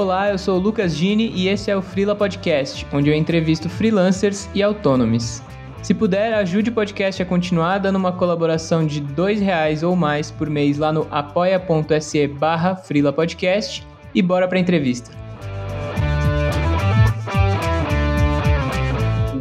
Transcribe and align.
Olá, 0.00 0.30
eu 0.30 0.38
sou 0.38 0.56
o 0.56 0.58
Lucas 0.58 0.96
Gini 0.96 1.30
e 1.36 1.46
esse 1.46 1.70
é 1.70 1.76
o 1.76 1.82
Freela 1.82 2.16
Podcast, 2.16 2.86
onde 2.90 3.10
eu 3.10 3.14
entrevisto 3.14 3.68
freelancers 3.68 4.48
e 4.54 4.62
autônomos. 4.62 5.42
Se 5.82 5.92
puder, 5.92 6.32
ajude 6.32 6.70
o 6.70 6.72
podcast 6.72 7.20
a 7.20 7.26
continuar 7.26 7.76
dando 7.76 7.96
uma 7.96 8.10
colaboração 8.10 8.86
de 8.86 9.00
R$ 9.00 9.34
reais 9.34 9.82
ou 9.82 9.94
mais 9.94 10.30
por 10.30 10.48
mês 10.48 10.78
lá 10.78 10.90
no 10.90 11.06
apoia.se 11.10 12.26
barra 12.28 12.76
Podcast 13.14 13.86
e 14.14 14.22
bora 14.22 14.48
para 14.48 14.56
a 14.56 14.60
entrevista. 14.62 15.19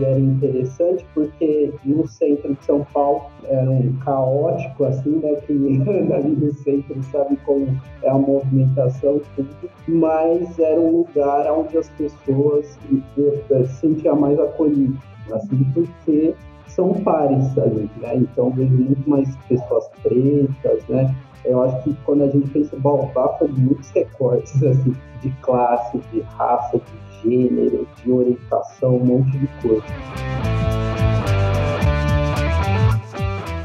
Era 0.01 0.19
interessante 0.19 1.05
porque 1.13 1.73
no 1.83 2.07
centro 2.07 2.53
de 2.55 2.65
São 2.65 2.85
Paulo 2.93 3.25
era 3.45 3.69
um 3.69 3.93
caótico, 3.99 4.85
assim, 4.85 5.17
né? 5.17 5.37
Anda 5.49 6.15
ali 6.17 6.35
no 6.35 6.53
centro 6.53 7.01
sabe 7.11 7.37
como 7.45 7.67
é 8.03 8.09
a 8.09 8.13
movimentação, 8.13 9.21
tudo, 9.35 9.49
mas 9.87 10.57
era 10.59 10.79
um 10.79 10.97
lugar 10.99 11.51
onde 11.51 11.77
as 11.77 11.89
pessoas 11.89 12.77
se 13.15 13.79
sentiam 13.79 14.15
mais 14.15 14.39
acolhidas, 14.39 14.99
assim, 15.31 15.63
porque 15.73 16.35
são 16.67 16.93
pares 16.93 17.57
ali, 17.57 17.89
né? 17.97 18.15
Então 18.15 18.51
vejo 18.51 18.71
muito 18.71 19.09
mais 19.09 19.35
pessoas 19.47 19.89
pretas, 20.01 20.87
né? 20.87 21.13
Eu 21.45 21.63
acho 21.63 21.83
que 21.83 21.93
quando 22.05 22.23
a 22.23 22.27
gente 22.27 22.49
pensa 22.49 22.75
em 22.75 22.79
Baobá 22.79 23.35
foi 23.37 23.47
muitos 23.47 23.89
recortes, 23.91 24.61
assim, 24.63 24.95
de 25.21 25.29
classe, 25.41 25.97
de 26.11 26.21
raça, 26.21 26.77
de 26.77 27.08
gênero, 27.23 27.87
de 28.03 28.11
orientação, 28.11 28.97
um 28.97 29.05
monte 29.05 29.37
de 29.37 29.47
coisa. 29.61 30.78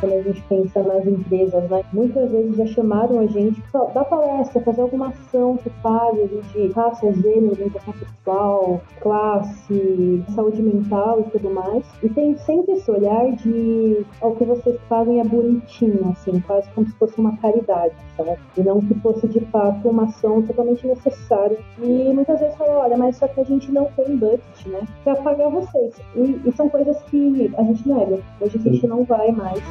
Quando 0.05 0.13
a 0.19 0.23
gente 0.23 0.43
pensa 0.43 0.83
nas 0.83 1.07
empresas, 1.07 1.71
né? 1.71 1.83
Muitas 1.93 2.31
vezes 2.31 2.57
já 2.57 2.67
chamaram 2.67 3.21
a 3.21 3.27
gente 3.27 3.61
para 3.73 3.85
dar 3.87 4.05
palestra, 4.05 4.61
fazer 4.61 4.83
alguma 4.83 5.09
ação 5.09 5.57
que 5.57 5.71
fale 5.83 6.29
de 6.53 6.69
raça, 6.73 7.11
gênero, 7.13 7.53
orientação 7.53 7.95
sexual, 7.95 8.83
classe, 9.01 10.25
saúde 10.35 10.63
mental 10.63 11.21
e 11.21 11.31
tudo 11.31 11.51
mais. 11.51 11.85
E 12.03 12.09
tem 12.11 12.37
sempre 12.39 12.75
esse 12.75 12.91
olhar 12.91 13.33
de 13.33 14.05
o 14.21 14.31
que 14.33 14.45
vocês 14.45 14.79
fazem 14.89 15.21
é 15.21 15.25
bonitinho, 15.25 16.11
assim, 16.11 16.39
quase 16.41 16.69
como 16.73 16.87
se 16.87 16.95
fosse 16.97 17.19
uma 17.19 17.37
caridade, 17.39 17.95
sabe? 18.17 18.37
E 18.57 18.63
não 18.63 18.81
que 18.81 18.95
fosse 19.01 19.27
de 19.29 19.41
fato 19.47 19.89
uma 19.89 20.05
ação 20.05 20.43
totalmente 20.43 20.87
necessária. 20.87 21.59
E 21.83 22.13
muitas 22.13 22.41
vezes 22.41 22.57
falam, 22.57 22.77
olha, 22.77 22.97
mas 22.97 23.17
só 23.17 23.27
que 23.27 23.41
a 23.41 23.45
gente 23.45 23.73
não 23.73 23.87
tem 23.97 24.17
budget, 24.17 24.69
né? 24.69 24.81
Pra 25.03 25.17
pagar 25.17 25.49
vocês. 25.49 25.95
E, 26.15 26.41
e 26.45 26.53
são 26.53 26.69
coisas 26.69 27.01
que 27.05 27.53
a 27.57 27.63
gente 27.63 27.89
nega. 27.89 28.19
Hoje 28.41 28.59
a 28.59 28.61
gente 28.61 28.87
não 28.87 29.05
vai 29.05 29.33
mais. 29.33 29.63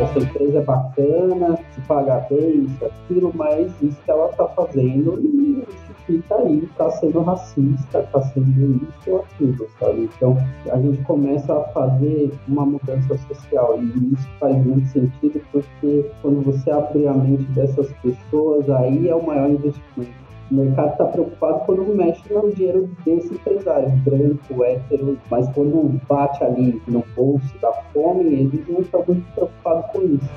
Essa 0.00 0.18
empresa 0.20 0.58
é 0.58 0.62
bacana, 0.62 1.58
se 1.72 1.80
paga 1.82 2.26
bem, 2.30 2.64
isso, 2.64 2.84
aquilo, 2.84 3.32
mas 3.34 3.70
isso 3.82 4.00
que 4.04 4.10
ela 4.10 4.30
está 4.30 4.46
fazendo 4.48 5.16
não 5.20 5.64
justifica 5.64 6.36
aí, 6.36 6.64
está 6.64 6.90
sendo 6.92 7.20
racista, 7.20 8.00
está 8.00 8.20
sendo 8.22 8.76
isso 8.76 9.10
ou 9.10 9.18
aquilo, 9.20 9.68
sabe? 9.78 10.08
Então 10.16 10.36
a 10.70 10.78
gente 10.78 11.02
começa 11.02 11.52
a 11.52 11.64
fazer 11.68 12.32
uma 12.46 12.64
mudança 12.64 13.18
social 13.28 13.78
e 13.82 14.14
isso 14.14 14.28
faz 14.40 14.56
muito 14.64 14.86
sentido 14.88 15.40
porque 15.52 16.10
quando 16.22 16.44
você 16.44 16.70
abre 16.70 17.06
a 17.06 17.14
mente 17.14 17.44
dessas 17.52 17.90
pessoas, 18.02 18.68
aí 18.70 19.08
é 19.08 19.14
o 19.14 19.24
maior 19.24 19.50
investimento 19.50 20.27
o 20.50 20.54
mercado 20.54 20.92
está 20.92 21.04
preocupado 21.04 21.60
quando 21.66 21.94
mexe 21.94 22.22
no 22.32 22.50
dinheiro 22.50 22.88
desse 23.04 23.34
empresário, 23.34 23.90
branco, 24.04 24.64
hétero, 24.64 25.18
mas 25.30 25.48
quando 25.50 26.00
bate 26.08 26.42
ali 26.42 26.80
no 26.86 27.04
bolso 27.14 27.58
da 27.60 27.72
fome, 27.92 28.24
eles 28.24 28.66
não 28.68 28.80
estão 28.80 29.04
muito 29.06 29.26
preocupados 29.34 29.90
com 29.92 30.02
isso. 30.02 30.28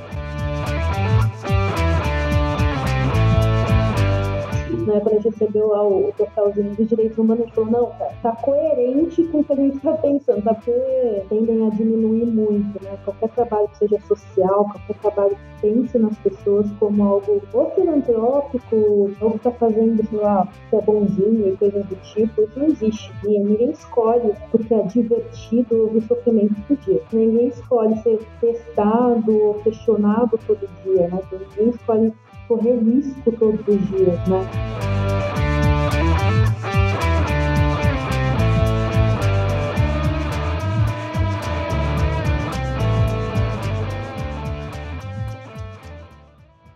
Né, 4.78 5.00
quando 5.00 5.16
a 5.16 5.20
gente 5.20 5.30
recebeu 5.30 5.68
lá 5.68 5.84
o, 5.84 6.09
o 6.09 6.14
portalzinho 6.14 6.76
dos 6.76 6.88
direitos 6.88 7.18
humanos, 7.18 7.44
a 7.44 7.46
gente 7.46 7.56
falou, 7.56 7.72
não, 7.72 7.86
tá, 7.98 8.12
tá 8.22 8.36
coerente 8.38 9.24
com 9.26 9.40
o 9.40 9.44
que 9.44 9.54
a 9.54 9.56
gente 9.56 9.78
está 9.78 9.94
pensando, 9.94 10.44
tá? 10.44 10.54
Porque 10.54 10.72
tendem 11.30 11.68
a 11.68 11.70
diminuir 11.70 12.26
muito, 12.26 12.84
né? 12.84 12.98
Qualquer 13.04 13.30
trabalho 13.30 13.68
que 13.70 13.78
seja 13.78 14.00
social, 14.02 14.66
qualquer 14.66 14.98
trabalho 15.00 15.36
que 15.36 15.62
pense 15.62 15.98
nas 15.98 16.18
pessoas 16.20 16.70
como 16.80 17.04
algo 17.04 17.42
ou 17.54 17.72
filantrópico, 17.72 19.12
ou 19.22 19.31
que 19.31 19.40
tá 19.40 19.52
fazendo, 19.52 20.06
sei 20.08 20.20
lá, 20.20 20.48
que 20.70 20.76
é 20.76 20.81
bonzinho 20.81 21.50
e 21.50 21.58
coisas 21.58 21.86
do 21.86 21.96
tipo, 22.14 22.42
isso 22.42 22.60
não 22.60 22.68
existe. 22.68 23.12
E 23.24 23.40
ninguém 23.40 23.72
escolhe 23.72 24.34
porque 24.50 24.74
é 24.74 24.84
divertido 24.84 25.84
ouvir 25.84 26.02
sofrimento 26.04 26.56
todo 26.68 26.80
dia. 26.80 27.02
Ninguém 27.12 27.48
escolhe 27.48 27.96
ser 28.02 28.20
testado 28.40 29.38
ou 29.38 29.54
questionado 29.56 30.40
todo 30.48 30.68
dia, 30.84 31.08
né? 31.08 31.20
Ninguém 31.31 31.70
escolhe 31.70 32.14
correr 32.51 32.79
risco 32.79 33.31
todos 33.39 33.66
os 33.66 33.88
dias, 33.88 34.28
né? 34.28 34.45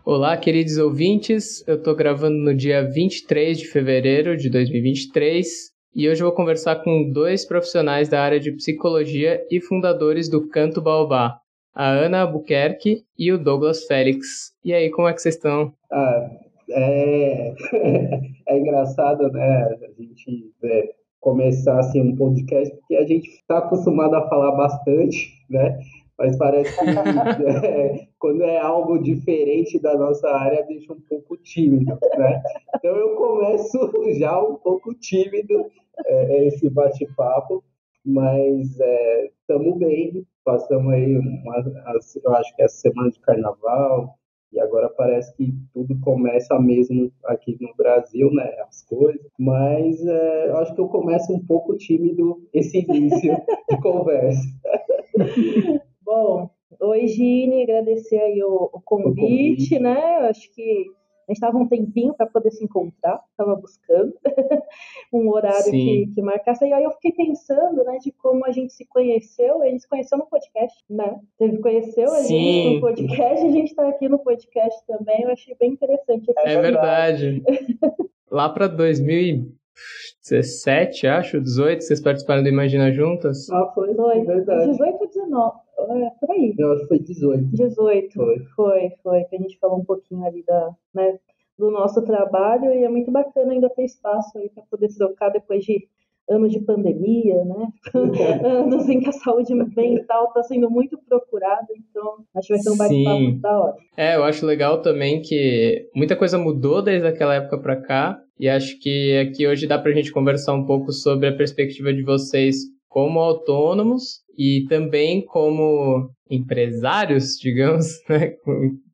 Olá, 0.06 0.38
queridos 0.38 0.78
ouvintes. 0.78 1.68
Eu 1.68 1.76
estou 1.76 1.94
gravando 1.94 2.38
no 2.38 2.56
dia 2.56 2.82
23 2.90 3.58
de 3.58 3.68
fevereiro 3.68 4.38
de 4.38 4.50
2023 4.50 5.46
e 5.94 6.08
hoje 6.08 6.22
eu 6.22 6.28
vou 6.28 6.36
conversar 6.36 6.84
com 6.84 7.12
dois 7.12 7.46
profissionais 7.46 8.08
da 8.08 8.22
área 8.22 8.40
de 8.40 8.54
psicologia 8.54 9.42
e 9.52 9.60
fundadores 9.60 10.30
do 10.30 10.48
Canto 10.48 10.82
Baobá, 10.82 11.38
a 11.76 11.90
Ana 11.90 12.22
Albuquerque 12.22 13.04
e 13.20 13.34
o 13.34 13.38
Douglas 13.38 13.84
Félix. 13.84 14.56
E 14.64 14.74
aí, 14.74 14.90
como 14.90 15.10
é 15.10 15.14
que 15.14 15.22
vocês 15.22 15.36
estão? 15.36 15.74
Ah, 15.92 16.30
é... 16.70 17.54
é 18.48 18.58
engraçado, 18.58 19.30
né? 19.32 19.64
A 19.64 20.02
gente 20.02 20.54
é, 20.64 20.94
começar 21.20 21.78
assim 21.80 22.02
um 22.02 22.16
podcast, 22.16 22.74
porque 22.78 22.96
a 22.96 23.06
gente 23.06 23.30
está 23.30 23.58
acostumado 23.58 24.16
a 24.16 24.30
falar 24.30 24.52
bastante, 24.54 25.34
né? 25.50 25.78
Mas 26.18 26.38
parece 26.38 26.80
que 26.80 26.86
é, 27.66 28.08
quando 28.18 28.44
é 28.44 28.58
algo 28.58 28.98
diferente 28.98 29.78
da 29.80 29.98
nossa 29.98 30.30
área, 30.30 30.64
deixa 30.64 30.94
um 30.94 31.02
pouco 31.02 31.36
tímido, 31.36 31.98
né? 32.18 32.42
Então 32.74 32.96
eu 32.96 33.16
começo 33.16 33.92
já 34.18 34.42
um 34.42 34.56
pouco 34.56 34.94
tímido 34.94 35.66
é, 36.06 36.46
esse 36.46 36.70
bate-papo, 36.70 37.62
mas 38.06 38.70
estamos 39.42 39.76
é, 39.76 39.86
bem, 39.86 40.26
passamos 40.46 40.94
aí, 40.94 41.18
uma, 41.18 41.58
eu 42.24 42.36
acho 42.36 42.56
que 42.56 42.62
é 42.62 42.66
a 42.66 42.70
semana 42.70 43.10
de 43.10 43.20
carnaval, 43.20 44.16
e 44.54 44.60
agora 44.60 44.88
parece 44.90 45.36
que 45.36 45.54
tudo 45.74 46.00
começa 46.00 46.58
mesmo 46.60 47.12
aqui 47.26 47.58
no 47.60 47.76
Brasil, 47.76 48.32
né? 48.32 48.56
As 48.66 48.84
coisas. 48.86 49.30
Mas 49.38 50.06
é, 50.06 50.50
eu 50.50 50.58
acho 50.58 50.74
que 50.74 50.80
eu 50.80 50.88
começo 50.88 51.34
um 51.34 51.46
pouco 51.46 51.76
tímido 51.76 52.42
esse 52.54 52.80
início 52.80 53.36
de 53.70 53.82
conversa. 53.82 54.48
Bom, 56.06 56.50
oi 56.80 57.08
Gine, 57.08 57.64
agradecer 57.64 58.18
aí 58.18 58.42
o, 58.44 58.70
o, 58.72 58.82
convite, 58.82 59.10
o 59.10 59.16
convite, 59.16 59.80
né? 59.80 60.20
Eu 60.22 60.26
acho 60.28 60.50
que 60.54 60.86
a 61.28 61.32
gente 61.32 61.38
estava 61.38 61.58
um 61.58 61.68
tempinho 61.68 62.14
para 62.14 62.28
poder 62.28 62.52
se 62.52 62.64
encontrar, 62.64 63.20
estava 63.32 63.56
buscando 63.56 64.14
um 65.12 65.28
horário 65.30 65.72
que, 65.72 66.12
que, 66.14 66.22
marcasse. 66.22 66.64
E 66.66 66.72
aí 66.72 66.84
eu 66.84 66.92
fiquei 66.92 67.14
pensando, 67.14 67.84
né, 67.84 67.98
de 67.98 68.12
como 68.12 68.46
a 68.46 68.52
gente 68.52 68.74
se 68.74 68.86
conheceu. 68.86 69.64
Ele 69.64 69.80
se 69.80 69.90
conheceu 69.90 70.20
no 70.20 70.28
podcast, 70.28 70.86
né? 70.88 71.20
Ele 71.40 71.58
conheceu 71.58 72.12
a 72.12 72.18
Sim. 72.18 72.38
gente 72.38 72.76
no 72.76 72.82
podcast, 72.82 73.44
a 73.46 73.50
gente 73.50 73.70
está 73.70 73.90
aqui 73.90 74.08
no 74.08 74.20
podcast 74.20 74.86
também. 74.86 75.24
Eu 75.24 75.32
achei 75.32 75.56
bem 75.60 75.72
interessante. 75.72 76.32
É 76.46 76.62
verdade. 76.62 77.42
Lá 78.30 78.48
para 78.50 78.68
2017, 78.68 81.08
acho, 81.08 81.42
18, 81.42 81.84
vocês 81.84 82.00
participaram 82.02 82.44
do 82.44 82.50
Imagina 82.50 82.92
Juntas? 82.92 83.50
Ah, 83.50 83.72
foi, 83.74 83.96
foi. 83.96 84.20
É 84.20 84.24
verdade. 84.24 84.70
18 84.72 85.02
ou 85.02 85.08
19? 85.08 85.65
É, 85.78 86.10
por 86.20 86.32
aí. 86.32 86.54
Eu 86.58 86.72
acho 86.74 86.82
que 86.82 86.88
foi 86.88 87.00
18. 87.00 87.46
18. 87.52 88.14
Foi. 88.14 88.40
foi, 88.56 88.92
foi, 89.04 89.24
que 89.26 89.36
a 89.36 89.40
gente 89.40 89.58
falou 89.60 89.80
um 89.80 89.86
pouquinho 89.86 90.26
ali 90.26 90.44
da, 90.44 90.72
né, 90.94 91.20
do 91.58 91.72
nosso 91.72 92.02
trabalho 92.04 92.74
e 92.74 92.84
é 92.84 92.90
muito 92.90 93.12
bacana 93.12 93.54
ainda 93.54 93.70
ter 93.70 93.86
espaço 93.86 94.38
aí 94.38 94.50
para 94.50 94.64
poder 94.70 94.88
trocar 94.96 95.30
depois 95.30 95.64
de 95.64 95.88
anos 96.30 96.52
de 96.52 96.60
pandemia, 96.60 97.44
né? 97.46 97.68
anos 98.44 98.90
em 98.90 99.00
que 99.00 99.10
a 99.10 99.14
saúde 99.14 99.54
mental 99.54 100.28
está 100.28 100.44
sendo 100.44 100.70
muito 100.70 100.98
procurada, 101.08 101.68
então 101.78 102.18
acho 102.36 102.48
que 102.48 102.54
vai 102.54 102.62
ser 102.62 102.70
um 102.72 102.78
bate-papo 102.78 103.42
da 103.42 103.60
hora. 103.60 103.76
É, 103.96 104.16
eu 104.16 104.24
acho 104.24 104.46
legal 104.46 104.82
também 104.82 105.22
que 105.22 105.88
muita 105.96 106.16
coisa 106.16 106.38
mudou 106.38 106.82
desde 106.82 107.08
aquela 107.08 107.36
época 107.36 107.60
para 107.60 107.82
cá 107.82 108.20
e 108.40 108.50
acho 108.50 108.80
que 108.80 109.18
aqui 109.18 109.48
hoje 109.48 109.68
dá 109.68 109.78
para 109.78 109.92
a 109.92 109.94
gente 109.94 110.12
conversar 110.12 110.54
um 110.54 110.66
pouco 110.66 110.92
sobre 110.92 111.28
a 111.28 111.36
perspectiva 111.36 111.94
de 111.94 112.04
vocês 112.04 112.75
como 112.96 113.20
autônomos 113.20 114.22
e 114.38 114.66
também 114.70 115.22
como 115.26 116.10
empresários, 116.32 117.36
digamos, 117.44 117.88
né? 118.08 118.38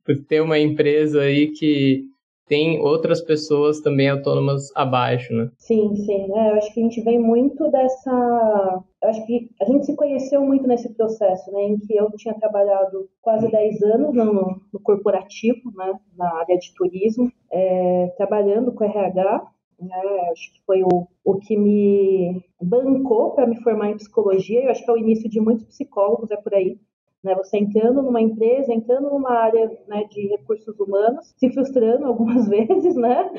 por 0.04 0.18
ter 0.26 0.40
uma 0.40 0.58
empresa 0.58 1.20
aí 1.20 1.52
que 1.52 2.02
tem 2.48 2.80
outras 2.80 3.20
pessoas 3.20 3.80
também 3.80 4.08
autônomas 4.08 4.74
abaixo, 4.74 5.32
né? 5.32 5.48
Sim, 5.56 5.94
sim. 5.94 6.26
É, 6.36 6.50
eu 6.50 6.54
acho 6.56 6.74
que 6.74 6.80
a 6.80 6.82
gente 6.82 7.00
vem 7.00 7.20
muito 7.20 7.70
dessa. 7.70 8.82
Eu 9.00 9.08
acho 9.08 9.24
que 9.24 9.48
a 9.60 9.64
gente 9.66 9.86
se 9.86 9.94
conheceu 9.94 10.42
muito 10.42 10.66
nesse 10.66 10.92
processo, 10.94 11.52
né? 11.52 11.62
Em 11.62 11.78
que 11.78 11.94
eu 11.94 12.10
tinha 12.16 12.34
trabalhado 12.34 13.08
quase 13.22 13.48
10 13.48 13.82
anos 13.82 14.12
no, 14.12 14.60
no 14.72 14.80
corporativo, 14.82 15.70
né? 15.76 15.94
Na 16.16 16.40
área 16.40 16.58
de 16.58 16.74
turismo, 16.74 17.32
é, 17.52 18.12
trabalhando 18.16 18.72
com 18.72 18.84
RH. 18.84 19.46
Né, 19.82 20.30
acho 20.32 20.52
que 20.52 20.62
foi 20.64 20.82
o, 20.82 21.08
o 21.24 21.34
que 21.38 21.56
me 21.56 22.44
bancou 22.60 23.32
para 23.32 23.46
me 23.46 23.60
formar 23.62 23.90
em 23.90 23.96
psicologia. 23.96 24.64
Eu 24.64 24.70
acho 24.70 24.84
que 24.84 24.90
é 24.90 24.94
o 24.94 24.98
início 24.98 25.28
de 25.28 25.40
muitos 25.40 25.66
psicólogos, 25.66 26.30
é 26.30 26.36
por 26.36 26.54
aí 26.54 26.78
né? 27.22 27.34
Você 27.36 27.56
entrando 27.56 28.02
numa 28.02 28.20
empresa, 28.20 28.72
entrando 28.72 29.08
numa 29.08 29.32
área 29.32 29.70
né, 29.86 30.04
de 30.10 30.26
recursos 30.28 30.78
humanos, 30.80 31.32
se 31.36 31.50
frustrando 31.50 32.06
algumas 32.06 32.48
vezes, 32.48 32.96
né? 32.96 33.30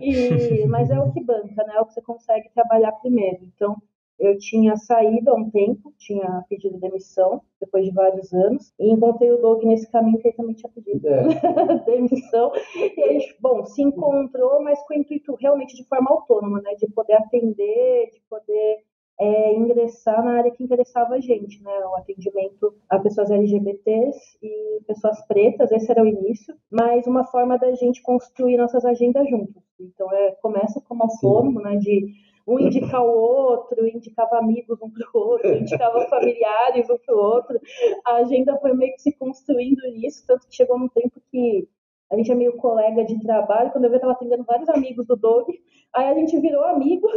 E, 0.00 0.66
mas 0.66 0.90
é 0.90 0.98
o 0.98 1.12
que 1.12 1.22
banca, 1.22 1.64
né? 1.64 1.74
É 1.76 1.80
o 1.80 1.86
que 1.86 1.92
você 1.92 2.02
consegue 2.02 2.48
trabalhar 2.54 2.92
primeiro. 2.92 3.38
Então, 3.42 3.76
eu 4.18 4.36
tinha 4.38 4.76
saído 4.76 5.30
há 5.30 5.34
um 5.34 5.50
tempo, 5.50 5.92
tinha 5.98 6.44
pedido 6.48 6.78
demissão 6.78 7.42
depois 7.60 7.84
de 7.84 7.92
vários 7.92 8.32
anos, 8.32 8.72
e 8.78 8.90
encontrei 8.90 9.30
o 9.30 9.40
Doug 9.40 9.62
nesse 9.64 9.90
caminho 9.90 10.18
que 10.18 10.28
ele 10.28 10.36
também 10.36 10.54
tinha 10.54 10.72
pedido 10.72 11.08
é. 11.08 11.22
demissão. 11.84 12.52
E 12.74 13.02
a 13.02 13.12
gente, 13.12 13.36
bom, 13.40 13.64
se 13.64 13.82
encontrou, 13.82 14.62
mas 14.62 14.80
com 14.86 14.94
o 14.94 14.96
intuito 14.96 15.34
realmente 15.40 15.76
de 15.76 15.84
forma 15.84 16.10
autônoma, 16.10 16.60
né? 16.60 16.74
De 16.74 16.86
poder 16.88 17.14
atender, 17.14 18.10
de 18.12 18.20
poder 18.28 18.78
é, 19.18 19.54
ingressar 19.54 20.22
na 20.22 20.38
área 20.38 20.50
que 20.50 20.62
interessava 20.62 21.14
a 21.14 21.20
gente, 21.20 21.62
né? 21.62 21.72
O 21.86 21.96
atendimento 21.96 22.74
a 22.88 22.98
pessoas 22.98 23.30
LGBTs 23.30 24.38
e 24.42 24.80
pessoas 24.86 25.20
pretas, 25.26 25.72
esse 25.72 25.90
era 25.90 26.02
o 26.02 26.06
início, 26.06 26.54
mas 26.70 27.06
uma 27.06 27.24
forma 27.24 27.58
da 27.58 27.72
gente 27.74 28.02
construir 28.02 28.56
nossas 28.56 28.84
agendas 28.84 29.28
juntos. 29.28 29.62
Então, 29.80 30.10
é, 30.12 30.32
começa 30.42 30.80
como 30.86 31.02
autônomo, 31.02 31.60
né? 31.60 31.76
De 31.76 32.06
um 32.46 32.60
indicar 32.60 33.02
o 33.02 33.10
outro, 33.10 33.86
indicava 33.86 34.38
amigos 34.38 34.80
um 34.80 34.88
para 34.88 35.08
o 35.12 35.18
outro, 35.18 35.56
indicava 35.56 36.00
familiares 36.08 36.88
um 36.88 36.96
para 36.98 37.14
o 37.14 37.18
outro. 37.18 37.60
A 38.04 38.16
agenda 38.16 38.56
foi 38.58 38.72
meio 38.72 38.94
que 38.94 39.02
se 39.02 39.12
construindo 39.12 39.82
nisso, 39.92 40.24
tanto 40.26 40.46
que 40.46 40.54
chegou 40.54 40.78
num 40.78 40.88
tempo 40.88 41.20
que 41.30 41.68
a 42.10 42.16
gente 42.16 42.30
é 42.30 42.34
meio 42.36 42.56
colega 42.56 43.04
de 43.04 43.20
trabalho. 43.20 43.70
Quando 43.72 43.84
eu 43.84 43.90
vi, 43.90 43.96
eu 43.96 43.98
estava 43.98 44.12
atendendo 44.12 44.44
vários 44.44 44.68
amigos 44.68 45.04
do 45.06 45.16
Doug. 45.16 45.48
Aí 45.92 46.06
a 46.06 46.14
gente 46.14 46.38
virou 46.38 46.62
amigo. 46.62 47.08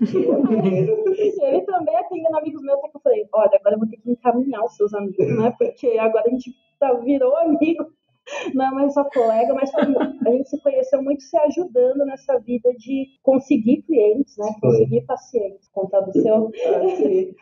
e 0.00 1.42
ele 1.44 1.62
também 1.62 1.96
atendendo 1.96 2.36
amigos 2.36 2.62
meus. 2.62 2.78
Até 2.78 2.88
que 2.88 2.96
eu 2.96 3.00
falei: 3.00 3.28
olha, 3.32 3.56
agora 3.58 3.74
eu 3.74 3.78
vou 3.80 3.88
ter 3.88 3.96
que 3.96 4.10
encaminhar 4.10 4.64
os 4.64 4.76
seus 4.76 4.94
amigos, 4.94 5.36
né? 5.36 5.52
Porque 5.58 5.98
agora 5.98 6.26
a 6.28 6.30
gente 6.30 6.54
tá, 6.78 6.92
virou 6.92 7.36
amigo 7.36 7.86
não 8.54 8.66
é 8.66 8.70
mais 8.70 8.94
só 8.94 9.04
colega, 9.04 9.54
mas 9.54 9.70
a 9.74 10.30
gente 10.30 10.48
se 10.48 10.60
conheceu 10.60 11.02
muito 11.02 11.22
se 11.22 11.36
ajudando 11.36 12.04
nessa 12.04 12.38
vida 12.38 12.70
de 12.78 13.06
conseguir 13.22 13.82
clientes, 13.82 14.36
né? 14.38 14.54
Conseguir 14.60 15.02
pacientes. 15.02 15.68
Contar 15.72 16.00
do 16.00 16.12
seu. 16.12 16.50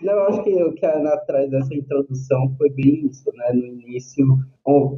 não, 0.03 0.13
eu 0.13 0.25
acho 0.25 0.43
que 0.43 0.63
o 0.63 0.75
que 0.75 0.87
a 0.87 0.97
Ana 0.97 1.17
traz 1.19 1.51
dessa 1.51 1.75
introdução 1.75 2.55
foi 2.57 2.71
bem 2.71 3.07
isso, 3.07 3.31
né? 3.35 3.53
No 3.53 3.67
início, 3.67 4.27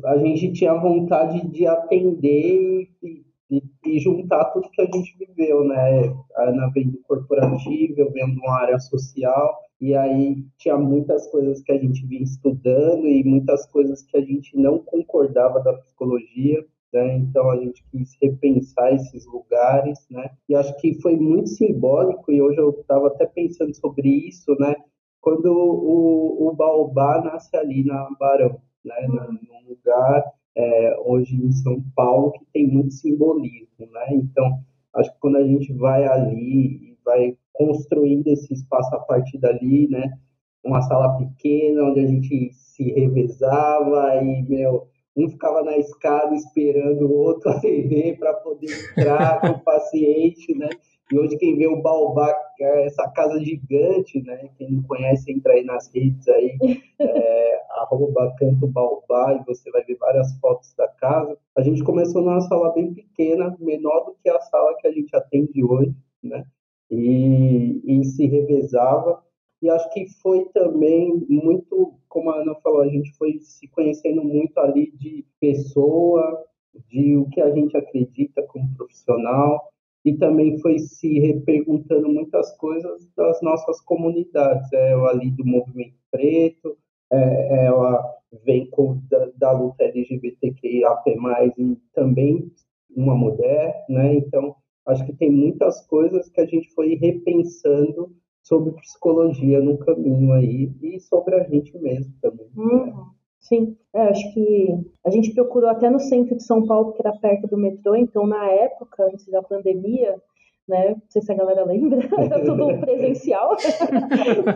a 0.04 0.16
gente 0.18 0.52
tinha 0.52 0.74
vontade 0.74 1.46
de 1.48 1.66
atender 1.66 2.88
e, 3.02 3.25
e, 3.50 3.62
e 3.84 3.98
juntar 4.00 4.46
tudo 4.46 4.70
que 4.70 4.82
a 4.82 4.86
gente 4.86 5.16
viveu, 5.18 5.64
né? 5.64 6.08
A 6.36 6.48
Ana 6.48 6.70
vem 6.74 6.90
do 6.90 6.98
corporativo, 7.02 7.94
eu 7.96 8.10
venho 8.12 8.32
de 8.34 8.40
uma 8.40 8.60
área 8.60 8.78
social 8.78 9.58
e 9.80 9.94
aí 9.94 10.44
tinha 10.58 10.76
muitas 10.76 11.30
coisas 11.30 11.62
que 11.62 11.72
a 11.72 11.78
gente 11.78 12.04
vinha 12.06 12.22
estudando 12.22 13.06
e 13.06 13.22
muitas 13.24 13.66
coisas 13.66 14.02
que 14.02 14.16
a 14.16 14.20
gente 14.20 14.56
não 14.56 14.78
concordava 14.78 15.60
da 15.60 15.74
psicologia, 15.74 16.64
né? 16.92 17.16
Então 17.16 17.50
a 17.50 17.56
gente 17.56 17.84
quis 17.90 18.16
repensar 18.20 18.92
esses 18.92 19.26
lugares, 19.26 20.06
né? 20.10 20.30
E 20.48 20.54
acho 20.54 20.76
que 20.78 21.00
foi 21.00 21.16
muito 21.16 21.50
simbólico 21.50 22.32
e 22.32 22.40
hoje 22.40 22.58
eu 22.58 22.70
estava 22.70 23.08
até 23.08 23.26
pensando 23.26 23.74
sobre 23.74 24.08
isso, 24.08 24.56
né? 24.58 24.74
Quando 25.20 25.46
o, 25.52 26.48
o 26.48 26.54
Baobá 26.54 27.20
nasce 27.20 27.56
ali 27.56 27.84
na 27.84 28.08
Barão, 28.18 28.60
né? 28.84 29.06
Num 29.08 29.68
lugar 29.68 30.24
é, 30.56 30.96
hoje 31.04 31.36
em 31.36 31.52
São 31.52 31.82
Paulo 31.94 32.32
que 32.32 32.44
tem 32.52 32.66
muito 32.66 32.92
simbolismo, 32.94 33.86
né? 33.92 34.06
Então 34.12 34.58
acho 34.94 35.12
que 35.12 35.20
quando 35.20 35.36
a 35.36 35.46
gente 35.46 35.72
vai 35.74 36.06
ali 36.06 36.92
e 36.92 36.98
vai 37.04 37.36
construindo 37.52 38.26
esse 38.28 38.52
espaço 38.52 38.94
a 38.94 39.00
partir 39.00 39.38
dali, 39.38 39.88
né? 39.88 40.18
Uma 40.64 40.82
sala 40.82 41.16
pequena 41.18 41.84
onde 41.84 42.00
a 42.00 42.06
gente 42.06 42.50
se 42.52 42.92
revezava 42.92 44.16
e, 44.16 44.42
meu, 44.42 44.88
um 45.16 45.28
ficava 45.28 45.62
na 45.62 45.76
escada 45.78 46.34
esperando 46.34 47.06
o 47.06 47.12
outro 47.12 47.48
atender 47.52 48.18
para 48.18 48.34
poder 48.34 48.68
entrar 48.90 49.40
com 49.40 49.48
o 49.48 49.60
paciente, 49.60 50.54
né? 50.56 50.68
E 51.12 51.18
hoje 51.18 51.36
quem 51.36 51.56
vê 51.56 51.66
o 51.66 51.80
Baobá, 51.80 52.34
é 52.60 52.86
essa 52.86 53.08
casa 53.10 53.38
gigante, 53.38 54.20
né? 54.22 54.50
Quem 54.56 54.72
não 54.72 54.82
conhece, 54.82 55.30
entra 55.30 55.52
aí 55.52 55.62
nas 55.62 55.92
redes 55.94 56.26
aí, 56.28 56.56
é, 56.98 57.62
arroba 57.70 58.34
Canto 58.38 58.66
Baobá, 58.66 59.34
e 59.34 59.44
você 59.44 59.70
vai 59.70 59.84
ver 59.84 59.96
várias 59.96 60.36
fotos 60.40 60.74
da 60.74 60.88
casa. 60.88 61.38
A 61.56 61.62
gente 61.62 61.84
começou 61.84 62.22
numa 62.22 62.40
sala 62.40 62.72
bem 62.72 62.92
pequena, 62.92 63.56
menor 63.60 64.06
do 64.06 64.16
que 64.22 64.28
a 64.28 64.40
sala 64.40 64.76
que 64.80 64.88
a 64.88 64.92
gente 64.92 65.14
atende 65.14 65.62
hoje, 65.62 65.94
né? 66.22 66.44
e, 66.90 67.80
e 67.84 68.04
se 68.04 68.26
revezava. 68.26 69.22
E 69.62 69.70
acho 69.70 69.90
que 69.92 70.06
foi 70.22 70.44
também 70.46 71.24
muito, 71.28 71.94
como 72.08 72.30
a 72.30 72.40
Ana 72.40 72.54
falou, 72.56 72.82
a 72.82 72.88
gente 72.88 73.12
foi 73.16 73.38
se 73.40 73.66
conhecendo 73.68 74.22
muito 74.22 74.58
ali 74.58 74.92
de 74.92 75.24
pessoa, 75.40 76.44
de 76.88 77.16
o 77.16 77.28
que 77.30 77.40
a 77.40 77.50
gente 77.50 77.76
acredita 77.76 78.42
como 78.42 78.74
profissional, 78.76 79.72
e 80.06 80.16
também 80.16 80.56
foi 80.60 80.78
se 80.78 81.18
reperguntando 81.18 82.08
muitas 82.08 82.56
coisas 82.58 83.08
das 83.16 83.42
nossas 83.42 83.80
comunidades. 83.80 84.72
É 84.72 84.92
ali 84.92 85.32
do 85.32 85.44
movimento 85.44 85.96
preto, 86.12 86.78
é, 87.12 87.66
ela 87.66 88.04
vem 88.44 88.70
com, 88.70 89.00
da, 89.10 89.28
da 89.36 89.50
luta 89.50 89.82
LGBTQIAP+, 89.82 91.10
e 91.58 91.76
também 91.92 92.52
uma 92.94 93.16
mulher, 93.16 93.84
né? 93.88 94.14
Então, 94.14 94.54
acho 94.86 95.04
que 95.04 95.12
tem 95.12 95.30
muitas 95.30 95.84
coisas 95.86 96.28
que 96.28 96.40
a 96.40 96.46
gente 96.46 96.72
foi 96.72 96.94
repensando 96.94 98.14
sobre 98.44 98.72
psicologia 98.80 99.60
no 99.60 99.76
caminho 99.78 100.32
aí 100.32 100.72
e 100.80 101.00
sobre 101.00 101.34
a 101.34 101.42
gente 101.48 101.76
mesmo 101.78 102.14
também. 102.22 102.46
Uhum. 102.56 103.06
Sim, 103.48 103.76
é, 103.94 104.00
acho 104.08 104.34
que 104.34 104.68
a 105.04 105.10
gente 105.10 105.32
procurou 105.32 105.70
até 105.70 105.88
no 105.88 106.00
centro 106.00 106.36
de 106.36 106.42
São 106.42 106.66
Paulo, 106.66 106.92
que 106.92 107.00
era 107.00 107.16
perto 107.16 107.46
do 107.46 107.56
metrô, 107.56 107.94
então 107.94 108.26
na 108.26 108.44
época, 108.50 109.04
antes 109.04 109.24
da 109.28 109.40
pandemia, 109.40 110.20
né? 110.68 110.90
Não 110.90 111.02
sei 111.08 111.22
se 111.22 111.32
a 111.32 111.36
galera 111.36 111.64
lembra, 111.64 112.00
era 112.04 112.40
tudo 112.44 112.78
presencial. 112.80 113.56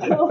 então, 0.04 0.28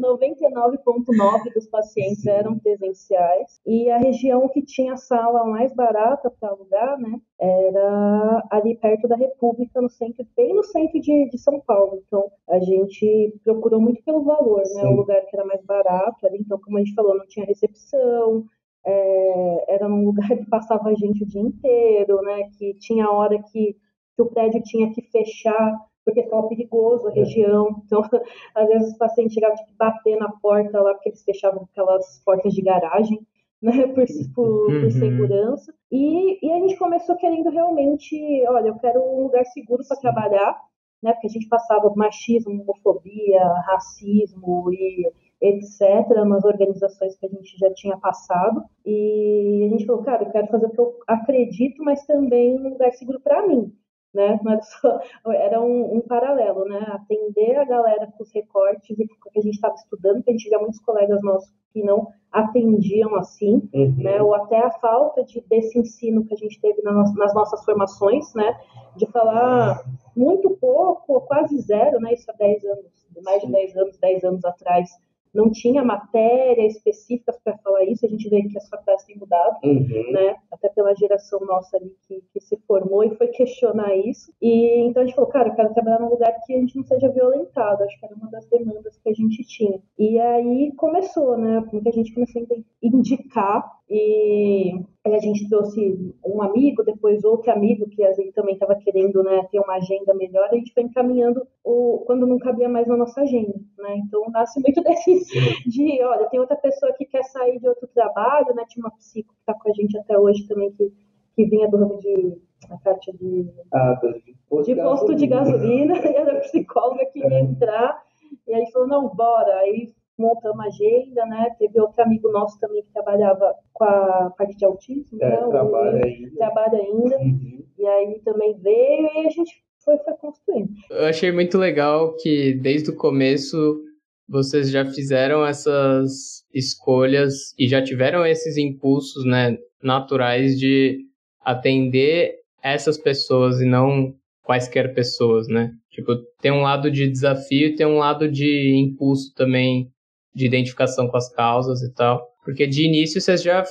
99,9% 0.00 1.54
dos 1.54 1.66
pacientes 1.68 2.26
eram 2.26 2.58
presenciais. 2.58 3.60
E 3.66 3.90
a 3.90 3.98
região 3.98 4.48
que 4.48 4.62
tinha 4.62 4.94
a 4.94 4.96
sala 4.96 5.44
mais 5.44 5.72
barata 5.74 6.30
para 6.30 6.50
alugar, 6.50 6.98
né? 6.98 7.20
Era 7.40 8.42
ali 8.50 8.76
perto 8.76 9.08
da 9.08 9.16
República, 9.16 9.80
no 9.80 9.88
centro, 9.88 10.26
bem 10.36 10.54
no 10.54 10.64
centro 10.64 11.00
de, 11.00 11.28
de 11.30 11.38
São 11.38 11.60
Paulo. 11.60 12.02
Então, 12.06 12.30
a 12.48 12.58
gente 12.60 13.34
procurou 13.44 13.80
muito 13.80 14.02
pelo 14.04 14.24
valor, 14.24 14.62
né? 14.74 14.84
O 14.84 14.96
lugar 14.96 15.20
que 15.26 15.36
era 15.36 15.44
mais 15.44 15.62
barato 15.64 16.26
ali. 16.26 16.38
Então, 16.38 16.58
como 16.60 16.78
a 16.78 16.80
gente 16.80 16.94
falou, 16.94 17.16
não 17.16 17.26
tinha 17.26 17.46
recepção, 17.46 18.44
é, 18.84 19.74
era 19.74 19.88
num 19.88 20.04
lugar 20.04 20.28
que 20.28 20.48
passava 20.48 20.88
a 20.88 20.94
gente 20.94 21.22
o 21.22 21.26
dia 21.26 21.40
inteiro, 21.40 22.20
né? 22.22 22.48
Que 22.58 22.74
tinha 22.74 23.10
hora 23.10 23.40
que 23.42 23.76
que 24.14 24.22
o 24.22 24.26
prédio 24.26 24.62
tinha 24.62 24.92
que 24.92 25.02
fechar 25.02 25.78
porque 26.04 26.20
estava 26.20 26.48
perigoso 26.48 27.08
a 27.08 27.12
é. 27.12 27.14
região. 27.14 27.82
Então, 27.84 28.02
às 28.54 28.68
vezes 28.68 28.92
os 28.92 28.98
pacientes 28.98 29.34
chegavam 29.34 29.56
que 29.56 29.74
bater 29.74 30.16
na 30.16 30.30
porta 30.30 30.80
lá, 30.80 30.94
porque 30.94 31.10
eles 31.10 31.24
fechavam 31.24 31.66
aquelas 31.70 32.22
portas 32.24 32.52
de 32.52 32.62
garagem, 32.62 33.26
né, 33.62 33.86
por, 33.88 34.04
por, 34.34 34.66
por 34.66 34.84
uhum. 34.84 34.90
segurança. 34.90 35.72
E, 35.90 36.44
e, 36.44 36.50
a 36.50 36.58
gente 36.58 36.76
começou 36.76 37.16
querendo 37.16 37.50
realmente, 37.50 38.16
olha, 38.48 38.68
eu 38.68 38.78
quero 38.78 39.00
um 39.00 39.22
lugar 39.24 39.44
seguro 39.46 39.84
para 39.86 39.96
trabalhar, 39.98 40.60
né, 41.02 41.12
porque 41.12 41.28
a 41.28 41.30
gente 41.30 41.48
passava 41.48 41.92
machismo, 41.94 42.62
homofobia, 42.62 43.44
racismo 43.66 44.72
e 44.72 45.10
etc., 45.40 46.08
nas 46.24 46.44
organizações 46.44 47.16
que 47.16 47.26
a 47.26 47.28
gente 47.28 47.58
já 47.58 47.72
tinha 47.74 47.96
passado. 47.96 48.62
E 48.86 49.64
a 49.66 49.68
gente 49.68 49.86
falou, 49.86 50.02
cara, 50.02 50.24
eu 50.24 50.30
quero 50.30 50.46
fazer 50.48 50.66
o 50.66 50.70
que 50.70 50.80
eu 50.80 50.98
acredito, 51.06 51.82
mas 51.82 52.04
também 52.06 52.56
um 52.56 52.70
lugar 52.70 52.92
seguro 52.92 53.20
para 53.20 53.46
mim 53.46 53.72
né? 54.14 54.38
Era 55.26 55.60
um, 55.60 55.96
um, 55.96 56.00
paralelo, 56.00 56.64
né? 56.64 56.80
Atender 56.88 57.56
a 57.56 57.64
galera 57.64 58.06
com 58.06 58.22
os 58.22 58.32
recortes 58.32 58.98
e 58.98 59.06
que 59.06 59.38
a 59.38 59.42
gente 59.42 59.54
estava 59.54 59.74
estudando, 59.74 60.22
que 60.22 60.30
a 60.30 60.32
gente 60.32 60.48
tinha 60.48 60.58
muitos 60.58 60.80
colegas 60.80 61.20
nossos 61.22 61.52
que 61.72 61.82
não 61.82 62.08
atendiam 62.30 63.14
assim, 63.16 63.68
uhum. 63.72 63.94
né? 63.98 64.20
Ou 64.20 64.34
até 64.34 64.58
a 64.58 64.70
falta 64.72 65.24
de, 65.24 65.40
desse 65.48 65.78
ensino 65.78 66.24
que 66.24 66.34
a 66.34 66.36
gente 66.36 66.60
teve 66.60 66.82
nas, 66.82 67.14
nas 67.14 67.34
nossas 67.34 67.64
formações, 67.64 68.32
né? 68.34 68.54
De 68.96 69.06
falar 69.06 69.82
muito 70.14 70.50
pouco, 70.60 71.20
quase 71.22 71.58
zero, 71.60 71.98
né? 72.00 72.12
Isso 72.12 72.30
há 72.30 72.34
10 72.34 72.64
anos, 72.64 72.86
mais 73.24 73.42
de 73.42 73.50
10 73.50 73.76
anos, 73.76 73.98
10 73.98 74.24
anos 74.24 74.44
atrás, 74.44 74.90
não 75.34 75.50
tinha 75.50 75.82
matéria 75.84 76.66
específica 76.66 77.34
para 77.42 77.56
falar 77.58 77.84
isso, 77.84 78.04
a 78.04 78.08
gente 78.08 78.28
vê 78.28 78.42
que 78.42 78.58
as 78.58 78.68
faculdades 78.68 79.04
têm 79.04 79.16
mudado, 79.16 79.58
uhum. 79.64 80.12
né? 80.12 80.36
Até 80.50 80.68
pela 80.68 80.94
geração 80.94 81.40
nossa 81.40 81.76
ali 81.76 81.94
que, 82.06 82.22
que, 82.32 82.40
se 82.40 82.56
formou 82.66 83.02
e 83.02 83.16
foi 83.16 83.28
questionar 83.28 83.94
isso. 83.96 84.32
E 84.40 84.86
então 84.86 85.02
a 85.02 85.06
gente 85.06 85.14
falou, 85.14 85.30
cara, 85.30 85.48
eu 85.48 85.54
quero 85.54 85.72
trabalhar 85.72 86.00
num 86.00 86.10
lugar 86.10 86.32
que 86.44 86.54
a 86.54 86.58
gente 86.58 86.76
não 86.76 86.84
seja 86.84 87.08
violentado, 87.08 87.82
acho 87.82 87.98
que 87.98 88.06
era 88.06 88.14
uma 88.14 88.30
das 88.30 88.46
demandas 88.46 88.98
que 88.98 89.08
a 89.08 89.14
gente 89.14 89.42
tinha. 89.44 89.80
E 89.98 90.18
aí 90.18 90.72
começou, 90.76 91.36
né? 91.36 91.64
Muita 91.72 91.90
gente 91.92 92.12
começou 92.12 92.42
a 92.42 92.86
indicar 92.86 93.81
e 93.94 94.72
aí 95.04 95.14
a 95.14 95.18
gente 95.18 95.46
trouxe 95.50 96.14
um 96.24 96.40
amigo, 96.40 96.82
depois 96.82 97.22
outro 97.24 97.52
amigo, 97.52 97.86
que 97.90 98.02
a 98.02 98.14
gente 98.14 98.32
também 98.32 98.54
estava 98.54 98.74
querendo 98.74 99.22
né, 99.22 99.46
ter 99.52 99.60
uma 99.60 99.74
agenda 99.74 100.14
melhor, 100.14 100.48
a 100.48 100.54
gente 100.54 100.72
foi 100.72 100.84
encaminhando 100.84 101.46
o, 101.62 102.02
quando 102.06 102.26
não 102.26 102.38
cabia 102.38 102.70
mais 102.70 102.86
na 102.86 102.96
nossa 102.96 103.20
agenda. 103.20 103.52
Né? 103.76 103.96
Então 103.98 104.30
nasce 104.30 104.62
muito 104.62 104.80
desse 104.82 105.20
de, 105.68 106.02
olha, 106.02 106.26
tem 106.30 106.40
outra 106.40 106.56
pessoa 106.56 106.94
que 106.94 107.04
quer 107.04 107.22
sair 107.24 107.58
de 107.60 107.68
outro 107.68 107.86
trabalho, 107.88 108.54
né? 108.54 108.64
Tinha 108.66 108.82
uma 108.82 108.96
psico 108.96 109.34
que 109.34 109.40
está 109.40 109.52
com 109.52 109.68
a 109.68 109.74
gente 109.74 109.98
até 109.98 110.18
hoje 110.18 110.48
também, 110.48 110.72
que, 110.72 110.90
que 111.36 111.44
vinha 111.44 111.68
do 111.68 111.76
ramo 111.76 111.98
de 111.98 112.40
a 112.70 112.78
parte 112.78 113.12
de, 113.18 113.46
ah, 113.74 114.00
de, 114.00 114.34
posto, 114.48 114.74
de 114.74 114.80
posto 114.80 115.14
de 115.14 115.26
gasolina, 115.26 115.98
e 116.00 116.16
era 116.16 116.40
psicóloga 116.40 117.04
que 117.12 117.18
ia 117.18 117.26
é. 117.26 117.40
entrar, 117.40 118.02
e 118.46 118.54
aí 118.54 118.70
falou, 118.72 118.88
não, 118.88 119.08
bora. 119.08 119.54
Aí 119.56 119.92
montamos 120.18 120.56
uma 120.56 120.66
agenda, 120.66 121.26
né? 121.26 121.54
Teve 121.58 121.80
outro 121.80 122.02
amigo 122.02 122.30
nosso 122.30 122.58
também 122.60 122.82
que 122.82 122.92
trabalhava 122.92 123.54
com 123.72 123.84
a 123.84 124.32
parte 124.36 124.56
de 124.56 124.64
autismo, 124.64 125.18
é, 125.20 125.28
né? 125.28 125.36
Trabalha 125.36 126.04
ainda. 126.04 126.36
Trabalha 126.36 126.78
ainda. 126.78 127.18
Uhum. 127.18 127.64
E 127.78 127.86
aí 127.86 128.20
também 128.24 128.56
veio 128.58 129.08
e 129.14 129.26
a 129.26 129.30
gente 129.30 129.62
foi, 129.84 129.98
foi 129.98 130.14
construindo. 130.14 130.70
Eu 130.90 131.06
achei 131.06 131.32
muito 131.32 131.58
legal 131.58 132.14
que 132.16 132.54
desde 132.54 132.90
o 132.90 132.96
começo 132.96 133.82
vocês 134.28 134.70
já 134.70 134.84
fizeram 134.84 135.44
essas 135.44 136.44
escolhas 136.54 137.54
e 137.58 137.68
já 137.68 137.82
tiveram 137.82 138.24
esses 138.24 138.56
impulsos, 138.56 139.24
né, 139.26 139.58
naturais 139.82 140.58
de 140.58 141.00
atender 141.44 142.36
essas 142.62 142.96
pessoas 142.96 143.60
e 143.60 143.66
não 143.66 144.14
quaisquer 144.44 144.94
pessoas, 144.94 145.48
né? 145.48 145.72
Tipo, 145.90 146.16
tem 146.40 146.50
um 146.50 146.62
lado 146.62 146.90
de 146.90 147.08
desafio 147.08 147.68
e 147.68 147.74
tem 147.74 147.86
um 147.86 147.98
lado 147.98 148.30
de 148.30 148.74
impulso 148.76 149.34
também 149.34 149.90
de 150.34 150.46
identificação 150.46 151.08
com 151.08 151.16
as 151.16 151.28
causas 151.32 151.82
e 151.82 151.92
tal. 151.92 152.26
Porque 152.44 152.66
de 152.66 152.86
início 152.86 153.20
vocês 153.20 153.42
já 153.42 153.64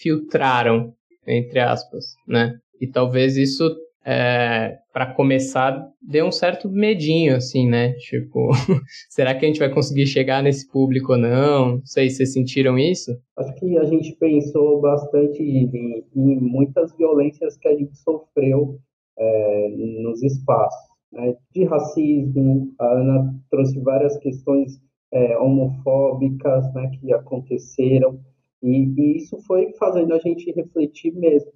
filtraram, 0.00 0.92
entre 1.26 1.60
aspas, 1.60 2.14
né? 2.26 2.54
E 2.80 2.86
talvez 2.86 3.36
isso, 3.36 3.74
é, 4.04 4.76
para 4.92 5.12
começar, 5.14 5.78
dê 6.00 6.22
um 6.22 6.32
certo 6.32 6.68
medinho, 6.68 7.36
assim, 7.36 7.68
né? 7.68 7.92
Tipo, 7.94 8.50
será 9.10 9.34
que 9.34 9.44
a 9.44 9.48
gente 9.48 9.58
vai 9.58 9.72
conseguir 9.72 10.06
chegar 10.06 10.42
nesse 10.42 10.70
público 10.70 11.12
ou 11.12 11.18
não? 11.18 11.76
Não 11.76 11.86
sei, 11.86 12.10
vocês 12.10 12.32
sentiram 12.32 12.78
isso? 12.78 13.12
Acho 13.36 13.54
que 13.56 13.78
a 13.78 13.84
gente 13.84 14.16
pensou 14.16 14.80
bastante 14.80 15.42
em, 15.42 16.04
em 16.14 16.40
muitas 16.40 16.96
violências 16.96 17.56
que 17.58 17.68
a 17.68 17.76
gente 17.76 17.96
sofreu 17.96 18.78
é, 19.18 19.68
nos 20.02 20.22
espaços. 20.22 20.94
Né? 21.12 21.34
De 21.54 21.64
racismo, 21.64 22.74
a 22.78 22.86
Ana 22.86 23.34
trouxe 23.50 23.78
várias 23.80 24.18
questões 24.18 24.80
é, 25.14 25.38
homofóbicas 25.38 26.74
né, 26.74 26.90
que 26.98 27.12
aconteceram, 27.12 28.18
e, 28.60 28.92
e, 28.98 29.16
isso 29.18 29.38
foi 29.46 29.72
fazendo 29.78 30.12
a 30.12 30.18
gente 30.18 30.50
refletir 30.50 31.14
mesmo. 31.14 31.52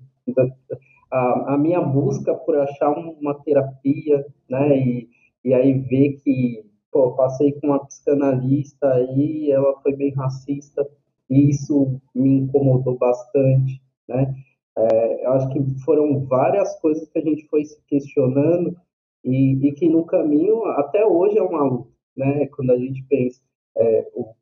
A, 1.11 1.55
a 1.55 1.59
minha 1.59 1.81
busca 1.81 2.35
por 2.35 2.57
achar 2.57 2.91
uma 2.93 3.35
terapia, 3.43 4.25
né, 4.49 4.79
e, 4.79 5.09
e 5.45 5.53
aí 5.53 5.73
ver 5.73 6.21
que, 6.23 6.65
pô, 6.93 7.13
passei 7.13 7.53
com 7.53 7.69
uma 7.69 7.85
psicanalista 7.85 8.93
aí, 8.93 9.51
ela 9.51 9.75
foi 9.83 9.97
bem 9.97 10.13
racista, 10.13 10.87
e 11.29 11.51
isso 11.51 12.01
me 12.15 12.39
incomodou 12.41 12.97
bastante, 12.97 13.83
né, 14.09 14.35
é, 14.77 15.27
eu 15.27 15.33
acho 15.33 15.49
que 15.49 15.81
foram 15.81 16.25
várias 16.27 16.79
coisas 16.81 17.09
que 17.09 17.19
a 17.19 17.23
gente 17.23 17.45
foi 17.49 17.65
se 17.65 17.83
questionando 17.89 18.77
e, 19.25 19.55
e 19.67 19.73
que 19.73 19.89
no 19.89 20.05
caminho, 20.05 20.65
até 20.67 21.05
hoje, 21.05 21.37
é 21.37 21.43
uma 21.43 21.65
luta, 21.65 21.91
né? 22.17 22.47
Quando 22.47 22.71
a 22.71 22.79
gente 22.79 23.03
pensa 23.09 23.41
é, 23.77 24.07
o, 24.15 24.35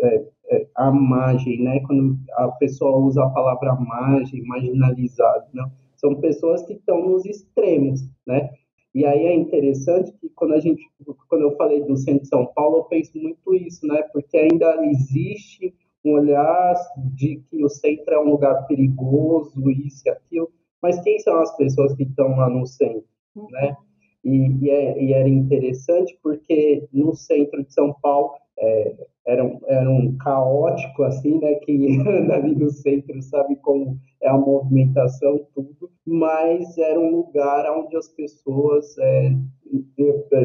é, 0.00 0.24
é, 0.50 0.66
a 0.74 0.90
margem, 0.90 1.62
né? 1.62 1.80
Quando 1.86 2.18
a 2.32 2.48
pessoa 2.52 2.98
usa 2.98 3.24
a 3.24 3.30
palavra 3.30 3.74
margem, 3.74 4.44
marginalizado, 4.44 5.46
não? 5.52 5.70
São 5.96 6.20
pessoas 6.20 6.62
que 6.64 6.74
estão 6.74 7.08
nos 7.08 7.24
extremos, 7.24 8.00
né? 8.26 8.50
E 8.94 9.06
aí 9.06 9.26
é 9.26 9.34
interessante 9.34 10.12
que 10.20 10.28
quando 10.30 10.52
a 10.52 10.60
gente, 10.60 10.82
quando 11.28 11.42
eu 11.42 11.56
falei 11.56 11.82
do 11.82 11.96
centro 11.96 12.22
de 12.22 12.28
São 12.28 12.46
Paulo, 12.46 12.78
eu 12.78 12.84
penso 12.84 13.16
muito 13.16 13.54
isso, 13.54 13.86
né? 13.86 14.02
Porque 14.12 14.36
ainda 14.36 14.84
existe 14.86 15.74
um 16.04 16.12
olhar 16.12 16.74
de 17.14 17.42
que 17.48 17.64
o 17.64 17.68
centro 17.68 18.12
é 18.12 18.20
um 18.20 18.30
lugar 18.30 18.66
perigoso, 18.66 19.70
isso 19.70 20.02
e 20.06 20.10
aquilo, 20.10 20.50
mas 20.82 21.00
quem 21.00 21.18
são 21.20 21.40
as 21.40 21.56
pessoas 21.56 21.94
que 21.94 22.02
estão 22.02 22.36
lá 22.36 22.50
no 22.50 22.66
centro, 22.66 23.04
né? 23.50 23.76
E, 24.24 24.64
e, 24.64 24.70
é, 24.70 25.02
e 25.02 25.12
era 25.12 25.28
interessante 25.28 26.18
porque 26.22 26.86
no 26.92 27.14
centro 27.14 27.64
de 27.64 27.72
São 27.72 27.94
Paulo 28.02 28.34
é, 28.62 28.94
era, 29.26 29.44
um, 29.44 29.60
era 29.66 29.90
um 29.90 30.16
caótico, 30.18 31.02
assim, 31.02 31.38
né, 31.38 31.54
que 31.56 31.98
anda 32.08 32.34
ali 32.34 32.54
no 32.54 32.70
centro 32.70 33.20
sabe 33.22 33.56
como 33.56 33.98
é 34.22 34.28
a 34.28 34.36
movimentação, 34.38 35.46
tudo, 35.54 35.90
mas 36.06 36.78
era 36.78 36.98
um 36.98 37.16
lugar 37.16 37.70
onde 37.76 37.96
as 37.96 38.08
pessoas 38.08 38.96
é, 38.98 39.32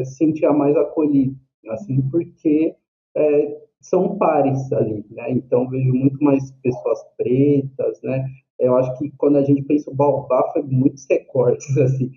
se 0.04 0.16
sentiam 0.16 0.56
mais 0.56 0.76
acolhidas, 0.76 1.36
assim, 1.70 2.02
porque 2.10 2.74
é, 3.16 3.58
são 3.80 4.18
pares 4.18 4.72
ali, 4.72 5.04
né, 5.10 5.30
então 5.30 5.68
vejo 5.68 5.92
muito 5.92 6.22
mais 6.22 6.50
pessoas 6.62 6.98
pretas, 7.16 8.00
né, 8.02 8.24
eu 8.58 8.76
acho 8.76 8.98
que 8.98 9.12
quando 9.16 9.36
a 9.36 9.44
gente 9.44 9.62
pensa 9.62 9.90
o 9.90 9.94
Baobá 9.94 10.50
foi 10.52 10.62
muitos 10.62 11.06
recortes, 11.08 11.76
assim, 11.78 12.10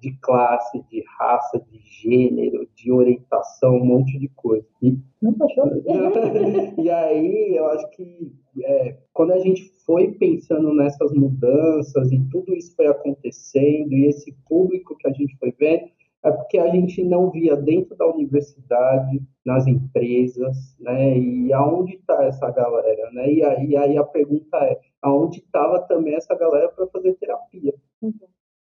de 0.00 0.12
classe, 0.20 0.82
de 0.90 1.04
raça, 1.18 1.62
de 1.70 1.78
gênero, 1.78 2.66
de 2.74 2.90
orientação, 2.90 3.76
um 3.76 3.84
monte 3.84 4.18
de 4.18 4.28
coisa. 4.28 4.66
E, 4.80 4.96
e 6.82 6.90
aí 6.90 7.56
eu 7.56 7.66
acho 7.66 7.90
que 7.90 8.32
é, 8.62 8.96
quando 9.12 9.32
a 9.32 9.38
gente 9.38 9.70
foi 9.84 10.12
pensando 10.12 10.74
nessas 10.74 11.12
mudanças 11.12 12.10
e 12.10 12.18
tudo 12.30 12.54
isso 12.54 12.74
foi 12.74 12.86
acontecendo 12.86 13.92
e 13.92 14.06
esse 14.06 14.32
público 14.48 14.96
que 14.96 15.08
a 15.08 15.12
gente 15.12 15.36
foi 15.38 15.52
vendo, 15.58 15.84
é 16.24 16.30
porque 16.30 16.56
a 16.56 16.68
gente 16.68 17.02
não 17.02 17.30
via 17.30 17.56
dentro 17.56 17.96
da 17.96 18.06
universidade, 18.06 19.20
nas 19.44 19.66
empresas, 19.66 20.56
né? 20.78 21.18
E 21.18 21.52
aonde 21.52 21.96
está 21.96 22.24
essa 22.24 22.48
galera, 22.52 23.10
né? 23.10 23.32
E 23.32 23.42
aí, 23.44 23.76
aí 23.76 23.98
a 23.98 24.04
pergunta 24.04 24.56
é, 24.58 24.78
aonde 25.02 25.38
estava 25.38 25.80
também 25.80 26.14
essa 26.14 26.34
galera 26.36 26.68
para 26.68 26.86
fazer 26.86 27.14
terapia? 27.14 27.74
Uhum 28.00 28.12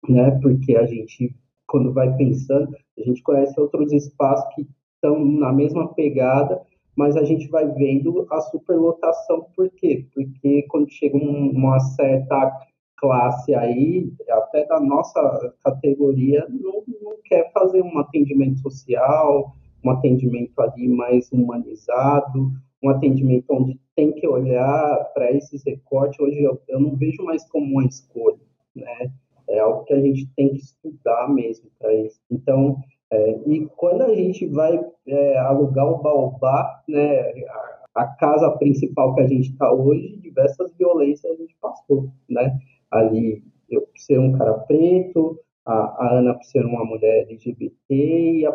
né? 0.07 0.31
Porque 0.41 0.75
a 0.75 0.85
gente, 0.85 1.35
quando 1.67 1.93
vai 1.93 2.15
pensando, 2.15 2.75
a 2.97 3.01
gente 3.01 3.21
conhece 3.23 3.59
outros 3.59 3.91
espaços 3.91 4.53
que 4.55 4.67
estão 4.95 5.23
na 5.23 5.51
mesma 5.51 5.93
pegada, 5.93 6.61
mas 6.95 7.15
a 7.15 7.23
gente 7.23 7.47
vai 7.47 7.67
vendo 7.67 8.27
a 8.29 8.41
superlotação. 8.41 9.47
Por 9.55 9.69
quê? 9.71 10.07
Porque 10.13 10.63
quando 10.63 10.89
chega 10.91 11.17
uma 11.17 11.79
certa 11.79 12.51
classe 12.97 13.53
aí, 13.55 14.13
até 14.29 14.65
da 14.65 14.79
nossa 14.79 15.55
categoria, 15.63 16.45
não, 16.49 16.83
não 17.01 17.17
quer 17.23 17.51
fazer 17.51 17.81
um 17.81 17.97
atendimento 17.97 18.59
social, 18.59 19.55
um 19.83 19.89
atendimento 19.89 20.59
ali 20.59 20.87
mais 20.87 21.31
humanizado, 21.31 22.51
um 22.83 22.89
atendimento 22.89 23.45
onde 23.49 23.79
tem 23.95 24.11
que 24.11 24.27
olhar 24.27 25.11
para 25.13 25.31
esses 25.31 25.63
recortes. 25.63 26.19
Hoje 26.19 26.43
eu, 26.43 26.61
eu 26.67 26.79
não 26.79 26.95
vejo 26.95 27.23
mais 27.23 27.47
como 27.49 27.65
uma 27.65 27.85
escolha, 27.85 28.39
né? 28.75 29.11
É 29.51 29.59
algo 29.59 29.83
que 29.83 29.93
a 29.93 29.99
gente 29.99 30.27
tem 30.35 30.49
que 30.49 30.57
estudar 30.57 31.29
mesmo 31.29 31.69
para 31.77 31.93
isso. 31.93 32.19
Então, 32.31 32.77
é, 33.11 33.39
e 33.45 33.67
quando 33.75 34.03
a 34.03 34.15
gente 34.15 34.47
vai 34.47 34.79
é, 35.05 35.37
alugar 35.39 35.85
o 35.85 36.01
Baobá, 36.01 36.81
né, 36.87 37.19
a, 37.49 38.03
a, 38.03 38.07
casa 38.15 38.49
principal 38.51 39.13
que 39.13 39.21
a 39.21 39.27
gente 39.27 39.51
está 39.51 39.71
hoje, 39.71 40.15
diversas 40.17 40.73
violências 40.77 41.33
a 41.33 41.35
gente 41.35 41.55
passou, 41.61 42.09
né? 42.29 42.57
Ali, 42.89 43.43
eu 43.69 43.81
por 43.81 43.97
ser 43.97 44.17
um 44.17 44.37
cara 44.37 44.53
preto, 44.59 45.37
a, 45.65 45.73
a 45.73 46.19
Ana 46.19 46.33
por 46.35 46.45
ser 46.45 46.65
uma 46.65 46.85
mulher 46.85 47.23
LGBT, 47.23 48.47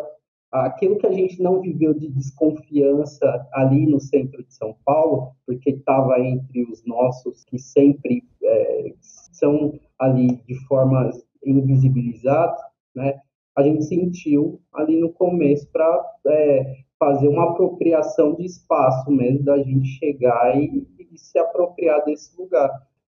a, 0.51 0.65
aquilo 0.65 0.97
que 0.97 1.05
a 1.05 1.11
gente 1.11 1.39
não 1.39 1.61
viveu 1.61 1.93
de 1.93 2.07
desconfiança 2.09 3.47
ali 3.53 3.85
no 3.85 3.99
centro 3.99 4.43
de 4.43 4.53
São 4.55 4.75
Paulo, 4.83 5.33
porque 5.45 5.69
estava 5.69 6.19
entre 6.19 6.63
os 6.63 6.83
nossos 6.83 7.43
que 7.43 7.59
sempre 7.59 8.23
é, 8.43 8.93
são 9.01 9.79
ali 9.99 10.41
de 10.47 10.55
forma 10.67 11.09
invisibilizada, 11.43 12.57
né? 12.95 13.19
A 13.55 13.63
gente 13.63 13.85
sentiu 13.85 14.61
ali 14.73 14.99
no 14.99 15.11
começo 15.11 15.67
para 15.71 16.13
é, 16.27 16.75
fazer 16.99 17.27
uma 17.27 17.51
apropriação 17.51 18.35
de 18.35 18.45
espaço 18.45 19.09
mesmo, 19.09 19.43
da 19.43 19.57
gente 19.57 19.87
chegar 19.97 20.55
e, 20.55 20.85
e 20.99 21.17
se 21.17 21.39
apropriar 21.39 22.03
desse 22.05 22.39
lugar. 22.39 22.69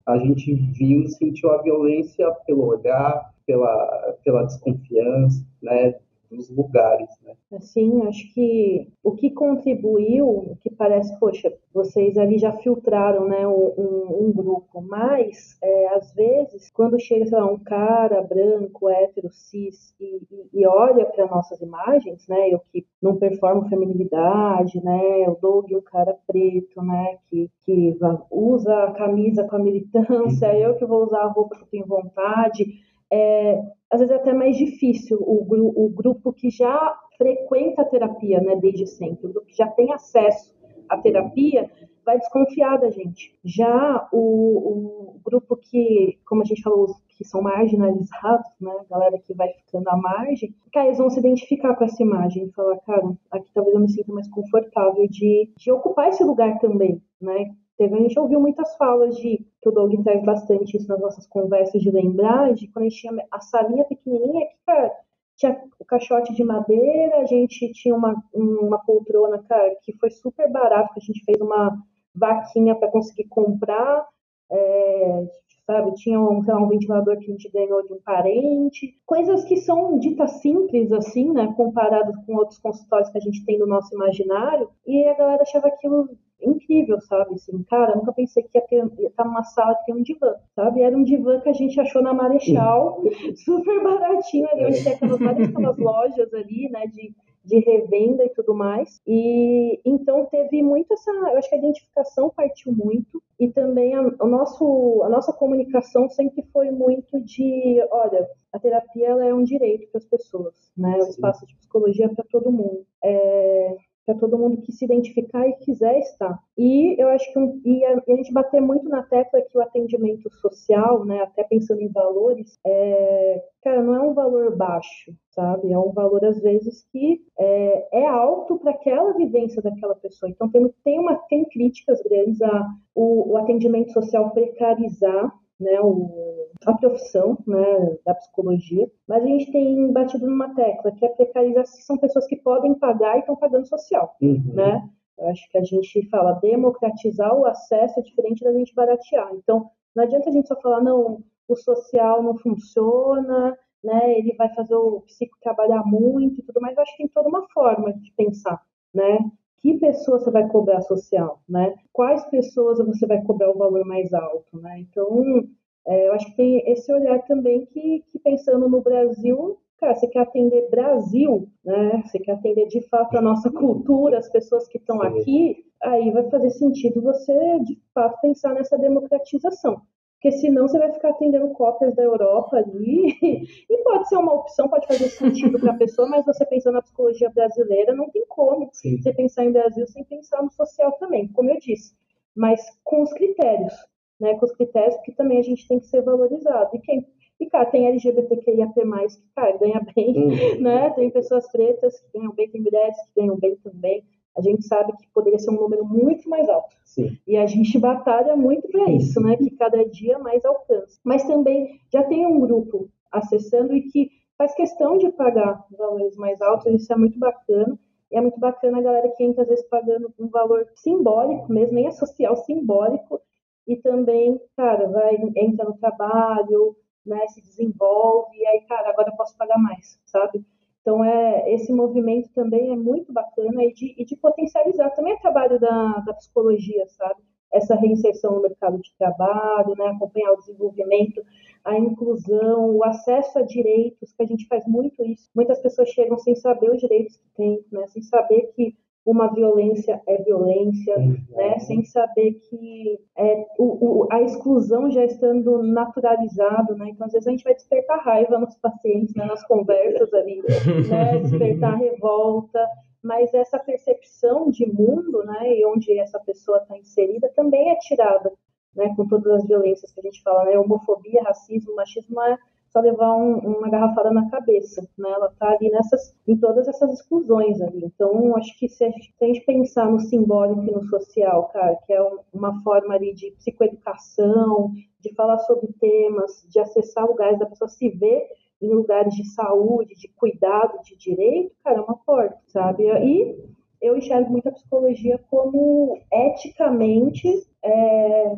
A 0.05 0.17
gente 0.17 0.53
viu 0.53 1.03
e 1.03 1.09
sentiu 1.09 1.51
a 1.51 1.61
violência 1.61 2.29
pelo 2.45 2.65
olhar, 2.65 3.33
pela, 3.45 4.17
pela 4.23 4.43
desconfiança, 4.43 5.45
né? 5.61 5.95
Dos 6.35 6.49
lugares, 6.49 7.09
né? 7.23 7.33
Assim, 7.51 8.01
acho 8.07 8.33
que 8.33 8.87
o 9.03 9.11
que 9.11 9.29
contribuiu, 9.31 10.27
o 10.27 10.57
que 10.61 10.69
parece, 10.69 11.17
poxa, 11.19 11.53
vocês 11.73 12.17
ali 12.17 12.37
já 12.37 12.51
filtraram, 12.53 13.27
né, 13.27 13.47
um, 13.47 14.27
um 14.27 14.31
grupo, 14.31 14.81
mas 14.81 15.57
é, 15.61 15.87
às 15.95 16.13
vezes 16.13 16.69
quando 16.71 16.99
chega, 16.99 17.25
sei 17.25 17.37
lá, 17.37 17.45
um 17.45 17.59
cara 17.59 18.21
branco, 18.21 18.89
hétero, 18.89 19.29
cis 19.31 19.95
e, 19.99 20.21
e, 20.31 20.61
e 20.61 20.67
olha 20.67 21.05
para 21.05 21.27
nossas 21.27 21.61
imagens, 21.61 22.27
né, 22.27 22.49
eu 22.49 22.59
que 22.71 22.85
não 23.01 23.15
performo 23.15 23.67
feminilidade, 23.69 24.83
né, 24.83 25.27
o 25.27 25.37
Doug, 25.39 25.71
um 25.71 25.81
cara 25.81 26.15
preto, 26.27 26.81
né, 26.81 27.17
que, 27.29 27.49
que 27.65 27.97
usa 28.31 28.85
a 28.85 28.91
camisa 28.93 29.43
com 29.43 29.55
a 29.55 29.59
militância, 29.59 30.49
uhum. 30.49 30.55
eu 30.55 30.75
que 30.75 30.85
vou 30.85 31.03
usar 31.03 31.23
a 31.23 31.31
roupa 31.31 31.55
que 31.55 31.63
eu 31.63 31.67
tenho 31.67 31.85
vontade, 31.85 32.65
é, 33.13 33.61
às 33.91 33.99
vezes 33.99 34.11
é 34.11 34.17
até 34.17 34.33
mais 34.33 34.57
difícil 34.57 35.19
o, 35.21 35.85
o 35.85 35.89
grupo 35.89 36.33
que 36.33 36.49
já 36.49 36.95
frequenta 37.15 37.83
a 37.83 37.85
terapia, 37.85 38.41
né, 38.41 38.55
desde 38.55 38.87
sempre, 38.87 39.27
o 39.27 39.31
grupo 39.33 39.45
que 39.45 39.55
já 39.55 39.67
tem 39.67 39.93
acesso 39.93 40.51
à 40.89 40.97
terapia, 40.97 41.69
vai 42.03 42.17
desconfiar 42.17 42.77
da 42.77 42.89
gente. 42.89 43.37
Já 43.45 44.09
o, 44.11 45.15
o 45.15 45.19
grupo 45.23 45.55
que, 45.55 46.17
como 46.25 46.41
a 46.41 46.45
gente 46.45 46.63
falou, 46.63 46.87
que 47.09 47.23
são 47.23 47.41
marginalizados, 47.43 48.49
né, 48.59 48.73
galera 48.89 49.19
que 49.19 49.33
vai 49.35 49.49
ficando 49.49 49.87
à 49.89 49.95
margem, 49.95 50.53
cara, 50.73 50.87
eles 50.87 50.97
vão 50.97 51.11
se 51.11 51.19
identificar 51.19 51.75
com 51.75 51.83
essa 51.83 52.01
imagem 52.01 52.45
e 52.45 52.51
falar, 52.51 52.79
cara, 52.79 53.13
aqui 53.31 53.51
talvez 53.53 53.75
eu 53.75 53.81
me 53.81 53.89
sinta 53.89 54.11
mais 54.11 54.27
confortável 54.29 55.07
de, 55.07 55.51
de 55.55 55.71
ocupar 55.71 56.09
esse 56.09 56.23
lugar 56.23 56.57
também, 56.57 56.99
né? 57.21 57.53
Teve, 57.77 57.95
a 57.95 57.99
gente 57.99 58.19
ouviu 58.19 58.39
muitas 58.39 58.75
falas 58.75 59.15
de 59.17 59.45
que 59.61 59.69
o 59.69 59.71
Doug 59.71 59.93
traz 60.03 60.23
bastante 60.23 60.77
isso 60.77 60.87
nas 60.87 60.99
nossas 60.99 61.25
conversas 61.25 61.81
de 61.81 61.89
lembrar, 61.89 62.53
de 62.53 62.67
quando 62.67 62.85
a 62.85 62.89
gente 62.89 63.01
tinha 63.01 63.27
a 63.31 63.39
salinha 63.41 63.83
pequenininha, 63.85 64.45
que, 64.45 64.57
cara, 64.65 64.91
tinha 65.35 65.63
o 65.79 65.85
caixote 65.85 66.33
de 66.33 66.43
madeira, 66.43 67.17
a 67.17 67.25
gente 67.25 67.71
tinha 67.73 67.95
uma, 67.95 68.15
uma 68.33 68.77
poltrona, 68.85 69.43
cara, 69.49 69.75
que 69.81 69.93
foi 69.97 70.11
super 70.11 70.49
barato, 70.51 70.93
que 70.93 70.99
a 70.99 71.03
gente 71.03 71.25
fez 71.25 71.41
uma 71.41 71.77
vaquinha 72.15 72.75
para 72.75 72.91
conseguir 72.91 73.27
comprar, 73.27 74.07
é, 74.51 75.27
sabe? 75.65 75.93
Tinha 75.95 76.19
um, 76.19 76.43
lá, 76.45 76.61
um 76.61 76.67
ventilador 76.67 77.17
que 77.17 77.25
a 77.25 77.31
gente 77.31 77.49
ganhou 77.51 77.85
de 77.85 77.93
um 77.93 77.99
parente, 78.03 78.95
coisas 79.05 79.43
que 79.45 79.57
são 79.57 79.97
ditas 79.99 80.41
simples, 80.41 80.91
assim, 80.91 81.31
né, 81.31 81.53
comparadas 81.55 82.15
com 82.25 82.35
outros 82.35 82.59
consultórios 82.59 83.09
que 83.09 83.17
a 83.17 83.21
gente 83.21 83.45
tem 83.45 83.57
no 83.57 83.67
nosso 83.67 83.93
imaginário, 83.93 84.69
e 84.85 85.05
a 85.05 85.15
galera 85.15 85.41
achava 85.43 85.67
aquilo 85.67 86.09
incrível, 86.41 86.99
sabe? 87.01 87.35
Assim, 87.35 87.63
cara, 87.63 87.95
nunca 87.95 88.11
pensei 88.11 88.43
que 88.43 88.57
ia 88.57 88.61
ter 88.67 88.83
ia 88.99 89.07
estar 89.07 89.23
numa 89.23 89.43
sala 89.43 89.75
que 89.75 89.85
tem 89.85 89.95
um 89.95 90.03
divã, 90.03 90.35
sabe? 90.55 90.81
Era 90.81 90.95
um 90.95 91.03
divã 91.03 91.39
que 91.39 91.49
a 91.49 91.53
gente 91.53 91.79
achou 91.79 92.01
na 92.01 92.13
Marechal, 92.13 93.01
super 93.45 93.81
baratinho 93.83 94.47
ali, 94.51 94.65
onde 94.65 94.83
tem 94.83 94.93
aquelas 94.93 95.19
várias 95.19 95.49
aquelas 95.49 95.77
lojas 95.77 96.33
ali, 96.33 96.69
né, 96.69 96.85
de, 96.87 97.13
de 97.43 97.59
revenda 97.59 98.23
e 98.25 98.29
tudo 98.29 98.53
mais. 98.53 99.01
E 99.05 99.79
então 99.85 100.25
teve 100.27 100.61
muito 100.61 100.93
essa, 100.93 101.11
eu 101.11 101.37
acho 101.37 101.49
que 101.49 101.55
a 101.55 101.57
identificação 101.57 102.29
partiu 102.29 102.71
muito 102.71 103.21
e 103.39 103.49
também 103.49 103.93
a, 103.93 104.01
o 104.01 104.27
nosso, 104.27 105.01
a 105.03 105.09
nossa 105.09 105.33
comunicação 105.33 106.09
sempre 106.09 106.43
foi 106.53 106.71
muito 106.71 107.19
de, 107.21 107.85
olha, 107.91 108.27
a 108.51 108.59
terapia 108.59 109.09
ela 109.09 109.25
é 109.25 109.33
um 109.33 109.43
direito 109.43 109.89
para 109.91 109.99
as 109.99 110.05
pessoas, 110.05 110.55
né? 110.77 110.97
O 110.97 111.09
espaço 111.09 111.45
de 111.45 111.55
psicologia 111.55 112.05
é 112.05 112.09
para 112.09 112.25
todo 112.31 112.51
mundo. 112.51 112.85
É, 113.03 113.77
para 114.05 114.15
todo 114.15 114.37
mundo 114.37 114.61
que 114.61 114.71
se 114.71 114.85
identificar 114.85 115.47
e 115.47 115.53
quiser 115.57 115.97
estar. 115.99 116.37
E 116.57 116.95
eu 117.01 117.07
acho 117.09 117.31
que 117.31 117.39
um, 117.39 117.61
e 117.65 117.83
a, 117.85 118.01
e 118.07 118.13
a, 118.13 118.15
gente 118.17 118.33
bater 118.33 118.61
muito 118.61 118.87
na 118.89 119.03
tecla 119.03 119.41
que 119.41 119.57
o 119.57 119.61
atendimento 119.61 120.29
social, 120.35 121.05
né, 121.05 121.21
até 121.21 121.43
pensando 121.43 121.81
em 121.81 121.91
valores, 121.91 122.57
é, 122.65 123.43
cara, 123.63 123.81
não 123.81 123.95
é 123.95 124.01
um 124.01 124.13
valor 124.13 124.55
baixo, 124.55 125.13
sabe? 125.31 125.71
É 125.71 125.77
um 125.77 125.91
valor 125.91 126.23
às 126.25 126.39
vezes 126.41 126.85
que 126.91 127.21
é, 127.39 128.01
é 128.01 128.07
alto 128.07 128.57
para 128.59 128.71
aquela 128.71 129.13
vivência 129.13 129.61
daquela 129.61 129.95
pessoa. 129.95 130.29
Então 130.29 130.49
tem 130.49 130.73
tem 130.83 130.99
uma 130.99 131.15
tem 131.29 131.45
críticas 131.45 132.01
grandes 132.03 132.41
a 132.41 132.67
o, 132.95 133.31
o 133.31 133.37
atendimento 133.37 133.91
social 133.91 134.31
precarizar 134.31 135.31
né, 135.63 135.79
o, 135.81 136.49
a 136.65 136.73
profissão 136.73 137.37
né, 137.47 137.97
da 138.05 138.13
psicologia, 138.15 138.89
mas 139.07 139.23
a 139.23 139.25
gente 139.25 139.51
tem 139.51 139.91
batido 139.91 140.27
numa 140.27 140.53
tecla 140.53 140.91
que 140.91 141.05
é 141.05 141.09
precarizar 141.09 141.65
se 141.65 141.81
são 141.83 141.97
pessoas 141.97 142.27
que 142.27 142.35
podem 142.35 142.75
pagar 142.75 143.15
e 143.15 143.19
estão 143.19 143.35
pagando 143.35 143.67
social, 143.67 144.15
uhum. 144.21 144.53
né? 144.53 144.89
Eu 145.17 145.29
acho 145.29 145.49
que 145.49 145.57
a 145.57 145.63
gente 145.63 146.09
fala 146.09 146.33
democratizar 146.33 147.33
o 147.35 147.45
acesso 147.45 147.99
é 147.99 148.03
diferente 148.03 148.43
da 148.43 148.51
gente 148.51 148.73
baratear. 148.73 149.29
Então, 149.35 149.69
não 149.95 150.03
adianta 150.03 150.29
a 150.29 150.33
gente 150.33 150.47
só 150.47 150.59
falar, 150.59 150.81
não, 150.81 151.23
o 151.47 151.55
social 151.55 152.23
não 152.23 152.35
funciona, 152.37 153.57
né? 153.83 154.17
Ele 154.17 154.35
vai 154.35 154.53
fazer 154.55 154.75
o 154.75 155.01
psico 155.01 155.37
trabalhar 155.41 155.83
muito 155.85 156.39
e 156.39 156.43
tudo 156.43 156.59
mais. 156.59 156.75
Eu 156.75 156.83
acho 156.83 156.91
que 156.93 157.03
tem 157.03 157.07
toda 157.07 157.29
uma 157.29 157.47
forma 157.49 157.93
de 157.93 158.11
pensar, 158.17 158.61
né? 158.93 159.19
Que 159.63 159.75
pessoas 159.75 160.25
você 160.25 160.29
vai 160.29 160.45
cobrar 160.49 160.81
social, 160.81 161.41
né? 161.47 161.73
Quais 161.93 162.21
pessoas 162.25 162.79
você 162.79 163.07
vai 163.07 163.23
cobrar 163.23 163.49
o 163.49 163.57
valor 163.57 163.85
mais 163.85 164.13
alto, 164.13 164.59
né? 164.59 164.81
Então, 164.81 165.47
é, 165.87 166.09
eu 166.09 166.13
acho 166.13 166.25
que 166.25 166.35
tem 166.35 166.69
esse 166.69 166.91
olhar 166.93 167.19
também 167.25 167.65
que, 167.67 168.03
que, 168.11 168.19
pensando 168.19 168.67
no 168.67 168.81
Brasil, 168.81 169.57
cara, 169.79 169.95
você 169.95 170.07
quer 170.07 170.19
atender 170.19 170.69
Brasil, 170.69 171.47
né? 171.63 172.03
Você 172.05 172.19
quer 172.19 172.33
atender 172.33 172.67
de 172.67 172.81
fato 172.89 173.17
a 173.17 173.21
nossa 173.21 173.49
cultura, 173.55 174.17
as 174.17 174.29
pessoas 174.29 174.67
que 174.67 174.77
estão 174.77 175.01
aqui, 175.01 175.65
aí 175.81 176.11
vai 176.11 176.29
fazer 176.29 176.49
sentido 176.49 177.01
você 177.01 177.59
de 177.59 177.79
fato 177.93 178.19
pensar 178.19 178.53
nessa 178.53 178.77
democratização 178.77 179.81
porque 180.23 180.37
senão 180.37 180.69
você 180.69 180.79
vai 180.79 180.89
ficar 180.93 181.09
atendendo 181.09 181.49
cópias 181.49 181.93
da 181.95 182.01
Europa 182.01 182.55
ali, 182.55 183.17
e 183.69 183.77
pode 183.83 184.07
ser 184.07 184.15
uma 184.15 184.33
opção, 184.33 184.69
pode 184.69 184.87
fazer 184.87 185.09
sentido 185.09 185.59
para 185.59 185.73
a 185.73 185.77
pessoa, 185.77 186.07
mas 186.07 186.25
você 186.25 186.45
pensando 186.45 186.75
na 186.75 186.81
psicologia 186.81 187.29
brasileira, 187.29 187.93
não 187.93 188.09
tem 188.09 188.25
como 188.29 188.69
Sim. 188.71 189.01
você 189.01 189.11
pensar 189.11 189.43
em 189.43 189.51
Brasil 189.51 189.85
sem 189.85 190.05
pensar 190.05 190.41
no 190.41 190.49
social 190.49 190.93
também, 190.93 191.27
como 191.33 191.49
eu 191.49 191.59
disse, 191.59 191.93
mas 192.33 192.61
com 192.85 193.01
os 193.01 193.11
critérios, 193.11 193.73
né, 194.17 194.33
com 194.35 194.45
os 194.45 194.53
critérios, 194.53 194.95
porque 194.95 195.11
também 195.11 195.39
a 195.39 195.43
gente 195.43 195.67
tem 195.67 195.77
que 195.77 195.87
ser 195.87 196.01
valorizado, 196.01 196.69
e 196.73 196.79
quem 196.79 197.05
e, 197.39 197.49
cara, 197.49 197.65
tem 197.65 197.87
LGBTQIAP+, 197.87 198.73
que, 198.73 199.33
cara, 199.35 199.57
ganha 199.57 199.81
bem, 199.93 200.15
uhum. 200.15 200.61
né? 200.61 200.91
Tem 200.91 201.09
pessoas 201.09 201.51
pretas 201.51 201.99
que 201.99 202.17
ganham 202.17 202.31
bem, 202.33 202.49
tem 202.49 202.61
mulheres 202.61 202.95
que 203.07 203.19
ganham 203.19 203.37
bem 203.37 203.57
também 203.57 204.05
a 204.35 204.41
gente 204.41 204.65
sabe 204.65 204.93
que 204.97 205.07
poderia 205.13 205.39
ser 205.39 205.51
um 205.51 205.61
número 205.61 205.85
muito 205.85 206.29
mais 206.29 206.49
alto. 206.49 206.75
Sim. 206.83 207.17
E 207.27 207.37
a 207.37 207.45
gente 207.45 207.77
batalha 207.79 208.35
muito 208.35 208.67
para 208.69 208.91
isso, 208.91 209.19
né? 209.21 209.37
Que 209.37 209.51
cada 209.51 209.83
dia 209.85 210.17
mais 210.19 210.43
alcance. 210.43 210.99
Mas 211.03 211.23
também 211.23 211.79
já 211.91 212.03
tem 212.03 212.25
um 212.25 212.39
grupo 212.39 212.89
acessando 213.11 213.75
e 213.75 213.83
que 213.83 214.09
faz 214.37 214.53
questão 214.55 214.97
de 214.97 215.11
pagar 215.11 215.63
valores 215.77 216.15
mais 216.17 216.41
altos, 216.41 216.73
isso 216.73 216.91
é 216.91 216.95
muito 216.95 217.19
bacana. 217.19 217.77
E 218.11 218.17
é 218.17 218.21
muito 218.21 218.39
bacana 218.39 218.77
a 218.77 218.81
galera 218.81 219.09
que 219.09 219.23
entra, 219.23 219.41
às 219.41 219.49
vezes, 219.49 219.67
pagando 219.67 220.13
um 220.19 220.27
valor 220.27 220.67
simbólico 220.75 221.51
mesmo, 221.51 221.73
nem 221.73 221.87
é 221.87 221.91
social, 221.91 222.35
simbólico, 222.35 223.19
e 223.67 223.75
também, 223.77 224.39
cara, 224.55 224.87
vai, 224.87 225.15
entra 225.35 225.65
no 225.65 225.75
trabalho, 225.77 226.75
né, 227.03 227.25
se 227.27 227.41
desenvolve, 227.41 228.37
e 228.37 228.45
aí, 228.45 228.61
cara, 228.67 228.89
agora 228.89 229.09
eu 229.09 229.15
posso 229.15 229.35
pagar 229.35 229.57
mais, 229.57 229.99
sabe? 230.05 230.45
Então, 230.83 231.01
é, 231.01 231.53
esse 231.53 231.71
movimento 231.71 232.29
também 232.35 232.73
é 232.73 232.75
muito 232.75 233.13
bacana 233.13 233.63
e 233.63 233.73
de, 233.73 233.95
e 233.97 234.03
de 234.03 234.17
potencializar 234.17 234.89
também 234.89 235.13
o 235.13 235.19
trabalho 235.19 235.57
da, 235.57 236.03
da 236.05 236.13
psicologia, 236.13 236.85
sabe? 236.89 237.21
Essa 237.53 237.73
reinserção 237.75 238.35
no 238.35 238.41
mercado 238.41 238.77
de 238.79 238.93
trabalho, 238.97 239.75
né? 239.77 239.85
acompanhar 239.87 240.33
o 240.33 240.37
desenvolvimento, 240.37 241.23
a 241.63 241.77
inclusão, 241.77 242.75
o 242.75 242.83
acesso 242.83 243.39
a 243.39 243.43
direitos, 243.43 244.11
que 244.11 244.23
a 244.23 244.25
gente 244.25 244.45
faz 244.47 244.67
muito 244.67 245.01
isso. 245.05 245.29
Muitas 245.33 245.61
pessoas 245.61 245.87
chegam 245.87 246.17
sem 246.17 246.35
saber 246.35 246.69
os 246.69 246.81
direitos 246.81 247.15
que 247.15 247.29
têm, 247.37 247.63
né? 247.71 247.87
sem 247.87 248.01
saber 248.01 248.51
que 248.53 248.75
uma 249.05 249.27
violência 249.33 250.01
é 250.07 250.17
violência, 250.23 250.95
né? 251.29 251.59
sem 251.59 251.83
saber 251.83 252.33
que 252.49 252.99
é, 253.17 253.45
o, 253.59 254.03
o, 254.03 254.07
a 254.09 254.21
exclusão 254.21 254.89
já 254.89 255.03
estando 255.03 255.61
naturalizado, 255.61 256.75
né? 256.75 256.89
Então, 256.89 257.05
às 257.07 257.11
vezes 257.11 257.27
a 257.27 257.31
gente 257.31 257.43
vai 257.43 257.53
despertar 257.53 257.99
raiva 257.99 258.37
nos 258.39 258.55
pacientes, 258.55 259.13
né? 259.15 259.25
nas 259.25 259.45
conversas 259.45 260.13
ali, 260.13 260.41
né? 260.87 261.19
despertar 261.19 261.77
revolta, 261.77 262.65
mas 263.03 263.33
essa 263.33 263.59
percepção 263.59 264.49
de 264.49 264.65
mundo, 264.65 265.23
né? 265.25 265.53
E 265.53 265.65
onde 265.65 265.99
essa 265.99 266.19
pessoa 266.19 266.59
está 266.59 266.77
inserida 266.77 267.29
também 267.35 267.71
é 267.71 267.75
tirada, 267.75 268.31
né? 268.73 268.93
Com 268.95 269.05
todas 269.05 269.33
as 269.33 269.45
violências 269.45 269.91
que 269.91 269.99
a 269.99 270.03
gente 270.03 270.21
fala, 270.23 270.45
né? 270.45 270.57
Homofobia, 270.57 271.23
racismo, 271.23 271.75
machismo 271.75 272.21
é 272.21 272.37
só 272.73 272.79
levar 272.79 273.15
um, 273.15 273.37
uma 273.37 273.69
garrafada 273.69 274.11
na 274.11 274.27
cabeça, 274.31 274.81
né? 274.97 275.11
Ela 275.11 275.27
está 275.27 275.51
ali 275.51 275.69
nessas, 275.69 276.17
em 276.27 276.35
todas 276.35 276.67
essas 276.67 276.91
exclusões 276.91 277.61
ali. 277.61 277.85
Então, 277.85 278.35
acho 278.35 278.57
que 278.57 278.67
se 278.67 278.83
a, 278.83 278.89
gente, 278.89 279.13
se 279.15 279.23
a 279.23 279.27
gente 279.27 279.45
pensar 279.45 279.89
no 279.89 279.99
simbólico 279.99 280.63
e 280.63 280.71
no 280.71 280.83
social, 280.85 281.49
cara, 281.53 281.75
que 281.85 281.93
é 281.93 282.01
uma 282.33 282.59
forma 282.63 282.95
ali 282.95 283.13
de 283.13 283.31
psicoeducação, 283.33 284.71
de 284.99 285.13
falar 285.13 285.37
sobre 285.39 285.71
temas, 285.79 286.45
de 286.49 286.59
acessar 286.59 287.05
lugares 287.05 287.37
da 287.37 287.45
pessoa 287.45 287.67
se 287.67 287.89
ver 287.89 288.27
em 288.59 288.73
lugares 288.73 289.13
de 289.13 289.25
saúde, 289.25 289.93
de 289.95 290.07
cuidado, 290.15 290.81
de 290.83 290.97
direito, 290.97 291.53
cara, 291.63 291.77
é 291.77 291.81
uma 291.81 291.97
porta, 291.97 292.39
sabe? 292.47 292.83
E 292.83 293.37
eu 293.81 293.97
enxergo 293.97 294.31
muito 294.31 294.47
a 294.47 294.53
psicologia 294.53 295.19
como 295.29 295.99
eticamente, 296.11 297.27
é, 297.61 298.35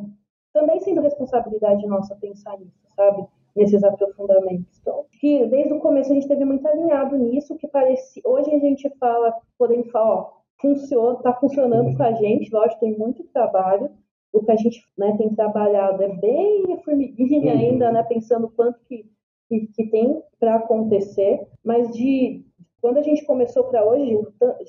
também 0.51 0.79
sendo 0.79 1.01
responsabilidade 1.01 1.85
nossa 1.85 2.15
pensar 2.15 2.57
nisso, 2.57 2.73
sabe? 2.95 3.27
Nesses 3.55 3.83
aprofundamentos. 3.83 4.77
Então, 4.81 5.05
que 5.19 5.45
desde 5.45 5.73
o 5.73 5.79
começo 5.79 6.11
a 6.11 6.15
gente 6.15 6.27
teve 6.27 6.43
muito 6.43 6.67
alinhado 6.67 7.17
nisso, 7.17 7.55
que 7.55 7.67
parecia. 7.67 8.21
Hoje 8.25 8.53
a 8.53 8.59
gente 8.59 8.89
fala, 8.99 9.33
podemos 9.57 9.89
falar, 9.91 10.15
ó, 10.15 10.33
funciona, 10.59 11.17
está 11.17 11.33
funcionando 11.33 11.95
para 11.95 12.07
a 12.07 12.13
gente, 12.13 12.53
lógico, 12.53 12.79
tem 12.79 12.97
muito 12.97 13.23
trabalho. 13.25 13.89
O 14.33 14.43
que 14.43 14.51
a 14.51 14.55
gente 14.55 14.81
né, 14.97 15.15
tem 15.17 15.33
trabalhado 15.33 16.03
é 16.03 16.09
bem 16.09 16.77
formiguinha 16.83 17.53
uhum. 17.53 17.59
ainda, 17.59 17.91
né, 17.91 18.03
pensando 18.03 18.49
quanto 18.49 18.79
que, 18.85 19.05
que, 19.47 19.67
que 19.67 19.89
tem 19.89 20.21
para 20.39 20.55
acontecer, 20.55 21.47
mas 21.63 21.89
de 21.95 22.43
quando 22.81 22.97
a 22.97 23.01
gente 23.01 23.25
começou 23.25 23.63
para 23.63 23.83
hoje, 23.83 24.15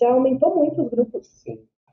já 0.00 0.10
aumentou 0.10 0.54
muito 0.54 0.80
os 0.80 0.88
grupos 0.88 1.28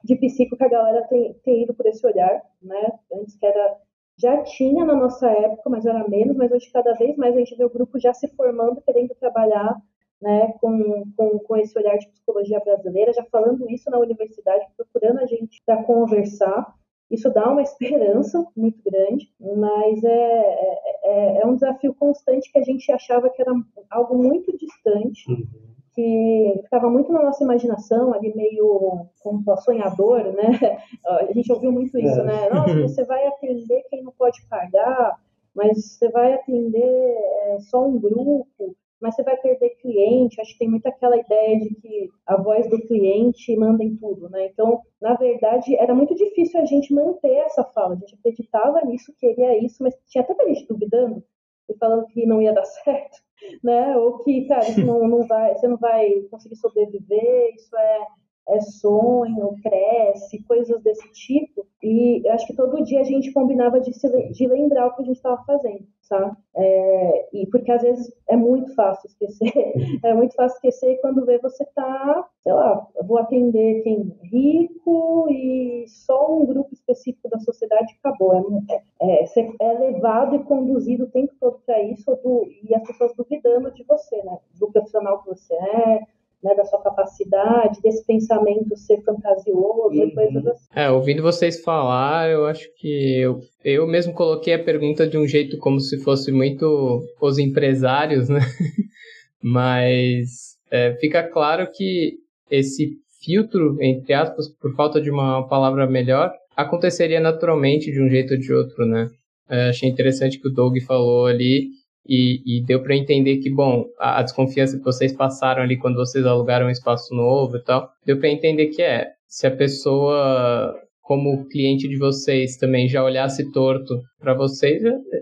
de 0.04 0.16
psico 0.16 0.56
que 0.56 0.64
a 0.64 0.70
galera 0.70 1.06
tem, 1.08 1.34
tem 1.44 1.64
ido 1.64 1.74
por 1.74 1.86
esse 1.86 2.06
olhar, 2.06 2.42
né? 2.62 2.94
Antes 3.12 3.36
que 3.36 3.46
era 3.46 3.78
já 4.18 4.44
tinha 4.44 4.86
na 4.86 4.96
nossa 4.96 5.30
época, 5.30 5.70
mas 5.70 5.86
era 5.86 6.08
menos, 6.08 6.36
mas 6.36 6.52
hoje 6.52 6.72
cada 6.72 6.94
vez 6.94 7.16
mais 7.18 7.36
a 7.36 7.40
gente 7.40 7.56
vê 7.56 7.64
o 7.64 7.70
grupo 7.70 8.00
já 8.00 8.14
se 8.14 8.28
formando, 8.30 8.82
querendo 8.82 9.16
trabalhar 9.16 9.82
né, 10.22 10.54
com, 10.62 11.04
com, 11.18 11.40
com 11.40 11.58
esse 11.58 11.78
olhar 11.78 11.98
de 11.98 12.08
psicologia 12.08 12.60
brasileira, 12.60 13.12
já 13.12 13.24
falando 13.26 13.70
isso 13.70 13.90
na 13.90 14.00
universidade, 14.00 14.66
procurando 14.78 15.20
a 15.20 15.26
gente 15.26 15.62
para 15.66 15.84
conversar. 15.84 16.74
Isso 17.12 17.30
dá 17.32 17.52
uma 17.52 17.62
esperança 17.64 18.46
muito 18.56 18.82
grande, 18.84 19.34
mas 19.40 20.04
é, 20.04 20.10
é, 20.10 20.80
é, 21.04 21.42
é, 21.42 21.46
um 21.46 21.56
desafio 21.56 21.94
constante 21.94 22.52
que 22.52 22.60
a 22.60 22.64
gente 22.64 22.92
achava 22.92 23.30
que 23.30 23.42
era 23.42 23.54
algo 23.90 24.16
muito 24.16 24.56
distante. 24.58 25.30
Uhum 25.30 25.63
que 25.94 26.60
ficava 26.64 26.90
muito 26.90 27.12
na 27.12 27.24
nossa 27.24 27.44
imaginação, 27.44 28.14
ali 28.14 28.36
meio 28.36 29.08
como 29.22 29.44
sonhador, 29.58 30.24
né? 30.34 30.80
A 31.06 31.32
gente 31.34 31.52
ouviu 31.52 31.72
muito 31.72 31.98
isso, 31.98 32.20
é. 32.20 32.24
né? 32.24 32.50
Nossa, 32.50 32.82
você 32.82 33.06
vai 33.06 33.26
atender 33.28 33.84
quem 33.90 34.04
não 34.04 34.12
pode 34.12 34.46
pagar, 34.48 35.18
mas 35.56 35.98
você 35.98 36.10
vai 36.10 36.34
atender 36.34 36.82
é, 36.82 37.58
só 37.60 37.86
um 37.86 38.00
grupo, 38.00 38.76
mas 39.00 39.16
você 39.16 39.24
vai 39.24 39.38
perder 39.38 39.78
cliente. 39.82 40.42
Acho 40.42 40.54
que 40.54 40.60
tem 40.60 40.70
muito 40.70 40.88
aquela 40.88 41.18
ideia 41.18 41.60
de 41.60 41.76
que 41.76 42.10
a 42.26 42.42
voz 42.42 42.68
do 42.70 42.82
cliente 42.88 43.56
manda 43.56 43.84
em 43.84 43.96
tudo, 43.96 44.30
né? 44.30 44.48
Então, 44.48 44.82
na 45.00 45.14
verdade, 45.14 45.76
era 45.76 45.94
muito 45.94 46.16
difícil 46.16 46.60
a 46.60 46.66
gente 46.66 46.94
manter 46.94 47.36
essa 47.36 47.64
fala. 47.66 47.94
A 47.94 47.98
gente 47.98 48.16
acreditava 48.16 48.82
nisso, 48.86 49.14
queria 49.20 49.64
isso, 49.64 49.84
mas 49.84 49.94
tinha 50.08 50.24
tanta 50.24 50.48
gente 50.48 50.66
duvidando 50.68 51.24
e 51.70 51.78
falando 51.78 52.08
que 52.08 52.26
não 52.26 52.42
ia 52.42 52.54
dar 52.54 52.66
certo 52.84 53.24
né? 53.64 53.96
Ou 53.98 54.24
que, 54.24 54.48
cara, 54.48 54.70
isso 54.70 54.86
não, 54.86 55.08
não 55.08 55.28
vai, 55.28 55.54
você 55.54 55.68
não 55.68 55.78
vai 55.78 56.22
conseguir 56.32 56.56
sobreviver, 56.56 57.54
isso 57.56 57.76
é, 57.76 58.08
é 58.48 58.60
sonho, 58.60 59.56
cresce, 59.62 60.44
coisas 60.44 60.82
desse 60.82 61.10
tipo. 61.12 61.66
E 61.82 62.26
eu 62.26 62.34
acho 62.34 62.48
que 62.48 62.56
todo 62.56 62.84
dia 62.84 63.02
a 63.02 63.04
gente 63.04 63.32
combinava 63.32 63.80
de, 63.80 63.94
se, 63.94 64.10
de 64.30 64.48
lembrar 64.48 64.88
o 64.88 64.96
que 64.96 65.02
a 65.02 65.06
gente 65.06 65.16
estava 65.16 65.44
fazendo, 65.44 65.86
sabe? 66.02 66.36
É, 66.56 67.30
e 67.34 67.48
porque 67.48 67.72
às 67.72 67.82
vezes 67.82 68.14
é 68.30 68.38
muito 68.38 68.74
fácil 68.76 69.08
esquecer, 69.08 69.52
é 70.04 70.14
muito 70.14 70.36
fácil 70.36 70.56
esquecer 70.56 71.00
quando 71.02 71.26
vê 71.26 71.40
você 71.40 71.66
tá, 71.76 72.28
sei 72.42 72.54
lá, 72.54 72.88
vou 73.06 73.18
atender 73.18 73.82
quem 73.82 74.16
rico 74.24 75.28
e 75.30 75.86
só 75.88 76.34
um 76.34 76.46
grupo 76.46 76.74
específico 76.74 77.30
da 77.30 77.40
sociedade 77.40 77.96
acabou. 78.00 78.34
É, 78.34 78.76
é, 79.02 79.24
é, 79.24 79.56
é 79.60 79.74
levado 79.80 80.36
e 80.36 80.44
conduzido 80.44 81.06
o 81.06 81.12
tempo 81.12 81.34
todo 81.40 81.60
para 81.66 81.82
isso 81.82 82.16
do, 82.24 82.48
e 82.64 82.74
as 82.74 82.84
pessoas 82.84 83.14
duvidando 83.16 83.72
de 83.72 83.84
você, 83.84 84.22
né? 84.24 84.38
Do 84.60 84.72
profissional 84.72 85.22
que 85.22 85.30
você 85.30 85.54
é, 85.54 86.02
né, 86.44 86.54
da 86.56 86.66
sua 86.66 86.82
capacidade, 86.82 87.82
desse 87.82 88.06
pensamento 88.06 88.76
ser 88.76 89.02
fantasioso 89.02 89.88
uhum. 89.88 90.08
e 90.08 90.14
coisas 90.14 90.48
assim. 90.48 90.66
É, 90.76 90.90
ouvindo 90.92 91.24
vocês 91.24 91.62
falar, 91.62 92.30
eu 92.30 92.46
acho 92.46 92.68
que 92.78 93.20
eu, 93.20 93.40
eu 93.64 93.88
mesmo 93.88 94.14
coloquei 94.14 94.54
a 94.54 94.64
pergunta 94.64 95.08
de 95.08 95.18
um 95.18 95.28
jeito 95.28 95.58
como 95.58 95.80
se 95.80 95.98
fosse 96.04 96.32
muito 96.32 97.02
os 97.22 97.40
empresários, 97.40 98.30
né? 98.30 98.40
Mas 99.42 100.58
é, 100.70 100.94
fica 100.96 101.24
claro 101.24 101.70
que 101.72 102.18
esse 102.50 102.98
filtro, 103.24 103.78
entre 103.82 104.14
aspas, 104.14 104.48
por 104.50 104.76
falta 104.76 105.02
de 105.02 105.10
uma 105.10 105.48
palavra 105.48 105.88
melhor, 105.88 106.32
aconteceria 106.56 107.20
naturalmente 107.20 107.92
de 107.92 108.02
um 108.02 108.10
jeito 108.10 108.34
ou 108.34 108.40
de 108.40 108.54
outro, 108.54 108.86
né? 108.86 109.10
É, 109.50 109.70
achei 109.70 109.90
interessante 109.90 110.40
que 110.40 110.48
o 110.48 110.52
Doug 110.52 110.78
falou 110.86 111.26
ali 111.26 111.70
e, 112.08 112.42
e 112.46 112.64
deu 112.64 112.82
para 112.82 112.96
entender 112.96 113.38
que, 113.38 113.50
bom, 113.50 113.86
a, 114.00 114.20
a, 114.20 114.24
desconfiança 114.24 114.78
que 114.78 114.84
vocês 114.84 115.14
passaram 115.14 115.64
ali 115.64 115.78
quando 115.78 115.96
vocês 115.96 116.26
alugaram 116.26 116.68
um 116.68 116.72
espaço 116.72 117.14
novo 117.16 117.58
e 117.58 117.64
tal, 117.64 117.90
deu 118.06 118.20
para 118.20 118.30
entender 118.30 118.68
que 118.68 118.82
é, 118.82 119.12
se 119.28 119.48
a 119.48 119.52
pessoa, 119.52 120.76
como 121.02 121.48
cliente 121.48 121.88
de 121.88 121.98
vocês, 121.98 122.58
também 122.58 122.88
já 122.88 123.04
olhasse 123.04 123.52
torto 123.52 124.02
para 124.20 124.34
vocês, 124.34 124.82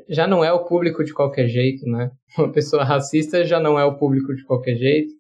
já 0.09 0.27
não 0.27 0.43
é 0.43 0.51
o 0.51 0.65
público 0.65 1.03
de 1.03 1.13
qualquer 1.13 1.47
jeito, 1.47 1.85
né? 1.87 2.11
Uma 2.37 2.51
pessoa 2.51 2.83
racista 2.83 3.43
já 3.45 3.59
não 3.59 3.79
é 3.79 3.85
o 3.85 3.97
público 3.97 4.33
de 4.35 4.43
qualquer 4.43 4.75
jeito. 4.75 5.11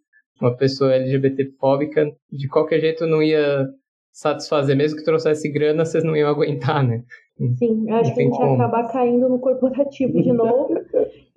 Uma 0.41 0.55
pessoa 0.57 0.95
LGBT 0.95 1.51
fóbica, 1.59 2.11
de 2.31 2.47
qualquer 2.47 2.79
jeito, 2.79 3.05
não 3.05 3.21
ia 3.21 3.67
satisfazer. 4.11 4.75
Mesmo 4.75 4.97
que 4.97 5.05
trouxesse 5.05 5.51
grana, 5.51 5.85
vocês 5.85 6.03
não 6.03 6.15
iam 6.15 6.29
aguentar, 6.29 6.83
né? 6.83 7.03
Sim, 7.57 7.89
acho 7.91 8.13
que 8.13 8.21
a 8.21 8.23
gente 8.23 8.39
ia 8.39 8.53
acabar 8.53 8.91
caindo 8.91 9.29
no 9.29 9.39
corporativo 9.39 10.21
de 10.21 10.31
novo. 10.33 10.73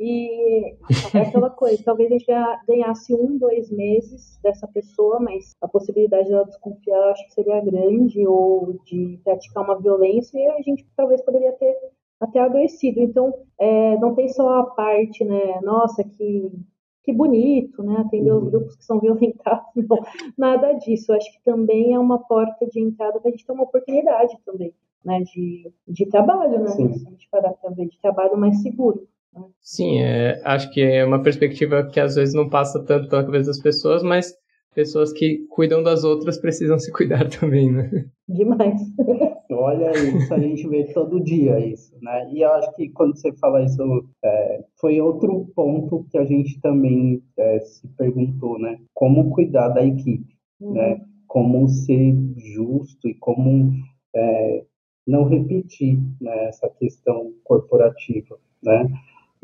E 0.04 0.76
é 1.14 1.20
aquela 1.20 1.48
coisa, 1.48 1.82
talvez 1.82 2.10
a 2.12 2.18
gente 2.18 2.26
ganhasse 2.68 3.14
um, 3.14 3.38
dois 3.38 3.70
meses 3.70 4.38
dessa 4.42 4.68
pessoa, 4.68 5.18
mas 5.18 5.52
a 5.62 5.68
possibilidade 5.68 6.28
dela 6.28 6.44
desconfiar 6.44 7.10
acho 7.10 7.24
que 7.26 7.32
seria 7.32 7.60
grande, 7.60 8.26
ou 8.26 8.78
de 8.84 9.18
praticar 9.24 9.64
uma 9.64 9.80
violência, 9.80 10.38
e 10.38 10.46
a 10.46 10.60
gente 10.60 10.86
talvez 10.96 11.22
poderia 11.22 11.52
ter 11.52 11.74
até 12.20 12.40
adoecido. 12.40 13.00
Então, 13.00 13.32
é, 13.58 13.96
não 13.98 14.14
tem 14.14 14.28
só 14.28 14.60
a 14.60 14.66
parte, 14.66 15.24
né, 15.24 15.60
nossa, 15.62 16.04
que 16.04 16.52
que 17.04 17.12
bonito, 17.12 17.82
né? 17.82 17.96
Atender 17.98 18.32
os 18.32 18.42
uhum. 18.42 18.50
grupos 18.50 18.76
que 18.76 18.84
são 18.84 18.98
violentados. 18.98 19.68
Não, 19.76 19.98
nada 20.38 20.72
disso. 20.72 21.12
Eu 21.12 21.16
acho 21.16 21.30
que 21.32 21.44
também 21.44 21.92
é 21.92 21.98
uma 21.98 22.18
porta 22.18 22.66
de 22.66 22.80
entrada 22.80 23.20
para 23.20 23.28
a 23.28 23.30
gente 23.30 23.44
ter 23.44 23.52
uma 23.52 23.64
oportunidade 23.64 24.38
também, 24.44 24.72
né? 25.04 25.20
De, 25.20 25.70
de 25.86 26.06
trabalho, 26.06 26.60
né? 26.60 26.68
Sim. 26.68 26.94
Se 26.94 27.06
a 27.06 27.10
gente 27.10 27.28
parar 27.30 27.52
para 27.52 27.70
ver, 27.70 27.88
de 27.88 28.00
trabalho 28.00 28.38
mais 28.38 28.62
seguro. 28.62 29.06
Sim, 29.60 30.00
é, 30.00 30.40
acho 30.44 30.70
que 30.72 30.80
é 30.80 31.04
uma 31.04 31.22
perspectiva 31.22 31.88
que 31.88 31.98
às 31.98 32.14
vezes 32.14 32.34
não 32.34 32.48
passa 32.48 32.82
tanto 32.84 33.08
pela 33.08 33.24
cabeça 33.24 33.46
das 33.46 33.60
pessoas, 33.60 34.02
mas 34.02 34.34
pessoas 34.74 35.12
que 35.12 35.46
cuidam 35.48 35.82
das 35.82 36.04
outras 36.04 36.38
precisam 36.38 36.78
se 36.80 36.92
cuidar 36.92 37.28
também, 37.28 37.72
né? 37.72 38.06
Demais. 38.28 38.80
Olha 39.50 39.92
isso, 39.92 40.34
a 40.34 40.38
gente 40.38 40.66
vê 40.68 40.84
todo 40.92 41.22
dia 41.22 41.58
isso, 41.60 41.96
né? 42.02 42.28
E 42.32 42.42
eu 42.42 42.52
acho 42.54 42.74
que 42.74 42.88
quando 42.90 43.16
você 43.16 43.32
fala 43.34 43.62
isso, 43.62 43.82
é, 44.24 44.64
foi 44.80 45.00
outro 45.00 45.46
ponto 45.54 46.06
que 46.10 46.18
a 46.18 46.24
gente 46.24 46.60
também 46.60 47.22
é, 47.38 47.60
se 47.60 47.86
perguntou, 47.96 48.58
né? 48.58 48.78
Como 48.92 49.30
cuidar 49.30 49.68
da 49.68 49.84
equipe, 49.84 50.34
uhum. 50.60 50.72
né? 50.72 51.00
Como 51.26 51.68
ser 51.68 52.14
justo 52.36 53.08
e 53.08 53.14
como 53.14 53.72
é, 54.14 54.64
não 55.06 55.24
repetir 55.24 55.98
né, 56.20 56.48
essa 56.48 56.68
questão 56.68 57.32
corporativa, 57.44 58.38
né? 58.62 58.88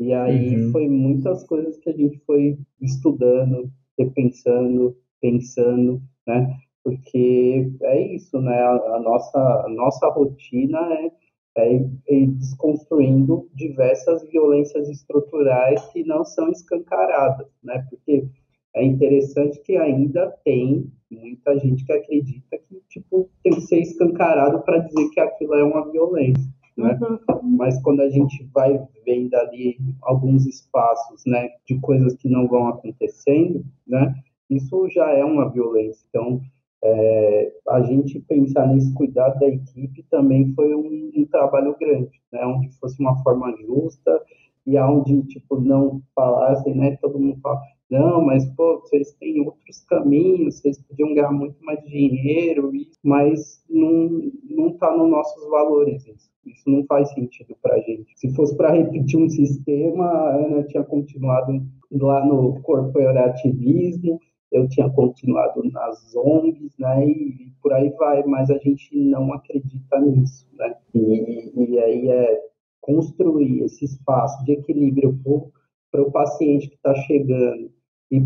E 0.01 0.11
aí 0.13 0.55
uhum. 0.55 0.71
foi 0.71 0.87
muitas 0.87 1.43
coisas 1.43 1.77
que 1.77 1.87
a 1.87 1.93
gente 1.93 2.17
foi 2.25 2.57
estudando, 2.81 3.71
repensando, 3.95 4.97
pensando, 5.21 6.01
né? 6.25 6.57
Porque 6.83 7.71
é 7.83 8.15
isso, 8.15 8.41
né? 8.41 8.59
A, 8.63 8.95
a 8.95 8.99
nossa, 8.99 9.37
a 9.37 9.69
nossa 9.69 10.09
rotina 10.09 10.79
é, 10.95 11.11
é, 11.55 11.75
é 11.75 12.25
desconstruindo 12.25 13.47
diversas 13.53 14.27
violências 14.27 14.89
estruturais 14.89 15.85
que 15.93 16.03
não 16.03 16.25
são 16.25 16.49
escancaradas, 16.49 17.47
né? 17.63 17.85
Porque 17.87 18.25
é 18.73 18.83
interessante 18.83 19.61
que 19.61 19.77
ainda 19.77 20.35
tem 20.43 20.91
muita 21.11 21.59
gente 21.59 21.85
que 21.85 21.93
acredita 21.93 22.57
que 22.57 22.81
tipo 22.89 23.29
tem 23.43 23.53
que 23.53 23.61
ser 23.61 23.81
escancarado 23.81 24.63
para 24.63 24.79
dizer 24.79 25.09
que 25.09 25.19
aquilo 25.19 25.53
é 25.53 25.63
uma 25.63 25.91
violência, 25.91 26.51
né? 26.77 26.97
Uhum. 27.01 27.57
Mas 27.57 27.81
quando 27.81 28.01
a 28.01 28.09
gente 28.09 28.49
vai 28.53 28.79
vendo 29.05 29.33
ali 29.35 29.77
alguns 30.01 30.45
espaços, 30.45 31.23
né, 31.25 31.49
de 31.67 31.79
coisas 31.79 32.15
que 32.15 32.29
não 32.29 32.47
vão 32.47 32.67
acontecendo, 32.67 33.63
né? 33.87 34.13
isso 34.51 34.89
já 34.89 35.09
é 35.11 35.23
uma 35.23 35.49
violência. 35.49 36.05
Então, 36.09 36.41
é, 36.83 37.53
a 37.69 37.81
gente 37.81 38.19
pensar 38.21 38.67
nesse 38.67 38.93
cuidado 38.93 39.39
da 39.39 39.47
equipe 39.47 40.03
também 40.11 40.53
foi 40.53 40.75
um, 40.75 41.11
um, 41.15 41.25
trabalho 41.25 41.75
grande, 41.79 42.21
né? 42.31 42.45
Onde 42.45 42.69
fosse 42.79 42.99
uma 42.99 43.21
forma 43.23 43.55
justa 43.57 44.21
e 44.65 44.77
onde, 44.77 45.23
tipo, 45.23 45.59
não 45.59 46.01
falassem, 46.13 46.75
né? 46.75 46.97
Todo 46.97 47.19
mundo 47.19 47.39
fala, 47.41 47.61
não, 47.91 48.21
mas, 48.25 48.45
pô, 48.55 48.79
vocês 48.79 49.11
têm 49.19 49.41
outros 49.41 49.83
caminhos, 49.83 50.59
vocês 50.59 50.79
podiam 50.79 51.13
ganhar 51.13 51.31
muito 51.33 51.57
mais 51.61 51.83
dinheiro, 51.83 52.71
mas 53.03 53.61
não, 53.69 54.31
não 54.49 54.71
tá 54.77 54.95
nos 54.95 55.09
nossos 55.09 55.49
valores 55.49 56.07
isso. 56.07 56.31
Isso 56.45 56.69
não 56.69 56.85
faz 56.85 57.13
sentido 57.13 57.53
para 57.61 57.75
a 57.75 57.79
gente. 57.81 58.17
Se 58.17 58.33
fosse 58.33 58.55
para 58.55 58.71
repetir 58.71 59.19
um 59.19 59.29
sistema, 59.29 60.05
a 60.05 60.35
Ana 60.37 60.63
tinha 60.63 60.83
continuado 60.85 61.61
lá 61.91 62.25
no 62.25 62.61
corporativismo, 62.61 64.21
eu 64.53 64.69
tinha 64.69 64.89
continuado 64.89 65.61
nas 65.69 66.15
ONGs, 66.15 66.73
né, 66.79 67.05
e, 67.05 67.51
por 67.61 67.73
aí 67.73 67.89
vai, 67.91 68.23
mas 68.23 68.49
a 68.49 68.57
gente 68.57 68.97
não 68.97 69.33
acredita 69.33 69.99
nisso, 69.99 70.47
né, 70.53 70.75
e, 70.95 71.51
e 71.57 71.79
aí 71.79 72.09
é 72.09 72.41
construir 72.79 73.63
esse 73.63 73.83
espaço 73.83 74.43
de 74.45 74.53
equilíbrio 74.53 75.19
para 75.91 76.01
o 76.01 76.11
paciente 76.11 76.69
que 76.69 76.75
está 76.75 76.95
chegando 76.95 77.69
e 78.11 78.21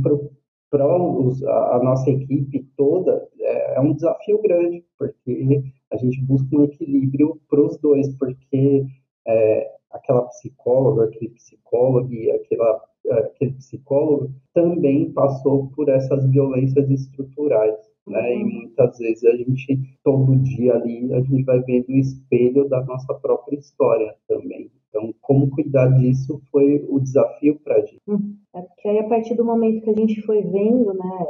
para 0.69 0.83
a 0.83 1.79
nossa 1.83 2.09
equipe 2.09 2.67
toda, 2.75 3.27
é, 3.39 3.75
é 3.75 3.79
um 3.79 3.93
desafio 3.93 4.41
grande, 4.41 4.83
porque 4.97 5.63
a 5.91 5.97
gente 5.97 6.21
busca 6.23 6.55
um 6.55 6.65
equilíbrio 6.65 7.39
para 7.47 7.61
os 7.61 7.77
dois, 7.77 8.09
porque 8.17 8.85
é, 9.27 9.71
aquela 9.91 10.23
psicóloga, 10.23 11.05
aquele 11.05 11.29
psicólogo 11.29 12.11
e 12.11 12.31
aquela, 12.31 12.81
aquele 13.11 13.53
psicólogo 13.53 14.33
também 14.53 15.11
passou 15.11 15.69
por 15.69 15.87
essas 15.89 16.25
violências 16.29 16.89
estruturais. 16.89 17.75
Né? 18.07 18.35
E 18.35 18.43
muitas 18.43 18.97
vezes 18.97 19.23
a 19.23 19.35
gente, 19.35 19.97
todo 20.03 20.35
dia 20.37 20.75
ali, 20.75 21.11
a 21.13 21.21
gente 21.21 21.43
vai 21.43 21.59
vendo 21.61 21.89
o 21.89 21.97
espelho 21.97 22.69
da 22.69 22.83
nossa 22.83 23.13
própria 23.15 23.57
história 23.57 24.13
também. 24.27 24.69
Então, 24.89 25.13
como 25.21 25.49
cuidar 25.49 25.87
disso 25.97 26.41
foi 26.51 26.85
o 26.87 26.99
desafio 26.99 27.59
para 27.63 27.75
a 27.75 27.81
gente. 27.81 28.01
Uhum. 28.07 28.35
É 28.53 28.61
porque 28.61 28.87
aí, 28.87 28.99
a 28.99 29.09
partir 29.09 29.33
do 29.35 29.43
momento 29.43 29.81
que 29.83 29.89
a 29.89 29.95
gente 29.95 30.21
foi 30.21 30.41
vendo, 30.41 30.93
né, 30.93 31.25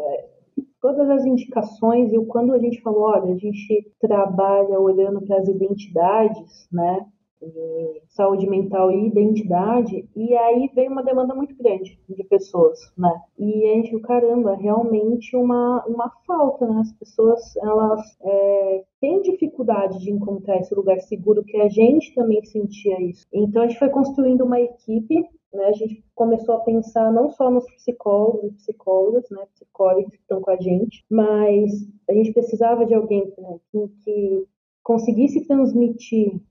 todas 0.81 1.09
as 1.09 1.25
indicações 1.25 2.13
e 2.13 2.25
quando 2.25 2.53
a 2.53 2.59
gente 2.59 2.81
falou, 2.81 3.03
olha, 3.03 3.33
a 3.33 3.37
gente 3.37 3.91
trabalha 3.99 4.79
olhando 4.79 5.19
para 5.21 5.37
as 5.37 5.47
identidades, 5.47 6.67
né, 6.71 7.05
saúde 8.09 8.47
mental 8.49 8.91
e 8.91 9.07
identidade, 9.07 10.07
e 10.15 10.35
aí 10.35 10.69
veio 10.73 10.91
uma 10.91 11.03
demanda 11.03 11.35
muito 11.35 11.55
grande 11.55 11.99
de 12.07 12.23
pessoas, 12.23 12.79
né? 12.97 13.13
E 13.37 13.65
a 13.69 13.73
gente 13.75 13.91
viu, 13.91 14.01
caramba, 14.01 14.55
realmente 14.55 15.35
uma, 15.35 15.83
uma 15.85 16.09
falta, 16.25 16.67
né? 16.67 16.81
As 16.81 16.93
pessoas, 16.93 17.55
elas 17.57 18.01
é, 18.21 18.83
têm 19.01 19.21
dificuldade 19.21 19.99
de 19.99 20.11
encontrar 20.11 20.57
esse 20.57 20.73
lugar 20.73 20.99
seguro, 21.01 21.43
que 21.43 21.57
a 21.57 21.69
gente 21.69 22.13
também 22.15 22.43
sentia 22.45 23.01
isso. 23.01 23.25
Então 23.33 23.63
a 23.63 23.67
gente 23.67 23.79
foi 23.79 23.89
construindo 23.89 24.43
uma 24.43 24.59
equipe 24.59 25.27
né, 25.55 25.67
a 25.67 25.71
gente 25.71 26.03
começou 26.13 26.55
a 26.55 26.59
pensar 26.59 27.11
não 27.13 27.29
só 27.29 27.49
nos 27.49 27.65
psicólogos 27.75 28.43
e 28.43 28.55
psicólogas, 28.55 29.23
né, 29.31 29.45
psicólogos 29.53 30.11
que 30.11 30.17
estão 30.17 30.41
com 30.41 30.51
a 30.51 30.57
gente, 30.57 31.05
mas 31.09 31.71
a 32.09 32.13
gente 32.13 32.33
precisava 32.33 32.85
de 32.85 32.93
alguém 32.93 33.25
né, 33.37 33.59
que, 33.71 33.87
que 34.03 34.47
conseguisse 34.83 35.47
transmitir 35.47 36.41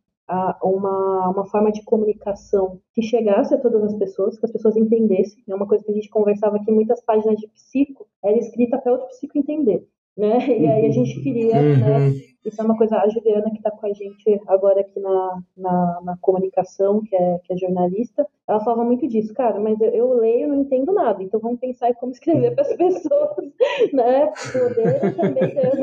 uma, 0.62 1.30
uma 1.30 1.46
forma 1.46 1.70
de 1.70 1.82
comunicação 1.84 2.80
que 2.92 3.02
chegasse 3.02 3.54
a 3.54 3.60
todas 3.60 3.82
as 3.82 3.94
pessoas, 3.94 4.38
que 4.38 4.46
as 4.46 4.52
pessoas 4.52 4.76
entendessem. 4.76 5.42
É 5.48 5.54
uma 5.54 5.66
coisa 5.66 5.84
que 5.84 5.90
a 5.90 5.94
gente 5.94 6.08
conversava 6.08 6.56
aqui, 6.56 6.70
muitas 6.70 7.02
páginas 7.02 7.36
de 7.36 7.48
psico 7.48 8.06
era 8.22 8.36
escrita 8.38 8.78
para 8.78 8.92
outro 8.92 9.08
psico 9.08 9.38
entender 9.38 9.86
né? 10.16 10.38
E 10.48 10.66
aí 10.66 10.86
a 10.86 10.90
gente 10.90 11.20
queria, 11.20 11.56
uhum. 11.56 11.78
né? 11.78 12.20
Isso 12.44 12.60
é 12.60 12.64
uma 12.64 12.76
coisa, 12.76 12.98
a 12.98 13.08
Juliana 13.08 13.50
que 13.50 13.56
está 13.56 13.70
com 13.70 13.86
a 13.86 13.92
gente 13.94 14.38
agora 14.48 14.80
aqui 14.82 15.00
na, 15.00 15.42
na, 15.56 16.00
na, 16.04 16.16
comunicação, 16.20 17.00
que 17.02 17.16
é, 17.16 17.38
que 17.42 17.54
é 17.54 17.56
jornalista, 17.56 18.26
ela 18.46 18.60
falava 18.60 18.84
muito 18.84 19.08
disso, 19.08 19.32
cara, 19.32 19.58
mas 19.58 19.80
eu, 19.80 19.88
eu 19.88 20.12
leio 20.12 20.48
não 20.48 20.60
entendo 20.60 20.92
nada, 20.92 21.22
então 21.22 21.40
vamos 21.40 21.58
pensar 21.58 21.88
em 21.88 21.94
como 21.94 22.12
escrever 22.12 22.54
para 22.54 22.60
as 22.60 22.76
pessoas, 22.76 23.50
né? 23.94 24.30
Poder 24.52 25.16
também 25.16 25.54
ter 25.54 25.73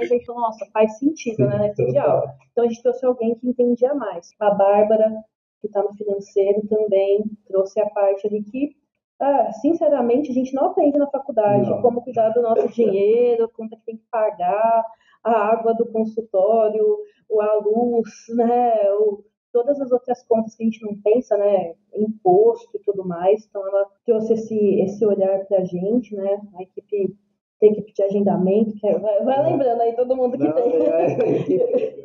reflexões 0.00 0.20
aí, 0.20 0.26
falou, 0.26 0.42
nossa, 0.42 0.66
faz 0.72 0.98
sentido, 0.98 1.46
né, 1.46 1.58
nesse 1.58 1.82
ideal. 1.82 2.24
Então 2.50 2.64
a 2.64 2.68
gente 2.68 2.82
trouxe 2.82 3.04
alguém 3.04 3.34
que 3.34 3.48
entendia 3.48 3.94
mais. 3.94 4.30
A 4.40 4.50
Bárbara, 4.50 5.12
que 5.60 5.66
está 5.66 5.82
no 5.82 5.94
financeiro 5.94 6.66
também, 6.68 7.24
trouxe 7.46 7.80
a 7.80 7.88
parte 7.90 8.26
ali 8.26 8.42
que 8.42 8.76
ah, 9.20 9.52
sinceramente, 9.52 10.32
a 10.32 10.34
gente 10.34 10.52
não 10.52 10.66
aprende 10.66 10.98
na 10.98 11.06
faculdade 11.06 11.70
não. 11.70 11.80
como 11.80 12.02
cuidar 12.02 12.30
do 12.30 12.42
nosso 12.42 12.66
dinheiro, 12.74 13.48
quanto 13.54 13.74
é 13.74 13.76
que 13.76 13.84
tem 13.84 13.96
que 13.96 14.04
pagar, 14.10 14.84
a 15.22 15.30
água 15.30 15.72
do 15.74 15.86
consultório, 15.86 16.98
a 17.40 17.54
luz, 17.64 18.10
né? 18.34 18.74
O, 18.94 19.22
todas 19.52 19.80
as 19.80 19.92
outras 19.92 20.24
contas 20.24 20.56
que 20.56 20.64
a 20.64 20.66
gente 20.66 20.84
não 20.84 21.00
pensa, 21.00 21.36
né? 21.36 21.74
Imposto 21.94 22.76
e 22.76 22.80
tudo 22.80 23.06
mais. 23.06 23.46
Então, 23.46 23.64
ela 23.64 23.86
trouxe 24.04 24.32
esse, 24.32 24.80
esse 24.80 25.06
olhar 25.06 25.44
para 25.46 25.58
a 25.58 25.64
gente, 25.64 26.16
né? 26.16 26.40
A 26.58 26.62
equipe 26.64 27.16
tem 27.62 27.70
equipe 27.70 27.92
de 27.92 28.02
agendamento, 28.02 28.74
que 28.74 28.86
é, 28.88 28.98
vai, 28.98 29.24
vai, 29.24 29.50
lembrando 29.50 29.80
aí 29.80 29.94
todo 29.94 30.16
mundo 30.16 30.36
que 30.36 30.42
não, 30.42 30.52
tem. 30.52 30.64
É, 30.64 31.12
é, 31.12 31.90
é, 31.90 32.04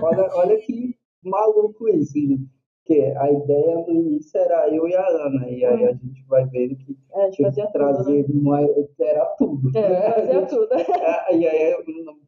olha, 0.00 0.30
olha 0.36 0.56
que 0.58 0.94
maluco 1.24 1.88
isso, 1.88 2.12
gente. 2.12 2.48
Porque 2.78 3.00
a 3.16 3.32
ideia 3.32 3.76
no 3.78 3.94
início 3.94 4.38
era 4.38 4.68
eu 4.68 4.86
e 4.86 4.94
a 4.94 5.08
Ana, 5.08 5.48
e 5.50 5.64
aí 5.64 5.86
a 5.86 5.90
hum. 5.90 5.98
gente 6.04 6.24
vai 6.28 6.44
vendo 6.46 6.76
que 6.76 6.96
é, 7.14 7.30
tinha 7.30 7.50
que 7.50 7.72
trazer 7.72 8.24
tudo, 8.26 8.44
né? 8.44 8.68
era 9.00 9.24
tudo. 9.36 9.76
É, 9.76 9.88
né? 9.88 10.12
fazia 10.12 10.34
gente, 10.34 10.50
tudo. 10.50 10.72
É, 10.72 11.36
e 11.36 11.48
aí, 11.48 11.76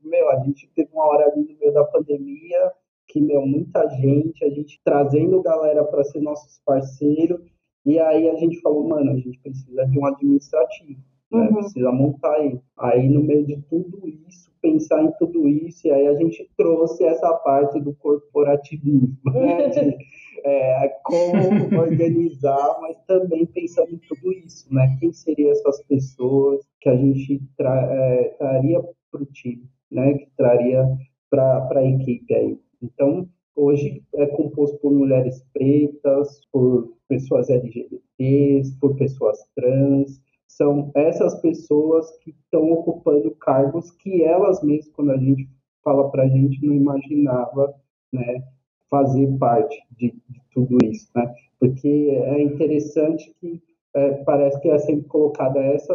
meu, 0.02 0.30
a 0.30 0.40
gente 0.40 0.68
teve 0.74 0.88
uma 0.92 1.04
hora 1.04 1.26
ali 1.26 1.44
no 1.44 1.58
meio 1.60 1.72
da 1.72 1.84
pandemia 1.84 2.72
que, 3.06 3.20
meu, 3.20 3.46
muita 3.46 3.86
gente, 3.90 4.44
a 4.44 4.50
gente 4.50 4.80
trazendo 4.82 5.42
galera 5.42 5.84
para 5.84 6.02
ser 6.02 6.20
nossos 6.20 6.60
parceiros, 6.64 7.40
e 7.84 8.00
aí 8.00 8.28
a 8.28 8.34
gente 8.34 8.60
falou, 8.62 8.88
mano, 8.88 9.12
a 9.12 9.16
gente 9.16 9.38
precisa 9.38 9.86
de 9.86 9.96
um 9.96 10.06
administrativo. 10.06 11.00
Né? 11.30 11.48
Uhum. 11.48 11.54
Precisa 11.54 11.92
montar 11.92 12.34
aí. 12.34 12.58
Aí, 12.78 13.08
no 13.08 13.22
meio 13.22 13.46
de 13.46 13.60
tudo 13.68 14.08
isso, 14.28 14.50
pensar 14.60 15.02
em 15.02 15.12
tudo 15.18 15.48
isso, 15.48 15.86
e 15.86 15.90
aí 15.90 16.06
a 16.06 16.14
gente 16.14 16.48
trouxe 16.56 17.04
essa 17.04 17.32
parte 17.34 17.80
do 17.80 17.94
corporativismo, 17.94 19.16
né? 19.24 19.68
De, 19.68 19.96
é, 20.44 20.88
como 21.02 21.32
organizar, 21.80 22.78
mas 22.80 22.96
também 23.06 23.46
pensando 23.46 23.92
em 23.92 23.98
tudo 24.08 24.32
isso, 24.32 24.72
né? 24.72 24.96
Quem 25.00 25.12
seriam 25.12 25.50
essas 25.50 25.82
pessoas 25.84 26.60
que 26.80 26.88
a 26.88 26.96
gente 26.96 27.42
tra 27.56 27.74
é, 27.92 28.24
traria 28.38 28.80
para 29.10 29.22
o 29.22 29.26
time, 29.26 29.68
né? 29.90 30.14
Que 30.14 30.28
traria 30.36 30.86
para 31.30 31.68
a 31.74 31.84
equipe 31.84 32.34
aí. 32.34 32.58
Então, 32.82 33.28
hoje 33.54 34.02
é 34.14 34.26
composto 34.26 34.78
por 34.78 34.92
mulheres 34.92 35.44
pretas, 35.52 36.40
por 36.52 36.92
pessoas 37.08 37.48
LGBTs, 37.48 38.78
por 38.80 38.96
pessoas 38.96 39.38
trans, 39.54 40.20
são 40.48 40.90
essas 40.94 41.40
pessoas 41.40 42.10
que 42.18 42.30
estão 42.30 42.72
ocupando 42.72 43.30
cargos 43.32 43.90
que 43.90 44.22
elas 44.22 44.62
mesmas, 44.62 44.92
quando 44.94 45.12
a 45.12 45.18
gente 45.18 45.48
fala 45.82 46.10
para 46.10 46.24
a 46.24 46.28
gente, 46.28 46.64
não 46.64 46.74
imaginava, 46.74 47.74
né, 48.12 48.42
fazer 48.90 49.26
parte 49.38 49.76
de, 49.92 50.10
de, 50.28 50.40
tudo 50.52 50.78
isso, 50.84 51.08
né? 51.14 51.32
Porque 51.58 51.88
é 51.88 52.42
interessante 52.42 53.34
que 53.40 53.62
é, 53.94 54.12
parece 54.24 54.60
que 54.60 54.68
é 54.68 54.78
sempre 54.78 55.08
colocada 55.08 55.60
essa 55.60 55.94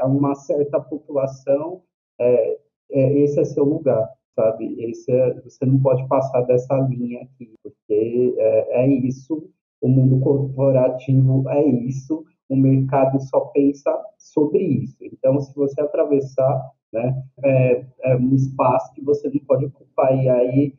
a, 0.00 0.06
uma 0.06 0.34
certa 0.34 0.80
população, 0.80 1.82
é, 2.18 2.58
é, 2.90 3.18
esse 3.18 3.40
é 3.40 3.44
seu 3.44 3.64
lugar, 3.64 4.08
sabe? 4.34 4.82
Esse 4.82 5.10
é, 5.10 5.34
você 5.40 5.64
não 5.64 5.80
pode 5.80 6.06
passar 6.08 6.42
dessa 6.42 6.76
linha 6.78 7.22
aqui, 7.22 7.52
porque 7.62 8.34
é, 8.38 8.84
é 8.84 8.86
isso. 8.86 9.48
O 9.80 9.88
mundo 9.88 10.18
corporativo 10.20 11.46
é 11.50 11.62
isso 11.62 12.24
o 12.48 12.56
mercado 12.56 13.20
só 13.20 13.40
pensa 13.46 13.90
sobre 14.18 14.62
isso. 14.62 14.96
Então, 15.00 15.40
se 15.40 15.54
você 15.54 15.80
atravessar, 15.80 16.70
né, 16.92 17.22
é, 17.42 17.86
é 18.04 18.16
um 18.16 18.34
espaço 18.34 18.92
que 18.94 19.02
você 19.02 19.28
não 19.28 19.40
pode 19.46 19.66
ocupar. 19.66 20.16
E 20.16 20.28
aí, 20.28 20.74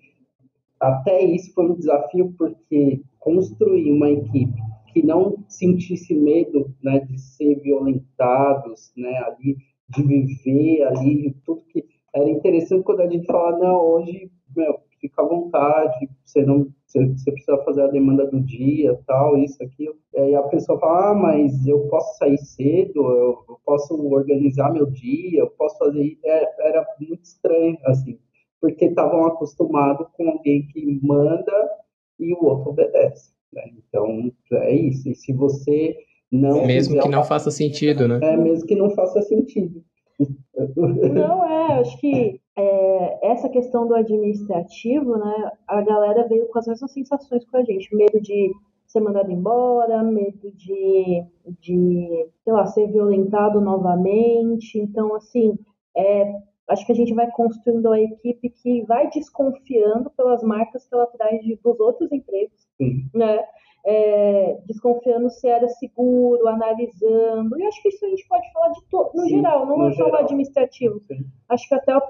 até 0.80 1.22
isso 1.24 1.54
foi 1.54 1.70
um 1.70 1.76
desafio, 1.76 2.34
porque 2.38 3.02
construir 3.20 3.92
uma 3.92 4.10
equipe 4.10 4.62
que 4.94 5.04
não 5.04 5.44
sentisse 5.50 6.14
medo 6.14 6.74
né, 6.82 7.00
de 7.00 7.20
ser 7.20 7.60
violentados, 7.60 8.94
né, 8.96 9.18
ali, 9.24 9.58
de 9.90 10.04
viver 10.04 10.84
ali, 10.84 11.36
tudo 11.46 11.62
que 11.70 11.84
era 12.14 12.30
interessante 12.30 12.84
quando 12.84 13.02
a 13.02 13.10
gente 13.10 13.26
fala, 13.26 13.58
não, 13.58 13.76
hoje, 13.76 14.32
meu, 14.56 14.80
fica 15.00 15.22
à 15.22 15.26
vontade, 15.26 16.10
você 16.24 16.44
não 16.44 16.68
você, 16.88 17.32
precisa 17.32 17.58
fazer 17.64 17.82
a 17.82 17.88
demanda 17.88 18.26
do 18.26 18.40
dia, 18.40 18.98
tal, 19.06 19.38
isso, 19.38 19.62
aquilo. 19.62 19.96
E 20.14 20.20
aí 20.20 20.36
a 20.36 20.44
pessoa 20.44 20.80
fala, 20.80 21.12
ah, 21.12 21.14
mas 21.14 21.68
eu 21.68 21.88
posso 21.88 22.18
sair 22.18 22.38
cedo, 22.38 23.02
eu, 23.02 23.44
eu 23.50 23.60
posso 23.66 23.94
organizar 24.08 24.72
meu 24.72 24.86
dia, 24.86 25.42
eu 25.42 25.50
posso 25.50 25.78
fazer. 25.78 26.18
É, 26.24 26.68
era 26.68 26.86
muito 27.00 27.24
estranho, 27.24 27.78
assim, 27.86 28.18
porque 28.62 28.86
estavam 28.86 29.26
acostumados 29.26 30.08
com 30.14 30.30
alguém 30.30 30.68
que 30.68 31.00
manda 31.04 31.70
e 32.20 32.34
o 32.34 32.46
outro 32.46 32.70
obedece. 32.70 33.34
Né? 33.52 33.64
Então, 33.78 34.32
é 34.54 34.74
isso. 34.74 35.10
E 35.10 35.16
se 35.16 35.34
você 35.34 35.98
não. 36.32 36.66
Mesmo 36.66 37.02
que 37.02 37.10
não 37.10 37.24
faça 37.24 37.52
sentido, 37.52 38.08
né? 38.08 38.20
É, 38.22 38.38
mesmo 38.38 38.66
que 38.66 38.76
não 38.76 38.90
faça 38.92 39.22
sentido. 39.22 39.84
Não, 41.14 41.46
é, 41.46 41.80
acho 41.80 42.00
que 42.00 42.40
é, 42.58 43.32
essa 43.32 43.50
questão 43.50 43.88
do 43.88 43.96
administrativo, 43.96 45.18
né, 45.18 45.52
a 45.68 45.82
galera 45.82 46.28
veio 46.28 46.48
com 46.48 46.60
as 46.60 46.68
mesmas 46.68 46.92
sensações 46.92 47.44
com 47.46 47.58
a 47.58 47.64
gente, 47.64 47.94
medo 47.96 48.20
de 48.22 48.54
ser 48.88 49.02
mandado 49.02 49.32
embora, 49.32 50.04
medo 50.04 50.52
de, 50.54 51.24
de 51.60 52.28
sei 52.44 52.54
lá, 52.54 52.66
ser 52.68 52.88
violentado 52.88 53.60
novamente. 53.60 54.80
Então, 54.80 55.14
assim, 55.16 55.58
é, 55.98 56.34
acho 56.70 56.86
que 56.86 56.92
a 56.92 56.96
gente 56.96 57.14
vai 57.14 57.30
construindo 57.32 57.92
a 57.92 58.00
equipe 58.00 58.50
que 58.50 58.84
vai 58.84 59.10
desconfiando 59.10 60.10
pelas 60.12 60.42
marcas 60.44 60.88
que 60.88 60.96
ela 60.96 61.08
traz 61.08 61.42
de, 61.42 61.56
dos 61.58 61.80
outros 61.80 62.12
empregos, 62.12 62.68
né? 63.14 63.44
É, 63.86 64.58
desconfiando 64.66 65.30
se 65.30 65.48
era 65.48 65.68
seguro, 65.70 66.48
analisando. 66.48 67.58
E 67.60 67.66
acho 67.66 67.82
que 67.82 67.90
isso 67.90 68.04
a 68.06 68.10
gente 68.10 68.28
pode 68.28 68.52
falar 68.52 68.70
de 68.70 68.84
todo, 68.90 69.12
no 69.14 69.24
Sim, 69.24 69.30
geral, 69.30 69.66
não 69.66 69.78
no 69.78 69.90
é 69.90 69.94
só 69.94 70.10
o 70.10 70.16
administrativo. 70.16 71.00
Sim. 71.08 71.26
Acho 71.48 71.70
que 71.70 71.76
até, 71.76 71.96
o, 71.96 72.02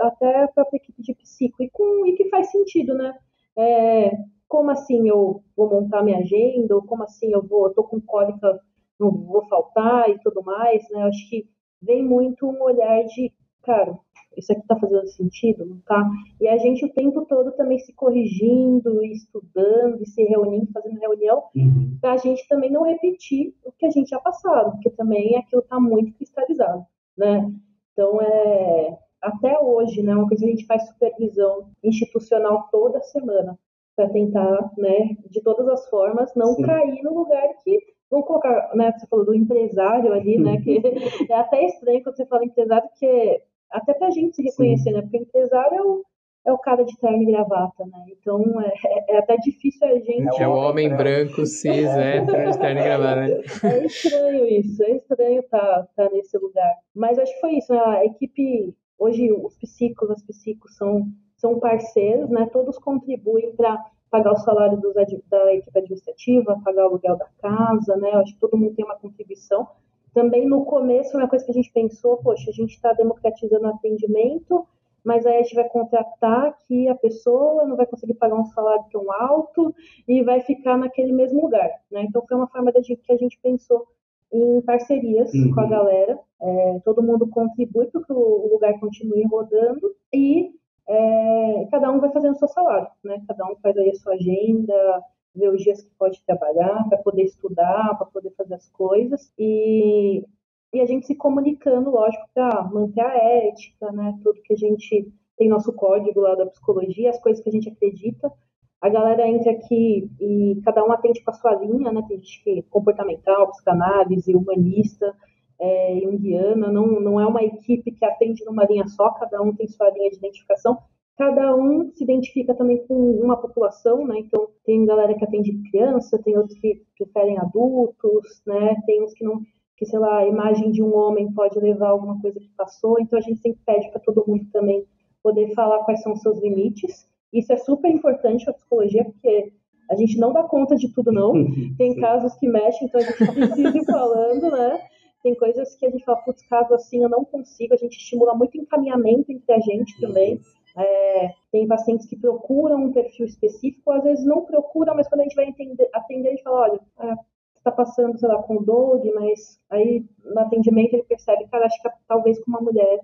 até 0.00 0.42
a 0.42 0.48
própria 0.48 0.76
equipe 0.76 1.02
de 1.02 1.14
psico. 1.14 1.62
E, 1.62 1.68
com, 1.70 2.06
e 2.06 2.14
que 2.14 2.28
faz 2.28 2.50
sentido, 2.50 2.94
né? 2.94 3.12
É, 3.56 4.12
como 4.48 4.70
assim 4.70 5.08
eu 5.08 5.42
vou 5.56 5.68
montar 5.68 6.02
minha 6.02 6.18
agenda, 6.18 6.76
ou 6.76 6.82
como 6.82 7.02
assim 7.02 7.32
eu 7.32 7.42
vou, 7.42 7.66
eu 7.66 7.74
tô 7.74 7.82
com 7.82 8.00
cólica, 8.00 8.60
não 8.98 9.10
vou 9.10 9.44
faltar 9.48 10.08
e 10.08 10.18
tudo 10.20 10.42
mais, 10.44 10.88
né? 10.90 11.02
Acho 11.02 11.28
que 11.28 11.48
vem 11.82 12.02
muito 12.02 12.46
um 12.46 12.62
olhar 12.62 13.02
de, 13.04 13.32
cara, 13.62 13.98
isso 14.36 14.52
aqui 14.52 14.62
está 14.62 14.76
fazendo 14.76 15.06
sentido, 15.08 15.64
não 15.64 15.78
tá? 15.80 16.08
E 16.40 16.48
a 16.48 16.56
gente 16.56 16.84
o 16.84 16.92
tempo 16.92 17.24
todo 17.26 17.52
também 17.52 17.78
se 17.78 17.92
corrigindo, 17.92 19.04
estudando, 19.04 20.02
e 20.02 20.06
se 20.06 20.22
reunindo, 20.24 20.72
fazendo 20.72 20.98
reunião, 20.98 21.44
uhum. 21.54 21.96
para 22.00 22.12
a 22.12 22.16
gente 22.16 22.46
também 22.48 22.70
não 22.70 22.82
repetir 22.82 23.54
o 23.64 23.72
que 23.72 23.86
a 23.86 23.90
gente 23.90 24.10
já 24.10 24.20
passado, 24.20 24.72
porque 24.72 24.90
também 24.90 25.36
aquilo 25.36 25.62
está 25.62 25.78
muito 25.80 26.12
cristalizado, 26.14 26.84
né? 27.16 27.50
Então, 27.92 28.20
é, 28.20 28.98
até 29.22 29.58
hoje, 29.58 30.02
né, 30.02 30.14
uma 30.14 30.28
coisa 30.28 30.44
que 30.44 30.50
a 30.50 30.54
gente 30.54 30.66
faz 30.66 30.86
supervisão 30.86 31.68
institucional 31.82 32.68
toda 32.70 33.00
semana, 33.02 33.58
para 33.96 34.10
tentar, 34.10 34.72
né, 34.76 35.16
de 35.30 35.40
todas 35.40 35.68
as 35.68 35.88
formas, 35.88 36.34
não 36.34 36.54
Sim. 36.54 36.62
cair 36.62 37.02
no 37.02 37.14
lugar 37.14 37.48
que 37.62 37.78
vamos 38.10 38.26
colocar, 38.26 38.70
né, 38.74 38.92
você 38.92 39.06
falou 39.06 39.24
do 39.24 39.34
empresário 39.34 40.12
ali, 40.12 40.38
né, 40.38 40.60
que 40.62 40.80
é 41.32 41.36
até 41.36 41.64
estranho 41.64 42.02
quando 42.02 42.16
você 42.16 42.26
fala 42.26 42.44
empresário, 42.44 42.88
porque 42.88 43.42
até 43.74 43.92
para 43.92 44.06
a 44.06 44.10
gente 44.10 44.36
se 44.36 44.42
reconhecer, 44.42 44.90
Sim. 44.90 44.96
né? 44.96 45.02
Porque 45.02 45.18
o 45.18 45.22
empresário 45.22 45.76
é 45.76 45.82
o, 45.82 46.04
é 46.46 46.52
o 46.52 46.58
cara 46.58 46.84
de 46.84 46.96
terno 46.98 47.22
e 47.22 47.26
gravata, 47.26 47.84
né? 47.84 48.06
Então 48.08 48.60
é, 48.60 48.72
é, 48.86 49.16
é 49.16 49.18
até 49.18 49.36
difícil 49.36 49.86
a 49.86 49.98
gente. 49.98 50.40
É 50.40 50.46
o 50.46 50.54
homem 50.54 50.88
né? 50.88 50.96
branco, 50.96 51.44
cis, 51.44 51.88
é, 51.88 52.20
de 52.20 52.58
terno 52.58 52.80
e 52.80 52.84
gravata, 52.84 53.16
né? 53.16 53.42
É 53.64 53.86
estranho 53.86 54.46
isso, 54.46 54.82
é 54.84 54.90
estranho 54.92 55.40
estar 55.40 55.58
tá, 55.58 55.88
tá 55.96 56.10
nesse 56.10 56.38
lugar. 56.38 56.72
Mas 56.94 57.18
acho 57.18 57.34
que 57.34 57.40
foi 57.40 57.56
isso, 57.56 57.72
né? 57.72 57.80
A 57.80 58.04
equipe, 58.04 58.74
hoje 58.98 59.32
os 59.32 59.56
psicos, 59.58 60.10
as 60.10 60.22
psicos 60.22 60.76
são, 60.76 61.02
são 61.36 61.58
parceiros, 61.58 62.30
né? 62.30 62.48
Todos 62.52 62.78
contribuem 62.78 63.54
para 63.56 63.76
pagar 64.08 64.32
o 64.32 64.36
salário 64.36 64.80
dos, 64.80 64.94
da 64.94 65.52
equipe 65.52 65.76
administrativa, 65.76 66.60
pagar 66.64 66.84
o 66.84 66.90
aluguel 66.90 67.16
da 67.16 67.26
casa, 67.42 67.96
né? 67.96 68.12
Acho 68.12 68.34
que 68.34 68.40
todo 68.40 68.56
mundo 68.56 68.74
tem 68.74 68.84
uma 68.84 68.96
contribuição 68.96 69.66
também 70.14 70.46
no 70.46 70.64
começo, 70.64 71.16
uma 71.16 71.28
coisa 71.28 71.44
que 71.44 71.50
a 71.50 71.54
gente 71.54 71.72
pensou, 71.72 72.16
poxa, 72.18 72.48
a 72.48 72.52
gente 72.52 72.70
está 72.70 72.92
democratizando 72.92 73.66
o 73.66 73.70
atendimento, 73.70 74.66
mas 75.04 75.26
aí 75.26 75.36
a 75.36 75.42
gente 75.42 75.54
vai 75.54 75.68
contratar 75.68 76.46
aqui 76.46 76.88
a 76.88 76.94
pessoa, 76.94 77.66
não 77.66 77.76
vai 77.76 77.84
conseguir 77.84 78.14
pagar 78.14 78.36
um 78.36 78.46
salário 78.46 78.84
tão 78.90 79.12
alto 79.12 79.74
e 80.08 80.22
vai 80.22 80.40
ficar 80.40 80.78
naquele 80.78 81.12
mesmo 81.12 81.42
lugar, 81.42 81.68
né? 81.90 82.04
Então 82.04 82.24
foi 82.26 82.36
uma 82.36 82.46
forma 82.46 82.72
da 82.72 82.80
gente, 82.80 83.02
que 83.02 83.12
a 83.12 83.16
gente 83.16 83.38
pensou 83.42 83.86
em 84.32 84.60
parcerias 84.62 85.32
uhum. 85.34 85.52
com 85.52 85.60
a 85.60 85.66
galera, 85.66 86.18
é, 86.40 86.80
todo 86.84 87.02
mundo 87.02 87.28
contribui 87.28 87.86
para 87.86 88.02
que 88.02 88.12
o 88.12 88.48
lugar 88.50 88.78
continue 88.80 89.24
rodando 89.26 89.94
e 90.12 90.52
é, 90.88 91.68
cada 91.70 91.90
um 91.90 92.00
vai 92.00 92.10
fazendo 92.10 92.34
o 92.34 92.38
seu 92.38 92.48
salário, 92.48 92.88
né? 93.04 93.22
Cada 93.28 93.44
um 93.46 93.56
faz 93.56 93.76
aí 93.76 93.90
a 93.90 93.94
sua 93.94 94.14
agenda, 94.14 95.02
ver 95.34 95.48
os 95.50 95.62
dias 95.62 95.82
que 95.82 95.90
pode 95.98 96.22
trabalhar, 96.24 96.88
para 96.88 96.98
poder 96.98 97.24
estudar, 97.24 97.96
para 97.96 98.06
poder 98.06 98.30
fazer 98.36 98.54
as 98.54 98.68
coisas. 98.70 99.32
E, 99.38 100.24
e 100.72 100.80
a 100.80 100.86
gente 100.86 101.06
se 101.06 101.14
comunicando, 101.14 101.90
lógico, 101.90 102.24
para 102.32 102.64
manter 102.64 103.00
a 103.00 103.16
ética, 103.16 103.90
né? 103.92 104.18
Tudo 104.22 104.42
que 104.42 104.54
a 104.54 104.56
gente 104.56 105.12
tem 105.36 105.48
nosso 105.48 105.72
código 105.72 106.20
lá 106.20 106.34
da 106.34 106.46
psicologia, 106.46 107.10
as 107.10 107.20
coisas 107.20 107.42
que 107.42 107.48
a 107.48 107.52
gente 107.52 107.68
acredita. 107.68 108.32
A 108.80 108.88
galera 108.88 109.26
entra 109.26 109.52
aqui 109.52 110.10
e 110.20 110.60
cada 110.64 110.84
um 110.84 110.92
atende 110.92 111.22
com 111.24 111.30
a 111.30 111.34
sua 111.34 111.54
linha, 111.54 111.90
né? 111.90 112.02
Tem 112.06 112.18
gente 112.18 112.44
que 112.44 112.58
é 112.58 112.62
comportamental, 112.70 113.50
psicanálise, 113.50 114.36
humanista, 114.36 115.14
é, 115.58 115.98
junguiana, 116.02 116.70
não, 116.70 117.00
não 117.00 117.20
é 117.20 117.26
uma 117.26 117.42
equipe 117.42 117.90
que 117.92 118.04
atende 118.04 118.44
numa 118.44 118.64
linha 118.64 118.86
só, 118.88 119.10
cada 119.10 119.40
um 119.40 119.54
tem 119.54 119.66
sua 119.68 119.90
linha 119.90 120.10
de 120.10 120.16
identificação, 120.16 120.78
Cada 121.16 121.54
um 121.54 121.92
se 121.92 122.02
identifica 122.02 122.54
também 122.54 122.84
com 122.86 122.94
uma 122.94 123.36
população, 123.36 124.04
né? 124.06 124.18
Então, 124.18 124.48
tem 124.64 124.84
galera 124.84 125.14
que 125.14 125.24
atende 125.24 125.62
criança, 125.70 126.20
tem 126.22 126.36
outros 126.36 126.58
que 126.58 126.82
preferem 126.98 127.38
adultos, 127.38 128.42
né? 128.46 128.74
Tem 128.84 129.02
uns 129.02 129.14
que 129.14 129.24
não, 129.24 129.40
que 129.76 129.86
sei 129.86 129.98
lá, 129.98 130.18
a 130.18 130.26
imagem 130.26 130.72
de 130.72 130.82
um 130.82 130.94
homem 130.94 131.32
pode 131.32 131.58
levar 131.60 131.90
alguma 131.90 132.20
coisa 132.20 132.40
que 132.40 132.50
passou. 132.56 132.98
Então, 133.00 133.18
a 133.18 133.22
gente 133.22 133.40
sempre 133.40 133.60
pede 133.64 133.90
para 133.90 134.00
todo 134.00 134.24
mundo 134.26 134.44
também 134.52 134.84
poder 135.22 135.54
falar 135.54 135.84
quais 135.84 136.02
são 136.02 136.12
os 136.12 136.20
seus 136.20 136.40
limites. 136.42 137.08
Isso 137.32 137.52
é 137.52 137.56
super 137.56 137.90
importante 137.90 138.44
para 138.44 138.52
a 138.52 138.56
psicologia, 138.56 139.04
porque 139.04 139.52
a 139.90 139.94
gente 139.94 140.18
não 140.18 140.32
dá 140.32 140.42
conta 140.42 140.74
de 140.74 140.92
tudo, 140.92 141.12
não. 141.12 141.32
Tem 141.76 141.94
casos 141.96 142.34
que 142.36 142.48
mexem, 142.48 142.88
então 142.88 143.00
a 143.00 143.04
gente 143.04 143.16
precisa 143.34 143.78
ir 143.78 143.84
falando, 143.84 144.50
né? 144.50 144.80
Tem 145.22 145.34
coisas 145.34 145.74
que 145.76 145.86
a 145.86 145.90
gente 145.90 146.04
fala, 146.04 146.18
putz, 146.18 146.46
caso 146.48 146.74
assim 146.74 147.02
eu 147.02 147.08
não 147.08 147.24
consigo. 147.24 147.72
A 147.72 147.76
gente 147.76 147.96
estimula 147.96 148.34
muito 148.34 148.58
encaminhamento 148.58 149.32
entre 149.32 149.54
a 149.54 149.60
gente 149.60 149.98
também. 150.00 150.40
É, 150.76 151.30
tem 151.52 151.68
pacientes 151.68 152.06
que 152.06 152.16
procuram 152.16 152.84
um 152.84 152.92
perfil 152.92 153.26
específico, 153.26 153.92
às 153.92 154.02
vezes 154.02 154.24
não 154.24 154.44
procuram, 154.44 154.94
mas 154.94 155.08
quando 155.08 155.20
a 155.20 155.24
gente 155.24 155.36
vai 155.36 155.48
atender, 155.48 155.88
atender 155.92 156.28
a 156.28 156.30
gente 156.32 156.42
fala, 156.42 156.62
olha, 156.62 156.80
é, 157.00 157.14
está 157.56 157.70
passando, 157.70 158.18
sei 158.18 158.28
lá, 158.28 158.42
com 158.42 158.62
dog, 158.62 159.10
mas 159.12 159.60
aí 159.70 160.04
no 160.24 160.40
atendimento 160.40 160.94
ele 160.94 161.04
percebe, 161.04 161.48
cara, 161.48 161.66
acho 161.66 161.80
que 161.80 161.88
talvez 162.08 162.38
com 162.42 162.50
uma 162.50 162.60
mulher 162.60 163.00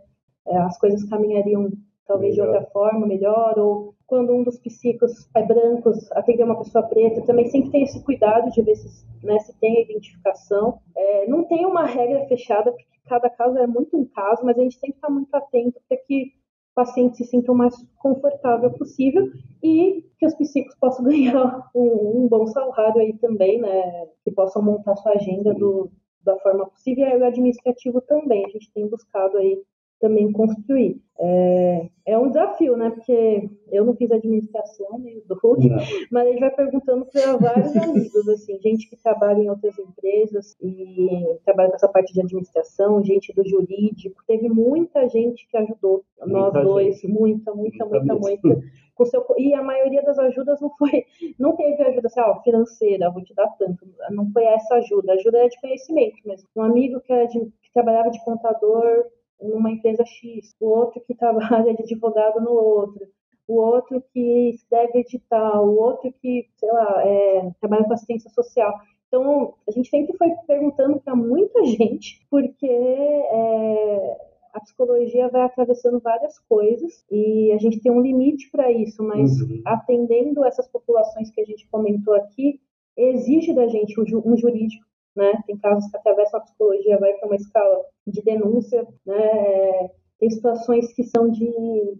é, 0.46 0.56
as 0.58 0.78
coisas 0.78 1.08
caminhariam 1.08 1.70
talvez 2.06 2.36
melhor. 2.36 2.50
de 2.50 2.56
outra 2.56 2.70
forma, 2.72 3.06
melhor, 3.06 3.58
ou 3.58 3.94
quando 4.06 4.34
um 4.34 4.42
dos 4.42 4.58
psicos 4.58 5.28
é 5.34 5.42
brancos, 5.42 6.10
atender 6.12 6.42
uma 6.42 6.58
pessoa 6.58 6.84
preta, 6.84 7.22
também 7.22 7.46
sempre 7.46 7.70
tem 7.70 7.84
esse 7.84 8.02
cuidado 8.02 8.50
de 8.50 8.60
ver 8.60 8.74
se, 8.74 9.06
né, 9.24 9.38
se 9.38 9.56
tem 9.60 9.78
a 9.78 9.82
identificação. 9.82 10.80
É, 10.96 11.26
não 11.28 11.44
tem 11.44 11.64
uma 11.64 11.86
regra 11.86 12.26
fechada, 12.26 12.72
porque 12.72 12.84
cada 13.06 13.30
caso 13.30 13.56
é 13.58 13.66
muito 13.66 13.96
um 13.96 14.04
caso, 14.04 14.44
mas 14.44 14.58
a 14.58 14.62
gente 14.62 14.80
tem 14.80 14.90
que 14.90 14.96
estar 14.96 15.08
muito 15.08 15.32
atento 15.32 15.80
para 15.88 15.96
que 15.98 16.32
paciente 16.80 17.18
se 17.18 17.24
sinta 17.24 17.52
o 17.52 17.54
mais 17.54 17.74
confortável 17.98 18.70
possível 18.72 19.30
e 19.62 20.02
que 20.18 20.26
os 20.26 20.34
psicólogos 20.34 20.78
possam 20.80 21.04
ganhar 21.06 21.70
um, 21.74 22.22
um, 22.24 22.28
bom 22.28 22.46
salário 22.46 23.00
aí 23.00 23.12
também, 23.18 23.60
né? 23.60 24.06
Que 24.24 24.30
possam 24.30 24.62
montar 24.62 24.96
sua 24.96 25.12
agenda 25.12 25.52
do, 25.52 25.90
da 26.24 26.38
forma 26.38 26.66
possível 26.66 27.06
e 27.06 27.16
o 27.18 27.24
administrativo 27.24 28.00
também. 28.02 28.46
A 28.46 28.48
gente 28.48 28.72
tem 28.72 28.88
buscado 28.88 29.36
aí 29.36 29.62
também 30.00 30.32
construir. 30.32 31.00
É, 31.22 31.88
é 32.06 32.18
um 32.18 32.28
desafio, 32.28 32.76
né? 32.76 32.90
Porque 32.90 33.50
eu 33.70 33.84
não 33.84 33.94
fiz 33.94 34.10
administração, 34.10 34.98
nem 34.98 35.18
o 35.18 35.22
Doug, 35.26 35.64
mas 36.10 36.26
a 36.26 36.30
gente 36.30 36.40
vai 36.40 36.50
perguntando 36.50 37.06
para 37.06 37.36
vários 37.36 37.76
amigos, 37.76 38.28
assim, 38.28 38.58
gente 38.60 38.88
que 38.88 38.96
trabalha 38.96 39.42
em 39.42 39.50
outras 39.50 39.78
empresas 39.78 40.56
e 40.60 41.38
trabalha 41.44 41.68
com 41.68 41.76
essa 41.76 41.88
parte 41.88 42.12
de 42.14 42.22
administração, 42.22 43.04
gente 43.04 43.34
do 43.34 43.46
jurídico. 43.46 44.22
Teve 44.26 44.48
muita 44.48 45.06
gente 45.08 45.46
que 45.48 45.56
ajudou 45.58 46.02
muita 46.20 46.32
nós 46.32 46.64
dois, 46.64 47.00
gente. 47.00 47.08
muita, 47.08 47.54
muita, 47.54 47.84
muita, 47.84 48.14
muita. 48.14 48.48
muita 48.48 48.62
com 49.00 49.06
seu, 49.06 49.24
e 49.38 49.54
a 49.54 49.62
maioria 49.62 50.02
das 50.02 50.18
ajudas 50.18 50.60
não 50.60 50.70
foi, 50.76 51.06
não 51.38 51.56
teve 51.56 51.82
ajuda 51.82 52.06
assim, 52.06 52.20
ó, 52.20 52.42
financeira, 52.42 53.10
vou 53.10 53.24
te 53.24 53.34
dar 53.34 53.48
tanto. 53.58 53.86
Não 54.10 54.30
foi 54.30 54.44
essa 54.44 54.74
ajuda. 54.74 55.12
A 55.12 55.14
ajuda 55.14 55.38
é 55.38 55.48
de 55.48 55.58
conhecimento 55.58 56.16
mesmo. 56.26 56.46
Um 56.54 56.62
amigo 56.62 57.00
que, 57.00 57.10
era 57.10 57.26
de, 57.26 57.40
que 57.40 57.72
trabalhava 57.72 58.10
de 58.10 58.22
contador 58.22 59.06
numa 59.42 59.70
empresa 59.70 60.04
X, 60.04 60.54
o 60.60 60.66
outro 60.66 61.00
que 61.06 61.14
trabalha 61.16 61.74
de 61.74 61.82
advogado 61.82 62.40
no 62.40 62.52
outro, 62.52 63.06
o 63.46 63.56
outro 63.56 64.02
que 64.12 64.54
deve 64.70 65.00
editar, 65.00 65.60
o 65.60 65.76
outro 65.76 66.12
que, 66.20 66.46
sei 66.56 66.70
lá, 66.70 67.02
é, 67.04 67.50
trabalha 67.60 67.84
com 67.84 67.92
assistência 67.92 68.30
social. 68.30 68.72
Então, 69.08 69.54
a 69.66 69.72
gente 69.72 69.88
sempre 69.88 70.16
foi 70.16 70.30
perguntando 70.46 71.00
para 71.00 71.16
muita 71.16 71.62
gente, 71.66 72.24
porque 72.30 72.68
é, 72.68 74.16
a 74.54 74.60
psicologia 74.60 75.28
vai 75.28 75.42
atravessando 75.42 75.98
várias 75.98 76.38
coisas 76.38 77.04
e 77.10 77.52
a 77.52 77.58
gente 77.58 77.80
tem 77.80 77.90
um 77.90 78.00
limite 78.00 78.48
para 78.50 78.70
isso, 78.70 79.02
mas 79.02 79.40
uhum. 79.40 79.62
atendendo 79.64 80.44
essas 80.44 80.68
populações 80.68 81.30
que 81.30 81.40
a 81.40 81.44
gente 81.44 81.68
comentou 81.68 82.14
aqui, 82.14 82.60
exige 82.96 83.52
da 83.52 83.66
gente 83.66 84.00
um 84.00 84.36
jurídico 84.36 84.84
né? 85.16 85.32
Tem 85.46 85.56
casos 85.58 85.90
que 85.90 85.96
atravessam 85.96 86.40
a 86.40 86.42
psicologia, 86.42 86.98
vai 86.98 87.12
para 87.14 87.26
uma 87.26 87.36
escala 87.36 87.84
de 88.06 88.22
denúncia, 88.22 88.86
né? 89.04 89.90
Tem 90.18 90.30
situações 90.30 90.92
que 90.92 91.04
são 91.04 91.30
de, 91.30 91.50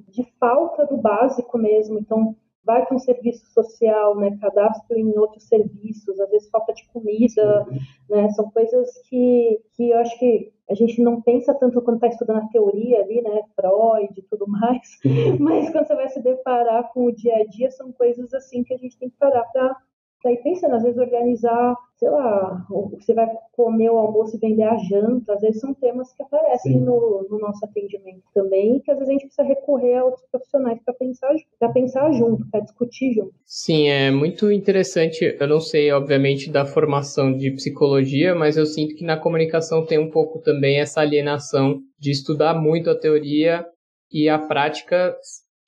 de 0.09 0.25
falta 0.38 0.87
do 0.87 0.96
básico 0.99 1.57
mesmo, 1.59 1.99
então 1.99 2.37
vai 2.64 2.85
para 2.85 2.94
um 2.94 2.99
serviço 2.99 3.46
social, 3.53 4.16
né? 4.16 4.37
Cadastro 4.40 4.99
em 4.99 5.18
outros 5.18 5.44
serviços, 5.44 6.20
às 6.20 6.31
vezes 6.31 6.51
falta 6.51 6.73
de 6.73 6.87
comida, 6.88 7.66
né? 8.09 8.29
São 8.31 8.51
coisas 8.51 8.90
que, 9.09 9.61
que 9.75 9.90
eu 9.90 9.99
acho 9.99 10.18
que 10.18 10.53
a 10.68 10.75
gente 10.75 11.03
não 11.03 11.20
pensa 11.20 11.53
tanto 11.55 11.83
quando 11.83 11.96
está 11.96 12.09
estudando 12.09 12.38
a 12.38 12.49
teoria 12.49 13.01
ali, 13.01 13.23
né? 13.23 13.42
Freud 13.57 14.12
e 14.16 14.23
tudo 14.23 14.46
mais, 14.46 14.99
mas 15.40 15.70
quando 15.70 15.87
você 15.87 15.94
vai 15.94 16.09
se 16.09 16.23
deparar 16.23 16.92
com 16.92 17.07
o 17.07 17.12
dia 17.12 17.37
a 17.37 17.44
dia, 17.44 17.70
são 17.70 17.90
coisas 17.92 18.33
assim 18.35 18.62
que 18.62 18.75
a 18.75 18.79
gente 18.79 18.99
tem 18.99 19.11
que 19.11 19.16
parar 19.16 19.44
para 19.53 19.77
Tá 20.22 20.28
aí 20.28 20.37
pensando, 20.37 20.74
às 20.74 20.83
vezes 20.83 20.98
organizar, 20.98 21.74
sei 21.96 22.11
lá, 22.11 22.66
você 22.68 23.14
vai 23.14 23.27
comer 23.52 23.88
o 23.90 23.96
almoço 23.96 24.37
e 24.37 24.38
vender 24.38 24.64
a 24.64 24.77
janta, 24.77 25.33
às 25.33 25.40
vezes 25.40 25.60
são 25.60 25.73
temas 25.73 26.12
que 26.12 26.23
aparecem 26.23 26.79
no, 26.79 27.27
no, 27.31 27.38
nosso 27.38 27.64
atendimento 27.64 28.23
também, 28.35 28.81
que 28.81 28.90
às 28.90 28.98
vezes 28.98 29.08
a 29.08 29.12
gente 29.12 29.27
precisa 29.27 29.48
recorrer 29.48 29.96
a 29.96 30.04
outros 30.04 30.27
profissionais 30.31 30.79
para 30.85 30.92
pensar, 30.92 31.35
para 31.58 31.71
pensar 31.71 32.12
junto, 32.12 32.46
para 32.50 32.60
discutir 32.60 33.14
junto. 33.14 33.33
Sim, 33.46 33.88
é 33.88 34.10
muito 34.10 34.50
interessante. 34.52 35.37
Eu 35.40 35.48
não 35.48 35.60
sei, 35.60 35.90
obviamente, 35.90 36.50
da 36.50 36.66
formação 36.66 37.33
de 37.35 37.50
psicologia, 37.52 38.35
mas 38.35 38.58
eu 38.58 38.66
sinto 38.66 38.96
que 38.96 39.04
na 39.04 39.16
comunicação 39.16 39.87
tem 39.87 39.98
um 39.98 40.10
pouco 40.10 40.38
também 40.38 40.81
essa 40.81 41.00
alienação 41.00 41.81
de 41.98 42.10
estudar 42.10 42.54
muito 42.54 42.90
a 42.90 42.98
teoria 42.98 43.64
e 44.12 44.29
a 44.29 44.38
prática 44.38 45.16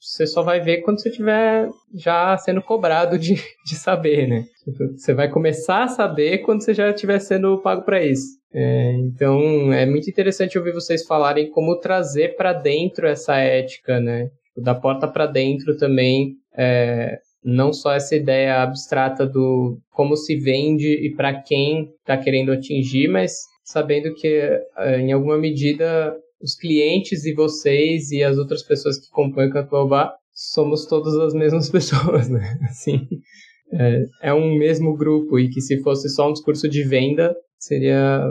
você 0.03 0.27
só 0.27 0.43
vai 0.43 0.61
ver 0.61 0.79
quando 0.79 1.01
você 1.01 1.09
estiver 1.09 1.69
já 1.95 2.37
sendo 2.37 2.61
cobrado 2.61 3.17
de, 3.17 3.35
de 3.65 3.77
saber, 3.77 4.27
né? 4.27 4.45
Você 4.97 5.15
vai 5.15 5.31
começar 5.31 5.85
a 5.85 5.89
saber 5.89 6.39
quando 6.39 6.63
você 6.63 6.75
já 6.75 6.91
estiver 6.91 7.21
sendo 7.21 7.59
pago 7.59 7.83
para 7.83 8.05
isso. 8.05 8.37
É, 8.53 8.93
então, 8.99 9.73
é 9.73 9.87
muito 9.87 10.11
interessante 10.11 10.59
ouvir 10.59 10.73
vocês 10.73 11.07
falarem 11.07 11.51
como 11.51 11.79
trazer 11.79 12.37
para 12.37 12.53
dentro 12.53 13.07
essa 13.07 13.37
ética, 13.37 14.01
né? 14.01 14.29
Da 14.57 14.75
porta 14.75 15.07
para 15.07 15.27
dentro 15.27 15.77
também, 15.77 16.35
é, 16.55 17.19
não 17.43 17.73
só 17.73 17.93
essa 17.93 18.17
ideia 18.17 18.61
abstrata 18.61 19.25
do 19.25 19.79
como 19.91 20.17
se 20.17 20.37
vende 20.37 20.89
e 20.89 21.15
para 21.15 21.41
quem 21.41 21.91
está 22.01 22.17
querendo 22.17 22.53
atingir, 22.53 23.09
mas 23.09 23.33
sabendo 23.65 24.13
que, 24.15 24.29
é, 24.79 24.99
em 24.99 25.13
alguma 25.13 25.39
medida, 25.39 26.15
os 26.43 26.55
clientes 26.55 27.25
e 27.25 27.35
vocês 27.35 28.11
e 28.11 28.23
as 28.23 28.37
outras 28.37 28.63
pessoas 28.63 28.99
que 28.99 29.11
compõem 29.11 29.49
o 29.49 29.53
Catuabá 29.53 30.13
somos 30.33 30.87
todas 30.87 31.15
as 31.15 31.35
mesmas 31.35 31.69
pessoas, 31.71 32.29
né? 32.29 32.59
Assim, 32.65 33.07
é, 33.73 34.05
é 34.23 34.35
um 34.35 34.59
mesmo 34.59 34.97
grupo 34.97 35.39
e 35.39 35.49
que 35.49 35.61
se 35.61 35.81
fosse 35.83 36.09
só 36.09 36.29
um 36.29 36.33
discurso 36.33 36.69
de 36.69 36.83
venda 36.83 37.35
seria 37.59 38.23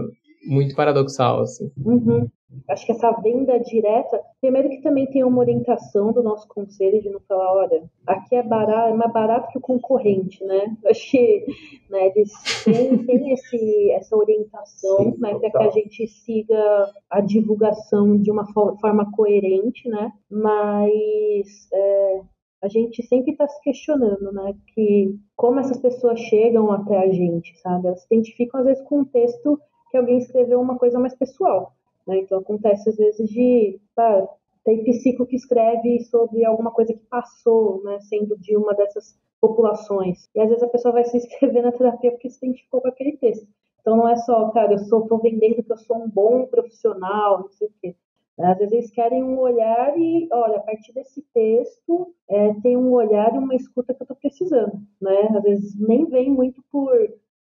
muito 0.45 0.76
paradoxal, 0.76 1.41
assim. 1.41 1.72
Uhum. 1.78 2.28
Acho 2.70 2.86
que 2.86 2.91
essa 2.91 3.12
venda 3.12 3.58
direta, 3.60 4.22
primeiro 4.39 4.70
que 4.70 4.82
também 4.82 5.06
tem 5.08 5.24
uma 5.24 5.39
orientação 5.39 6.12
do 6.12 6.22
nosso 6.22 6.47
conselho 6.47 7.02
de 7.02 7.10
não 7.10 7.20
falar, 7.22 7.54
olha, 7.54 7.84
aqui 8.06 8.36
é 8.36 8.43
barato, 8.43 8.93
é 8.93 8.93
mais 8.93 9.12
barato 9.12 9.49
que 9.49 9.58
o 9.58 9.62
concorrente, 9.62 10.43
né? 10.43 10.76
Acho 10.86 11.12
que 11.12 11.45
né, 11.89 12.08
eles 12.08 12.32
têm, 12.64 12.97
têm 13.06 13.32
esse, 13.34 13.91
essa 13.91 14.16
orientação 14.16 14.97
Sim, 14.97 15.18
né, 15.20 15.38
para 15.39 15.49
que 15.52 15.58
a 15.58 15.70
gente 15.70 16.08
siga 16.08 16.91
a 17.10 17.22
divulgação 17.22 18.18
de 18.18 18.32
uma 18.32 18.45
forma 18.54 19.10
coerente, 19.12 19.88
né? 19.89 20.12
Mas 20.30 21.70
é, 21.74 22.22
a 22.62 22.68
gente 22.68 23.02
sempre 23.04 23.32
está 23.32 23.47
se 23.47 23.62
questionando, 23.62 24.32
né? 24.32 24.54
Que 24.74 25.18
como 25.36 25.60
essas 25.60 25.80
pessoas 25.80 26.20
chegam 26.20 26.72
até 26.72 26.97
a 26.97 27.12
gente, 27.12 27.58
sabe? 27.60 27.88
Elas 27.88 28.02
se 28.02 28.08
identificam 28.14 28.60
às 28.60 28.66
vezes 28.66 28.84
com 28.84 28.99
um 28.99 29.06
texto 29.06 29.60
que 29.89 29.97
alguém 29.97 30.20
escreveu 30.20 30.62
uma 30.62 30.78
coisa 30.78 30.99
mais 30.99 31.16
pessoal. 31.16 31.74
Né? 32.12 32.20
Então 32.20 32.39
acontece 32.39 32.89
às 32.89 32.97
vezes 32.97 33.30
de 33.30 33.80
tá, 33.95 34.28
tem 34.66 34.84
psico 34.84 35.26
que 35.26 35.38
escreve 35.38 36.01
sobre 36.01 36.43
alguma 36.43 36.70
coisa 36.70 36.93
que 36.93 37.05
passou, 37.09 37.82
né, 37.86 37.99
sendo 38.01 38.38
de 38.38 38.57
uma 38.57 38.74
dessas 38.74 39.18
populações. 39.39 40.30
E 40.36 40.41
às 40.41 40.49
vezes 40.49 40.62
a 40.62 40.68
pessoa 40.68 40.91
vai 40.91 41.05
se 41.05 41.16
inscrever 41.16 41.64
na 41.64 41.72
terapia 41.72 42.12
porque 42.12 42.30
se 42.30 42.45
identificou 42.45 42.82
com 42.82 42.89
aquele 42.89 43.16
texto. 43.16 43.47
Então 43.80 43.95
não 43.95 44.09
é 44.09 44.16
só, 44.18 44.49
cara, 44.51 44.74
eu 44.74 44.80
sou, 44.80 45.07
tô 45.07 45.18
vendendo 45.20 45.64
que 45.64 45.72
eu 45.72 45.78
sou 45.78 46.03
um 46.03 46.09
bom 46.09 46.45
profissional, 46.47 47.39
não 47.39 47.49
sei 47.49 47.68
o 47.68 47.72
quê. 47.82 47.95
Às 48.38 48.57
vezes 48.57 48.74
eles 48.74 48.91
querem 48.91 49.24
um 49.24 49.39
olhar 49.39 49.97
e, 49.97 50.28
olha, 50.32 50.57
a 50.57 50.62
partir 50.62 50.93
desse 50.93 51.22
texto 51.34 52.14
é, 52.30 52.53
tem 52.55 52.76
um 52.76 52.91
olhar 52.91 53.34
e 53.34 53.38
uma 53.38 53.55
escuta 53.55 53.93
que 53.93 54.01
eu 54.01 54.05
estou 54.05 54.18
precisando, 54.18 54.74
né? 54.99 55.30
Às 55.36 55.43
vezes 55.43 55.80
nem 55.80 56.05
vem 56.05 56.30
muito 56.30 56.64
por 56.72 56.91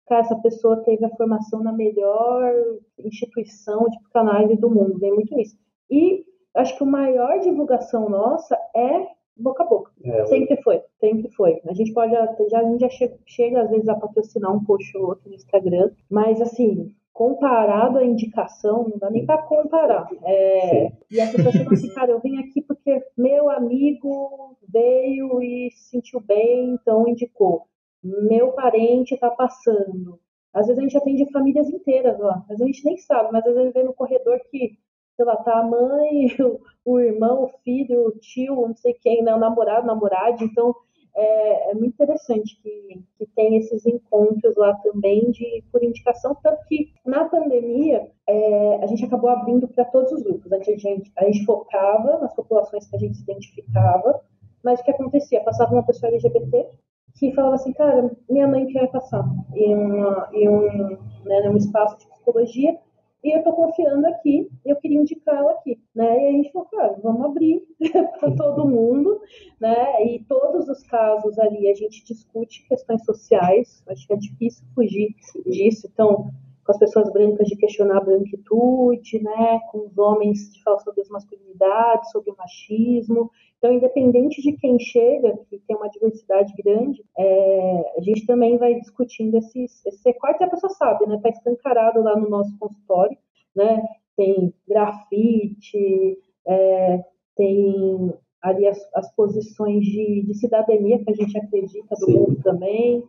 cara, 0.06 0.20
essa 0.20 0.36
pessoa 0.36 0.82
teve 0.82 1.04
a 1.04 1.16
formação 1.16 1.62
na 1.62 1.72
melhor 1.72 2.52
instituição 2.98 3.88
de 3.88 3.98
psicanálise 4.00 4.60
do 4.60 4.70
mundo, 4.70 4.98
vem 4.98 5.12
muito 5.12 5.34
nisso. 5.34 5.56
E 5.90 6.24
acho 6.54 6.76
que 6.76 6.84
a 6.84 6.86
maior 6.86 7.40
divulgação 7.40 8.08
nossa 8.08 8.56
é 8.74 9.06
boca 9.36 9.64
a 9.64 9.66
boca. 9.66 9.90
É, 10.04 10.24
sempre 10.26 10.56
foi, 10.62 10.80
sempre 11.00 11.30
foi. 11.32 11.60
A 11.66 11.72
gente 11.72 11.92
pode, 11.92 12.12
já, 12.12 12.60
a 12.60 12.64
gente 12.64 12.80
já 12.80 12.88
chega, 12.88 13.18
chega 13.26 13.62
às 13.62 13.70
vezes 13.70 13.88
a 13.88 13.96
patrocinar 13.96 14.54
um 14.54 14.64
post 14.64 14.96
ou 14.96 15.08
outro 15.08 15.28
no 15.28 15.34
Instagram, 15.34 15.90
mas 16.08 16.40
assim, 16.40 16.94
comparado 17.12 17.98
à 17.98 18.04
indicação, 18.04 18.88
não 18.88 18.98
dá 18.98 19.10
nem 19.10 19.26
para 19.26 19.42
comparar. 19.42 20.08
É, 20.24 20.92
e 21.10 21.20
a 21.20 21.30
pessoa 21.30 21.52
chega 21.52 21.74
assim, 21.74 21.92
cara, 21.94 22.12
eu 22.12 22.20
vim 22.20 22.38
aqui 22.38 22.62
porque 22.62 23.02
meu 23.16 23.50
amigo 23.50 24.56
veio 24.68 25.42
e 25.42 25.70
se 25.72 25.90
sentiu 25.90 26.20
bem, 26.20 26.74
então 26.74 27.08
indicou 27.08 27.66
meu 28.04 28.52
parente 28.52 29.14
está 29.14 29.30
passando. 29.30 30.20
Às 30.52 30.66
vezes 30.66 30.78
a 30.78 30.82
gente 30.82 30.96
atende 30.96 31.32
famílias 31.32 31.68
inteiras 31.68 32.18
lá, 32.18 32.44
vezes 32.48 32.62
a 32.62 32.66
gente 32.66 32.84
nem 32.84 32.96
sabe, 32.98 33.30
mas 33.32 33.44
às 33.46 33.54
vezes 33.54 33.72
vê 33.72 33.82
no 33.82 33.94
corredor 33.94 34.38
que, 34.50 34.78
sei 35.16 35.24
lá, 35.24 35.36
tá 35.36 35.58
a 35.58 35.62
mãe, 35.64 36.28
o, 36.84 37.00
irmão, 37.00 37.44
o 37.44 37.48
filho, 37.64 38.06
o 38.06 38.12
tio, 38.12 38.54
não 38.54 38.76
sei 38.76 38.94
quem, 38.94 39.22
né, 39.22 39.34
o 39.34 39.38
namorado, 39.38 39.86
namorada, 39.86 40.44
então 40.44 40.74
é, 41.16 41.70
é, 41.70 41.74
muito 41.74 41.94
interessante 41.94 42.60
que, 42.60 43.02
que 43.16 43.26
tem 43.34 43.56
esses 43.56 43.86
encontros 43.86 44.56
lá 44.56 44.74
também 44.76 45.30
de 45.30 45.64
por 45.70 45.82
indicação, 45.82 46.36
tanto 46.42 46.64
que 46.66 46.92
na 47.06 47.24
pandemia 47.28 48.10
é, 48.28 48.76
a 48.82 48.86
gente 48.86 49.04
acabou 49.04 49.30
abrindo 49.30 49.68
para 49.68 49.84
todos 49.84 50.10
os 50.12 50.22
grupos. 50.22 50.52
A, 50.52 50.58
gente, 50.58 51.12
a 51.16 51.24
gente 51.24 51.44
focava 51.44 52.18
nas 52.18 52.34
populações 52.34 52.86
que 52.86 52.96
a 52.96 52.98
gente 52.98 53.16
se 53.16 53.22
identificava, 53.22 54.20
mas 54.62 54.80
o 54.80 54.84
que 54.84 54.90
acontecia? 54.90 55.44
Passava 55.44 55.72
uma 55.72 55.86
pessoa 55.86 56.10
LGBT, 56.10 56.68
que 57.14 57.32
falava 57.32 57.54
assim, 57.54 57.72
cara, 57.72 58.10
minha 58.28 58.46
mãe 58.46 58.66
quer 58.66 58.90
passar 58.90 59.24
em, 59.54 59.74
uma, 59.74 60.28
em 60.32 60.48
um, 60.48 60.98
né, 61.24 61.48
um 61.48 61.56
espaço 61.56 61.98
de 61.98 62.06
psicologia 62.08 62.78
e 63.24 63.32
eu 63.34 63.38
estou 63.38 63.54
confiando 63.54 64.06
aqui, 64.06 64.50
eu 64.66 64.76
queria 64.76 65.00
indicar 65.00 65.36
ela 65.36 65.52
aqui, 65.52 65.80
né? 65.94 66.24
E 66.24 66.28
a 66.28 66.32
gente 66.32 66.52
falou, 66.52 66.68
cara, 66.68 67.00
vamos 67.02 67.24
abrir 67.24 67.62
para 68.20 68.30
todo 68.32 68.68
mundo, 68.68 69.18
né? 69.58 70.04
E 70.04 70.22
todos 70.24 70.68
os 70.68 70.82
casos 70.82 71.38
ali 71.38 71.70
a 71.70 71.74
gente 71.74 72.04
discute 72.04 72.66
questões 72.68 73.02
sociais, 73.02 73.82
acho 73.88 74.06
que 74.06 74.12
é 74.12 74.16
difícil 74.16 74.66
fugir 74.74 75.14
disso, 75.46 75.88
então 75.90 76.30
com 76.64 76.72
as 76.72 76.78
pessoas 76.78 77.12
brancas 77.12 77.46
de 77.46 77.56
questionar 77.56 77.98
a 77.98 78.04
branquitude, 78.04 79.22
né? 79.22 79.60
Com 79.70 79.86
os 79.86 79.98
homens 79.98 80.52
de 80.52 80.62
falar 80.62 80.78
sobre 80.80 81.02
as 81.02 81.08
masculinidades, 81.08 82.10
sobre 82.10 82.30
o 82.30 82.36
machismo, 82.36 83.30
então, 83.64 83.72
independente 83.72 84.42
de 84.42 84.52
quem 84.52 84.78
chega, 84.78 85.38
que 85.48 85.58
tem 85.66 85.74
uma 85.74 85.88
diversidade 85.88 86.52
grande, 86.62 87.02
é, 87.16 87.94
a 87.96 88.00
gente 88.02 88.26
também 88.26 88.58
vai 88.58 88.74
discutindo 88.74 89.38
esses, 89.38 89.86
esses 89.86 90.04
recortes 90.04 90.42
e 90.42 90.44
a 90.44 90.50
pessoa 90.50 90.68
sabe, 90.68 91.06
né? 91.06 91.16
Está 91.16 91.30
escancarado 91.30 92.02
lá 92.02 92.14
no 92.14 92.28
nosso 92.28 92.54
consultório, 92.58 93.16
né? 93.56 93.82
Tem 94.18 94.52
grafite, 94.68 96.18
é, 96.46 97.04
tem 97.34 98.12
ali 98.42 98.66
as, 98.66 98.78
as 98.94 99.10
posições 99.14 99.82
de, 99.82 100.24
de, 100.26 100.34
cidadania 100.34 101.02
que 101.02 101.10
a 101.10 101.14
gente 101.14 101.38
acredita 101.38 101.94
do 101.94 102.04
Sim. 102.04 102.18
mundo 102.18 102.42
também. 102.42 103.02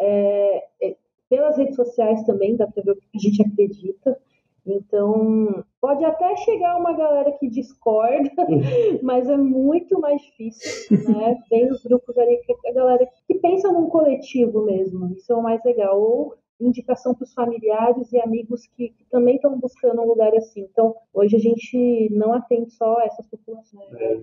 É, 0.00 0.64
é, 0.82 0.96
redes 1.70 1.76
sociais 1.76 2.22
também 2.24 2.56
dá 2.56 2.66
para 2.66 2.82
ver 2.82 2.92
o 2.92 2.96
que 2.96 3.06
a 3.14 3.18
gente 3.18 3.42
acredita. 3.42 4.18
Então, 4.66 5.64
pode 5.80 6.04
até 6.04 6.36
chegar 6.36 6.76
uma 6.76 6.92
galera 6.92 7.32
que 7.32 7.48
discorda, 7.48 8.30
mas 9.02 9.28
é 9.28 9.36
muito 9.36 9.98
mais 9.98 10.20
difícil, 10.20 10.98
né? 11.08 11.36
Tem 11.48 11.70
os 11.70 11.82
grupos 11.82 12.16
ali 12.18 12.38
que 12.44 12.68
a 12.68 12.72
galera 12.72 13.08
que 13.26 13.34
pensa 13.36 13.72
num 13.72 13.88
coletivo 13.88 14.64
mesmo, 14.64 15.12
isso 15.14 15.32
é 15.32 15.36
o 15.36 15.42
mais 15.42 15.64
legal. 15.64 16.00
Ou 16.00 16.34
indicação 16.60 17.14
para 17.14 17.24
os 17.24 17.32
familiares 17.32 18.12
e 18.12 18.20
amigos 18.20 18.66
que, 18.76 18.90
que 18.90 19.04
também 19.10 19.36
estão 19.36 19.58
buscando 19.58 20.02
um 20.02 20.06
lugar 20.06 20.34
assim. 20.34 20.68
Então, 20.70 20.94
hoje 21.14 21.36
a 21.36 21.38
gente 21.38 22.10
não 22.12 22.34
atende 22.34 22.70
só 22.70 23.00
essas 23.00 23.26
populações. 23.26 23.90
É, 23.94 24.20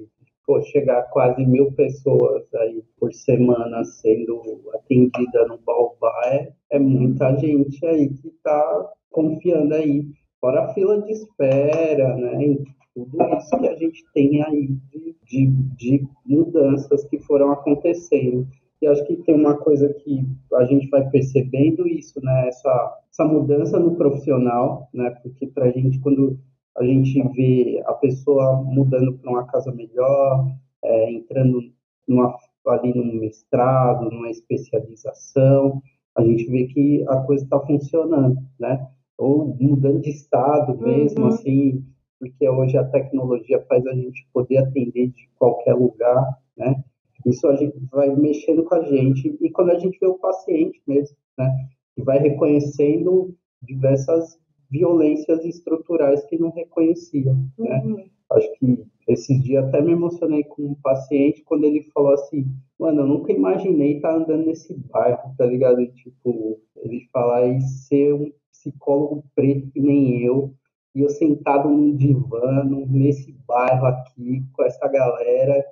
pô, 0.48 0.62
chegar 0.62 1.00
a 1.00 1.04
quase 1.04 1.45
mil 1.45 1.74
pessoas 1.74 2.43
aí 2.56 2.82
por 2.98 3.14
semana 3.14 3.84
sendo 3.84 4.41
atendida 4.74 5.45
no 5.48 5.58
Baobá 5.58 6.14
é, 6.28 6.54
é 6.72 6.80
muita 6.80 7.38
gente 7.38 7.86
aí 7.86 8.10
que 8.10 8.30
está 8.30 8.89
confiando 9.12 9.76
aí 9.76 10.06
fora 10.39 10.64
a 10.64 10.74
fila 10.74 11.02
de 11.02 11.12
espera, 11.12 12.16
né? 12.16 12.58
Tudo 12.95 13.18
isso 13.38 13.60
que 13.60 13.68
a 13.68 13.76
gente 13.76 14.06
tem 14.14 14.41
aí 14.41 14.70
de, 14.89 15.16
de, 15.26 15.48
de 15.76 16.08
mudanças 16.26 17.04
que 17.06 17.20
foram 17.20 17.52
acontecendo. 17.52 18.48
E 18.82 18.88
acho 18.88 19.06
que 19.06 19.18
tem 19.18 19.36
uma 19.36 19.56
coisa 19.58 19.91
que 19.93 20.24
a 20.54 20.64
gente 20.66 20.88
vai 20.89 21.08
percebendo 21.10 21.88
isso, 21.88 22.20
né? 22.24 22.48
Essa, 22.48 23.00
essa 23.12 23.26
mudança 23.26 23.80
no 23.80 23.95
profissional, 23.95 24.88
né? 24.93 25.10
Porque 25.22 25.48
para 25.48 25.66
a 25.66 25.72
gente, 25.72 26.00
quando 26.00 26.39
a 26.78 26.84
gente 26.84 27.22
vê 27.34 27.82
a 27.86 27.94
pessoa 27.94 28.62
mudando 28.64 29.18
para 29.18 29.32
uma 29.32 29.46
casa 29.46 29.72
melhor, 29.72 30.52
é, 30.84 31.12
entrando 31.12 31.60
numa, 32.08 32.38
ali 32.68 32.94
num 32.94 33.20
mestrado, 33.20 34.10
numa 34.10 34.30
especialização, 34.30 35.82
a 36.16 36.24
gente 36.24 36.46
vê 36.50 36.66
que 36.68 37.06
a 37.08 37.18
coisa 37.22 37.44
está 37.44 37.60
funcionando, 37.60 38.38
né? 38.60 38.88
ou 39.18 39.58
mudando 39.60 40.02
de 40.02 40.12
estado 40.12 40.78
mesmo, 40.78 41.24
uhum. 41.24 41.28
assim, 41.30 41.84
porque 42.20 42.48
hoje 42.48 42.78
a 42.78 42.84
tecnologia 42.84 43.64
faz 43.68 43.86
a 43.88 43.94
gente 43.94 44.28
poder 44.32 44.58
atender 44.58 45.08
de 45.08 45.28
qualquer 45.36 45.74
lugar, 45.74 46.38
né? 46.56 46.84
Isso 47.26 47.48
a 47.48 47.56
gente 47.56 47.78
vai 47.92 48.16
mexendo 48.16 48.64
com 48.64 48.76
a 48.76 48.84
gente 48.84 49.36
e 49.42 49.50
quando 49.50 49.72
a 49.72 49.80
gente 49.80 49.98
vê 50.00 50.08
o 50.08 50.20
paciente 50.20 50.82
mesmo, 50.88 51.18
né? 51.38 51.50
Que 51.96 52.04
vai 52.04 52.20
reconhecendo 52.20 53.36
diversas 53.62 54.40
violências 54.70 55.43
estruturais 55.45 56.24
que 56.26 56.38
não 56.38 56.51
reconhecia, 56.51 57.34
né? 57.57 57.82
Uhum. 57.86 58.05
Acho 58.32 58.51
que 58.59 58.86
esses 59.07 59.41
dias 59.41 59.65
até 59.65 59.82
me 59.82 59.93
emocionei 59.93 60.43
com 60.43 60.63
um 60.63 60.76
paciente 60.76 61.41
quando 61.43 61.63
ele 61.63 61.84
falou 61.93 62.13
assim, 62.13 62.45
mano, 62.78 63.01
eu 63.01 63.07
nunca 63.07 63.32
imaginei 63.32 63.95
estar 63.95 64.13
andando 64.13 64.45
nesse 64.45 64.74
bairro, 64.74 65.34
tá 65.38 65.45
ligado? 65.45 65.86
Tipo, 65.93 66.59
ele 66.76 67.07
falar 67.11 67.47
e 67.47 67.61
ser 67.61 68.13
um 68.13 68.32
psicólogo 68.51 69.24
preto 69.34 69.72
que 69.72 69.80
nem 69.80 70.22
eu, 70.24 70.53
e 70.93 71.01
eu 71.01 71.09
sentado 71.09 71.70
num 71.70 71.95
divã, 71.95 72.65
nesse 72.89 73.32
bairro 73.47 73.86
aqui, 73.86 74.43
com 74.51 74.63
essa 74.63 74.88
galera, 74.88 75.63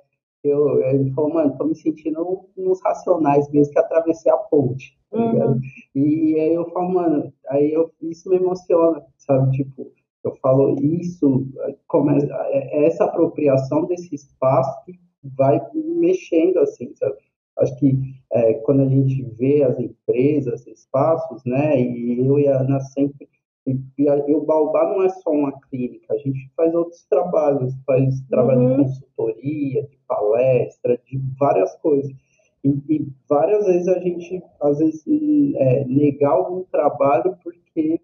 eu, 0.46 0.82
ele 0.82 1.10
falou, 1.12 1.34
mano, 1.34 1.56
tô 1.56 1.64
me 1.64 1.74
sentindo 1.74 2.46
uns 2.56 2.80
racionais 2.82 3.50
mesmo 3.50 3.72
que 3.72 3.78
atravessei 3.78 4.30
a 4.30 4.36
ponte, 4.36 4.96
tá 5.10 5.18
ligado? 5.18 5.52
Uhum. 5.52 5.60
E, 5.94 6.40
aí 6.40 6.54
eu 6.54 6.70
falo, 6.70 6.94
mano, 6.94 7.32
aí 7.48 7.72
eu, 7.72 7.90
isso 8.02 8.28
me 8.30 8.36
emociona, 8.36 9.02
sabe? 9.18 9.50
Tipo, 9.52 9.92
eu 10.24 10.34
falo, 10.42 10.76
isso, 10.82 11.46
começa, 11.86 12.26
é, 12.50 12.80
é 12.80 12.86
essa 12.86 13.04
apropriação 13.04 13.86
desse 13.86 14.14
espaço 14.14 14.84
que 14.84 14.98
vai 15.36 15.60
mexendo, 15.74 16.58
assim, 16.58 16.94
sabe? 16.96 17.16
Acho 17.58 17.74
que 17.78 17.98
é, 18.32 18.54
quando 18.54 18.82
a 18.82 18.88
gente 18.88 19.22
vê 19.38 19.62
as 19.62 19.78
empresas, 19.78 20.66
espaços, 20.66 21.42
né, 21.44 21.80
e 21.80 22.26
eu 22.26 22.38
e 22.38 22.48
a 22.48 22.60
Ana 22.60 22.80
sempre 22.80 23.28
e, 23.66 23.80
e, 23.98 24.34
o 24.34 24.42
Baobá 24.42 24.84
não 24.84 25.02
é 25.02 25.08
só 25.08 25.30
uma 25.30 25.52
clínica, 25.68 26.14
a 26.14 26.18
gente 26.18 26.48
faz 26.56 26.72
outros 26.72 27.04
trabalhos, 27.06 27.74
faz 27.84 28.20
trabalho 28.30 28.60
uhum. 28.60 28.76
de 28.76 28.82
consultoria, 28.84 29.82
de 29.82 29.98
palestra, 30.06 31.00
de 31.04 31.20
várias 31.38 31.74
coisas. 31.76 32.12
E, 32.62 32.68
e 32.88 33.08
várias 33.28 33.66
vezes 33.66 33.88
a 33.88 33.98
gente, 33.98 34.42
às 34.60 34.78
vezes, 34.78 35.04
é, 35.56 35.84
negar 35.84 36.30
algum 36.30 36.62
trabalho 36.64 37.36
porque 37.42 38.00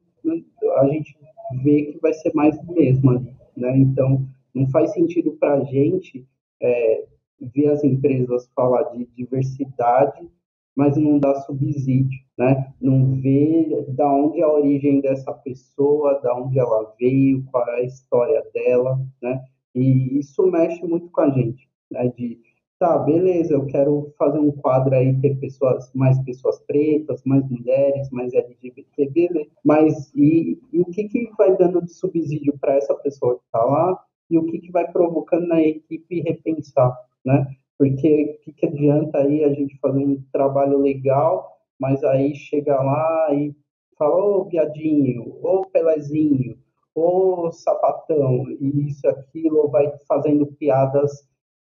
a 0.77 0.87
gente 0.89 1.17
vê 1.63 1.93
que 1.93 1.99
vai 2.01 2.13
ser 2.13 2.33
mais 2.35 2.59
do 2.61 2.73
mesmo 2.73 3.11
ali, 3.11 3.35
né? 3.57 3.77
Então, 3.77 4.27
não 4.55 4.69
faz 4.71 4.93
sentido 4.93 5.33
para 5.33 5.55
a 5.55 5.65
gente 5.65 6.27
é, 6.61 7.05
ver 7.41 7.69
as 7.69 7.85
empresas 7.85 8.49
falar 8.55 8.83
de 8.91 9.07
diversidade 9.17 10.29
mas 10.77 10.97
não 10.97 11.19
dá 11.19 11.35
subsídio, 11.43 12.19
né? 12.39 12.73
Não 12.81 13.15
vê 13.21 13.85
da 13.89 14.11
onde 14.13 14.41
é 14.41 14.45
a 14.45 14.53
origem 14.53 15.01
dessa 15.01 15.33
pessoa, 15.33 16.21
da 16.23 16.35
onde 16.35 16.59
ela 16.59 16.95
veio, 16.99 17.45
qual 17.51 17.67
é 17.69 17.81
a 17.81 17.85
história 17.85 18.43
dela, 18.55 18.99
né? 19.21 19.43
E 19.75 20.19
isso 20.19 20.43
mexe 20.51 20.83
muito 20.87 21.09
com 21.11 21.21
a 21.21 21.31
gente, 21.31 21.69
né? 21.91 22.09
De 22.17 22.41
tá, 22.79 22.99
beleza, 22.99 23.55
eu 23.55 23.65
quero 23.67 24.13
fazer 24.19 24.41
um 24.41 24.51
quadro 24.51 24.93
aí 24.93 25.17
ter 25.21 25.39
pessoas, 25.39 25.89
mais 25.95 26.19
pessoas 26.25 26.59
pretas, 26.67 27.23
mais 27.25 27.49
mulheres, 27.49 28.11
mais 28.11 28.35
LGBT, 28.35 29.09
beleza. 29.11 29.51
Mas 29.65 30.13
e, 30.17 30.59
e 30.73 30.81
o 30.81 30.87
que 30.87 31.05
que 31.05 31.31
vai 31.39 31.57
dando 31.57 31.81
de 31.81 31.93
subsídio 31.93 32.59
para 32.61 32.75
essa 32.75 32.95
pessoa 32.97 33.39
que 33.39 33.45
está 33.45 33.65
lá 33.65 33.97
e 34.29 34.37
o 34.37 34.47
que 34.47 34.59
que 34.59 34.73
vai 34.73 34.91
provocando 34.91 35.47
na 35.47 35.63
equipe 35.63 36.23
repensar, 36.23 36.93
né? 37.25 37.47
Porque 37.83 38.39
o 38.39 38.45
que, 38.45 38.53
que 38.53 38.67
adianta 38.67 39.19
aí 39.19 39.43
a 39.43 39.53
gente 39.53 39.77
fazer 39.79 40.05
um 40.05 40.23
trabalho 40.33 40.79
legal, 40.79 41.51
mas 41.81 42.05
aí 42.05 42.33
chega 42.33 42.81
lá 42.81 43.35
e 43.35 43.53
fala, 43.99 44.15
ô 44.15 44.45
viadinho, 44.45 45.37
ô 45.43 45.67
pelezinho, 45.67 46.57
ô 46.95 47.51
sapatão, 47.51 48.45
e 48.61 48.87
isso 48.87 49.09
aquilo, 49.09 49.69
vai 49.69 49.93
fazendo 50.07 50.47
piadas 50.47 51.11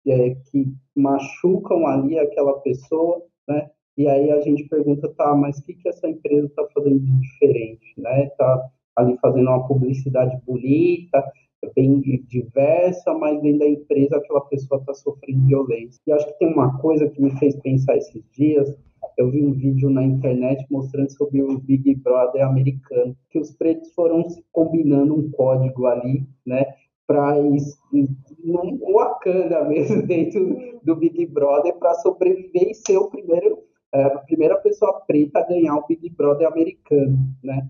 é, 0.06 0.36
que 0.48 0.72
machucam 0.94 1.88
ali 1.88 2.16
aquela 2.16 2.60
pessoa, 2.60 3.20
né? 3.48 3.68
E 3.98 4.06
aí 4.06 4.30
a 4.30 4.40
gente 4.42 4.68
pergunta, 4.68 5.12
tá, 5.14 5.34
mas 5.34 5.58
o 5.58 5.64
que, 5.64 5.74
que 5.74 5.88
essa 5.88 6.08
empresa 6.08 6.46
está 6.46 6.64
fazendo 6.72 7.00
de 7.00 7.18
diferente, 7.18 7.94
né? 7.96 8.26
Tá 8.38 8.70
ali 8.94 9.18
fazendo 9.20 9.48
uma 9.48 9.66
publicidade 9.66 10.40
bonita, 10.46 11.24
bem 11.74 12.00
diversa, 12.28 13.14
mas 13.14 13.40
dentro 13.40 13.60
da 13.60 13.68
empresa 13.68 14.16
aquela 14.16 14.40
pessoa 14.42 14.80
está 14.80 14.94
sofrendo 14.94 15.46
violência. 15.46 16.00
E 16.06 16.12
acho 16.12 16.26
que 16.26 16.38
tem 16.38 16.52
uma 16.52 16.78
coisa 16.78 17.08
que 17.08 17.20
me 17.20 17.30
fez 17.38 17.54
pensar 17.56 17.96
esses 17.96 18.22
dias. 18.32 18.74
Eu 19.16 19.30
vi 19.30 19.44
um 19.44 19.52
vídeo 19.52 19.90
na 19.90 20.02
internet 20.02 20.64
mostrando 20.70 21.10
sobre 21.10 21.42
o 21.42 21.58
Big 21.58 21.94
Brother 21.96 22.46
americano, 22.46 23.16
que 23.30 23.38
os 23.38 23.50
pretos 23.52 23.92
foram 23.94 24.24
combinando 24.52 25.14
um 25.14 25.30
código 25.30 25.86
ali, 25.86 26.26
né, 26.46 26.64
para 27.06 27.36
um 27.36 27.56
Wakanda 28.94 29.64
mesmo 29.64 30.02
dentro 30.06 30.80
do 30.82 30.96
Big 30.96 31.26
Brother 31.26 31.74
para 31.74 31.94
sobreviver 31.94 32.70
e 32.70 32.74
ser 32.74 32.96
o 32.96 33.10
primeiro 33.10 33.58
é, 33.94 34.04
a 34.04 34.18
primeira 34.20 34.56
pessoa 34.56 35.00
preta 35.06 35.40
a 35.40 35.46
ganhar 35.46 35.76
o 35.76 35.86
Big 35.86 36.08
Brother 36.10 36.48
americano, 36.48 37.18
né? 37.42 37.68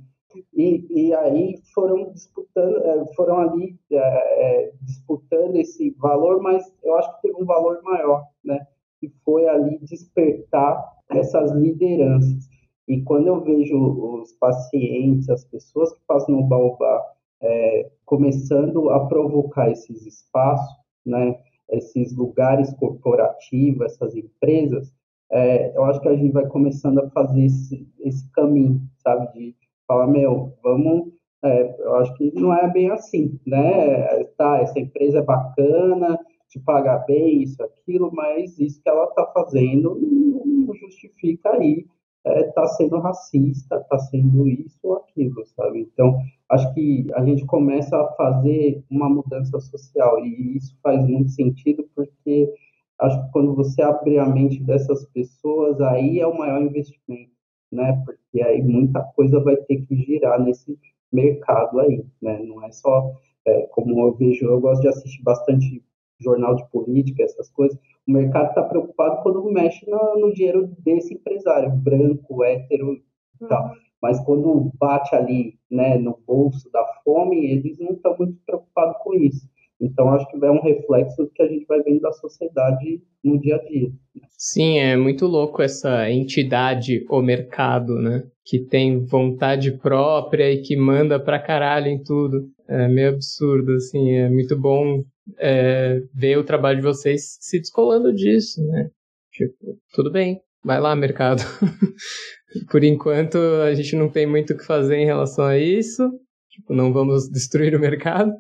E, 0.55 0.87
e 0.91 1.15
aí 1.15 1.61
foram 1.75 2.13
disputando, 2.13 2.77
é, 2.79 3.15
foram 3.15 3.39
ali 3.39 3.79
é, 3.91 4.73
disputando 4.83 5.57
esse 5.57 5.91
valor, 5.99 6.41
mas 6.43 6.73
eu 6.83 6.95
acho 6.97 7.15
que 7.17 7.23
teve 7.23 7.43
um 7.43 7.47
valor 7.47 7.83
maior, 7.83 8.25
né? 8.45 8.67
Que 9.01 9.09
foi 9.25 9.47
ali 9.49 9.79
despertar 9.79 10.83
essas 11.11 11.53
lideranças. 11.53 12.49
E 12.89 13.03
quando 13.03 13.29
eu 13.29 13.41
vejo 13.43 13.77
os 13.79 14.33
pacientes, 14.35 15.29
as 15.29 15.45
pessoas 15.45 15.93
que 15.93 16.01
passam 16.07 16.37
no 16.37 16.45
Baobá, 16.45 17.05
é, 17.41 17.91
começando 18.05 18.91
a 18.91 19.07
provocar 19.07 19.71
esses 19.71 20.07
espaços, 20.07 20.77
né? 21.05 21.39
Esses 21.71 22.15
lugares 22.15 22.73
corporativos, 22.75 23.87
essas 23.87 24.15
empresas, 24.15 24.93
é, 25.33 25.75
eu 25.75 25.85
acho 25.85 26.01
que 26.01 26.09
a 26.09 26.15
gente 26.15 26.31
vai 26.31 26.47
começando 26.47 26.99
a 26.99 27.09
fazer 27.11 27.47
esse, 27.47 27.89
esse 28.01 28.31
caminho, 28.33 28.83
sabe? 28.99 29.33
De 29.33 29.57
fala, 29.87 30.07
meu, 30.07 30.57
vamos. 30.63 31.13
É, 31.45 31.77
eu 31.81 31.97
acho 31.97 32.15
que 32.15 32.33
não 32.35 32.55
é 32.55 32.71
bem 32.71 32.91
assim, 32.91 33.39
né? 33.47 34.25
Tá, 34.37 34.59
essa 34.59 34.79
empresa 34.79 35.19
é 35.19 35.23
bacana, 35.23 36.19
te 36.49 36.61
paga 36.61 36.99
bem, 36.99 37.43
isso, 37.43 37.63
aquilo, 37.63 38.13
mas 38.13 38.59
isso 38.59 38.81
que 38.83 38.89
ela 38.89 39.05
está 39.05 39.27
fazendo 39.33 39.99
não 40.01 40.75
justifica 40.75 41.51
aí 41.51 41.85
é, 42.25 42.45
tá 42.53 42.67
sendo 42.69 42.99
racista, 42.99 43.81
tá 43.89 43.99
sendo 43.99 44.49
isso 44.49 44.79
ou 44.83 44.97
aquilo, 44.97 45.45
sabe? 45.57 45.81
Então, 45.81 46.19
acho 46.51 46.73
que 46.75 47.07
a 47.15 47.25
gente 47.25 47.45
começa 47.47 47.97
a 47.97 48.13
fazer 48.15 48.85
uma 48.91 49.09
mudança 49.09 49.59
social 49.61 50.25
e 50.25 50.57
isso 50.57 50.77
faz 50.83 51.05
muito 51.05 51.31
sentido 51.31 51.89
porque 51.95 52.53
acho 53.01 53.25
que 53.25 53.33
quando 53.33 53.55
você 53.55 53.83
abre 53.83 54.19
a 54.19 54.27
mente 54.27 54.63
dessas 54.63 55.05
pessoas, 55.07 55.81
aí 55.81 56.21
é 56.21 56.27
o 56.27 56.37
maior 56.39 56.63
investimento 56.63 57.33
né? 57.73 58.03
Porque 58.05 58.43
aí 58.43 58.63
muita 58.63 59.03
coisa 59.17 59.41
vai 59.41 59.57
ter 59.57 59.87
que 59.87 59.97
girar 59.97 60.41
nesse 60.41 60.79
mercado 61.11 61.81
aí, 61.81 62.05
né? 62.21 62.39
Não 62.43 62.65
é 62.65 62.71
só 62.71 63.13
é, 63.47 63.63
como 63.73 64.07
eu 64.07 64.15
vejo, 64.15 64.47
eu 64.47 64.61
gosto 64.61 64.83
de 64.83 64.89
assistir 64.89 65.23
bastante 65.23 65.83
jornal 66.21 66.55
de 66.55 66.65
política, 66.71 67.23
essas 67.23 67.51
coisas. 67.51 67.79
O 68.07 68.13
mercado 68.13 68.49
está 68.49 68.63
preocupado 68.63 69.23
quando 69.23 69.45
mexe 69.51 69.89
no, 69.91 70.19
no, 70.19 70.33
dinheiro 70.33 70.73
desse 70.79 71.15
empresário, 71.15 71.71
branco, 71.71 72.45
hétero 72.45 72.95
e 72.95 73.47
tal. 73.49 73.65
Uhum. 73.65 73.75
Mas 74.01 74.21
quando 74.21 74.73
bate 74.79 75.15
ali, 75.15 75.59
né, 75.71 75.97
no 75.97 76.19
bolso 76.27 76.71
da 76.73 76.85
fome, 77.05 77.47
eles 77.47 77.79
não 77.79 77.93
estão 77.93 78.17
muito 78.19 78.37
preocupados 78.45 78.97
com 79.03 79.15
isso. 79.15 79.49
Então, 79.83 80.11
acho 80.11 80.25
que 80.29 80.37
é 80.37 80.51
um 80.51 80.63
reflexo 80.63 81.29
que 81.35 81.43
a 81.43 81.49
gente 81.49 81.67
vai 81.67 81.83
vendo 81.83 82.01
da 82.01 82.13
sociedade 82.13 83.03
no 83.25 83.41
dia 83.41 83.57
a 83.57 83.65
dia. 83.65 83.91
Sim, 84.39 84.79
é 84.79 84.97
muito 84.97 85.27
louco 85.27 85.61
essa 85.61 86.09
entidade, 86.09 87.05
o 87.11 87.21
mercado, 87.21 87.97
né? 87.97 88.23
Que 88.45 88.61
tem 88.61 89.05
vontade 89.05 89.73
própria 89.79 90.53
e 90.53 90.63
que 90.63 90.77
manda 90.77 91.19
pra 91.19 91.41
caralho 91.41 91.89
em 91.89 92.01
tudo. 92.01 92.49
É 92.69 92.87
meio 92.87 93.09
absurdo, 93.09 93.73
assim. 93.73 94.13
É 94.13 94.31
muito 94.31 94.57
bom 94.57 95.03
é, 95.39 96.01
ver 96.15 96.39
o 96.39 96.45
trabalho 96.45 96.77
de 96.77 96.85
vocês 96.85 97.37
se 97.41 97.59
descolando 97.59 98.13
disso, 98.15 98.65
né? 98.65 98.89
Tipo, 99.33 99.77
tudo 99.93 100.13
bem, 100.13 100.41
vai 100.65 100.81
lá, 100.81 100.95
mercado. 100.95 101.43
Por 102.71 102.85
enquanto, 102.85 103.37
a 103.67 103.75
gente 103.75 103.97
não 103.97 104.09
tem 104.09 104.27
muito 104.27 104.53
o 104.53 104.57
que 104.57 104.65
fazer 104.65 104.99
em 104.99 105.07
relação 105.07 105.45
a 105.45 105.59
isso. 105.59 106.09
Tipo, 106.51 106.73
não 106.73 106.93
vamos 106.93 107.29
destruir 107.29 107.75
o 107.75 107.81
mercado 107.81 108.31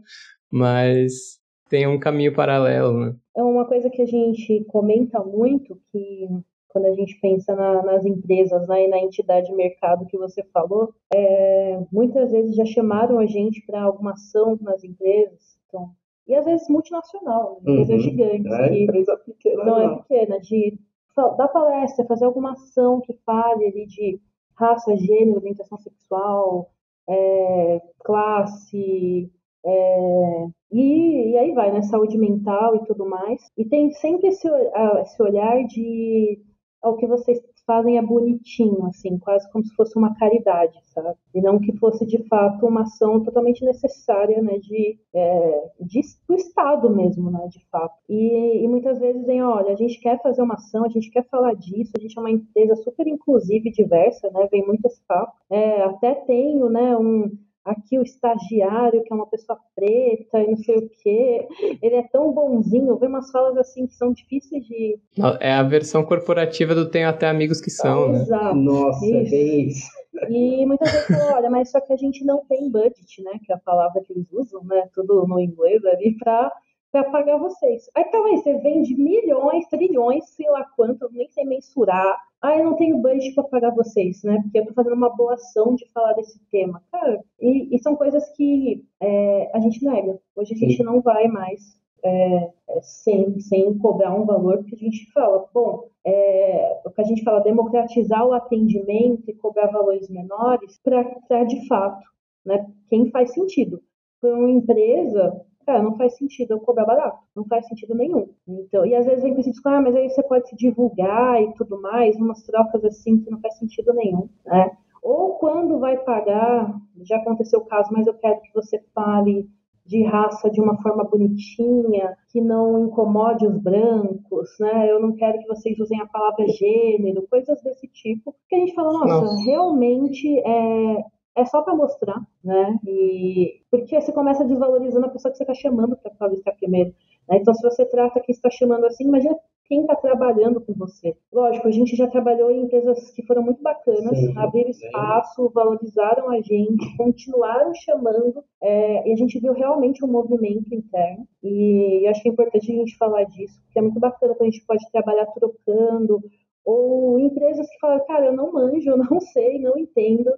mas 0.52 1.40
tem 1.70 1.86
um 1.86 1.98
caminho 1.98 2.34
paralelo, 2.34 2.92
né? 2.98 3.16
É 3.34 3.42
uma 3.42 3.64
coisa 3.64 3.88
que 3.88 4.02
a 4.02 4.06
gente 4.06 4.62
comenta 4.64 5.24
muito, 5.24 5.80
que 5.90 6.28
quando 6.68 6.86
a 6.86 6.92
gente 6.92 7.18
pensa 7.20 7.54
na, 7.54 7.82
nas 7.82 8.04
empresas 8.04 8.66
né, 8.68 8.84
e 8.84 8.88
na 8.88 8.98
entidade 8.98 9.46
de 9.46 9.54
mercado 9.54 10.06
que 10.06 10.16
você 10.16 10.42
falou, 10.52 10.92
é, 11.14 11.80
muitas 11.90 12.30
vezes 12.30 12.54
já 12.54 12.64
chamaram 12.64 13.18
a 13.18 13.26
gente 13.26 13.64
para 13.66 13.82
alguma 13.82 14.12
ação 14.12 14.58
nas 14.60 14.84
empresas, 14.84 15.58
então, 15.66 15.90
e 16.26 16.34
às 16.34 16.44
vezes 16.44 16.68
multinacional, 16.68 17.60
né, 17.62 17.72
empresas 17.72 17.94
uhum. 17.94 18.10
gigantes. 18.10 18.52
É 18.52 18.68
que 18.68 18.84
empresa 18.84 19.16
pequena. 19.16 19.64
Não, 19.64 19.78
é 19.78 19.86
não 19.86 19.94
é 19.94 19.96
pequena, 20.02 20.40
de 20.40 20.78
dar 21.16 21.48
palestra, 21.48 22.06
fazer 22.06 22.24
alguma 22.24 22.52
ação 22.52 23.00
que 23.00 23.14
fale 23.24 23.66
ali 23.66 23.86
de 23.86 24.20
raça, 24.54 24.96
gênero, 24.96 25.38
orientação 25.38 25.78
sexual, 25.78 26.70
é, 27.08 27.80
classe, 28.04 29.30
é, 29.64 30.46
e, 30.72 31.30
e, 31.30 31.38
aí 31.38 31.52
vai, 31.52 31.72
né? 31.72 31.82
Saúde 31.82 32.18
mental 32.18 32.76
e 32.76 32.84
tudo 32.86 33.06
mais. 33.06 33.40
E 33.56 33.64
tem 33.64 33.90
sempre 33.92 34.28
esse, 34.28 34.48
esse 34.48 35.22
olhar 35.22 35.64
de 35.66 36.40
ao 36.82 36.96
que 36.96 37.06
vocês 37.06 37.40
fazem 37.64 37.96
é 37.96 38.02
bonitinho, 38.02 38.84
assim, 38.86 39.18
quase 39.18 39.50
como 39.52 39.64
se 39.64 39.74
fosse 39.74 39.96
uma 39.96 40.14
caridade, 40.16 40.76
sabe? 40.86 41.16
E 41.32 41.40
não 41.40 41.60
que 41.60 41.76
fosse 41.78 42.04
de 42.04 42.26
fato 42.26 42.66
uma 42.66 42.82
ação 42.82 43.22
totalmente 43.22 43.64
necessária, 43.64 44.42
né, 44.42 44.58
de, 44.58 44.98
é, 45.14 45.70
de 45.80 46.00
do 46.28 46.34
Estado 46.34 46.90
mesmo, 46.90 47.30
né, 47.30 47.46
de 47.48 47.64
fato. 47.70 47.94
E, 48.08 48.64
e, 48.64 48.68
muitas 48.68 48.98
vezes 48.98 49.24
vem, 49.24 49.42
olha, 49.42 49.72
a 49.72 49.76
gente 49.76 50.00
quer 50.00 50.20
fazer 50.20 50.42
uma 50.42 50.54
ação, 50.54 50.84
a 50.84 50.88
gente 50.88 51.10
quer 51.10 51.24
falar 51.28 51.54
disso, 51.54 51.92
a 51.96 52.00
gente 52.00 52.18
é 52.18 52.20
uma 52.20 52.30
empresa 52.30 52.74
super 52.76 53.06
inclusiva 53.06 53.68
e 53.68 53.72
diversa, 53.72 54.28
né, 54.30 54.48
vem 54.50 54.66
muito 54.66 54.84
esse 54.86 55.00
papo. 55.06 55.32
É, 55.50 55.82
até 55.82 56.14
tenho, 56.14 56.68
né, 56.68 56.96
um 56.96 57.30
aqui 57.64 57.98
o 57.98 58.02
estagiário, 58.02 59.02
que 59.02 59.12
é 59.12 59.16
uma 59.16 59.26
pessoa 59.26 59.58
preta 59.74 60.40
e 60.40 60.50
não 60.50 60.56
sei 60.56 60.76
o 60.76 60.90
quê, 61.02 61.46
ele 61.80 61.96
é 61.96 62.02
tão 62.02 62.32
bonzinho, 62.32 62.96
vê 62.96 63.06
umas 63.06 63.30
falas 63.30 63.56
assim 63.56 63.86
que 63.86 63.94
são 63.94 64.12
difíceis 64.12 64.64
de. 64.66 64.98
É 65.40 65.52
a 65.52 65.62
versão 65.62 66.04
corporativa 66.04 66.74
do 66.74 66.90
Tenho 66.90 67.08
Até 67.08 67.28
Amigos 67.28 67.60
que 67.60 67.70
São, 67.70 68.04
ah, 68.04 68.08
né? 68.08 68.22
Exato. 68.22 68.54
Nossa, 68.56 69.04
é 69.04 69.08
isso. 69.08 69.26
é 69.26 69.30
bem 69.30 69.66
isso. 69.68 70.02
E 70.28 70.66
muitas 70.66 70.92
vezes 70.92 71.06
falam, 71.06 71.34
olha, 71.34 71.50
mas 71.50 71.70
só 71.70 71.80
que 71.80 71.92
a 71.92 71.96
gente 71.96 72.24
não 72.24 72.44
tem 72.44 72.70
budget, 72.70 73.22
né? 73.22 73.32
Que 73.44 73.52
é 73.52 73.56
a 73.56 73.58
palavra 73.58 74.02
que 74.02 74.12
eles 74.12 74.30
usam, 74.30 74.62
né? 74.64 74.88
Tudo 74.94 75.26
no 75.26 75.40
inglês 75.40 75.84
ali, 75.86 76.16
para 76.18 76.52
para 76.92 77.10
pagar 77.10 77.38
vocês. 77.38 77.90
Aí 77.94 78.04
também 78.04 78.36
você 78.36 78.58
vende 78.58 78.94
milhões, 78.94 79.66
trilhões, 79.68 80.28
sei 80.28 80.48
lá 80.50 80.62
quanto, 80.76 81.08
nem 81.10 81.26
sei 81.30 81.44
mensurar. 81.44 82.18
Ah, 82.42 82.58
eu 82.58 82.64
não 82.66 82.76
tenho 82.76 82.98
budget 82.98 83.34
para 83.34 83.44
pagar 83.44 83.70
vocês, 83.74 84.22
né? 84.22 84.38
Porque 84.42 84.58
eu 84.58 84.62
estou 84.62 84.74
fazendo 84.74 84.96
uma 84.96 85.08
boa 85.16 85.34
ação 85.34 85.74
de 85.74 85.90
falar 85.92 86.12
desse 86.12 86.38
tema. 86.50 86.82
Cara, 86.92 87.20
e, 87.40 87.74
e 87.74 87.78
são 87.78 87.96
coisas 87.96 88.28
que 88.36 88.84
é, 89.00 89.50
a 89.54 89.60
gente 89.60 89.82
nega. 89.82 90.20
Hoje 90.36 90.52
a 90.54 90.56
gente 90.56 90.76
Sim. 90.76 90.82
não 90.82 91.00
vai 91.00 91.28
mais 91.28 91.80
é, 92.04 92.50
é, 92.68 92.80
sem, 92.82 93.40
sem 93.40 93.78
cobrar 93.78 94.14
um 94.14 94.26
valor, 94.26 94.58
porque 94.58 94.74
a 94.74 94.78
gente 94.78 95.10
fala, 95.12 95.48
bom, 95.54 95.88
é, 96.04 96.80
o 96.84 96.90
que 96.90 97.00
a 97.00 97.04
gente 97.04 97.22
fala, 97.22 97.40
democratizar 97.40 98.26
o 98.26 98.34
atendimento 98.34 99.30
e 99.30 99.34
cobrar 99.34 99.68
valores 99.68 100.10
menores 100.10 100.78
para 100.82 101.44
de 101.44 101.66
fato, 101.68 102.04
né? 102.44 102.66
Quem 102.90 103.10
faz 103.10 103.32
sentido. 103.32 103.80
Para 104.20 104.34
uma 104.36 104.50
empresa, 104.50 105.40
cara, 105.64 105.82
não 105.82 105.96
faz 105.96 106.16
sentido 106.16 106.52
eu 106.52 106.60
cobrar 106.60 106.84
barato, 106.84 107.18
não 107.34 107.44
faz 107.46 107.66
sentido 107.66 107.94
nenhum. 107.94 108.28
Então, 108.46 108.84
e 108.86 108.94
às 108.94 109.06
vezes 109.06 109.22
vem 109.22 109.34
com 109.34 109.40
esse 109.40 109.50
discurso, 109.50 109.76
ah, 109.76 109.80
mas 109.80 109.96
aí 109.96 110.08
você 110.08 110.22
pode 110.22 110.48
se 110.48 110.56
divulgar 110.56 111.42
e 111.42 111.52
tudo 111.54 111.80
mais, 111.80 112.16
umas 112.16 112.42
trocas 112.42 112.84
assim 112.84 113.20
que 113.20 113.30
não 113.30 113.40
faz 113.40 113.58
sentido 113.58 113.92
nenhum, 113.94 114.28
né? 114.46 114.70
Ou 115.02 115.34
quando 115.34 115.80
vai 115.80 115.96
pagar, 115.98 116.72
já 117.02 117.16
aconteceu 117.16 117.60
o 117.60 117.66
caso, 117.66 117.90
mas 117.92 118.06
eu 118.06 118.14
quero 118.14 118.40
que 118.40 118.54
você 118.54 118.80
fale 118.94 119.48
de 119.84 120.04
raça 120.04 120.48
de 120.48 120.60
uma 120.60 120.80
forma 120.80 121.04
bonitinha, 121.04 122.16
que 122.30 122.40
não 122.40 122.86
incomode 122.86 123.46
os 123.46 123.58
brancos, 123.60 124.48
né? 124.60 124.90
Eu 124.90 125.00
não 125.00 125.12
quero 125.16 125.38
que 125.38 125.48
vocês 125.48 125.78
usem 125.80 126.00
a 126.00 126.06
palavra 126.06 126.46
gênero, 126.46 127.26
coisas 127.28 127.60
desse 127.62 127.88
tipo. 127.88 128.34
Que 128.48 128.56
a 128.56 128.58
gente 128.60 128.74
fala, 128.74 128.92
nossa, 128.92 129.22
nossa. 129.22 129.44
realmente 129.44 130.38
é, 130.38 131.04
é 131.36 131.44
só 131.46 131.62
para 131.62 131.74
mostrar, 131.74 132.20
né? 132.44 132.78
E 132.86 133.62
porque 133.70 134.00
você 134.00 134.12
começa 134.12 134.44
desvalorizando 134.44 135.06
a 135.06 135.08
pessoa 135.08 135.32
que 135.32 135.38
você 135.38 135.44
está 135.44 135.54
chamando 135.54 135.96
para 135.96 136.10
palestrar 136.12 136.56
primeiro. 136.56 136.94
Né? 137.28 137.38
Então, 137.38 137.54
se 137.54 137.62
você 137.62 137.84
trata 137.86 138.20
quem 138.20 138.34
está 138.34 138.50
chamando 138.50 138.84
assim, 138.86 139.04
imagina 139.04 139.36
quem 139.64 139.82
está 139.82 139.96
trabalhando 139.96 140.60
com 140.60 140.74
você. 140.74 141.16
Lógico, 141.32 141.66
a 141.66 141.70
gente 141.70 141.96
já 141.96 142.06
trabalhou 142.06 142.50
em 142.50 142.64
empresas 142.64 143.10
que 143.12 143.24
foram 143.24 143.42
muito 143.42 143.62
bacanas, 143.62 144.18
sim, 144.18 144.36
abriram 144.36 144.68
espaço, 144.68 145.50
valorizaram 145.54 146.28
a 146.28 146.42
gente, 146.42 146.96
continuaram 146.98 147.72
chamando, 147.74 148.44
é, 148.60 149.08
e 149.08 149.12
a 149.12 149.16
gente 149.16 149.40
viu 149.40 149.54
realmente 149.54 150.04
um 150.04 150.08
movimento 150.08 150.74
interno. 150.74 151.26
E 151.42 152.06
acho 152.06 152.22
que 152.22 152.28
é 152.28 152.32
importante 152.32 152.70
a 152.70 152.74
gente 152.74 152.98
falar 152.98 153.24
disso, 153.24 153.58
porque 153.64 153.78
é 153.78 153.82
muito 153.82 153.98
bacana 153.98 154.34
quando 154.34 154.48
a 154.48 154.52
gente 154.52 154.66
pode 154.66 154.84
trabalhar 154.90 155.26
trocando, 155.26 156.20
ou 156.64 157.18
empresas 157.18 157.66
que 157.66 157.78
falam, 157.80 158.04
cara, 158.06 158.26
eu 158.26 158.32
não 158.34 158.52
manjo, 158.52 158.90
eu 158.90 158.98
não 158.98 159.20
sei, 159.32 159.58
não 159.58 159.78
entendo 159.78 160.30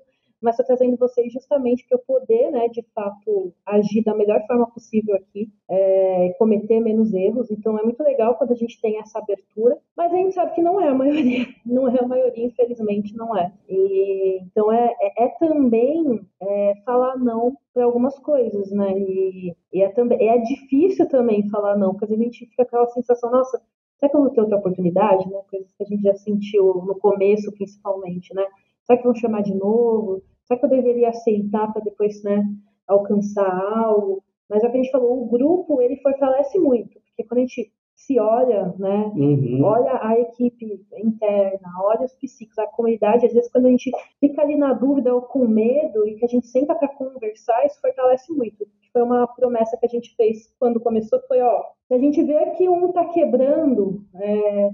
mas 0.44 0.58
estou 0.58 0.66
trazendo 0.66 0.98
vocês 0.98 1.32
justamente 1.32 1.86
para 1.88 1.96
eu 1.96 2.02
poder, 2.06 2.50
né, 2.50 2.68
de 2.68 2.82
fato, 2.94 3.52
agir 3.64 4.04
da 4.04 4.14
melhor 4.14 4.46
forma 4.46 4.70
possível 4.70 5.16
aqui, 5.16 5.48
é, 5.70 6.34
cometer 6.38 6.80
menos 6.80 7.14
erros. 7.14 7.50
Então 7.50 7.78
é 7.78 7.82
muito 7.82 8.02
legal 8.02 8.36
quando 8.36 8.52
a 8.52 8.56
gente 8.56 8.78
tem 8.80 8.98
essa 8.98 9.18
abertura, 9.18 9.78
mas 9.96 10.12
a 10.12 10.16
gente 10.16 10.34
sabe 10.34 10.54
que 10.54 10.60
não 10.60 10.78
é 10.78 10.88
a 10.88 10.94
maioria, 10.94 11.46
não 11.64 11.88
é 11.88 11.98
a 11.98 12.06
maioria, 12.06 12.44
infelizmente 12.44 13.16
não 13.16 13.34
é. 13.34 13.50
E, 13.68 14.40
então 14.42 14.70
é, 14.70 14.94
é, 15.00 15.24
é 15.24 15.28
também 15.38 16.20
é, 16.42 16.74
falar 16.84 17.16
não 17.16 17.56
para 17.72 17.84
algumas 17.84 18.18
coisas, 18.18 18.70
né? 18.70 18.92
E, 18.98 19.56
e, 19.72 19.82
é, 19.82 19.88
também, 19.88 20.28
é 20.28 20.38
difícil 20.38 21.08
também 21.08 21.48
falar 21.48 21.76
não, 21.76 21.94
porque 21.94 22.12
a 22.12 22.18
gente 22.18 22.46
fica 22.46 22.56
com 22.56 22.76
aquela 22.76 22.86
sensação, 22.88 23.30
nossa, 23.30 23.60
será 23.98 24.10
que 24.10 24.16
eu 24.16 24.20
vou 24.20 24.30
ter 24.30 24.42
outra 24.42 24.58
oportunidade, 24.58 25.26
né? 25.30 25.40
Coisas 25.50 25.72
que 25.72 25.82
a 25.82 25.86
gente 25.86 26.02
já 26.02 26.14
sentiu 26.14 26.84
no 26.86 26.94
começo, 26.96 27.50
principalmente, 27.52 28.34
né? 28.34 28.44
Será 28.84 28.98
que 28.98 29.04
vão 29.04 29.14
chamar 29.14 29.42
de 29.42 29.54
novo? 29.54 30.22
Será 30.46 30.58
que 30.58 30.66
eu 30.66 30.70
deveria 30.70 31.08
aceitar 31.08 31.72
para 31.72 31.82
depois, 31.82 32.22
né, 32.22 32.44
alcançar 32.86 33.50
algo? 33.76 34.22
Mas 34.48 34.62
é 34.62 34.68
o 34.68 34.70
que 34.70 34.78
a 34.78 34.82
gente 34.82 34.92
falou, 34.92 35.22
o 35.22 35.26
grupo, 35.26 35.80
ele 35.80 35.96
fortalece 35.96 36.58
muito, 36.58 37.00
porque 37.00 37.24
quando 37.24 37.38
a 37.38 37.40
gente 37.42 37.72
se 37.96 38.18
olha, 38.18 38.74
né, 38.78 39.12
uhum. 39.14 39.62
olha 39.62 39.98
a 40.02 40.18
equipe 40.20 40.84
interna, 40.96 41.68
olha 41.82 42.04
os 42.04 42.14
psíquicos, 42.14 42.58
a 42.58 42.66
comunidade, 42.66 43.26
às 43.26 43.32
vezes 43.32 43.50
quando 43.50 43.66
a 43.66 43.70
gente 43.70 43.90
fica 44.20 44.42
ali 44.42 44.56
na 44.56 44.72
dúvida 44.72 45.14
ou 45.14 45.22
com 45.22 45.46
medo 45.46 46.06
e 46.06 46.16
que 46.16 46.24
a 46.24 46.28
gente 46.28 46.46
senta 46.48 46.74
para 46.74 46.88
conversar, 46.88 47.64
isso 47.64 47.80
fortalece 47.80 48.32
muito. 48.32 48.66
Foi 48.92 49.02
uma 49.02 49.26
promessa 49.26 49.76
que 49.76 49.86
a 49.86 49.88
gente 49.88 50.14
fez 50.16 50.52
quando 50.58 50.80
começou, 50.80 51.20
foi, 51.26 51.40
ó, 51.40 51.62
se 51.86 51.94
a 51.94 51.98
gente 51.98 52.22
vê 52.22 52.50
que 52.50 52.68
um 52.68 52.92
tá 52.92 53.06
quebrando, 53.06 54.04
é, 54.14 54.70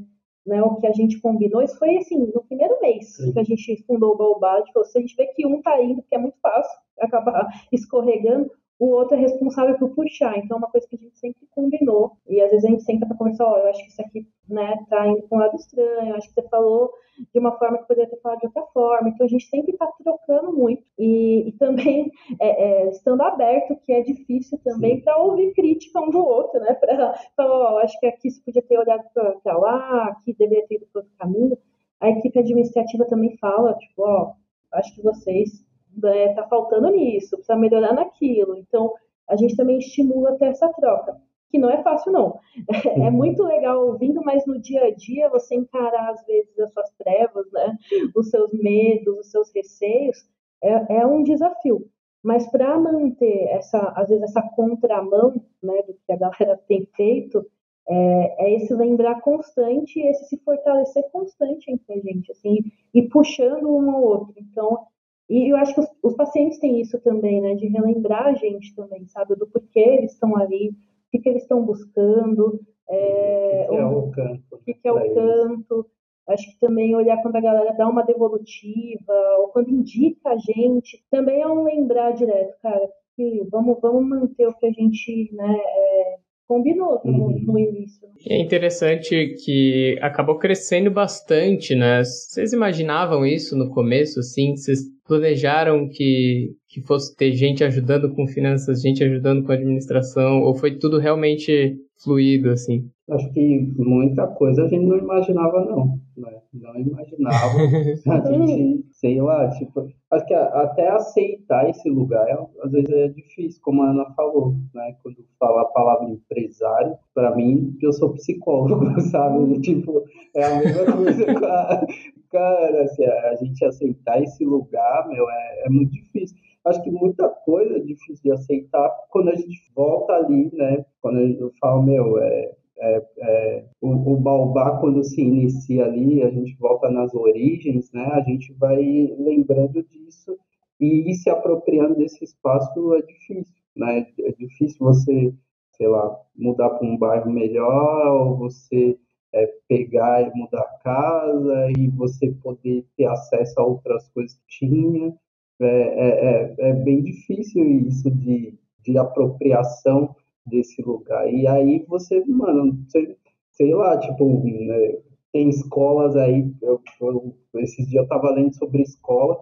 né, 0.50 0.60
o 0.60 0.74
que 0.80 0.86
a 0.88 0.92
gente 0.92 1.20
combinou, 1.20 1.62
isso 1.62 1.78
foi 1.78 1.96
assim, 1.96 2.18
no 2.18 2.42
primeiro 2.42 2.76
mês 2.82 3.14
Sim. 3.14 3.32
que 3.32 3.38
a 3.38 3.44
gente 3.44 3.84
fundou 3.86 4.14
o 4.14 4.16
Baobá, 4.16 4.54
a 4.54 4.58
gente 4.58 4.72
falou, 4.72 4.88
se 4.88 4.98
a 4.98 5.00
gente 5.00 5.14
vê 5.14 5.26
que 5.26 5.46
um 5.46 5.62
tá 5.62 5.80
indo, 5.80 6.02
porque 6.02 6.16
é 6.16 6.18
muito 6.18 6.36
fácil 6.42 6.76
acabar 6.98 7.46
escorregando, 7.70 8.50
o 8.80 8.86
outro 8.92 9.14
é 9.14 9.20
responsável 9.20 9.78
por 9.78 9.94
puxar. 9.94 10.38
Então, 10.38 10.56
é 10.56 10.58
uma 10.58 10.70
coisa 10.70 10.88
que 10.88 10.96
a 10.96 10.98
gente 10.98 11.18
sempre 11.18 11.46
combinou. 11.50 12.16
E 12.26 12.40
às 12.40 12.50
vezes 12.50 12.64
a 12.64 12.68
gente 12.68 12.82
senta 12.82 13.06
para 13.06 13.14
conversar, 13.14 13.44
ó, 13.44 13.54
oh, 13.54 13.58
eu 13.58 13.68
acho 13.68 13.84
que 13.84 13.90
isso 13.90 14.00
aqui, 14.00 14.26
né, 14.48 14.86
tá 14.88 15.06
indo 15.06 15.22
para 15.28 15.36
um 15.36 15.40
lado 15.40 15.54
estranho, 15.54 16.08
eu 16.08 16.16
acho 16.16 16.28
que 16.28 16.34
você 16.34 16.48
falou 16.48 16.90
de 17.30 17.38
uma 17.38 17.52
forma 17.58 17.76
que 17.76 17.86
poderia 17.86 18.08
ter 18.08 18.18
falado 18.22 18.40
de 18.40 18.46
outra 18.46 18.62
forma. 18.72 19.10
Então, 19.10 19.26
a 19.26 19.28
gente 19.28 19.44
sempre 19.48 19.72
está 19.72 19.86
trocando 20.02 20.54
muito. 20.54 20.82
E, 20.98 21.48
e 21.48 21.52
também 21.52 22.10
é, 22.40 22.86
é, 22.86 22.88
estando 22.88 23.20
aberto, 23.20 23.76
que 23.84 23.92
é 23.92 24.00
difícil 24.00 24.58
também, 24.64 25.02
para 25.02 25.18
ouvir 25.18 25.52
crítica 25.52 26.00
um 26.00 26.08
do 26.08 26.24
outro, 26.24 26.58
né? 26.60 26.72
Para 26.72 27.14
falar, 27.36 27.72
ó, 27.72 27.74
oh, 27.74 27.78
acho 27.80 28.00
que 28.00 28.06
aqui 28.06 28.30
você 28.30 28.40
podia 28.42 28.62
ter 28.62 28.78
olhado 28.78 29.04
para 29.12 29.58
lá, 29.58 30.04
aqui 30.06 30.32
deveria 30.32 30.66
ter 30.66 30.76
ido 30.76 30.86
para 30.90 31.02
outro 31.02 31.14
caminho. 31.18 31.58
A 32.00 32.08
equipe 32.08 32.38
administrativa 32.38 33.04
também 33.04 33.36
fala, 33.36 33.74
tipo, 33.74 34.02
ó, 34.02 34.30
oh, 34.30 34.76
acho 34.78 34.94
que 34.94 35.02
vocês 35.02 35.68
né, 35.96 36.34
tá 36.34 36.46
faltando 36.46 36.88
nisso, 36.90 37.36
precisa 37.36 37.56
melhorar 37.56 37.92
naquilo. 37.94 38.56
Então, 38.56 38.94
a 39.28 39.36
gente 39.36 39.56
também 39.56 39.78
estimula 39.78 40.36
ter 40.36 40.46
essa 40.46 40.68
troca, 40.72 41.16
que 41.50 41.58
não 41.58 41.70
é 41.70 41.82
fácil, 41.82 42.12
não. 42.12 42.38
É, 42.84 43.06
é 43.06 43.10
muito 43.10 43.42
legal 43.42 43.86
ouvindo, 43.86 44.22
mas 44.22 44.46
no 44.46 44.60
dia 44.60 44.84
a 44.84 44.94
dia 44.94 45.28
você 45.28 45.54
encarar, 45.54 46.10
às 46.10 46.24
vezes, 46.26 46.58
as 46.58 46.72
suas 46.72 46.90
trevas, 46.98 47.50
né, 47.52 47.76
os 48.14 48.30
seus 48.30 48.52
medos, 48.52 49.18
os 49.18 49.30
seus 49.30 49.50
receios, 49.54 50.18
é, 50.62 50.98
é 51.00 51.06
um 51.06 51.22
desafio. 51.22 51.88
Mas 52.22 52.46
para 52.50 52.78
manter 52.78 53.48
essa, 53.48 53.78
às 53.96 54.08
vezes, 54.08 54.24
essa 54.24 54.42
contramão 54.54 55.42
né, 55.62 55.82
do 55.82 55.94
que 55.94 56.12
a 56.12 56.16
galera 56.16 56.60
tem 56.68 56.86
feito, 56.94 57.44
é, 57.88 58.44
é, 58.44 58.54
esse 58.54 58.72
lembrar 58.74 59.20
constante, 59.20 59.98
esse 60.00 60.26
se 60.26 60.36
fortalecer 60.44 61.02
constante 61.10 61.70
entre 61.70 61.94
a 61.94 61.98
gente, 61.98 62.30
assim, 62.30 62.58
e 62.94 63.02
puxando 63.08 63.68
um 63.68 63.90
ao 63.90 64.02
outro. 64.02 64.34
Então, 64.36 64.86
e 65.30 65.52
eu 65.52 65.56
acho 65.56 65.72
que 65.72 65.80
os, 65.80 65.86
os, 66.02 66.16
pacientes 66.16 66.58
têm 66.58 66.80
isso 66.80 67.00
também, 67.02 67.40
né? 67.40 67.54
De 67.54 67.68
relembrar 67.68 68.26
a 68.26 68.34
gente 68.34 68.74
também, 68.74 69.06
sabe? 69.06 69.36
Do 69.36 69.46
porquê 69.46 69.78
eles 69.78 70.12
estão 70.12 70.36
ali, 70.36 70.70
o 70.70 71.10
que, 71.12 71.20
que 71.20 71.28
eles 71.28 71.42
estão 71.42 71.64
buscando. 71.64 72.60
É, 72.88 73.66
o 73.70 73.70
que, 73.70 73.76
é 73.76 73.86
o 73.86 74.10
canto. 74.10 74.42
O 74.50 74.58
que, 74.58 74.74
que 74.74 74.88
é 74.88 74.92
o 74.92 75.14
canto. 75.14 75.86
Acho 76.28 76.50
que 76.50 76.58
também 76.58 76.96
olhar 76.96 77.22
quando 77.22 77.36
a 77.36 77.40
galera 77.40 77.72
dá 77.74 77.88
uma 77.88 78.02
devolutiva, 78.02 79.12
ou 79.38 79.48
quando 79.48 79.70
indica 79.70 80.30
a 80.30 80.36
gente, 80.36 81.00
também 81.10 81.40
é 81.40 81.46
um 81.46 81.62
lembrar 81.62 82.12
direto, 82.12 82.56
cara, 82.60 82.88
que 83.16 83.42
vamos, 83.50 83.78
vamos 83.80 84.08
manter 84.08 84.46
o 84.46 84.54
que 84.54 84.66
a 84.66 84.70
gente 84.70 85.28
né, 85.32 85.56
é, 85.56 86.16
combinou 86.46 87.00
no, 87.04 87.26
uhum. 87.26 87.40
no 87.40 87.58
início. 87.58 88.08
E 88.26 88.32
é 88.32 88.40
interessante 88.40 89.34
que 89.44 89.96
acabou 90.00 90.38
crescendo 90.38 90.90
bastante, 90.90 91.76
né? 91.76 92.02
Vocês 92.02 92.52
imaginavam 92.52 93.24
isso 93.24 93.56
no 93.56 93.70
começo, 93.70 94.18
assim? 94.18 94.56
Vocês 94.56 94.80
planejaram 95.10 95.88
que, 95.88 96.52
que 96.68 96.80
fosse 96.82 97.16
ter 97.16 97.32
gente 97.32 97.64
ajudando 97.64 98.14
com 98.14 98.28
finanças, 98.28 98.80
gente 98.80 99.02
ajudando 99.02 99.44
com 99.44 99.50
administração, 99.50 100.42
ou 100.42 100.54
foi 100.54 100.78
tudo 100.78 101.00
realmente 101.00 101.76
fluido, 102.00 102.50
assim? 102.50 102.88
Acho 103.10 103.32
que 103.32 103.72
muita 103.76 104.26
coisa 104.28 104.64
a 104.64 104.68
gente 104.68 104.86
não 104.86 104.96
imaginava, 104.96 105.64
não. 105.64 105.98
Né? 106.16 106.40
Não 106.52 106.76
imaginava. 106.76 107.56
a 108.08 108.32
gente, 108.32 108.86
sei 108.92 109.20
lá, 109.20 109.48
tipo, 109.50 109.88
acho 110.10 110.26
que 110.26 110.34
até 110.34 110.88
aceitar 110.88 111.68
esse 111.68 111.88
lugar, 111.88 112.28
é, 112.28 112.38
às 112.62 112.70
vezes 112.70 112.90
é 112.90 113.08
difícil, 113.08 113.60
como 113.62 113.82
a 113.82 113.90
Ana 113.90 114.06
falou, 114.14 114.54
né? 114.74 114.96
Quando 115.02 115.24
fala 115.38 115.62
a 115.62 115.66
palavra 115.66 116.08
empresário, 116.08 116.96
para 117.14 117.34
mim, 117.34 117.76
eu 117.82 117.92
sou 117.92 118.12
psicólogo, 118.12 119.00
sabe? 119.10 119.60
Tipo, 119.60 120.04
é 120.36 120.44
a 120.44 120.58
mesma 120.58 120.92
coisa 120.92 121.34
com 121.34 121.44
a, 121.46 121.86
cara, 122.30 122.82
assim, 122.82 123.04
a 123.04 123.34
gente 123.36 123.64
aceitar 123.64 124.22
esse 124.22 124.44
lugar, 124.44 125.08
meu, 125.08 125.28
é, 125.28 125.66
é 125.66 125.68
muito 125.68 125.92
difícil. 125.92 126.36
Acho 126.64 126.82
que 126.82 126.90
muita 126.90 127.28
coisa 127.28 127.76
é 127.76 127.80
difícil 127.80 128.22
de 128.22 128.32
aceitar 128.32 128.90
quando 129.10 129.30
a 129.30 129.34
gente 129.34 129.58
volta 129.74 130.12
ali, 130.12 130.50
né? 130.54 130.84
Quando 131.00 131.18
eu 131.18 131.50
falo, 131.58 131.82
meu, 131.82 132.18
é, 132.18 132.52
é, 132.80 133.06
é, 133.18 133.64
o, 133.80 134.14
o 134.14 134.16
Baobá, 134.16 134.78
quando 134.78 135.04
se 135.04 135.20
inicia 135.20 135.84
ali, 135.84 136.22
a 136.22 136.30
gente 136.30 136.56
volta 136.58 136.90
nas 136.90 137.14
origens, 137.14 137.92
né? 137.92 138.04
A 138.12 138.20
gente 138.22 138.52
vai 138.54 138.82
lembrando 139.18 139.82
disso 139.82 140.38
e 140.80 141.10
ir 141.10 141.14
se 141.14 141.28
apropriando 141.28 141.96
desse 141.96 142.24
espaço 142.24 142.94
é 142.94 143.02
difícil, 143.02 143.54
né? 143.76 144.06
É 144.20 144.32
difícil 144.32 144.78
você, 144.78 145.34
sei 145.72 145.88
lá, 145.88 146.18
mudar 146.34 146.70
para 146.70 146.86
um 146.86 146.96
bairro 146.96 147.30
melhor, 147.30 148.06
ou 148.08 148.36
você 148.38 148.96
é, 149.34 149.46
pegar 149.68 150.22
e 150.22 150.34
mudar 150.34 150.62
a 150.62 150.78
casa, 150.82 151.70
e 151.78 151.88
você 151.88 152.32
poder 152.42 152.86
ter 152.96 153.04
acesso 153.06 153.60
a 153.60 153.64
outras 153.64 154.08
coisas 154.08 154.34
que 154.36 154.66
tinha. 154.66 155.14
É, 155.60 155.66
é, 155.66 156.54
é, 156.58 156.70
é 156.70 156.72
bem 156.72 157.02
difícil 157.02 157.62
isso 157.86 158.10
de, 158.10 158.54
de 158.82 158.96
apropriação 158.96 160.16
desse 160.50 160.82
lugar. 160.82 161.32
E 161.32 161.46
aí 161.46 161.84
você, 161.88 162.22
mano, 162.26 162.78
você, 162.86 163.16
sei 163.52 163.74
lá, 163.74 163.98
tipo, 163.98 164.44
né, 164.44 164.98
tem 165.32 165.48
escolas 165.48 166.16
aí, 166.16 166.52
eu, 166.60 166.80
eu, 167.00 167.34
esses 167.56 167.86
dias 167.86 168.02
eu 168.02 168.08
tava 168.08 168.30
lendo 168.30 168.54
sobre 168.54 168.82
escola, 168.82 169.38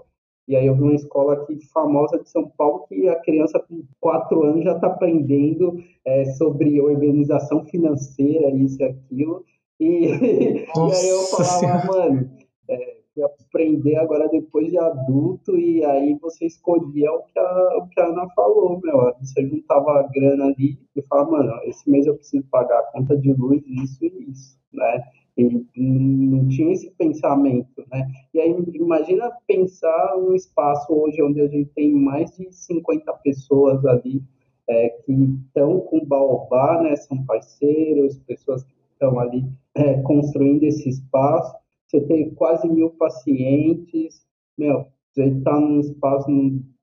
e 0.47 0.57
aí 0.57 0.67
eu 0.67 0.75
vi 0.75 0.83
uma 0.83 0.95
escola 0.95 1.35
aqui 1.35 1.59
famosa 1.73 2.19
de 2.19 2.29
São 2.31 2.49
Paulo 2.57 2.87
que 2.89 3.07
a 3.09 3.17
criança 3.21 3.59
com 3.61 3.83
quatro 4.01 4.43
anos 4.45 4.65
já 4.65 4.75
está 4.75 4.87
aprendendo 4.87 5.77
é, 6.05 6.25
sobre 6.35 6.81
organização 6.81 7.65
financeira, 7.67 8.51
isso 8.51 8.81
e 8.81 8.85
aquilo. 8.85 9.45
E, 9.79 10.07
e 10.09 10.67
aí 10.67 11.09
eu 11.09 11.23
falava, 11.25 11.87
mano, 11.87 12.31
é, 12.69 12.98
fui 13.19 13.25
aprender 13.25 13.97
agora 13.97 14.29
depois 14.29 14.71
de 14.71 14.79
adulto, 14.79 15.57
e 15.59 15.85
aí 15.85 16.17
você 16.21 16.47
escolhia 16.47 17.11
o 17.13 17.23
que 17.25 17.39
a, 17.39 17.79
o 17.79 17.89
que 17.89 18.01
a 18.01 18.07
Ana 18.07 18.29
falou, 18.35 18.81
meu. 18.83 19.13
Você 19.21 19.47
juntava 19.47 20.01
a 20.01 20.03
grana 20.05 20.47
ali 20.47 20.79
e 20.95 21.03
falava, 21.03 21.33
mano, 21.33 21.61
esse 21.65 21.91
mês 21.91 22.07
eu 22.07 22.15
preciso 22.15 22.45
pagar 22.51 22.79
a 22.79 22.93
conta 22.93 23.17
de 23.17 23.33
luz, 23.33 23.63
isso 23.67 24.05
e 24.05 24.31
isso, 24.31 24.59
né? 24.73 25.03
E 25.37 25.65
não 25.77 26.49
tinha 26.49 26.73
esse 26.73 26.91
pensamento, 26.93 27.85
né? 27.93 28.09
E 28.35 28.41
aí, 28.41 28.57
imagina 28.75 29.31
pensar 29.47 30.17
um 30.17 30.35
espaço 30.35 30.93
hoje 30.93 31.23
onde 31.23 31.41
a 31.41 31.47
gente 31.47 31.71
tem 31.75 31.93
mais 31.93 32.31
de 32.37 32.53
50 32.53 33.13
pessoas 33.25 33.85
ali 33.87 34.21
é, 34.69 34.89
que 34.89 35.13
estão 35.13 35.81
com 35.81 36.05
Baobá, 36.05 36.83
né? 36.83 36.97
São 36.97 37.25
parceiros, 37.25 38.19
pessoas 38.19 38.65
que 38.65 38.75
estão 38.93 39.19
ali 39.21 39.45
é, 39.75 40.03
construindo 40.03 40.65
esse 40.65 40.89
espaço. 40.89 41.57
Você 41.89 42.01
tem 42.03 42.35
quase 42.35 42.69
mil 42.69 42.91
pacientes, 42.91 44.27
meu, 44.57 44.87
você 45.11 45.25
está 45.25 45.59
num 45.59 45.81
espaço 45.81 46.27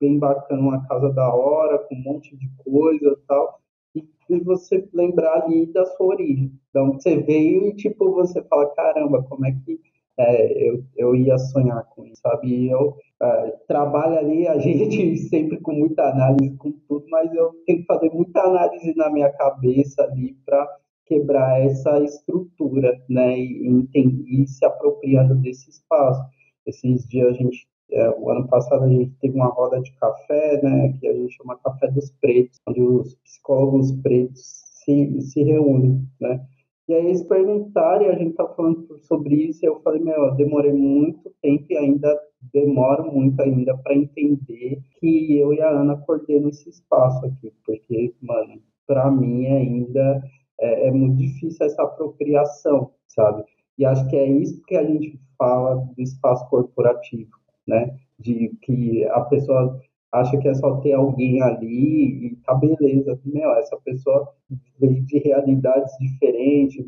bem 0.00 0.18
bacana, 0.18 0.60
uma 0.60 0.86
casa 0.86 1.10
da 1.12 1.32
hora, 1.32 1.78
com 1.78 1.94
um 1.94 2.02
monte 2.02 2.36
de 2.36 2.50
coisa 2.64 3.12
e 3.12 3.26
tal 3.26 3.60
e 4.28 4.40
você 4.40 4.88
lembrar 4.92 5.42
ali 5.42 5.66
da 5.66 5.84
sua 5.86 6.06
origem, 6.06 6.52
onde 6.74 7.02
você 7.02 7.16
veio 7.16 7.66
e, 7.66 7.74
tipo, 7.74 8.12
você 8.12 8.42
fala, 8.42 8.66
caramba, 8.74 9.22
como 9.22 9.46
é 9.46 9.52
que 9.64 9.80
é, 10.18 10.68
eu, 10.68 10.82
eu 10.96 11.14
ia 11.14 11.38
sonhar 11.38 11.84
com 11.90 12.04
isso, 12.06 12.22
sabe? 12.22 12.48
E 12.48 12.70
eu 12.70 12.96
é, 13.22 13.50
trabalho 13.68 14.18
ali, 14.18 14.48
a 14.48 14.58
gente 14.58 15.18
sempre 15.18 15.60
com 15.60 15.72
muita 15.72 16.10
análise, 16.10 16.56
com 16.56 16.72
tudo, 16.88 17.06
mas 17.08 17.32
eu 17.34 17.52
tenho 17.66 17.80
que 17.80 17.86
fazer 17.86 18.10
muita 18.10 18.40
análise 18.40 18.94
na 18.96 19.10
minha 19.10 19.30
cabeça 19.30 20.02
ali 20.02 20.36
para 20.44 20.66
quebrar 21.06 21.60
essa 21.60 22.00
estrutura, 22.02 23.00
né? 23.08 23.38
E, 23.38 23.88
e, 23.94 24.42
e 24.42 24.46
se 24.46 24.64
apropriando 24.64 25.34
desse 25.36 25.70
espaço. 25.70 26.22
Esses 26.66 27.06
dias 27.08 27.28
a 27.28 27.32
gente 27.32 27.66
é, 27.90 28.10
o 28.10 28.30
ano 28.30 28.48
passado 28.48 28.84
a 28.84 28.88
gente 28.88 29.12
teve 29.20 29.36
uma 29.36 29.46
roda 29.46 29.80
de 29.80 29.92
café, 29.92 30.60
né, 30.62 30.92
que 30.98 31.06
a 31.06 31.14
gente 31.14 31.36
chama 31.36 31.58
Café 31.58 31.88
dos 31.88 32.10
Pretos, 32.20 32.58
onde 32.66 32.82
os 32.82 33.14
psicólogos 33.16 33.92
pretos 34.02 34.40
se, 34.84 35.20
se 35.20 35.42
reúnem, 35.42 36.02
né. 36.20 36.44
E 36.88 36.94
aí 36.94 37.06
eles 37.06 37.22
perguntaram, 37.22 38.06
e 38.06 38.08
a 38.10 38.18
gente 38.18 38.34
tá 38.34 38.46
falando 38.46 38.96
sobre 39.00 39.34
isso, 39.34 39.64
e 39.64 39.68
eu 39.68 39.80
falei, 39.80 40.00
meu, 40.00 40.14
eu 40.14 40.34
demorei 40.36 40.72
muito 40.72 41.32
tempo 41.42 41.64
e 41.70 41.76
ainda 41.76 42.16
demoro 42.52 43.12
muito 43.12 43.40
ainda 43.40 43.76
para 43.78 43.94
entender 43.94 44.80
que 45.00 45.36
eu 45.36 45.52
e 45.52 45.60
a 45.60 45.68
Ana 45.68 45.96
coordenam 45.96 46.48
esse 46.48 46.68
espaço 46.68 47.26
aqui, 47.26 47.52
porque, 47.64 48.14
mano, 48.22 48.62
para 48.86 49.10
mim 49.10 49.46
ainda 49.46 50.22
é, 50.60 50.88
é 50.88 50.90
muito 50.90 51.16
difícil 51.16 51.66
essa 51.66 51.82
apropriação, 51.82 52.90
sabe? 53.08 53.44
E 53.78 53.84
acho 53.84 54.06
que 54.08 54.16
é 54.16 54.26
isso 54.26 54.62
que 54.66 54.76
a 54.76 54.84
gente 54.84 55.20
fala 55.38 55.76
do 55.76 56.02
espaço 56.02 56.48
corporativo 56.48 57.30
né? 57.66 57.94
De 58.18 58.50
que 58.62 59.04
a 59.06 59.20
pessoa 59.22 59.80
acha 60.12 60.38
que 60.38 60.48
é 60.48 60.54
só 60.54 60.76
ter 60.76 60.92
alguém 60.92 61.42
ali 61.42 62.26
e 62.26 62.36
tá 62.44 62.54
beleza. 62.54 63.18
Meu, 63.24 63.50
essa 63.56 63.76
pessoa 63.84 64.32
veio 64.78 65.04
de 65.04 65.18
realidades 65.18 65.92
diferentes, 65.98 66.84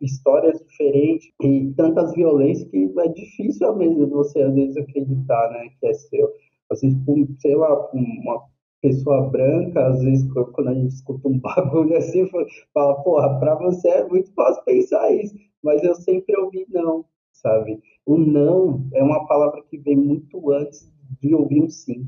histórias 0.00 0.62
diferentes 0.68 1.32
e 1.42 1.72
tantas 1.76 2.12
violências 2.14 2.68
que 2.68 2.92
é 2.98 3.08
difícil 3.08 3.74
mesmo 3.76 4.06
você 4.08 4.42
às 4.42 4.54
vezes 4.54 4.76
acreditar, 4.76 5.50
né, 5.50 5.70
que 5.80 5.86
é 5.86 5.94
seu. 5.94 6.30
Às 6.70 6.80
vezes, 6.80 6.98
sei 7.38 7.56
lá, 7.56 7.90
uma 7.92 8.42
pessoa 8.84 9.30
branca, 9.30 9.86
às 9.86 10.02
vezes 10.02 10.30
quando 10.30 10.68
a 10.68 10.74
gente 10.74 10.92
escuta 10.92 11.26
um 11.26 11.38
bagulho 11.40 11.96
assim, 11.96 12.28
fala, 12.74 13.02
porra, 13.02 13.40
pra 13.40 13.54
você 13.54 13.88
é 13.88 14.06
muito 14.06 14.30
fácil 14.34 14.62
pensar 14.64 15.10
isso, 15.10 15.34
mas 15.62 15.82
eu 15.82 15.94
sempre 15.94 16.38
ouvi 16.38 16.66
não, 16.68 17.06
sabe? 17.32 17.80
O 18.04 18.18
não 18.18 18.86
é 18.92 19.02
uma 19.02 19.26
palavra 19.26 19.62
que 19.62 19.78
vem 19.78 19.96
muito 19.96 20.52
antes 20.52 20.92
de 21.18 21.34
ouvir 21.34 21.62
um 21.62 21.70
sim. 21.70 22.06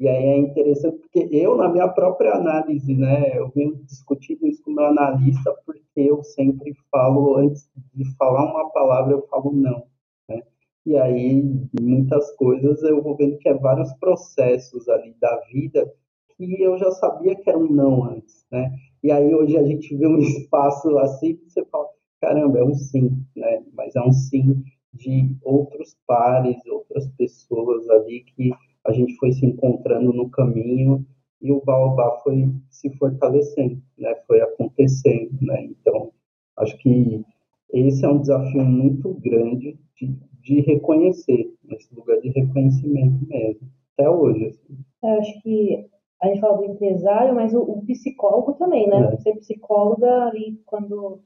E 0.00 0.08
aí 0.08 0.24
é 0.24 0.38
interessante 0.38 0.98
porque 0.98 1.28
eu, 1.30 1.56
na 1.56 1.68
minha 1.68 1.88
própria 1.88 2.34
análise, 2.34 2.92
né, 2.92 3.38
eu 3.38 3.48
venho 3.54 3.76
discutindo 3.84 4.46
isso 4.48 4.62
com 4.64 4.72
meu 4.72 4.86
analista, 4.86 5.54
porque 5.64 6.00
eu 6.00 6.24
sempre 6.24 6.76
falo, 6.90 7.36
antes 7.36 7.70
de 7.94 8.04
falar 8.16 8.44
uma 8.52 8.68
palavra, 8.70 9.12
eu 9.12 9.26
falo 9.28 9.52
não. 9.52 9.86
Né? 10.28 10.42
E 10.84 10.96
aí, 10.98 11.40
muitas 11.80 12.32
coisas 12.32 12.82
eu 12.82 13.00
vou 13.00 13.16
vendo 13.16 13.38
que 13.38 13.48
é 13.48 13.54
vários 13.54 13.92
processos 13.94 14.88
ali 14.88 15.14
da 15.20 15.40
vida 15.52 15.90
que 16.36 16.62
eu 16.62 16.78
já 16.78 16.90
sabia 16.92 17.34
que 17.34 17.48
era 17.48 17.58
um 17.58 17.70
não 17.70 18.04
antes, 18.04 18.44
né? 18.50 18.74
E 19.02 19.10
aí 19.10 19.34
hoje 19.34 19.56
a 19.56 19.64
gente 19.64 19.94
vê 19.96 20.06
um 20.06 20.18
espaço 20.20 20.96
assim, 20.98 21.38
você 21.46 21.64
fala, 21.66 21.86
caramba, 22.20 22.58
é 22.58 22.64
um 22.64 22.74
sim, 22.74 23.24
né? 23.34 23.62
Mas 23.72 23.94
é 23.96 24.00
um 24.02 24.12
sim 24.12 24.62
de 24.92 25.36
outros 25.42 25.96
pares, 26.06 26.56
outras 26.66 27.08
pessoas 27.16 27.88
ali 27.90 28.24
que 28.24 28.50
a 28.84 28.92
gente 28.92 29.16
foi 29.16 29.32
se 29.32 29.44
encontrando 29.44 30.12
no 30.12 30.30
caminho 30.30 31.04
e 31.40 31.52
o 31.52 31.62
Baobá 31.64 32.18
foi 32.22 32.50
se 32.70 32.90
fortalecendo, 32.96 33.80
né? 33.98 34.14
Foi 34.26 34.40
acontecendo, 34.40 35.36
né? 35.42 35.64
Então, 35.64 36.12
acho 36.56 36.76
que 36.78 37.24
esse 37.72 38.04
é 38.04 38.08
um 38.08 38.20
desafio 38.20 38.64
muito 38.64 39.14
grande 39.14 39.78
de, 39.96 40.16
de 40.40 40.60
reconhecer, 40.60 41.52
nesse 41.64 41.94
lugar 41.94 42.20
de 42.20 42.30
reconhecimento 42.30 43.26
mesmo, 43.26 43.68
até 43.92 44.08
hoje. 44.08 44.46
Assim. 44.46 44.78
Eu 45.02 45.10
acho 45.20 45.42
que 45.42 45.86
a 46.22 46.28
gente 46.28 46.40
fala 46.40 46.56
do 46.56 46.64
empresário, 46.64 47.34
mas 47.34 47.52
o, 47.52 47.60
o 47.60 47.84
psicólogo 47.86 48.54
também, 48.54 48.88
né? 48.88 49.10
É. 49.12 49.16
Ser 49.18 49.36
psicóloga 49.36 50.26
ali 50.26 50.60
quando 50.64 51.20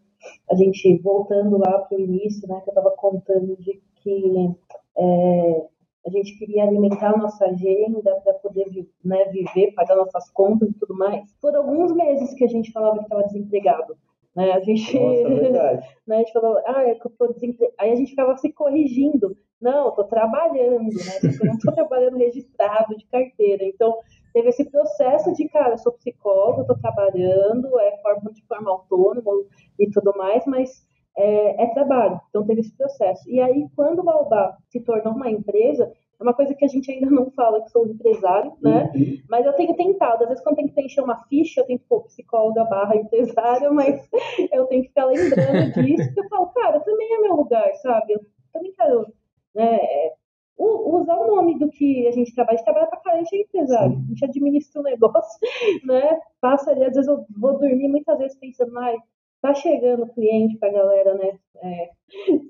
a 0.50 0.54
gente 0.54 0.98
voltando 0.98 1.58
lá 1.58 1.78
para 1.78 1.96
o 1.96 2.00
início, 2.00 2.46
né, 2.48 2.60
que 2.62 2.68
eu 2.68 2.72
estava 2.72 2.90
contando 2.90 3.56
de 3.56 3.80
que 4.02 4.54
é, 4.98 5.66
a 6.06 6.10
gente 6.10 6.38
queria 6.38 6.64
alimentar 6.64 7.14
a 7.14 7.16
nossa 7.16 7.44
agenda 7.46 8.14
para 8.22 8.34
poder 8.34 8.66
né, 9.04 9.24
viver, 9.26 9.72
pagar 9.72 9.96
nossas 9.96 10.30
contas 10.30 10.68
e 10.70 10.74
tudo 10.74 10.94
mais. 10.94 11.30
Foram 11.40 11.60
alguns 11.60 11.92
meses 11.94 12.34
que 12.34 12.44
a 12.44 12.48
gente 12.48 12.72
falava 12.72 12.98
que 12.98 13.04
estava 13.04 13.24
desempregado. 13.24 13.96
Né? 14.34 14.52
A 14.52 14.60
gente, 14.60 14.98
Nossa, 14.98 15.28
né, 16.06 16.16
a 16.16 16.18
gente 16.18 16.32
falava, 16.32 16.62
ah, 16.66 16.82
é 16.82 16.94
que 16.94 17.06
eu 17.06 17.12
tô 17.18 17.32
desempregado. 17.32 17.74
Aí 17.78 17.92
a 17.92 17.96
gente 17.96 18.10
ficava 18.10 18.36
se 18.36 18.52
corrigindo. 18.52 19.36
Não, 19.60 19.90
estou 19.90 20.04
trabalhando, 20.04 20.88
né? 20.88 21.20
Eu 21.22 21.46
não 21.46 21.54
estou 21.54 21.74
trabalhando 21.74 22.16
registrado 22.16 22.96
de 22.96 23.04
carteira. 23.06 23.62
Então, 23.64 23.98
teve 24.32 24.48
esse 24.48 24.64
processo 24.70 25.32
de, 25.34 25.48
cara, 25.48 25.74
eu 25.74 25.78
sou 25.78 25.92
psicólogo, 25.92 26.62
estou 26.62 26.78
trabalhando, 26.78 27.78
é 27.80 27.96
forma 28.02 28.32
de 28.32 28.42
forma 28.46 28.70
autônoma 28.70 29.30
e 29.78 29.90
tudo 29.90 30.16
mais, 30.16 30.44
mas 30.46 30.86
é, 31.16 31.64
é, 31.64 31.66
trabalho. 31.74 32.20
Então 32.28 32.46
teve 32.46 32.60
esse 32.60 32.76
processo. 32.76 33.28
E 33.28 33.40
aí, 33.40 33.66
quando 33.74 34.00
o 34.00 34.04
Baobá 34.04 34.56
se 34.68 34.80
tornou 34.80 35.14
uma 35.14 35.30
empresa, 35.30 35.92
é 36.18 36.22
uma 36.22 36.34
coisa 36.34 36.54
que 36.54 36.64
a 36.64 36.68
gente 36.68 36.90
ainda 36.90 37.10
não 37.10 37.30
fala 37.30 37.62
que 37.62 37.70
sou 37.70 37.86
empresário, 37.86 38.52
né? 38.62 38.90
Uhum. 38.94 39.18
Mas 39.28 39.46
eu 39.46 39.52
tenho 39.54 39.74
tentado. 39.74 40.22
Às 40.22 40.28
vezes, 40.28 40.44
quando 40.44 40.56
tem 40.56 40.66
que 40.66 40.74
preencher 40.74 41.00
uma 41.00 41.24
ficha, 41.24 41.60
eu 41.60 41.66
tenho 41.66 41.78
que 41.78 41.86
pôr 41.86 42.04
psicóloga 42.04 42.64
barra 42.64 42.96
empresária, 42.96 43.70
mas 43.72 44.08
eu 44.52 44.66
tenho 44.66 44.82
que 44.82 44.88
ficar 44.88 45.06
lembrando 45.06 45.72
disso, 45.72 46.04
porque 46.06 46.20
eu 46.20 46.28
falo, 46.28 46.46
cara, 46.48 46.80
também 46.80 47.14
é 47.14 47.20
meu 47.20 47.36
lugar, 47.36 47.74
sabe? 47.76 48.12
Eu 48.12 48.20
também 48.52 48.72
quero 48.72 49.06
né, 49.54 49.78
usar 50.60 51.16
o 51.16 51.36
nome 51.36 51.58
do 51.58 51.68
que 51.70 52.06
a 52.06 52.12
gente 52.12 52.34
trabalha. 52.34 52.54
A 52.54 52.56
gente 52.58 52.64
trabalha 52.64 52.86
para 52.86 53.00
caramba, 53.00 53.22
a 53.22 53.24
gente 53.24 53.36
é 53.36 53.42
empresário, 53.42 53.96
a 53.96 54.08
gente 54.08 54.24
administra 54.24 54.80
o 54.80 54.84
um 54.84 54.84
negócio, 54.84 55.38
né? 55.84 56.20
Passa 56.40 56.70
ali, 56.70 56.84
às 56.84 56.94
vezes 56.94 57.08
eu 57.08 57.24
vou 57.38 57.58
dormir 57.58 57.88
muitas 57.88 58.18
vezes 58.18 58.38
pensando, 58.38 58.78
ai, 58.78 58.96
tá 59.40 59.54
chegando 59.54 60.06
cliente 60.08 60.58
para 60.58 60.68
a 60.68 60.72
galera, 60.72 61.14
né? 61.14 61.38
É, 61.62 61.90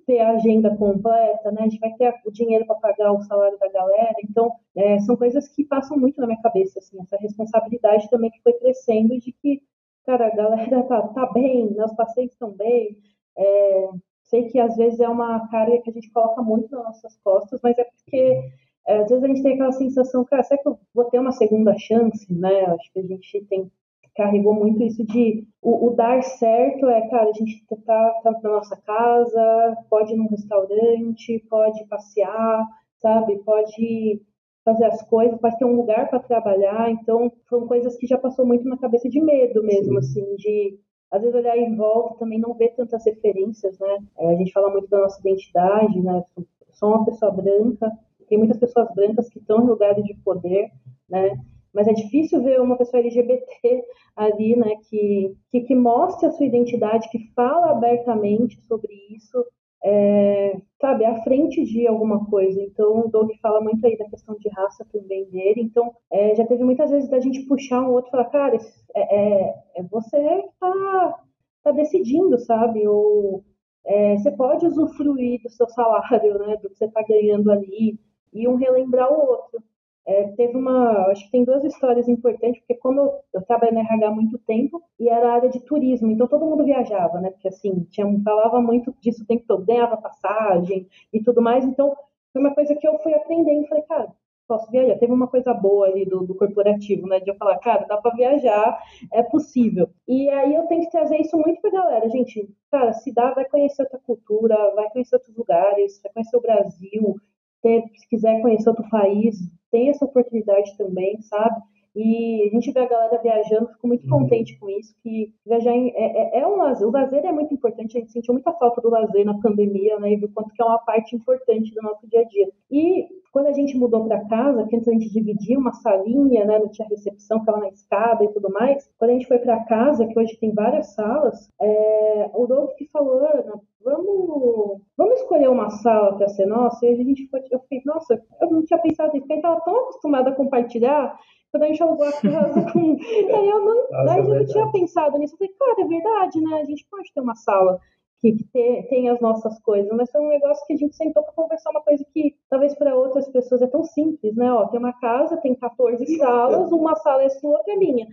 ter 0.06 0.20
a 0.20 0.32
agenda 0.32 0.76
completa, 0.76 1.50
né? 1.52 1.60
A 1.60 1.64
gente 1.64 1.78
vai 1.78 1.92
ter 1.94 2.12
o 2.26 2.32
dinheiro 2.32 2.66
para 2.66 2.76
pagar 2.76 3.12
o 3.12 3.22
salário 3.22 3.58
da 3.58 3.68
galera. 3.68 4.14
Então, 4.24 4.52
é, 4.76 4.98
são 5.00 5.16
coisas 5.16 5.48
que 5.48 5.64
passam 5.64 5.96
muito 5.96 6.20
na 6.20 6.26
minha 6.26 6.40
cabeça, 6.42 6.78
assim, 6.78 7.00
essa 7.00 7.16
responsabilidade 7.16 8.10
também 8.10 8.30
que 8.30 8.42
foi 8.42 8.52
crescendo 8.54 9.18
de 9.18 9.32
que, 9.32 9.62
cara, 10.04 10.26
a 10.26 10.34
galera 10.34 10.82
tá, 10.84 11.02
tá 11.08 11.26
bem, 11.32 11.70
meus 11.72 11.92
pacientes 11.94 12.34
estão 12.34 12.50
bem. 12.50 12.96
É, 13.36 13.88
sei 14.30 14.44
que 14.44 14.58
às 14.58 14.76
vezes 14.76 15.00
é 15.00 15.08
uma 15.08 15.48
carga 15.48 15.78
que 15.82 15.90
a 15.90 15.92
gente 15.92 16.10
coloca 16.10 16.40
muito 16.40 16.70
nas 16.70 16.84
nossas 16.84 17.16
costas, 17.18 17.60
mas 17.62 17.76
é 17.76 17.84
porque 17.84 18.40
é, 18.86 18.98
às 18.98 19.08
vezes 19.10 19.24
a 19.24 19.26
gente 19.26 19.42
tem 19.42 19.54
aquela 19.54 19.72
sensação, 19.72 20.24
cara, 20.24 20.42
será 20.44 20.62
que 20.62 20.68
eu 20.68 20.78
vou 20.94 21.04
ter 21.06 21.18
uma 21.18 21.32
segunda 21.32 21.76
chance, 21.76 22.32
né? 22.32 22.64
Acho 22.66 22.92
que 22.92 23.00
a 23.00 23.06
gente 23.06 23.44
tem 23.46 23.70
carregou 24.16 24.52
muito 24.52 24.82
isso 24.82 25.04
de 25.04 25.46
o, 25.62 25.86
o, 25.86 25.90
dar 25.94 26.22
certo 26.22 26.86
é, 26.88 27.08
cara, 27.08 27.30
a 27.30 27.32
gente 27.32 27.64
tá, 27.86 28.10
tá 28.22 28.32
na 28.42 28.50
nossa 28.50 28.76
casa, 28.76 29.76
pode 29.88 30.12
ir 30.12 30.16
num 30.16 30.28
restaurante, 30.28 31.44
pode 31.48 31.84
passear, 31.86 32.66
sabe? 32.98 33.38
Pode 33.44 34.20
fazer 34.64 34.84
as 34.86 35.02
coisas, 35.08 35.40
pode 35.40 35.58
ter 35.58 35.64
um 35.64 35.76
lugar 35.76 36.08
para 36.10 36.18
trabalhar. 36.20 36.90
Então, 36.90 37.32
são 37.48 37.66
coisas 37.66 37.96
que 37.96 38.06
já 38.06 38.18
passou 38.18 38.44
muito 38.44 38.68
na 38.68 38.76
cabeça 38.76 39.08
de 39.08 39.20
medo 39.20 39.62
mesmo, 39.62 40.02
Sim. 40.02 40.20
assim, 40.22 40.36
de 40.36 40.78
às 41.10 41.20
vezes 41.20 41.34
olhar 41.34 41.56
em 41.56 41.74
volta 41.76 42.18
também 42.18 42.38
não 42.38 42.54
ver 42.54 42.74
tantas 42.76 43.04
referências, 43.04 43.78
né? 43.78 43.98
É, 44.18 44.32
a 44.32 44.36
gente 44.36 44.52
fala 44.52 44.70
muito 44.70 44.88
da 44.88 45.00
nossa 45.00 45.20
identidade, 45.20 46.00
né? 46.00 46.24
Sou 46.72 46.90
uma 46.90 47.04
pessoa 47.04 47.32
branca, 47.32 47.90
tem 48.28 48.38
muitas 48.38 48.58
pessoas 48.58 48.88
brancas 48.94 49.28
que 49.28 49.38
estão 49.38 49.62
em 49.62 49.66
lugares 49.66 50.04
de 50.04 50.14
poder, 50.22 50.70
né? 51.08 51.36
Mas 51.72 51.86
é 51.86 51.92
difícil 51.92 52.42
ver 52.42 52.60
uma 52.60 52.76
pessoa 52.76 53.00
LGBT 53.00 53.84
ali, 54.16 54.56
né, 54.56 54.74
que, 54.88 55.36
que, 55.50 55.60
que 55.60 55.74
mostre 55.74 56.26
a 56.26 56.32
sua 56.32 56.46
identidade, 56.46 57.08
que 57.10 57.32
fala 57.34 57.70
abertamente 57.70 58.60
sobre 58.62 58.92
isso, 59.10 59.44
é, 59.82 60.60
sabe, 60.80 61.04
à 61.04 61.22
frente 61.22 61.64
de 61.64 61.86
alguma 61.86 62.24
coisa. 62.26 62.60
Então, 62.60 63.00
o 63.00 63.08
Doug 63.08 63.30
fala 63.40 63.60
muito 63.60 63.84
aí 63.86 63.96
da 63.96 64.08
questão 64.08 64.36
de 64.38 64.48
raça 64.50 64.86
também 64.92 65.24
dele. 65.30 65.62
Então, 65.62 65.92
é, 66.12 66.34
já 66.34 66.46
teve 66.46 66.64
muitas 66.64 66.90
vezes 66.90 67.08
da 67.08 67.20
gente 67.20 67.46
puxar 67.46 67.82
um 67.82 67.92
outro 67.92 68.08
e 68.08 68.10
falar, 68.10 68.24
cara, 68.26 68.58
é, 68.94 69.16
é, 69.16 69.54
é 69.76 69.82
você 69.84 70.18
que 70.18 70.58
tá, 70.60 71.24
tá 71.64 71.72
decidindo, 71.72 72.38
sabe? 72.38 72.86
Ou 72.86 73.44
é, 73.84 74.16
você 74.16 74.30
pode 74.32 74.66
usufruir 74.66 75.42
do 75.42 75.50
seu 75.50 75.68
salário, 75.68 76.38
né, 76.38 76.56
do 76.56 76.68
que 76.68 76.76
você 76.76 76.84
está 76.84 77.02
ganhando 77.02 77.50
ali, 77.50 77.98
e 78.32 78.46
um 78.48 78.56
relembrar 78.56 79.10
o 79.10 79.18
outro. 79.18 79.62
É, 80.10 80.24
teve 80.36 80.56
uma, 80.56 81.06
acho 81.06 81.24
que 81.26 81.30
tem 81.30 81.44
duas 81.44 81.62
histórias 81.62 82.08
importantes, 82.08 82.60
porque 82.60 82.74
como 82.74 83.00
eu, 83.00 83.12
eu 83.32 83.42
trabalhei 83.42 83.72
na 83.72 83.82
RH 83.82 84.08
há 84.08 84.10
muito 84.10 84.38
tempo 84.38 84.82
e 84.98 85.08
era 85.08 85.34
área 85.34 85.48
de 85.48 85.60
turismo, 85.60 86.10
então 86.10 86.26
todo 86.26 86.44
mundo 86.46 86.64
viajava, 86.64 87.20
né? 87.20 87.30
Porque 87.30 87.46
assim, 87.46 87.86
tinha, 87.90 88.06
falava 88.24 88.60
muito 88.60 88.92
disso 89.00 89.22
o 89.22 89.26
tempo 89.26 89.44
todo, 89.46 89.64
ganhava 89.64 89.96
passagem 89.96 90.88
e 91.12 91.22
tudo 91.22 91.40
mais, 91.40 91.64
então 91.64 91.96
foi 92.32 92.40
uma 92.40 92.52
coisa 92.52 92.74
que 92.74 92.88
eu 92.88 92.98
fui 92.98 93.14
aprendendo, 93.14 93.68
falei, 93.68 93.84
cara, 93.84 94.12
posso 94.48 94.68
viajar. 94.68 94.98
Teve 94.98 95.12
uma 95.12 95.28
coisa 95.28 95.54
boa 95.54 95.86
ali 95.86 96.04
do, 96.04 96.26
do 96.26 96.34
corporativo, 96.34 97.06
né? 97.06 97.20
De 97.20 97.30
eu 97.30 97.36
falar, 97.36 97.58
cara, 97.58 97.86
dá 97.86 97.96
para 97.96 98.16
viajar, 98.16 98.82
é 99.12 99.22
possível. 99.22 99.88
E 100.08 100.28
aí 100.28 100.56
eu 100.56 100.66
tenho 100.66 100.82
que 100.82 100.90
trazer 100.90 101.18
isso 101.20 101.38
muito 101.38 101.60
pra 101.60 101.70
galera, 101.70 102.08
gente. 102.08 102.48
Cara, 102.68 102.92
se 102.94 103.12
dá, 103.14 103.32
vai 103.32 103.44
conhecer 103.44 103.82
outra 103.82 104.00
cultura, 104.00 104.56
vai 104.74 104.90
conhecer 104.90 105.14
outros 105.14 105.36
lugares, 105.36 106.00
vai 106.02 106.12
conhecer 106.12 106.36
o 106.36 106.40
Brasil, 106.40 107.16
se 107.62 108.08
quiser 108.08 108.40
conhecer 108.40 108.68
outro 108.68 108.88
país, 108.90 109.36
tem 109.70 109.88
essa 109.88 110.04
oportunidade 110.04 110.76
também, 110.76 111.20
sabe? 111.22 111.60
E 111.94 112.48
a 112.48 112.54
gente 112.54 112.70
vê 112.70 112.80
a 112.80 112.88
galera 112.88 113.20
viajando, 113.20 113.68
fico 113.68 113.88
muito 113.88 114.04
uhum. 114.04 114.20
contente 114.20 114.56
com 114.58 114.70
isso, 114.70 114.94
que 115.02 115.34
viajar 115.44 115.74
é, 115.74 115.88
é, 115.96 116.40
é, 116.40 116.46
um 116.46 116.56
lazer, 116.56 116.86
o 116.86 116.92
lazer 116.92 117.24
é 117.24 117.32
muito 117.32 117.52
importante, 117.52 117.96
a 117.96 118.00
gente 118.00 118.12
sentiu 118.12 118.32
muita 118.32 118.52
falta 118.52 118.80
do 118.80 118.90
lazer 118.90 119.24
na 119.24 119.38
pandemia, 119.40 119.98
né, 119.98 120.12
e 120.12 120.16
viu 120.16 120.30
quanto 120.32 120.54
que 120.54 120.62
é 120.62 120.64
uma 120.64 120.78
parte 120.78 121.16
importante 121.16 121.74
do 121.74 121.82
nosso 121.82 122.06
dia 122.08 122.20
a 122.20 122.24
dia. 122.24 122.48
E 122.70 123.08
quando 123.32 123.46
a 123.46 123.52
gente 123.52 123.76
mudou 123.76 124.04
para 124.04 124.24
casa, 124.26 124.66
que 124.66 124.76
antes 124.76 124.88
a 124.88 124.92
gente 124.92 125.10
dividia 125.10 125.58
uma 125.58 125.72
salinha, 125.72 126.44
né, 126.44 126.58
não 126.58 126.68
tinha 126.68 126.88
recepção, 126.88 127.40
ficava 127.40 127.60
na 127.60 127.68
escada 127.68 128.24
e 128.24 128.32
tudo 128.32 128.50
mais, 128.50 128.88
quando 128.98 129.10
a 129.10 129.14
gente 129.14 129.28
foi 129.28 129.38
para 129.38 129.64
casa, 129.64 130.06
que 130.06 130.18
hoje 130.18 130.38
tem 130.38 130.52
várias 130.52 130.94
salas, 130.94 131.48
é, 131.60 132.30
o 132.34 132.46
Doug 132.46 132.70
que 132.76 132.88
falou, 132.90 133.20
Ana, 133.20 133.60
vamos, 133.84 134.80
vamos 134.96 135.20
escolher 135.20 135.48
uma 135.48 135.70
sala 135.70 136.16
para 136.16 136.28
ser 136.28 136.46
nossa, 136.46 136.84
e 136.86 136.92
a 136.92 136.96
gente 136.96 137.28
foi, 137.28 137.40
eu 137.50 137.60
fiquei, 137.60 137.82
nossa, 137.84 138.20
eu 138.40 138.50
não 138.50 138.64
tinha 138.64 138.80
pensado 138.80 139.12
nisso, 139.12 139.26
porque 139.26 139.32
a 139.32 139.36
gente 139.36 139.44
estava 139.46 139.60
tão 139.60 139.76
acostumada 139.76 140.30
a 140.30 140.34
compartilhar, 140.34 141.16
quando 141.50 141.64
a 141.64 141.66
gente 141.66 141.82
alugou 141.82 142.06
a 142.06 142.12
casa 142.12 142.72
com. 142.72 142.96
Aí 143.34 143.48
eu 143.48 143.60
não, 143.60 143.90
Nossa, 143.90 144.12
aí 144.12 144.18
eu 144.20 144.24
não 144.24 144.46
tinha 144.46 144.70
pensado 144.70 145.18
nisso. 145.18 145.34
Eu 145.34 145.38
falei, 145.38 145.54
cara, 145.58 145.82
é 145.82 145.84
verdade, 145.84 146.40
né? 146.40 146.60
A 146.60 146.64
gente 146.64 146.86
pode 146.88 147.12
ter 147.12 147.20
uma 147.20 147.34
sala 147.34 147.80
que, 148.20 148.32
que 148.32 148.44
tem, 148.52 148.82
tem 148.88 149.08
as 149.08 149.20
nossas 149.20 149.58
coisas, 149.60 149.90
mas 149.92 150.10
foi 150.10 150.20
um 150.20 150.28
negócio 150.28 150.64
que 150.66 150.74
a 150.74 150.76
gente 150.76 150.94
sentou 150.94 151.22
para 151.22 151.32
conversar 151.32 151.70
uma 151.70 151.82
coisa 151.82 152.04
que 152.12 152.36
talvez 152.48 152.74
para 152.74 152.94
outras 152.94 153.28
pessoas 153.28 153.62
é 153.62 153.66
tão 153.66 153.82
simples, 153.84 154.36
né? 154.36 154.52
Ó, 154.52 154.66
tem 154.66 154.78
uma 154.78 154.92
casa, 154.92 155.36
tem 155.38 155.54
14 155.54 156.04
salas, 156.18 156.70
uma 156.70 156.94
sala 156.96 157.22
é 157.24 157.28
sua, 157.30 157.58
outra 157.58 157.72
é 157.72 157.76
minha, 157.76 158.06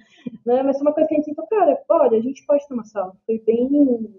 né? 0.45 0.63
Mas 0.63 0.77
foi 0.77 0.87
uma 0.87 0.93
coisa 0.93 1.07
que 1.07 1.15
a 1.15 1.17
gente 1.17 1.25
sentou, 1.25 1.45
cara, 1.47 1.81
olha, 1.89 2.17
a 2.17 2.21
gente 2.21 2.45
pode 2.45 2.65
ter 2.67 2.73
uma 2.73 2.85
sala. 2.85 3.13
Foi 3.25 3.39
bem, 3.45 3.69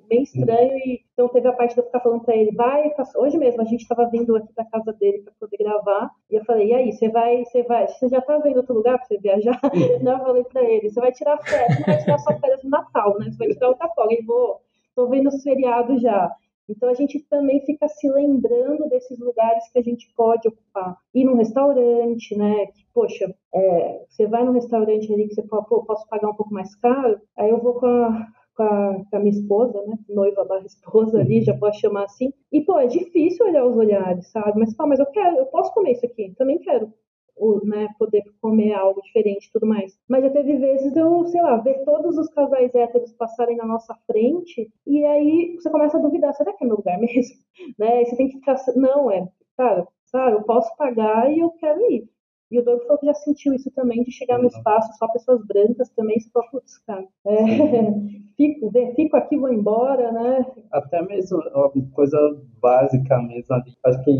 bem 0.09 0.22
estranho 0.22 0.76
e 0.78 1.01
então 1.18 1.28
teve 1.30 1.49
a 1.49 1.53
parte 1.53 1.74
de 1.74 1.80
eu 1.80 1.84
ficar 1.84 1.99
falando 1.99 2.22
para 2.22 2.36
ele, 2.36 2.53
vai, 2.53 2.93
hoje 3.16 3.36
mesmo 3.39 3.61
a 3.61 3.64
gente 3.64 3.80
estava 3.80 4.09
vindo 4.09 4.36
aqui 4.36 4.53
para 4.53 4.64
casa 4.66 4.93
dele 4.93 5.22
para 5.22 5.32
poder 5.41 5.57
gravar 5.57 6.11
e 6.30 6.36
eu 6.36 6.45
falei, 6.45 6.68
e 6.68 6.74
aí, 6.74 6.93
você 6.93 7.09
vai, 7.09 7.45
você 7.45 7.62
vai, 7.64 7.89
você 7.89 8.09
já 8.09 8.20
tá 8.20 8.39
vendo 8.39 8.59
outro 8.59 8.74
lugar 8.74 8.99
para 8.99 9.07
você 9.07 9.18
viajar? 9.18 9.61
Não, 10.01 10.12
eu 10.12 10.24
falei 10.24 10.45
para 10.45 10.62
ele, 10.62 10.89
você 10.91 11.01
vai 11.01 11.11
tirar 11.11 11.39
férias, 11.39 11.78
não 11.78 11.86
vai 11.86 11.99
tirar 12.05 12.18
só 12.18 12.39
férias 12.39 12.62
no 12.62 12.70
Natal, 12.70 13.18
né? 13.18 13.30
Você 13.30 13.39
vai 13.39 13.49
tirar 13.49 13.68
outra 13.68 13.89
folga. 13.89 14.14
Ele 14.14 14.22
falou, 14.24 14.61
estou 14.99 15.09
vendo 15.09 15.28
os 15.28 15.42
feriados 15.42 16.03
já. 16.03 16.30
Então 16.68 16.90
a 16.90 16.94
gente 16.94 17.20
também 17.30 17.64
fica 17.64 17.88
se 17.88 18.11
lembrando 18.11 18.88
desses 18.88 19.18
lugares 19.18 19.70
que 19.72 19.78
a 19.78 19.82
gente 19.82 20.12
pode 20.14 20.49
ocupar. 20.49 20.99
Ir 21.14 21.24
num 21.24 21.36
restaurante, 21.36 22.36
né? 22.36 22.66
Que, 22.66 22.84
poxa, 22.92 23.32
é, 23.55 24.05
você 24.09 24.26
vai 24.26 24.44
num 24.44 24.53
restaurante 24.53 25.11
ali 25.12 25.28
que 25.28 25.34
você 25.34 25.42
pode, 25.42 25.66
pô, 25.68 25.84
posso 25.84 26.07
pagar 26.09 26.28
um 26.28 26.34
pouco 26.34 26.53
mais 26.53 26.74
caro, 26.76 27.18
aí 27.38 27.49
eu 27.49 27.62
vou 27.62 27.74
com 27.74 27.86
a, 27.86 28.26
com 28.55 28.62
a, 28.64 29.05
com 29.11 29.16
a 29.16 29.18
minha 29.20 29.30
esposa, 29.30 29.82
né? 29.86 29.96
Noiva 30.11 30.44
barra 30.44 30.66
esposa 30.66 31.20
ali, 31.20 31.40
já 31.40 31.57
posso 31.57 31.80
chamar 31.80 32.05
assim. 32.05 32.34
E, 32.53 32.61
pô, 32.61 32.78
é 32.78 32.86
difícil 32.86 33.46
olhar 33.46 33.64
os 33.64 33.76
olhares, 33.76 34.30
sabe? 34.30 34.59
Mas, 34.61 34.76
pô, 34.76 34.86
mas 34.86 34.99
eu 34.99 35.07
quero, 35.07 35.36
eu 35.38 35.46
posso 35.46 35.72
comer 35.72 35.92
isso 35.92 36.05
aqui, 36.05 36.34
também 36.36 36.59
quero 36.59 36.92
o, 37.39 37.64
né, 37.64 37.89
poder 37.99 38.22
comer 38.41 38.72
algo 38.74 39.01
diferente 39.03 39.47
e 39.47 39.53
tudo 39.53 39.66
mais. 39.66 39.99
Mas 40.09 40.24
já 40.24 40.30
teve 40.30 40.57
vezes 40.57 40.95
eu, 40.97 41.24
sei 41.26 41.43
lá, 41.43 41.57
ver 41.59 41.84
todos 41.84 42.16
os 42.18 42.28
casais 42.30 42.74
héteros 42.74 43.12
passarem 43.12 43.57
na 43.57 43.66
nossa 43.66 43.95
frente 44.07 44.70
e 44.86 45.05
aí 45.05 45.57
você 45.57 45.70
começa 45.70 45.99
a 45.99 46.01
duvidar, 46.01 46.34
será 46.34 46.53
que 46.53 46.64
é 46.64 46.66
meu 46.66 46.76
lugar 46.76 46.99
mesmo? 46.99 47.36
Né? 47.78 48.03
E 48.03 48.07
você 48.07 48.16
tem 48.16 48.28
que 48.28 48.39
ficar, 48.39 48.57
não, 48.76 49.11
é, 49.11 49.28
cara, 49.57 49.86
sabe, 50.07 50.36
eu 50.36 50.43
posso 50.45 50.74
pagar 50.76 51.30
e 51.32 51.41
eu 51.41 51.51
quero 51.51 51.80
ir. 51.91 52.09
E 52.51 52.59
o 52.59 52.64
Doug 52.64 52.80
falou 52.82 52.99
que 52.99 53.07
já 53.07 53.14
sentiu 53.14 53.53
isso 53.53 53.70
também, 53.72 54.03
de 54.03 54.11
chegar 54.11 54.38
no 54.38 54.44
uhum. 54.44 54.49
espaço 54.49 54.96
só 54.99 55.07
pessoas 55.09 55.44
brancas 55.46 55.90
também, 55.90 56.18
você 56.18 56.30
fala, 56.30 56.46
putz, 56.51 56.78
cara, 56.78 57.07
é, 57.26 57.34
fico, 58.36 58.72
fico 58.96 59.16
aqui, 59.16 59.36
vou 59.36 59.53
embora, 59.53 60.11
né? 60.12 60.46
Até 60.72 61.03
mesmo 61.03 61.38
uma 61.55 61.70
coisa 61.92 62.18
básica 62.61 63.20
mesmo 63.20 63.55
ali. 63.55 63.74
Acho 63.84 64.03
que 64.03 64.11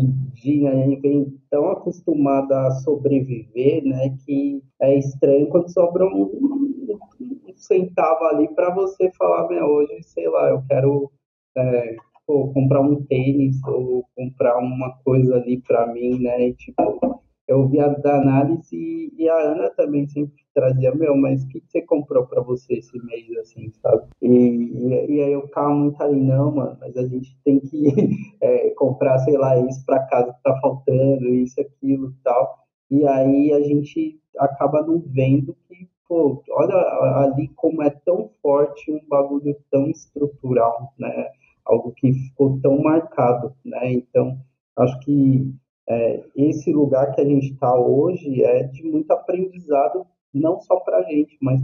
a 0.67 0.75
gente 0.75 1.01
vem 1.01 1.39
tão 1.49 1.71
acostumada 1.71 2.67
a 2.67 2.71
sobreviver, 2.71 3.83
né, 3.83 4.15
que 4.25 4.61
é 4.79 4.95
estranho 4.95 5.49
quando 5.49 5.73
sobra 5.73 6.05
um, 6.05 6.23
um 6.23 7.53
centavo 7.55 8.25
ali 8.25 8.47
para 8.53 8.73
você 8.73 9.11
falar, 9.17 9.47
meu, 9.47 9.65
hoje, 9.65 10.03
sei 10.03 10.29
lá, 10.29 10.49
eu 10.49 10.63
quero 10.69 11.11
é, 11.57 11.95
pô, 12.27 12.49
comprar 12.53 12.81
um 12.81 13.03
tênis 13.05 13.57
ou 13.65 14.05
comprar 14.15 14.59
uma 14.59 14.95
coisa 15.03 15.35
ali 15.35 15.59
para 15.61 15.87
mim, 15.87 16.19
né, 16.19 16.49
e, 16.49 16.53
tipo 16.53 17.19
eu 17.49 17.67
vi 17.67 17.79
a 17.79 17.87
da 17.87 18.17
análise 18.17 19.11
e 19.17 19.27
a 19.27 19.35
Ana 19.35 19.71
também 19.71 20.07
sempre 20.07 20.37
trazia, 20.53 20.93
meu, 20.93 21.17
mas 21.17 21.43
o 21.43 21.47
que, 21.47 21.63
você 21.67 21.81
comprou 21.81 22.27
para 22.27 22.41
você 22.41 22.75
esse 22.75 22.95
mês, 23.03 23.25
assim, 23.39 23.71
sabe? 23.81 24.03
E, 24.21 24.27
e, 24.27 25.15
e, 25.15 25.23
aí 25.23 25.31
eu 25.31 25.41
ficava 25.47 25.73
muito 25.73 25.99
ali, 25.99 26.21
não, 26.21 26.51
mano, 26.51 26.77
mas 26.79 26.95
a 26.95 27.07
gente 27.07 27.35
tem 27.43 27.59
que 27.59 27.91
é, 28.39 28.69
comprar, 28.77 29.17
sei 29.19 29.35
lá, 29.35 29.59
isso 29.67 29.83
para 29.83 30.05
casa 30.05 30.31
que 30.31 30.43
tá 30.43 30.59
faltando, 30.61 31.27
isso, 31.27 31.59
aquilo 31.59 32.13
tal. 32.23 32.59
E 32.91 33.03
aí 33.07 33.51
a 33.51 33.61
gente 33.61 34.19
acaba 34.37 34.83
não 34.85 34.99
vendo 35.07 35.57
que, 35.67 35.89
pô, 36.07 36.43
olha 36.51 36.75
ali 37.23 37.47
como 37.55 37.81
é 37.81 37.89
tão 37.89 38.29
forte 38.43 38.91
um 38.91 39.01
bagulho 39.09 39.55
tão 39.71 39.87
estrutural, 39.89 40.93
né? 40.99 41.31
Algo 41.65 41.93
que 41.93 42.13
ficou 42.13 42.59
tão 42.61 42.79
marcado, 42.79 43.55
né? 43.65 43.91
Então, 43.91 44.37
acho 44.77 44.99
que 44.99 45.51
é, 45.89 46.23
esse 46.35 46.71
lugar 46.71 47.15
que 47.15 47.21
a 47.21 47.25
gente 47.25 47.51
está 47.51 47.73
hoje 47.75 48.43
é 48.43 48.63
de 48.63 48.83
muito 48.83 49.09
aprendizado, 49.11 50.05
não 50.31 50.59
só 50.59 50.79
para 50.81 50.97
a 50.97 51.03
gente, 51.03 51.35
mas 51.41 51.59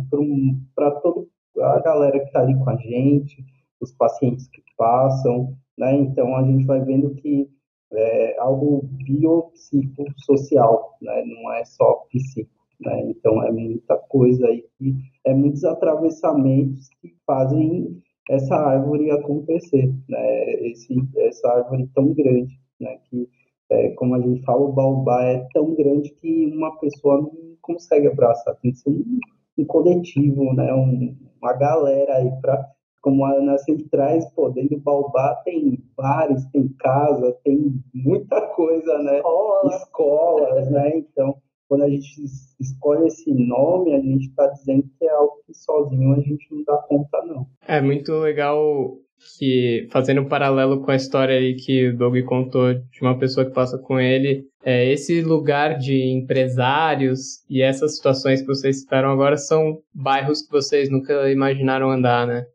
para 0.73 0.91
toda 0.99 1.27
a 1.61 1.79
galera 1.79 2.19
que 2.19 2.25
está 2.25 2.41
ali 2.41 2.55
com 2.55 2.69
a 2.69 2.75
gente, 2.75 3.45
os 3.79 3.91
pacientes 3.91 4.47
que 4.47 4.63
passam, 4.75 5.55
né? 5.77 5.95
Então 5.95 6.35
a 6.35 6.43
gente 6.43 6.65
vai 6.65 6.81
vendo 6.81 7.13
que 7.15 7.47
é 7.93 8.39
algo 8.39 8.81
biopsicossocial, 9.05 10.97
né? 11.01 11.23
Não 11.25 11.53
é 11.53 11.63
só 11.63 12.05
psico, 12.09 12.49
né? 12.79 13.01
Então 13.03 13.43
é 13.43 13.51
muita 13.51 13.95
coisa 14.09 14.47
aí 14.47 14.65
que 14.77 14.95
é 15.23 15.35
muitos 15.35 15.63
atravessamentos 15.63 16.89
que 16.99 17.13
fazem 17.27 18.01
essa 18.29 18.55
árvore 18.55 19.11
acontecer, 19.11 19.93
né? 20.09 20.51
Esse, 20.63 20.95
essa 21.17 21.47
árvore 21.47 21.87
tão 21.93 22.11
grande, 22.11 22.59
né? 22.79 22.97
Que 23.07 23.29
é, 23.75 23.89
como 23.91 24.15
a 24.15 24.19
gente 24.19 24.41
fala, 24.43 24.61
o 24.61 24.71
baobá 24.71 25.23
é 25.23 25.47
tão 25.53 25.73
grande 25.75 26.09
que 26.21 26.51
uma 26.53 26.77
pessoa 26.79 27.17
não 27.21 27.31
consegue 27.61 28.07
abraçar, 28.07 28.55
tem 28.61 28.71
que 28.71 28.79
ser 28.79 28.89
um, 28.89 29.19
um 29.57 29.65
coletivo, 29.65 30.53
né, 30.53 30.73
um, 30.73 31.15
uma 31.41 31.53
galera 31.53 32.15
aí 32.15 32.31
para 32.41 32.75
como 33.05 33.23
a 33.23 33.33
Ana 33.33 33.55
sempre 33.59 33.87
traz, 33.87 34.27
pô, 34.31 34.49
dentro 34.49 34.77
do 34.77 34.81
Baobá 34.81 35.35
tem 35.45 35.77
bares, 35.95 36.43
tem 36.47 36.67
casa, 36.79 37.37
tem 37.43 37.79
muita 37.93 38.41
coisa, 38.55 38.97
né? 38.97 39.17
Escola. 39.17 39.75
Escolas, 39.75 40.71
né? 40.71 40.97
Então, 40.97 41.35
quando 41.69 41.83
a 41.83 41.89
gente 41.89 42.23
escolhe 42.59 43.05
esse 43.05 43.31
nome, 43.31 43.93
a 43.93 43.99
gente 43.99 44.29
está 44.29 44.47
dizendo 44.47 44.89
que 44.97 45.05
é 45.05 45.11
algo 45.11 45.39
que 45.45 45.53
sozinho 45.53 46.13
a 46.13 46.19
gente 46.19 46.47
não 46.51 46.63
dá 46.63 46.77
conta, 46.77 47.23
não. 47.25 47.45
É 47.67 47.79
muito 47.79 48.11
legal 48.13 48.97
que, 49.37 49.87
fazendo 49.91 50.21
um 50.21 50.27
paralelo 50.27 50.81
com 50.81 50.91
a 50.91 50.95
história 50.95 51.35
aí 51.35 51.55
que 51.55 51.89
o 51.89 51.97
Doug 51.97 52.17
contou 52.23 52.73
de 52.73 53.01
uma 53.01 53.17
pessoa 53.17 53.45
que 53.45 53.53
passa 53.53 53.77
com 53.77 53.99
ele, 53.99 54.45
é, 54.63 54.91
esse 54.91 55.21
lugar 55.21 55.77
de 55.77 56.03
empresários 56.11 57.43
e 57.49 57.61
essas 57.61 57.97
situações 57.97 58.41
que 58.41 58.47
vocês 58.47 58.81
citaram 58.81 59.09
agora 59.09 59.37
são 59.37 59.79
bairros 59.93 60.41
que 60.41 60.51
vocês 60.51 60.89
nunca 60.89 61.29
imaginaram 61.31 61.91
andar, 61.91 62.25
né? 62.25 62.45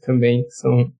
Também 0.00 0.44
são, 0.48 0.90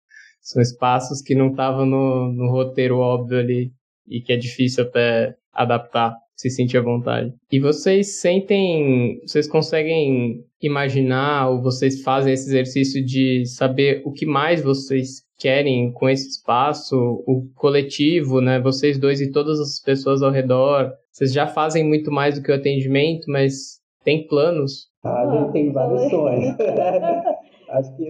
são 0.40 0.62
espaços 0.62 1.20
que 1.20 1.34
não 1.34 1.50
estavam 1.50 1.86
no, 1.86 2.32
no 2.32 2.50
roteiro 2.50 2.98
óbvio 2.98 3.38
ali 3.38 3.72
e 4.06 4.20
que 4.20 4.32
é 4.32 4.36
difícil 4.36 4.84
até 4.84 5.34
adaptar 5.52 6.16
se 6.42 6.50
sentir 6.50 6.76
à 6.76 6.82
vontade. 6.82 7.32
E 7.50 7.60
vocês 7.60 8.20
sentem, 8.20 9.20
vocês 9.24 9.46
conseguem 9.46 10.44
imaginar 10.60 11.50
ou 11.50 11.62
vocês 11.62 12.02
fazem 12.02 12.32
esse 12.32 12.48
exercício 12.48 13.04
de 13.04 13.46
saber 13.46 14.02
o 14.04 14.12
que 14.12 14.26
mais 14.26 14.62
vocês 14.62 15.22
querem 15.38 15.92
com 15.92 16.08
esse 16.08 16.28
espaço, 16.28 16.96
o 17.26 17.48
coletivo, 17.54 18.40
né? 18.40 18.60
Vocês 18.60 18.98
dois 18.98 19.20
e 19.20 19.30
todas 19.30 19.60
as 19.60 19.80
pessoas 19.80 20.20
ao 20.22 20.32
redor. 20.32 20.92
Vocês 21.12 21.32
já 21.32 21.46
fazem 21.46 21.86
muito 21.86 22.10
mais 22.10 22.34
do 22.34 22.42
que 22.42 22.50
o 22.50 22.54
atendimento, 22.54 23.30
mas 23.30 23.80
tem 24.04 24.26
planos? 24.26 24.88
Ah, 25.04 25.22
a 25.22 25.38
gente 25.38 25.52
tem 25.52 25.72
vários 25.72 26.02
sonhos. 26.10 26.56
acho 27.70 27.96
que 27.96 28.08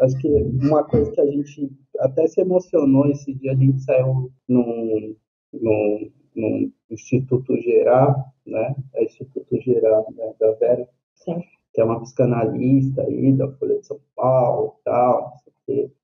acho 0.00 0.18
que 0.18 0.28
uma 0.62 0.84
coisa 0.84 1.10
que 1.10 1.20
a 1.20 1.26
gente 1.26 1.70
até 1.98 2.26
se 2.28 2.40
emocionou 2.40 3.06
esse 3.08 3.34
dia 3.34 3.52
a 3.52 3.56
gente 3.56 3.82
saiu 3.82 4.30
num, 4.48 5.14
num 5.52 6.10
no 6.40 6.72
Instituto 6.90 7.56
Geral, 7.60 8.32
né? 8.46 8.74
É 8.94 9.04
Instituto 9.04 9.60
Geral 9.60 10.06
né, 10.16 10.32
da 10.38 10.52
Vera, 10.52 10.88
Sim. 11.14 11.42
que 11.72 11.80
é 11.80 11.84
uma 11.84 12.00
psicanalista 12.00 13.02
aí 13.02 13.32
da 13.32 13.48
Folha 13.52 13.78
de 13.78 13.86
São 13.86 14.00
Paulo 14.16 14.76
e 14.80 14.84
tal, 14.84 15.34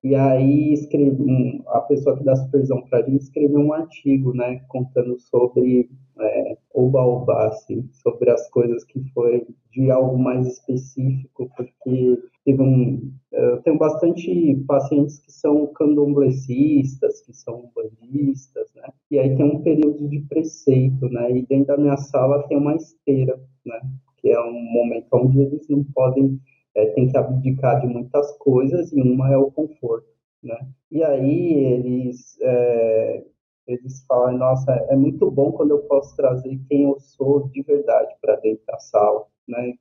e 0.02 0.14
aí 0.14 0.72
escrevi, 0.72 1.22
um, 1.22 1.62
a 1.68 1.80
pessoa 1.80 2.16
que 2.16 2.24
dá 2.24 2.36
supervisão 2.36 2.82
para 2.82 3.00
a 3.00 3.02
gente 3.02 3.22
escreveu 3.22 3.60
um 3.60 3.72
artigo, 3.72 4.32
né, 4.34 4.60
contando 4.68 5.18
sobre 5.18 5.90
é, 6.18 6.56
o 6.74 6.88
baobá, 6.88 7.48
assim, 7.48 7.88
sobre 7.92 8.30
as 8.30 8.48
coisas 8.50 8.84
que 8.84 9.00
foi 9.12 9.46
de 9.72 9.90
algo 9.90 10.18
mais 10.18 10.46
específico, 10.46 11.50
porque 11.56 12.18
teve 12.44 12.62
um, 12.62 13.12
eu 13.32 13.60
tenho 13.62 13.78
bastante 13.78 14.54
pacientes 14.66 15.18
que 15.18 15.32
são 15.32 15.66
candomblecistas, 15.74 17.20
que 17.22 17.32
são 17.32 17.70
bandistas, 17.74 18.68
né, 18.74 18.88
e 19.10 19.18
aí 19.18 19.36
tem 19.36 19.44
um 19.44 19.62
período 19.62 20.08
de 20.08 20.20
preceito, 20.20 21.08
né, 21.08 21.30
e 21.36 21.46
dentro 21.46 21.68
da 21.68 21.76
minha 21.76 21.96
sala 21.96 22.46
tem 22.48 22.56
uma 22.56 22.76
esteira, 22.76 23.38
né, 23.64 23.80
que 24.18 24.30
é 24.30 24.40
um 24.40 24.62
momento 24.72 25.08
onde 25.12 25.40
eles 25.40 25.68
não 25.68 25.84
podem 25.94 26.40
é, 26.76 26.86
tem 26.90 27.08
que 27.08 27.16
abdicar 27.16 27.80
de 27.80 27.86
muitas 27.86 28.36
coisas 28.38 28.92
e 28.92 29.00
uma 29.00 29.32
é 29.32 29.36
o 29.36 29.50
conforto, 29.50 30.06
né? 30.42 30.56
E 30.90 31.02
aí 31.02 31.54
eles 31.54 32.38
é, 32.42 33.24
eles 33.66 34.04
falam, 34.06 34.38
nossa, 34.38 34.72
é 34.90 34.94
muito 34.94 35.28
bom 35.30 35.50
quando 35.52 35.72
eu 35.72 35.80
posso 35.80 36.14
trazer 36.14 36.60
quem 36.68 36.84
eu 36.84 37.00
sou 37.00 37.48
de 37.48 37.62
verdade 37.62 38.14
para 38.20 38.36
dentro 38.36 38.64
da 38.66 38.78
sala, 38.78 39.24
né? 39.48 39.74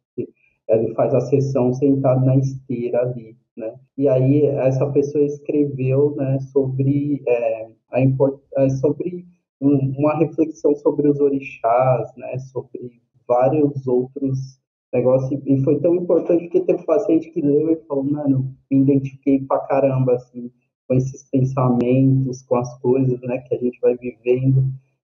Ele 0.67 0.95
faz 0.95 1.13
a 1.13 1.21
sessão 1.21 1.71
sentado 1.73 2.25
na 2.25 2.37
esteira 2.37 3.01
ali, 3.01 3.37
né? 3.55 3.75
E 3.97 4.07
aí 4.07 4.45
essa 4.45 4.89
pessoa 4.91 5.23
escreveu, 5.23 6.15
né, 6.15 6.39
sobre 6.39 7.21
é, 7.27 7.69
a 7.91 8.01
import, 8.01 8.39
é, 8.57 8.69
sobre 8.69 9.25
um, 9.61 9.93
uma 9.97 10.17
reflexão 10.17 10.75
sobre 10.75 11.07
os 11.07 11.19
orixás, 11.19 12.09
né? 12.15 12.39
Sobre 12.39 13.01
vários 13.27 13.85
outros 13.85 14.59
negócio 14.95 15.41
e 15.45 15.61
foi 15.63 15.79
tão 15.79 15.95
importante 15.95 16.47
que 16.47 16.61
teve 16.61 16.83
paciente 16.85 17.29
que 17.31 17.41
leu 17.41 17.71
e 17.71 17.75
falou, 17.87 18.03
mano, 18.03 18.55
me 18.71 18.79
identifiquei 18.79 19.41
pra 19.45 19.59
caramba, 19.59 20.15
assim, 20.15 20.51
com 20.87 20.95
esses 20.95 21.23
pensamentos, 21.29 22.41
com 22.43 22.55
as 22.55 22.79
coisas, 22.79 23.19
né, 23.21 23.39
que 23.39 23.55
a 23.55 23.57
gente 23.57 23.79
vai 23.81 23.95
vivendo. 23.97 24.63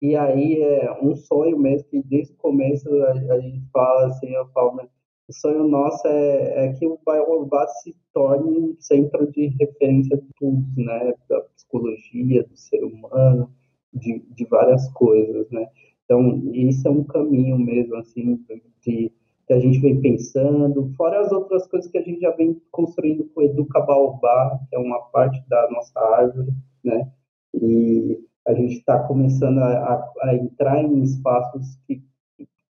E 0.01 0.15
aí 0.15 0.61
é 0.61 0.91
um 1.01 1.15
sonho 1.15 1.57
mesmo 1.57 1.87
que 1.89 2.01
desde 2.03 2.33
o 2.33 2.37
começo 2.37 2.89
a, 3.03 3.11
a 3.11 3.39
gente 3.39 3.61
fala 3.71 4.07
assim, 4.07 4.29
eu 4.29 4.47
falo, 4.49 4.81
o 5.27 5.33
sonho 5.33 5.67
nosso 5.67 6.07
é, 6.07 6.65
é 6.65 6.73
que 6.73 6.85
o 6.85 6.99
Baobá 7.05 7.67
se 7.67 7.95
torne 8.13 8.57
um 8.57 8.75
centro 8.79 9.31
de 9.31 9.47
referência 9.59 10.17
de 10.17 10.27
tudo, 10.37 10.63
né, 10.77 11.13
da 11.29 11.41
psicologia, 11.41 12.43
do 12.43 12.57
ser 12.57 12.83
humano, 12.83 13.49
de, 13.93 14.19
de 14.35 14.45
várias 14.45 14.91
coisas, 14.91 15.49
né. 15.49 15.67
Então, 16.05 16.41
isso 16.53 16.85
é 16.87 16.91
um 16.91 17.05
caminho 17.05 17.57
mesmo, 17.57 17.95
assim, 17.95 18.37
de 18.85 19.11
que 19.51 19.55
a 19.55 19.59
gente 19.59 19.79
vem 19.79 19.99
pensando, 19.99 20.93
fora 20.95 21.19
as 21.19 21.29
outras 21.29 21.67
coisas 21.67 21.91
que 21.91 21.97
a 21.97 22.01
gente 22.01 22.21
já 22.21 22.31
vem 22.31 22.61
construindo 22.71 23.25
com 23.33 23.41
o 23.41 23.43
Educa 23.43 23.81
Baobá, 23.81 24.57
que 24.69 24.75
é 24.77 24.79
uma 24.79 24.97
parte 25.11 25.43
da 25.49 25.69
nossa 25.69 25.99
árvore, 25.99 26.53
né? 26.81 27.11
E 27.53 28.17
a 28.47 28.53
gente 28.53 28.75
está 28.75 28.99
começando 28.99 29.57
a, 29.57 30.09
a, 30.21 30.35
entrar 30.35 30.81
em 30.81 31.01
espaços 31.01 31.77
que 31.85 32.01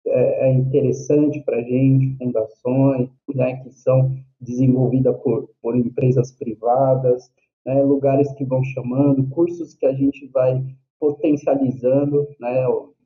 é, 0.07 0.49
é 0.49 0.53
interessante 0.53 1.39
para 1.41 1.57
a 1.57 1.61
gente, 1.61 2.17
fundações, 2.17 3.09
né, 3.35 3.57
que 3.57 3.69
são 3.69 4.17
desenvolvidas 4.39 5.15
por, 5.17 5.51
por 5.61 5.77
empresas 5.77 6.31
privadas, 6.31 7.31
né, 7.63 7.83
lugares 7.83 8.33
que 8.33 8.43
vão 8.43 8.63
chamando, 8.63 9.29
cursos 9.29 9.75
que 9.75 9.85
a 9.85 9.93
gente 9.93 10.25
vai 10.29 10.65
potencializando, 10.99 12.27
né, 12.39 12.65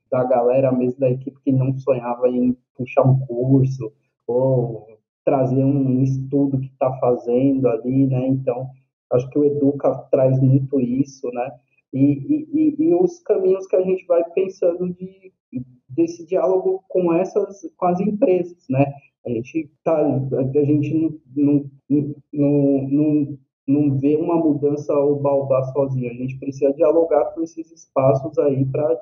da 0.10 0.24
galera 0.24 0.72
mesmo 0.72 1.02
da 1.02 1.10
equipe 1.10 1.38
que 1.44 1.52
não 1.52 1.78
sonhava 1.78 2.30
em 2.30 2.56
puxar 2.76 3.04
um 3.04 3.20
curso 3.26 3.92
ou 4.28 4.88
trazer 5.24 5.64
um 5.64 6.04
estudo 6.04 6.60
que 6.60 6.68
está 6.68 6.92
fazendo 7.00 7.68
ali, 7.68 8.08
né? 8.08 8.28
Então, 8.28 8.70
acho 9.12 9.30
que 9.30 9.40
o 9.40 9.46
Educa 9.46 9.94
traz 10.12 10.40
muito 10.40 10.80
isso, 10.80 11.30
né? 11.32 11.52
E, 11.94 12.48
e, 12.54 12.76
e, 12.78 12.94
os 12.94 13.20
caminhos 13.20 13.66
que 13.68 13.76
a 13.76 13.82
gente 13.82 14.06
vai 14.06 14.24
pensando 14.32 14.94
de, 14.94 15.32
desse 15.90 16.26
diálogo 16.26 16.84
com 16.90 17.14
essas, 17.14 17.62
com 17.78 17.86
as 17.86 18.00
empresas, 18.00 18.66
né? 18.70 18.86
A 19.26 19.30
gente 19.30 19.72
tá, 19.84 19.98
a 19.98 20.66
gente 20.66 20.94
não, 20.94 21.20
não, 21.36 22.16
não, 22.32 22.88
não, 22.90 23.38
não 23.68 23.98
vê 23.98 24.16
uma 24.16 24.36
mudança 24.36 24.94
ao 24.94 25.16
Baobá 25.16 25.64
sozinho, 25.72 26.12
a 26.12 26.14
gente 26.14 26.38
precisa 26.38 26.74
dialogar 26.74 27.26
com 27.34 27.42
esses 27.42 27.72
espaços 27.72 28.38
aí 28.38 28.64
para 28.66 29.02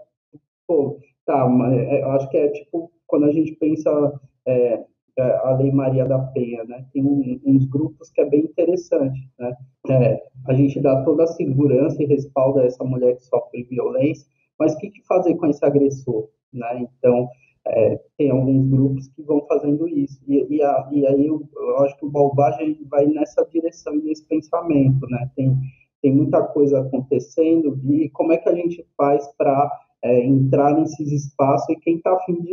pô, 0.66 1.00
tá, 1.26 1.48
mas 1.50 1.74
é, 1.78 2.04
acho 2.04 2.30
que 2.30 2.38
é 2.38 2.48
tipo 2.50 2.93
quando 3.14 3.26
a 3.26 3.32
gente 3.32 3.52
pensa 3.58 4.20
é, 4.44 4.84
é, 5.20 5.22
a 5.44 5.52
Lei 5.52 5.72
Maria 5.72 6.04
da 6.04 6.18
Penha, 6.18 6.64
né? 6.64 6.84
Tem 6.92 7.06
um, 7.06 7.40
uns 7.46 7.64
grupos 7.68 8.10
que 8.10 8.20
é 8.20 8.26
bem 8.26 8.40
interessante, 8.40 9.30
né? 9.38 9.56
É, 9.88 10.24
a 10.48 10.54
gente 10.56 10.82
dá 10.82 11.04
toda 11.04 11.26
a 11.26 11.28
segurança 11.28 12.02
e 12.02 12.08
respalda 12.08 12.64
essa 12.64 12.84
mulher 12.84 13.16
que 13.16 13.24
sofre 13.26 13.68
violência, 13.70 14.28
mas 14.58 14.74
o 14.74 14.80
que, 14.80 14.90
que 14.90 15.06
fazer 15.06 15.36
com 15.36 15.46
esse 15.46 15.64
agressor, 15.64 16.28
né? 16.52 16.88
Então, 16.98 17.30
é, 17.68 18.02
tem 18.18 18.32
alguns 18.32 18.68
grupos 18.68 19.08
que 19.10 19.22
vão 19.22 19.46
fazendo 19.46 19.88
isso. 19.88 20.20
E, 20.28 20.48
e, 20.56 20.64
a, 20.64 20.90
e 20.92 21.06
aí 21.06 21.28
eu, 21.28 21.48
eu, 21.56 21.78
acho 21.84 21.96
que 22.00 22.08
o 22.08 22.10
Balbagem 22.10 22.80
vai 22.90 23.06
nessa 23.06 23.46
direção, 23.46 23.96
nesse 23.98 24.26
pensamento, 24.26 25.06
né? 25.08 25.30
Tem, 25.36 25.56
tem 26.02 26.16
muita 26.16 26.42
coisa 26.42 26.82
acontecendo 26.82 27.80
e 27.94 28.10
como 28.10 28.34
é 28.34 28.38
que 28.38 28.50
a 28.50 28.56
gente 28.56 28.84
faz 28.98 29.28
para 29.38 29.70
é, 30.04 30.26
entrar 30.26 30.74
nesses 30.76 31.12
espaços 31.12 31.70
e 31.70 31.80
quem 31.80 31.96
está 31.96 32.14
afim 32.14 32.42
de 32.42 32.52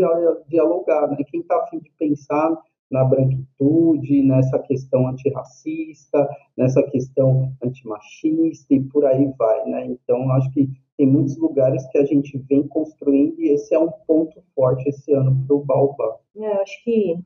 dialogar, 0.48 1.08
né? 1.08 1.16
quem 1.28 1.40
está 1.40 1.56
afim 1.56 1.78
de 1.80 1.90
pensar 1.98 2.56
na 2.90 3.04
branquitude, 3.04 4.22
nessa 4.22 4.58
questão 4.58 5.06
antirracista, 5.06 6.28
nessa 6.56 6.82
questão 6.82 7.52
antimachista 7.62 8.74
e 8.74 8.80
por 8.80 9.04
aí 9.04 9.32
vai, 9.38 9.64
né? 9.66 9.86
Então, 9.86 10.30
acho 10.32 10.50
que 10.50 10.68
tem 10.96 11.06
muitos 11.06 11.38
lugares 11.38 11.86
que 11.90 11.98
a 11.98 12.04
gente 12.04 12.36
vem 12.48 12.66
construindo 12.66 13.40
e 13.40 13.48
esse 13.50 13.74
é 13.74 13.78
um 13.78 13.90
ponto 14.06 14.42
forte 14.54 14.88
esse 14.88 15.12
ano 15.12 15.44
para 15.46 15.56
o 15.56 15.64
Baobá. 15.64 16.16
É, 16.36 16.62
acho 16.62 16.82
que 16.84 17.16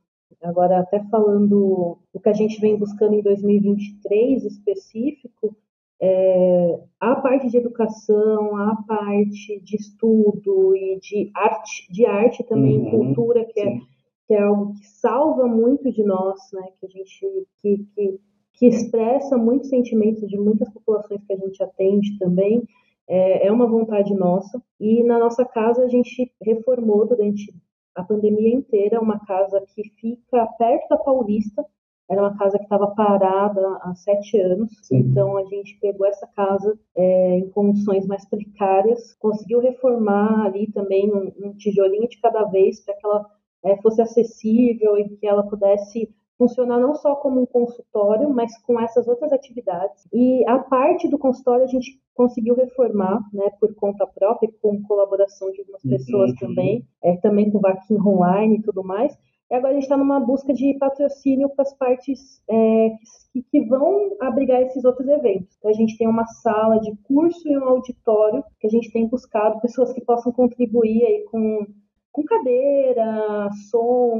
agora 0.43 0.81
até 0.81 1.03
falando 1.05 1.99
o 2.13 2.21
que 2.21 2.29
a 2.29 2.35
gente 2.35 2.61
vem 2.61 2.77
buscando 2.77 3.15
em 3.15 3.23
2023 3.23 4.45
específico, 4.45 5.57
é, 6.01 6.81
a 7.01 7.17
parte 7.17 7.49
de 7.49 7.57
educação, 7.57 8.57
a 8.57 8.77
parte 8.87 9.61
de 9.61 9.77
estudo 9.77 10.77
e 10.77 10.99
de 11.01 11.31
arte, 11.35 11.93
de 11.93 12.05
arte 12.05 12.45
também, 12.45 12.79
uhum, 12.79 12.91
cultura, 12.91 13.45
que 13.45 13.61
é, 13.61 13.79
que 14.27 14.35
é 14.35 14.43
algo 14.43 14.75
que 14.75 14.87
salva 14.87 15.47
muito 15.47 15.91
de 15.93 16.03
nós, 16.03 16.41
né? 16.53 16.69
Que 16.81 16.87
a 16.87 16.89
gente 16.89 17.47
que, 17.63 17.87
que, 17.95 18.21
que 18.55 18.67
expressa 18.67 19.37
muitos 19.37 19.69
sentimentos 19.69 20.29
de 20.29 20.39
muitas 20.39 20.69
populações 20.73 21.23
que 21.25 21.33
a 21.33 21.37
gente 21.37 21.63
atende 21.63 22.19
também. 22.19 22.67
É, 23.07 23.47
é 23.47 23.53
uma 23.53 23.67
vontade 23.67 24.15
nossa. 24.15 24.63
E 24.81 25.03
na 25.05 25.19
nossa 25.19 25.45
casa 25.45 25.85
a 25.85 25.89
gente 25.89 26.33
reformou 26.43 27.07
durante 27.07 27.55
a 27.95 28.03
pandemia 28.03 28.55
inteira 28.55 29.01
uma 29.01 29.21
casa 29.25 29.63
que 29.75 29.83
fica 30.01 30.47
perto 30.59 30.89
da 30.89 30.97
Paulista, 30.97 31.65
era 32.09 32.21
uma 32.21 32.37
casa 32.37 32.59
que 32.59 32.65
estava 32.65 32.89
parada 32.89 33.79
há 33.83 33.95
sete 33.95 34.39
anos, 34.39 34.71
Sim. 34.83 34.99
então 34.99 35.37
a 35.37 35.45
gente 35.45 35.79
pegou 35.81 36.07
essa 36.07 36.27
casa 36.27 36.79
é, 36.97 37.39
em 37.39 37.49
condições 37.51 38.07
mais 38.07 38.29
precárias, 38.29 39.15
conseguiu 39.15 39.61
reformar 39.61 40.47
ali 40.47 40.71
também 40.73 41.11
um, 41.11 41.33
um 41.39 41.53
tijolinho 41.55 42.09
de 42.09 42.21
cada 42.21 42.45
vez 42.45 42.81
para 42.85 42.95
que 42.95 43.07
ela 43.07 43.27
é, 43.65 43.77
fosse 43.79 44.03
acessível 44.03 44.99
e 44.99 45.09
que 45.17 45.27
ela 45.27 45.43
pudesse 45.43 46.09
funcionar 46.37 46.79
não 46.79 46.95
só 46.95 47.15
como 47.15 47.41
um 47.41 47.47
consultório, 47.47 48.29
mas 48.29 48.59
com 48.63 48.79
essas 48.81 49.07
outras 49.07 49.33
atividades. 49.33 50.07
E 50.13 50.45
a 50.47 50.59
parte 50.59 51.09
do 51.09 51.19
consultório 51.19 51.65
a 51.65 51.69
gente 51.69 52.01
conseguiu 52.15 52.55
reformar, 52.55 53.21
né, 53.33 53.51
por 53.61 53.75
conta 53.75 54.07
própria, 54.07 54.51
com 54.61 54.83
colaboração 54.83 55.51
de 55.53 55.61
algumas 55.61 55.83
pessoas 55.83 56.31
uhum. 56.31 56.37
também, 56.37 56.87
é, 57.03 57.17
também 57.17 57.51
com 57.51 57.61
vaquinha 57.61 58.01
online 58.03 58.57
e 58.57 58.63
tudo 58.63 58.85
mais. 58.85 59.17
E 59.51 59.55
agora 59.55 59.73
a 59.73 59.75
gente 59.75 59.85
está 59.85 59.97
numa 59.97 60.21
busca 60.21 60.53
de 60.55 60.77
patrocínio 60.79 61.51
para 61.51 61.63
as 61.63 61.75
partes 61.75 62.43
é, 62.49 62.91
que, 63.33 63.43
que, 63.43 63.61
vão 63.67 64.17
abrigar 64.21 64.63
esses 64.63 64.85
outros 64.85 65.07
eventos. 65.09 65.55
Então 65.59 65.71
a 65.71 65.75
gente 65.75 65.99
tem 65.99 66.09
uma 66.09 66.27
sala 66.27 66.81
de 66.81 66.97
curso 67.05 67.47
e 67.49 67.57
um 67.59 67.69
auditório 67.69 68.43
que 68.59 68.67
a 68.67 68.71
gente 68.71 68.91
tem 68.91 69.07
buscado 69.07 69.61
pessoas 69.61 69.93
que 69.93 70.01
possam 70.01 70.33
contribuir 70.33 71.05
aí 71.05 71.25
com 71.31 71.67
com 72.15 72.23
cadeira, 72.23 73.51
som, 73.73 74.17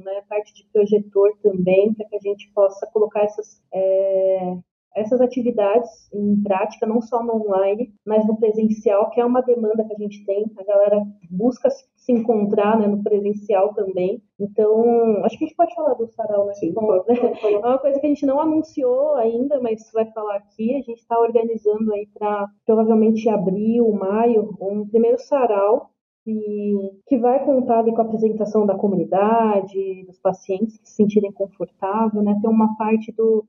né, 0.00 0.22
parte 0.28 0.52
de 0.52 0.68
projetor 0.72 1.38
também, 1.40 1.94
para 1.94 2.04
que 2.08 2.16
a 2.16 2.18
gente 2.18 2.50
possa 2.52 2.84
colocar 2.92 3.20
essas, 3.22 3.62
é, 3.72 4.58
essas 4.98 5.20
atividades 5.20 5.88
em 6.12 6.42
prática, 6.42 6.86
não 6.86 7.00
só 7.00 7.22
no 7.22 7.36
online, 7.36 7.92
mas 8.04 8.26
no 8.26 8.36
presencial, 8.36 9.10
que 9.10 9.20
é 9.20 9.24
uma 9.24 9.40
demanda 9.40 9.84
que 9.84 9.94
a 9.94 9.98
gente 9.98 10.24
tem. 10.24 10.50
A 10.58 10.64
galera 10.64 11.02
busca 11.30 11.68
se 11.70 12.12
encontrar 12.12 12.78
né, 12.78 12.86
no 12.86 13.02
presencial 13.02 13.74
também. 13.74 14.22
Então, 14.40 15.24
acho 15.24 15.38
que 15.38 15.44
a 15.44 15.48
gente 15.48 15.56
pode 15.56 15.74
falar 15.74 15.94
do 15.94 16.06
sarau, 16.08 16.46
né? 16.46 16.54
Sim, 16.54 16.72
Bom, 16.72 16.92
né? 16.92 17.04
É 17.62 17.66
uma 17.66 17.78
coisa 17.78 18.00
que 18.00 18.06
a 18.06 18.08
gente 18.08 18.26
não 18.26 18.40
anunciou 18.40 19.14
ainda, 19.16 19.60
mas 19.60 19.90
vai 19.92 20.06
falar 20.12 20.36
aqui. 20.36 20.74
A 20.74 20.82
gente 20.82 20.98
está 20.98 21.18
organizando 21.18 21.92
aí 21.92 22.06
para 22.14 22.48
provavelmente 22.64 23.28
abril, 23.28 23.90
maio, 23.92 24.56
um 24.60 24.88
primeiro 24.88 25.18
sarau 25.18 25.90
que, 26.24 27.00
que 27.06 27.18
vai 27.18 27.44
contar 27.44 27.80
ali 27.80 27.92
com 27.92 28.02
a 28.02 28.04
apresentação 28.04 28.66
da 28.66 28.76
comunidade, 28.76 30.04
dos 30.06 30.18
pacientes 30.18 30.78
que 30.78 30.88
se 30.88 30.96
sentirem 30.96 31.32
confortável, 31.32 32.22
né? 32.22 32.38
Tem 32.40 32.50
uma 32.50 32.76
parte 32.76 33.12
do, 33.12 33.46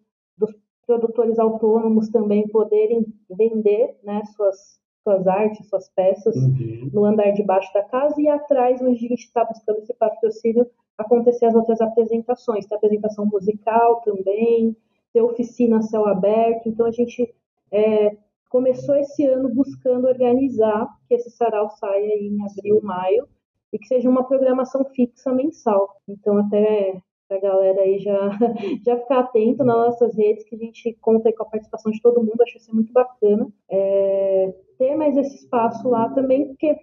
produtores 0.90 1.38
autônomos 1.38 2.10
também 2.10 2.48
poderem 2.48 3.06
vender, 3.30 3.96
né, 4.04 4.24
suas 4.36 4.80
suas 5.04 5.26
artes, 5.28 5.70
suas 5.70 5.88
peças 5.90 6.36
uhum. 6.36 6.90
no 6.92 7.06
andar 7.06 7.32
de 7.32 7.42
baixo 7.42 7.72
da 7.74 7.84
casa 7.84 8.20
e 8.20 8.28
atrás, 8.28 8.82
onde 8.82 9.06
a 9.06 9.10
gente 9.10 9.24
está 9.24 9.46
buscando 9.46 9.80
esse 9.80 9.94
patrocínio, 9.94 10.68
acontecer 10.98 11.46
as 11.46 11.56
outras 11.56 11.80
apresentações. 11.80 12.66
Tem 12.66 12.76
apresentação 12.76 13.26
musical 13.26 14.02
também, 14.02 14.76
tem 15.14 15.22
oficina 15.22 15.78
a 15.78 15.82
céu 15.82 16.06
aberto. 16.06 16.68
Então, 16.68 16.86
a 16.86 16.92
gente 16.92 17.34
é, 17.72 18.18
começou 18.50 18.96
esse 18.96 19.26
ano 19.26 19.48
buscando 19.48 20.06
organizar 20.06 20.88
que 21.08 21.16
esse 21.16 21.32
sarau 21.32 21.70
saia 21.70 22.22
em 22.22 22.38
abril, 22.44 22.82
maio, 22.84 23.26
e 23.72 23.80
que 23.80 23.88
seja 23.88 24.10
uma 24.10 24.28
programação 24.28 24.84
fixa 24.94 25.32
mensal. 25.32 26.02
Então, 26.08 26.38
até 26.40 27.02
a 27.32 27.40
galera 27.40 27.82
aí 27.82 28.00
já, 28.00 28.30
já 28.86 28.98
ficar 28.98 29.20
atento 29.20 29.64
nas 29.64 29.78
nossas 29.78 30.16
redes, 30.16 30.44
que 30.44 30.56
a 30.56 30.60
gente 30.60 30.98
conta 31.02 31.32
com 31.34 31.44
a 31.44 31.50
participação 31.50 31.92
de 31.92 32.02
todo 32.02 32.24
mundo, 32.24 32.42
acho 32.42 32.58
isso 32.58 32.74
muito 32.74 32.92
bacana. 32.92 33.48
É, 33.70 34.54
ter 34.78 34.96
mais 34.96 35.16
esse 35.18 35.36
espaço 35.36 35.88
lá 35.90 36.10
também, 36.10 36.48
porque 36.48 36.76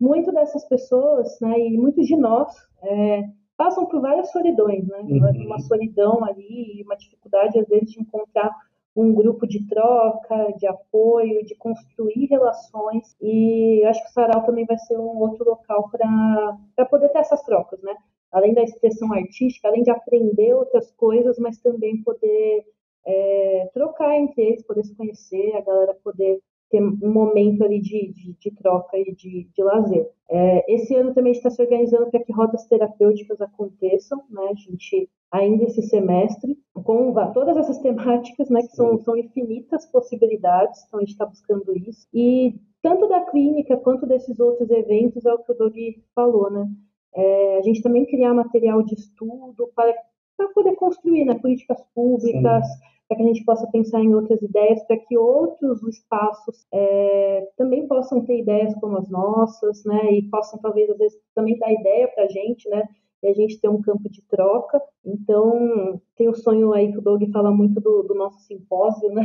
muito 0.00 0.32
dessas 0.32 0.64
pessoas, 0.68 1.38
né, 1.40 1.58
e 1.58 1.78
muitos 1.78 2.06
de 2.06 2.16
nós, 2.16 2.52
é, 2.82 3.24
passam 3.56 3.86
por 3.86 4.00
várias 4.00 4.30
solidões, 4.30 4.86
né? 4.86 4.98
Uhum. 4.98 5.46
Uma 5.46 5.58
solidão 5.60 6.22
ali, 6.24 6.82
uma 6.84 6.96
dificuldade, 6.96 7.58
às 7.58 7.66
vezes, 7.66 7.90
de 7.92 8.00
encontrar 8.00 8.54
um 8.94 9.12
grupo 9.12 9.46
de 9.46 9.66
troca, 9.66 10.52
de 10.56 10.66
apoio, 10.66 11.44
de 11.44 11.54
construir 11.54 12.26
relações. 12.26 13.14
E 13.20 13.82
eu 13.82 13.88
acho 13.88 14.02
que 14.02 14.08
o 14.08 14.12
Sarau 14.12 14.44
também 14.44 14.64
vai 14.64 14.78
ser 14.78 14.98
um 14.98 15.18
outro 15.18 15.44
local 15.44 15.90
para 15.90 16.86
poder 16.86 17.10
ter 17.10 17.18
essas 17.18 17.42
trocas, 17.42 17.80
né? 17.82 17.94
Além 18.36 18.52
da 18.52 18.62
expressão 18.62 19.10
artística, 19.14 19.66
além 19.66 19.82
de 19.82 19.90
aprender 19.90 20.52
outras 20.52 20.90
coisas, 20.90 21.38
mas 21.38 21.58
também 21.58 22.02
poder 22.02 22.66
é, 23.06 23.70
trocar 23.72 24.14
entre 24.14 24.42
eles, 24.42 24.66
poder 24.66 24.84
se 24.84 24.94
conhecer, 24.94 25.56
a 25.56 25.62
galera 25.62 25.94
poder 26.04 26.38
ter 26.70 26.82
um 26.82 27.10
momento 27.10 27.64
ali 27.64 27.80
de, 27.80 28.12
de, 28.12 28.36
de 28.38 28.50
troca 28.50 28.98
e 28.98 29.14
de, 29.14 29.48
de 29.56 29.62
lazer. 29.62 30.06
É, 30.28 30.74
esse 30.74 30.94
ano 30.94 31.14
também 31.14 31.32
está 31.32 31.48
se 31.48 31.62
organizando 31.62 32.10
para 32.10 32.22
que 32.22 32.30
rodas 32.30 32.66
terapêuticas 32.66 33.40
aconteçam, 33.40 34.22
né? 34.28 34.48
A 34.50 34.54
gente 34.54 35.08
ainda 35.32 35.64
esse 35.64 35.80
semestre, 35.82 36.58
com 36.74 37.14
todas 37.32 37.56
essas 37.56 37.78
temáticas, 37.80 38.50
né, 38.50 38.60
que 38.60 38.76
são, 38.76 38.98
são 38.98 39.16
infinitas 39.16 39.86
possibilidades, 39.86 40.84
então 40.86 40.98
a 40.98 41.02
gente 41.02 41.12
está 41.12 41.24
buscando 41.24 41.74
isso. 41.74 42.06
E 42.12 42.54
tanto 42.82 43.08
da 43.08 43.22
clínica 43.22 43.78
quanto 43.78 44.06
desses 44.06 44.38
outros 44.38 44.68
eventos 44.70 45.24
é 45.24 45.32
o 45.32 45.38
que 45.38 45.52
o 45.52 45.54
Dori 45.54 46.04
falou, 46.14 46.50
né? 46.50 46.68
É, 47.16 47.58
a 47.58 47.62
gente 47.62 47.82
também 47.82 48.04
criar 48.06 48.34
material 48.34 48.82
de 48.82 48.94
estudo 48.94 49.70
para, 49.74 49.94
para 50.36 50.48
poder 50.48 50.74
construir 50.76 51.24
né, 51.24 51.34
políticas 51.34 51.82
públicas, 51.94 52.66
Sim 52.66 52.86
para 53.08 53.16
que 53.16 53.22
a 53.22 53.26
gente 53.26 53.44
possa 53.44 53.66
pensar 53.68 54.00
em 54.00 54.14
outras 54.14 54.42
ideias, 54.42 54.82
para 54.84 54.96
que 54.96 55.16
outros 55.16 55.82
espaços 55.84 56.66
é, 56.72 57.48
também 57.56 57.86
possam 57.86 58.24
ter 58.24 58.40
ideias 58.40 58.74
como 58.80 58.98
as 58.98 59.08
nossas, 59.08 59.84
né, 59.84 60.12
e 60.12 60.28
possam 60.28 60.58
talvez 60.60 60.90
às 60.90 60.98
vezes 60.98 61.18
também 61.34 61.58
dar 61.58 61.72
ideia 61.72 62.08
para 62.08 62.24
a 62.24 62.28
gente, 62.28 62.68
né, 62.68 62.82
e 63.22 63.28
a 63.28 63.32
gente 63.32 63.60
ter 63.60 63.68
um 63.68 63.80
campo 63.80 64.10
de 64.10 64.22
troca. 64.22 64.80
Então, 65.04 66.00
tem 66.16 66.28
o 66.28 66.34
sonho 66.34 66.72
aí 66.72 66.92
que 66.92 66.98
o 66.98 67.02
Doug 67.02 67.22
fala 67.32 67.50
muito 67.50 67.80
do, 67.80 68.02
do 68.02 68.14
nosso 68.14 68.40
simpósio, 68.40 69.08
né? 69.10 69.24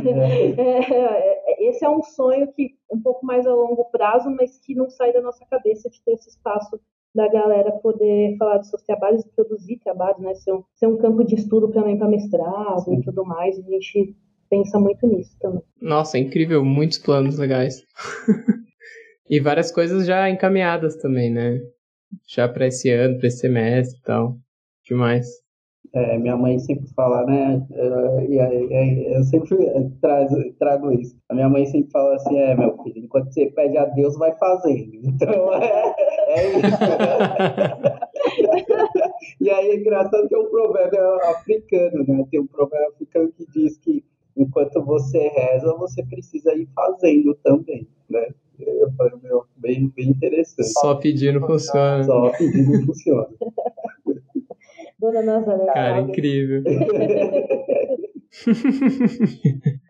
É. 0.56 1.32
É, 1.44 1.68
esse 1.68 1.84
é 1.84 1.90
um 1.90 2.02
sonho 2.02 2.52
que 2.52 2.76
um 2.90 3.00
pouco 3.00 3.24
mais 3.26 3.46
a 3.46 3.54
longo 3.54 3.84
prazo, 3.86 4.30
mas 4.30 4.58
que 4.58 4.74
não 4.74 4.88
sai 4.88 5.12
da 5.12 5.20
nossa 5.20 5.44
cabeça 5.46 5.90
de 5.90 6.02
ter 6.02 6.12
esse 6.12 6.28
espaço 6.28 6.80
da 7.14 7.28
galera 7.28 7.72
poder 7.72 8.36
falar 8.38 8.58
dos 8.58 8.68
seus 8.68 8.82
trabalhos 8.82 9.24
e 9.24 9.28
produzir 9.30 9.78
trabalhos, 9.78 10.20
né? 10.20 10.34
Ser 10.34 10.52
um, 10.52 10.64
ser 10.74 10.86
um 10.86 10.96
campo 10.96 11.24
de 11.24 11.34
estudo 11.34 11.70
também 11.70 11.98
para 11.98 12.08
mestrado 12.08 12.84
Sim. 12.84 12.98
e 12.98 13.02
tudo 13.02 13.24
mais. 13.24 13.58
A 13.58 13.62
gente 13.62 14.16
pensa 14.48 14.78
muito 14.78 15.06
nisso 15.06 15.36
também. 15.40 15.62
Nossa, 15.80 16.16
é 16.16 16.20
incrível, 16.20 16.64
muitos 16.64 16.98
planos 16.98 17.38
legais. 17.38 17.82
e 19.28 19.40
várias 19.40 19.70
coisas 19.70 20.06
já 20.06 20.28
encaminhadas 20.30 20.96
também, 20.96 21.30
né? 21.30 21.60
Já 22.28 22.48
para 22.48 22.66
esse 22.66 22.90
ano, 22.90 23.18
para 23.18 23.28
esse 23.28 23.38
semestre 23.38 23.98
e 23.98 24.02
tal. 24.02 24.36
Demais. 24.84 25.26
É, 25.94 26.18
minha 26.18 26.36
mãe 26.36 26.58
sempre 26.58 26.86
fala, 26.94 27.26
né? 27.26 27.66
E 28.28 29.14
eu 29.14 29.22
sempre 29.24 29.56
trago, 30.00 30.36
trago 30.58 30.92
isso. 30.92 31.14
A 31.28 31.34
minha 31.34 31.50
mãe 31.50 31.66
sempre 31.66 31.90
fala 31.90 32.14
assim: 32.14 32.38
é, 32.38 32.54
meu 32.54 32.76
filho, 32.82 33.04
enquanto 33.04 33.32
você 33.32 33.46
pede 33.46 33.76
a 33.76 33.84
Deus, 33.86 34.16
vai 34.16 34.34
fazendo. 34.36 34.92
Então, 35.04 35.52
é, 35.54 35.94
é 36.32 36.58
isso. 36.58 36.60
e 39.40 39.50
aí 39.50 39.70
é 39.70 39.76
engraçado 39.76 40.28
que 40.28 40.34
é 40.34 40.38
um 40.38 40.50
provérbio 40.50 41.00
africano, 41.30 42.04
né? 42.06 42.26
Tem 42.30 42.40
um 42.40 42.46
provérbio 42.46 42.88
africano 42.88 43.32
que 43.32 43.46
diz 43.52 43.78
que 43.78 44.04
enquanto 44.36 44.82
você 44.82 45.28
reza, 45.28 45.74
você 45.74 46.04
precisa 46.04 46.54
ir 46.54 46.68
fazendo 46.74 47.34
também, 47.42 47.86
né? 48.08 48.28
Eu 48.58 48.90
falei, 48.92 49.14
meu, 49.22 49.44
bem, 49.56 49.92
bem 49.94 50.10
interessante. 50.10 50.72
Só 50.72 50.94
pedindo 50.94 51.40
funciona. 51.40 52.04
Só 52.04 52.30
pedindo 52.30 52.86
funciona. 52.86 53.28
Dona 54.98 55.22
Nazaré. 55.22 55.66
Cara, 55.66 56.00
incrível. 56.02 56.62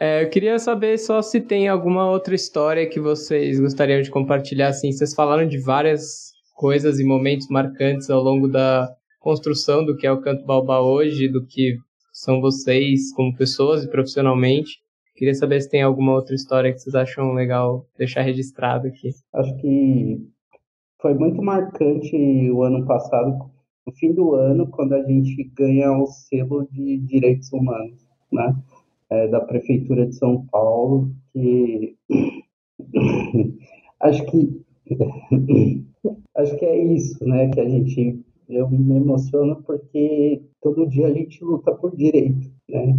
é, 0.00 0.24
eu 0.24 0.30
queria 0.30 0.58
saber 0.58 0.98
só 0.98 1.22
se 1.22 1.40
tem 1.40 1.68
alguma 1.68 2.10
outra 2.10 2.34
história 2.34 2.88
que 2.88 3.00
vocês 3.00 3.58
gostariam 3.60 4.02
de 4.02 4.10
compartilhar. 4.10 4.68
Assim, 4.68 4.92
vocês 4.92 5.14
falaram 5.14 5.46
de 5.46 5.58
várias 5.58 6.32
coisas 6.54 6.98
e 6.98 7.04
momentos 7.04 7.48
marcantes 7.48 8.10
ao 8.10 8.22
longo 8.22 8.48
da 8.48 8.88
construção 9.20 9.84
do 9.84 9.96
que 9.96 10.06
é 10.06 10.12
o 10.12 10.20
Canto 10.20 10.44
Balba 10.44 10.80
hoje, 10.80 11.28
do 11.28 11.44
que 11.46 11.76
são 12.12 12.40
vocês 12.40 13.12
como 13.14 13.36
pessoas 13.36 13.84
e 13.84 13.90
profissionalmente. 13.90 14.78
Queria 15.14 15.34
saber 15.34 15.60
se 15.60 15.70
tem 15.70 15.82
alguma 15.82 16.12
outra 16.14 16.34
história 16.34 16.72
que 16.72 16.78
vocês 16.78 16.94
acham 16.94 17.32
legal 17.32 17.86
deixar 17.96 18.22
registrado 18.22 18.86
aqui. 18.86 19.10
Acho 19.34 19.56
que 19.56 20.18
foi 21.00 21.14
muito 21.14 21.42
marcante 21.42 22.16
o 22.50 22.62
ano 22.62 22.86
passado 22.86 23.36
no 23.88 23.94
fim 23.94 24.12
do 24.12 24.34
ano, 24.34 24.68
quando 24.68 24.92
a 24.92 25.02
gente 25.02 25.50
ganha 25.56 25.90
o 25.92 26.06
selo 26.06 26.68
de 26.70 26.98
direitos 26.98 27.50
humanos, 27.52 28.06
né? 28.30 28.54
É, 29.10 29.26
da 29.28 29.40
Prefeitura 29.40 30.06
de 30.06 30.14
São 30.14 30.46
Paulo, 30.46 31.10
que 31.32 31.96
acho 34.00 34.24
que 34.26 34.62
acho 36.36 36.56
que 36.56 36.64
é 36.64 36.84
isso, 36.84 37.24
né? 37.26 37.48
Que 37.48 37.60
a 37.60 37.68
gente 37.68 38.22
eu 38.48 38.68
me 38.70 38.96
emociono 38.96 39.62
porque 39.62 40.42
todo 40.62 40.88
dia 40.88 41.08
a 41.08 41.12
gente 41.12 41.44
luta 41.44 41.74
por 41.74 41.94
direito, 41.94 42.50
né? 42.68 42.96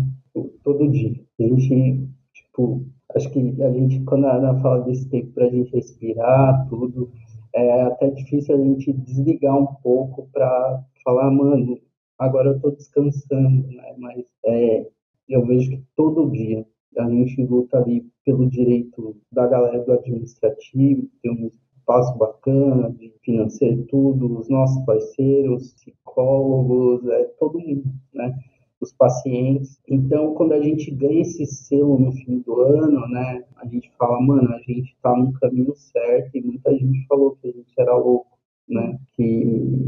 Todo 0.64 0.90
dia. 0.90 1.20
A 1.40 1.44
gente, 1.44 2.08
tipo, 2.34 2.86
acho 3.16 3.32
que 3.32 3.40
a 3.62 3.72
gente, 3.72 4.00
quando 4.02 4.26
a 4.26 4.36
Ana 4.36 4.62
fala 4.62 4.84
desse 4.84 5.10
tempo 5.10 5.32
para 5.34 5.46
a 5.46 5.50
gente 5.50 5.72
respirar, 5.74 6.68
tudo, 6.70 7.12
é 7.54 7.82
até 7.82 8.12
difícil 8.12 8.56
a 8.56 8.60
gente 8.60 8.94
desligar 8.94 9.58
um 9.58 9.66
pouco 9.82 10.30
para 10.32 10.84
falar, 11.04 11.32
mano, 11.32 11.80
agora 12.20 12.50
eu 12.50 12.56
estou 12.58 12.72
descansando, 12.72 13.68
né? 13.68 13.96
Mas 13.98 14.26
é, 14.46 14.88
eu 15.30 15.46
vejo 15.46 15.70
que 15.70 15.84
todo 15.96 16.30
dia 16.32 16.66
a 16.98 17.10
gente 17.10 17.42
luta 17.44 17.78
ali 17.78 18.06
pelo 18.26 18.50
direito 18.50 19.16
da 19.32 19.48
galera 19.48 19.84
do 19.84 19.94
administrativo, 19.94 21.08
tem 21.22 21.32
um 21.32 21.48
espaço 21.48 22.18
bacana 22.18 22.92
de 22.92 23.14
financeiro 23.22 23.86
tudo, 23.86 24.40
os 24.40 24.50
nossos 24.50 24.84
parceiros, 24.86 25.74
psicólogos, 25.74 27.08
é 27.08 27.24
todo 27.40 27.60
mundo, 27.60 27.86
né? 28.14 28.38
Os 28.82 28.94
pacientes. 28.94 29.80
Então, 29.88 30.34
quando 30.36 30.54
a 30.54 30.62
gente 30.62 30.90
ganha 30.92 31.22
esse 31.22 31.46
selo 31.46 32.00
no 32.00 32.12
fim 32.12 32.40
do 32.40 32.62
ano, 32.62 33.08
né? 33.10 33.44
A 33.58 33.66
gente 33.68 33.92
fala, 33.98 34.22
mano, 34.22 34.54
a 34.54 34.60
gente 34.60 34.96
tá 35.02 35.16
no 35.16 35.34
caminho 35.34 35.74
certo 35.76 36.36
e 36.36 36.42
muita 36.42 36.72
gente 36.78 37.06
falou 37.08 37.38
que 37.42 37.48
a 37.50 37.52
gente 37.52 37.74
era 37.78 37.96
louco, 37.96 38.38
né? 38.68 38.98
Que 39.16 39.24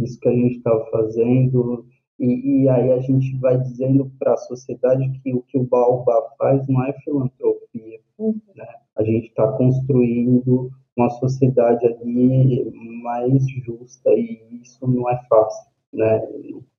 isso 0.03 0.19
que 0.19 0.27
a 0.27 0.33
gente 0.33 0.57
estava 0.57 0.85
fazendo 0.91 1.85
e, 2.21 2.63
e, 2.63 2.69
aí 2.69 2.91
a 2.91 2.99
gente 2.99 3.35
vai 3.37 3.57
dizendo 3.57 4.11
para 4.19 4.33
a 4.33 4.37
sociedade 4.37 5.09
que 5.23 5.33
o 5.33 5.41
que 5.41 5.57
o 5.57 5.63
Baobá 5.63 6.21
faz 6.37 6.67
não 6.67 6.85
é 6.85 6.93
filantropia. 7.03 7.99
Uhum. 8.19 8.39
Né? 8.55 8.67
A 8.95 9.03
gente 9.03 9.29
está 9.29 9.51
construindo 9.53 10.69
uma 10.95 11.09
sociedade 11.09 11.83
ali 11.87 12.71
mais 13.01 13.43
justa 13.65 14.11
e 14.13 14.39
isso 14.61 14.85
não 14.87 15.09
é 15.09 15.19
fácil. 15.27 15.71
Né? 15.91 16.21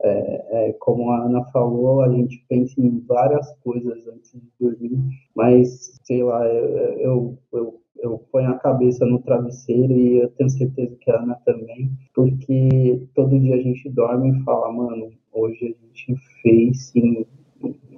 É, 0.02 0.68
é, 0.68 0.72
como 0.74 1.10
a 1.10 1.24
Ana 1.24 1.44
falou, 1.46 2.02
a 2.02 2.08
gente 2.08 2.44
pensa 2.48 2.80
em 2.80 3.00
várias 3.00 3.52
coisas 3.64 4.06
antes 4.06 4.32
de 4.32 4.48
dormir, 4.60 4.98
mas 5.34 5.98
sei 6.04 6.22
lá, 6.22 6.46
eu, 6.46 7.36
eu, 7.52 7.80
eu 7.98 8.18
ponho 8.30 8.50
a 8.50 8.58
cabeça 8.58 9.04
no 9.04 9.18
travesseiro 9.20 9.92
e 9.92 10.18
eu 10.18 10.28
tenho 10.30 10.50
certeza 10.50 10.96
que 11.00 11.10
a 11.10 11.20
Ana 11.20 11.34
também, 11.44 11.90
porque 12.14 13.02
todo 13.14 13.40
dia 13.40 13.56
a 13.56 13.60
gente 13.62 13.90
dorme 13.90 14.30
e 14.30 14.44
fala, 14.44 14.72
mano, 14.72 15.10
Hoje 15.32 15.76
a 15.76 15.86
gente 15.86 16.20
fez 16.42 16.86
sim, 16.86 17.26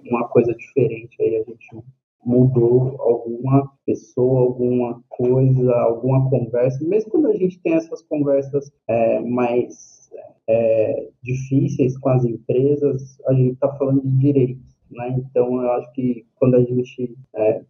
uma 0.09 0.28
coisa 0.28 0.55
diferente, 0.55 1.20
aí 1.20 1.36
a 1.36 1.43
gente 1.43 1.85
mudou 2.24 2.97
alguma 3.01 3.70
pessoa, 3.85 4.40
alguma 4.40 5.02
coisa, 5.09 5.74
alguma 5.74 6.28
conversa, 6.31 6.82
mesmo 6.85 7.11
quando 7.11 7.28
a 7.28 7.36
gente 7.36 7.61
tem 7.61 7.74
essas 7.74 8.02
conversas 8.02 8.73
é, 8.89 9.20
mais 9.20 10.11
é, 10.48 11.09
difíceis 11.23 11.98
com 11.98 12.09
as 12.09 12.24
empresas, 12.24 13.19
a 13.27 13.35
gente 13.35 13.55
está 13.55 13.74
falando 13.77 14.02
de 14.02 14.19
direitos, 14.19 14.77
né? 14.90 15.15
Então 15.19 15.62
eu 15.62 15.73
acho 15.73 15.93
que 15.93 16.27
quando 16.36 16.56
a 16.56 16.62
gente 16.62 17.16
é, 17.35 17.62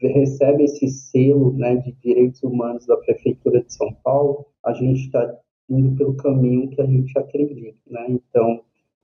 recebe 0.00 0.64
esse 0.64 0.88
selo 0.88 1.52
né, 1.52 1.76
de 1.76 1.92
direitos 1.92 2.42
humanos 2.42 2.86
da 2.86 2.96
Prefeitura 2.96 3.62
de 3.62 3.72
São 3.72 3.92
Paulo, 4.04 4.46
a 4.64 4.72
gente 4.72 5.06
está 5.06 5.38
indo 5.68 5.96
pelo 5.96 6.14
caminho 6.14 6.68
que 6.68 6.80
a 6.80 6.86
gente 6.86 7.16
acredita, 7.18 7.78
né? 7.86 8.06
Então 8.08 8.60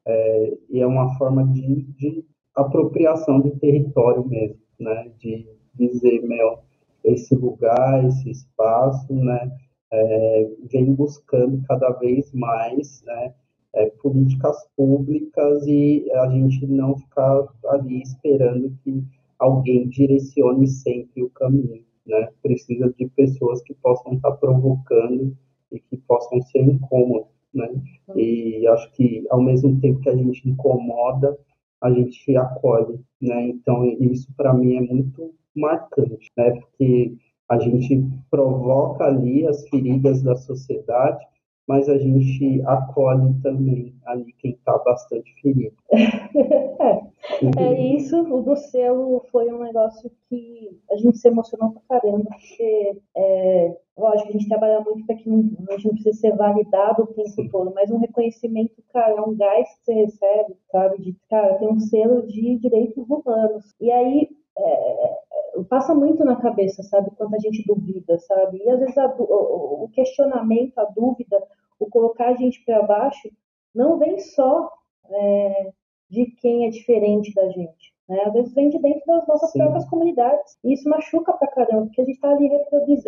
é, 0.09 0.59
e 0.71 0.81
é 0.81 0.87
uma 0.87 1.15
forma 1.19 1.47
de, 1.47 1.83
de, 1.99 2.25
apropriação 2.55 3.41
de 3.41 3.51
território 3.59 4.27
mesmo, 4.27 4.59
né? 4.81 5.13
De 5.19 5.47
dizer, 5.75 6.23
meu, 6.23 6.59
esse 7.05 7.35
lugar, 7.37 8.05
esse 8.07 8.31
espaço, 8.31 9.15
né? 9.15 9.53
É, 9.93 10.51
vem 10.71 10.93
buscando 10.95 11.63
cada 11.69 11.91
vez 11.91 12.33
mais, 12.33 13.03
né? 13.05 13.35
É, 13.75 13.87
políticas 14.03 14.57
públicas 14.75 15.67
e 15.67 16.11
a 16.13 16.29
gente 16.31 16.67
não 16.67 16.97
ficar 16.97 17.47
ali 17.67 18.03
esperando 18.03 18.75
que 18.83 19.05
alguém 19.39 19.89
direcione 19.89 20.67
sempre 20.67 21.23
o 21.23 21.31
caminho, 21.31 21.85
né? 22.07 22.29
Precisa 22.43 22.93
de 22.99 23.07
pessoas 23.11 23.63
que 23.63 23.75
possam 23.75 24.15
estar 24.15 24.33
provocando 24.33 25.37
e 25.71 25.79
que 25.79 25.99
possam 25.99 26.41
ser 26.43 26.63
incômodas 26.63 27.38
né? 27.59 27.71
E 28.17 28.67
acho 28.69 28.91
que 28.93 29.27
ao 29.31 29.41
mesmo 29.41 29.79
tempo 29.81 30.01
que 30.01 30.09
a 30.09 30.17
gente 30.17 30.49
incomoda, 30.49 31.37
a 31.81 31.91
gente 31.91 32.37
acolhe, 32.37 33.01
né? 33.21 33.49
Então 33.49 33.85
isso 33.85 34.29
para 34.37 34.55
mim 34.55 34.77
é 34.77 34.81
muito 34.81 35.35
marcante, 35.55 36.31
né? 36.37 36.53
Porque 36.53 37.15
a 37.49 37.59
gente 37.59 38.05
provoca 38.31 39.05
ali 39.05 39.47
as 39.47 39.69
feridas 39.69 40.23
da 40.23 40.37
sociedade, 40.37 41.25
mas 41.69 41.87
a 41.87 41.99
gente 41.99 42.63
acolhe 42.67 43.35
também 43.43 43.95
ali 44.07 44.33
quem 44.39 44.53
está 44.53 44.77
bastante 44.79 45.31
ferido. 45.43 45.77
é 47.59 47.95
isso, 47.95 48.19
o 48.23 48.41
do 48.41 48.57
selo 48.57 49.23
foi 49.31 49.53
um 49.53 49.63
negócio 49.63 50.11
que 50.29 50.81
a 50.91 50.97
gente 50.97 51.19
se 51.19 51.29
emocionou 51.29 51.73
pra 51.73 52.01
caramba, 52.01 52.25
porque 52.25 52.99
é, 53.15 53.77
lógico, 53.99 54.31
a 54.31 54.33
gente 54.33 54.49
trabalha 54.49 54.81
muito 54.81 55.05
para 55.07 55.17
que 55.17 55.29
não, 55.29 55.51
a 55.69 55.73
gente 55.73 55.89
não 55.89 55.95
precisa 55.95 56.19
ser 56.19 56.37
validado 56.37 57.03
o 57.03 57.07
tempo 57.09 57.29
Sim. 57.29 57.49
todo, 57.49 57.73
mas 57.75 57.91
um 57.91 57.99
reconhecimento, 57.99 58.83
cara, 58.91 59.13
é 59.13 59.21
um 59.21 59.37
gás 59.37 59.69
que 59.69 59.85
você 59.85 59.93
recebe, 59.93 60.57
sabe? 60.73 61.03
De, 61.03 61.17
cara, 61.29 61.59
tem 61.59 61.69
um 61.69 61.79
selo 61.79 62.27
de 62.27 62.57
direitos 62.57 63.05
humanos. 63.09 63.75
E 63.79 63.91
aí, 63.91 64.29
é, 64.57 65.19
passa 65.69 65.95
muito 65.95 66.25
na 66.25 66.37
cabeça, 66.37 66.83
sabe? 66.83 67.11
Quando 67.17 67.35
a 67.35 67.39
gente 67.39 67.65
duvida, 67.67 68.19
sabe? 68.19 68.59
E 68.59 68.71
às 68.71 68.81
vezes 68.81 68.99
a, 68.99 69.07
o, 69.19 69.85
o 69.85 69.89
questionamento, 69.91 70.79
a 70.79 70.85
dúvida, 70.85 71.43
o 71.79 71.87
colocar 71.87 72.29
a 72.29 72.37
gente 72.37 72.65
para 72.65 72.83
baixo, 72.83 73.31
não 73.75 73.99
vem 73.99 74.19
só 74.19 74.71
é, 75.11 75.73
de 76.11 76.27
quem 76.41 76.67
é 76.67 76.71
diferente 76.71 77.33
da 77.35 77.49
gente. 77.49 77.95
Né? 78.09 78.23
Às 78.25 78.33
vezes 78.33 78.55
vem 78.55 78.71
de 78.71 78.79
dentro 78.79 79.07
das 79.07 79.27
nossas 79.27 79.51
Sim. 79.51 79.59
próprias 79.59 79.89
comunidades. 79.89 80.59
E 80.65 80.73
isso 80.73 80.89
machuca 80.89 81.33
pra 81.33 81.49
caramba, 81.49 81.87
porque 81.87 82.01
a 82.01 82.05
gente 82.05 82.15
está 82.15 82.31
ali 82.31 82.49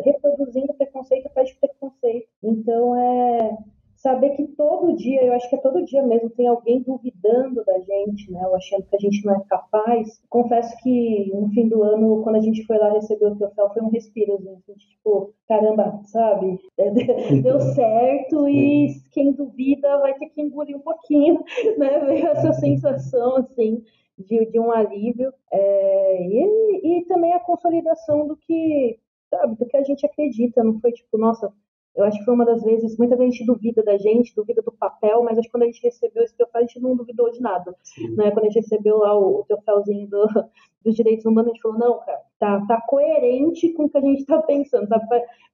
reproduzindo 0.05 0.75
preconceito 0.75 1.27
atrás 1.27 1.49
de 1.49 1.57
preconceito. 1.57 2.29
Então, 2.43 2.97
é 2.97 3.57
saber 4.02 4.31
que 4.31 4.47
todo 4.56 4.97
dia, 4.97 5.22
eu 5.22 5.35
acho 5.35 5.48
que 5.48 5.56
é 5.56 5.59
todo 5.59 5.85
dia 5.85 6.02
mesmo, 6.02 6.31
tem 6.31 6.47
alguém 6.47 6.82
duvidando 6.82 7.62
da 7.64 7.78
gente, 7.81 8.31
né? 8.32 8.47
Ou 8.47 8.56
achando 8.56 8.85
que 8.86 8.97
a 8.97 8.98
gente 8.98 9.24
não 9.24 9.36
é 9.36 9.44
capaz. 9.48 10.22
Confesso 10.28 10.74
que 10.82 11.31
no 11.35 11.51
fim 11.51 11.68
do 11.68 11.82
ano, 11.82 12.22
quando 12.22 12.36
a 12.36 12.40
gente 12.40 12.64
foi 12.64 12.78
lá 12.78 12.93
receber 12.93 13.27
o 13.27 13.36
troféu, 13.36 13.70
foi 13.70 13.82
um 13.82 13.90
respirozinho. 13.90 14.56
Assim, 14.56 14.74
tipo, 14.74 15.35
caramba, 15.47 16.01
sabe? 16.05 16.59
Deu 17.43 17.60
certo 17.60 18.48
e 18.48 18.89
quem 19.12 19.32
duvida 19.32 19.98
vai 19.98 20.14
ter 20.14 20.31
que 20.31 20.40
engolir 20.40 20.77
um 20.77 20.81
pouquinho, 20.81 21.44
né? 21.77 21.98
Veio 22.01 22.28
essa 22.28 22.55
sensação, 22.55 23.36
assim. 23.36 23.82
De, 24.18 24.44
de 24.51 24.60
um 24.60 24.70
alívio 24.70 25.32
é, 25.51 26.22
e, 26.22 26.98
e 26.98 27.05
também 27.06 27.32
a 27.32 27.40
consolidação 27.40 28.27
do 28.27 28.36
que 28.36 28.98
sabe 29.31 29.56
do 29.56 29.64
que 29.64 29.77
a 29.78 29.82
gente 29.82 30.05
acredita 30.05 30.62
não 30.62 30.78
foi 30.78 30.93
tipo 30.93 31.16
nossa 31.16 31.51
eu 31.95 32.05
acho 32.05 32.19
que 32.19 32.25
foi 32.25 32.35
uma 32.35 32.45
das 32.45 32.62
vezes, 32.62 32.97
muita 32.97 33.17
gente 33.17 33.45
duvida 33.45 33.83
da 33.83 33.97
gente, 33.99 34.35
duvida 34.35 34.62
do 34.62 34.73
papel, 34.73 35.23
mas 35.23 35.37
acho 35.37 35.49
que 35.49 35.53
quando 35.53 35.65
a 35.65 35.67
gente 35.67 35.83
recebeu 35.83 36.23
esse 36.23 36.37
troféu, 36.37 36.61
a 36.61 36.65
gente 36.65 36.81
não 36.81 36.97
duvidou 36.97 37.31
de 37.31 37.41
nada. 37.41 37.75
Né? 38.17 38.31
Quando 38.31 38.45
a 38.45 38.49
gente 38.49 38.61
recebeu 38.61 38.99
lá 38.99 39.19
o, 39.19 39.41
o 39.41 39.45
troféuzinho 39.45 40.09
do, 40.09 40.27
dos 40.85 40.95
direitos 40.95 41.27
humanos, 41.27 41.51
a 41.51 41.55
gente 41.55 41.62
falou, 41.62 41.79
não, 41.79 41.99
cara, 42.01 42.23
tá, 42.39 42.67
tá 42.67 42.81
coerente 42.87 43.73
com 43.73 43.85
o 43.85 43.91
que 43.91 43.99
a 43.99 44.01
gente 44.01 44.21
está 44.21 44.41
pensando, 44.43 44.89
sabe? 44.89 45.05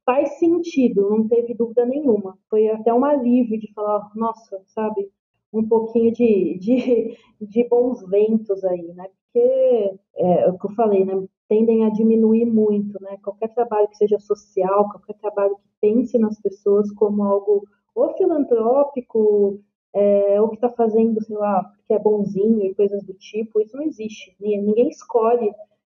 Faz 0.04 0.38
sentido, 0.38 1.10
não 1.10 1.26
teve 1.26 1.54
dúvida 1.54 1.84
nenhuma. 1.84 2.38
Foi 2.48 2.68
até 2.68 2.92
um 2.92 3.04
alívio 3.04 3.58
de 3.58 3.72
falar, 3.72 4.10
nossa, 4.14 4.62
sabe, 4.66 5.10
um 5.52 5.66
pouquinho 5.66 6.12
de, 6.12 6.58
de, 6.58 7.16
de 7.40 7.68
bons 7.68 8.06
ventos 8.08 8.62
aí, 8.64 8.92
né? 8.94 9.08
Porque 9.08 9.98
é, 10.16 10.42
é 10.42 10.48
o 10.48 10.58
que 10.58 10.66
eu 10.66 10.70
falei, 10.70 11.04
né? 11.04 11.26
tendem 11.48 11.84
a 11.84 11.90
diminuir 11.90 12.44
muito, 12.44 13.00
né? 13.02 13.16
Qualquer 13.22 13.48
trabalho 13.54 13.88
que 13.88 13.96
seja 13.96 14.18
social, 14.18 14.88
qualquer 14.90 15.14
trabalho 15.14 15.56
que 15.56 15.65
pense 15.80 16.18
nas 16.18 16.40
pessoas 16.40 16.90
como 16.92 17.22
algo 17.22 17.66
ou 17.94 18.14
filantrópico, 18.16 19.60
é, 19.94 20.40
ou 20.40 20.50
que 20.50 20.56
está 20.56 20.68
fazendo, 20.68 21.22
sei 21.22 21.36
lá, 21.36 21.64
porque 21.64 21.94
é 21.94 21.98
bonzinho 21.98 22.62
e 22.64 22.74
coisas 22.74 23.02
do 23.02 23.14
tipo, 23.14 23.60
isso 23.60 23.76
não 23.76 23.84
existe. 23.84 24.36
Ninguém 24.38 24.88
escolhe 24.88 25.50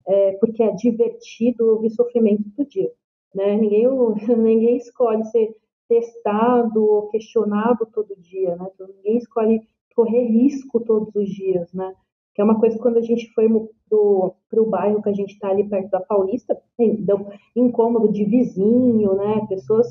é, 0.07 0.31
porque 0.33 0.63
é 0.63 0.71
divertido 0.71 1.67
ouvir 1.67 1.91
sofrimento 1.91 2.43
todo 2.55 2.67
dia. 2.67 2.91
Né? 3.33 3.55
Ninguém, 3.55 3.87
ninguém 4.37 4.77
escolhe 4.77 5.23
ser 5.25 5.55
testado 5.87 6.83
ou 6.83 7.07
questionado 7.09 7.85
todo 7.93 8.15
dia, 8.17 8.55
né? 8.55 8.67
Então, 8.73 8.87
ninguém 8.87 9.17
escolhe 9.17 9.61
correr 9.93 10.23
risco 10.23 10.79
todos 10.79 11.13
os 11.13 11.29
dias, 11.29 11.71
né? 11.73 11.93
Que 12.33 12.41
é 12.41 12.43
uma 12.43 12.59
coisa 12.59 12.77
quando 12.79 12.97
a 12.97 13.01
gente 13.01 13.31
foi 13.33 13.47
pro, 13.89 14.35
pro 14.49 14.69
bairro 14.69 15.01
que 15.01 15.09
a 15.09 15.13
gente 15.13 15.33
está 15.33 15.49
ali 15.49 15.67
perto 15.67 15.89
da 15.89 15.99
Paulista, 15.99 16.57
deu 16.99 17.27
incômodo 17.55 18.11
de 18.11 18.23
vizinho, 18.23 19.15
né? 19.15 19.45
Pessoas 19.49 19.87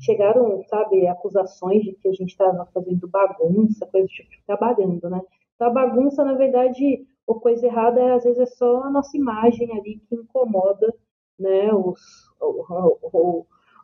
chegaram, 0.00 0.62
sabe, 0.64 1.06
acusações 1.06 1.82
de 1.82 1.92
que 1.92 2.08
a 2.08 2.12
gente 2.12 2.30
estava 2.30 2.66
fazendo 2.74 3.08
bagunça, 3.08 3.86
coisa 3.86 4.06
tipo, 4.08 4.28
trabalhando, 4.46 5.08
né? 5.08 5.20
Então 5.54 5.68
a 5.68 5.70
bagunça, 5.70 6.24
na 6.24 6.34
verdade, 6.34 7.06
ou 7.26 7.40
coisa 7.40 7.66
errada, 7.66 8.00
é, 8.00 8.12
às 8.12 8.24
vezes 8.24 8.40
é 8.40 8.46
só 8.46 8.82
a 8.82 8.90
nossa 8.90 9.16
imagem 9.16 9.70
ali 9.72 10.00
que 10.08 10.14
incomoda, 10.14 10.92
né, 11.38 11.72
os, 11.72 12.00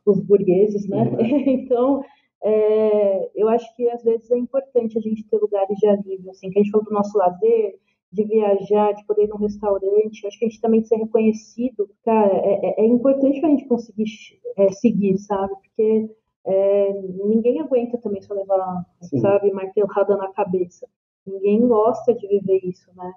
os 0.04 0.20
burgueses, 0.20 0.88
né? 0.88 1.02
Uhum. 1.02 1.20
então, 1.46 2.04
é, 2.42 3.30
eu 3.34 3.48
acho 3.48 3.74
que 3.76 3.88
às 3.88 4.02
vezes 4.02 4.30
é 4.30 4.36
importante 4.36 4.98
a 4.98 5.00
gente 5.00 5.26
ter 5.28 5.38
lugares 5.38 5.76
de 5.78 5.86
alívio, 5.86 6.30
assim, 6.30 6.50
que 6.50 6.58
a 6.58 6.62
gente 6.62 6.70
falou 6.70 6.84
do 6.84 6.92
nosso 6.92 7.16
lazer, 7.16 7.78
de 8.12 8.24
viajar, 8.24 8.92
de 8.92 9.04
poder 9.04 9.24
ir 9.24 9.28
num 9.28 9.36
restaurante. 9.36 10.26
Acho 10.26 10.38
que 10.38 10.44
a 10.44 10.48
gente 10.48 10.60
também 10.60 10.82
ser 10.82 10.96
reconhecido, 10.96 11.88
cara, 12.04 12.34
é, 12.34 12.66
é, 12.66 12.80
é 12.80 12.86
importante 12.86 13.40
para 13.40 13.48
a 13.48 13.52
gente 13.52 13.68
conseguir 13.68 14.04
é, 14.56 14.72
seguir, 14.72 15.18
sabe? 15.18 15.52
Porque 15.54 16.10
é, 16.44 16.92
ninguém 17.24 17.60
aguenta 17.60 17.98
também 17.98 18.22
só 18.22 18.34
levar, 18.34 18.84
Sim. 19.02 19.20
sabe, 19.20 19.52
martelada 19.52 20.16
na 20.16 20.32
cabeça. 20.32 20.86
Ninguém 21.26 21.66
gosta 21.66 22.14
de 22.14 22.26
viver 22.26 22.60
isso, 22.64 22.90
né? 22.96 23.12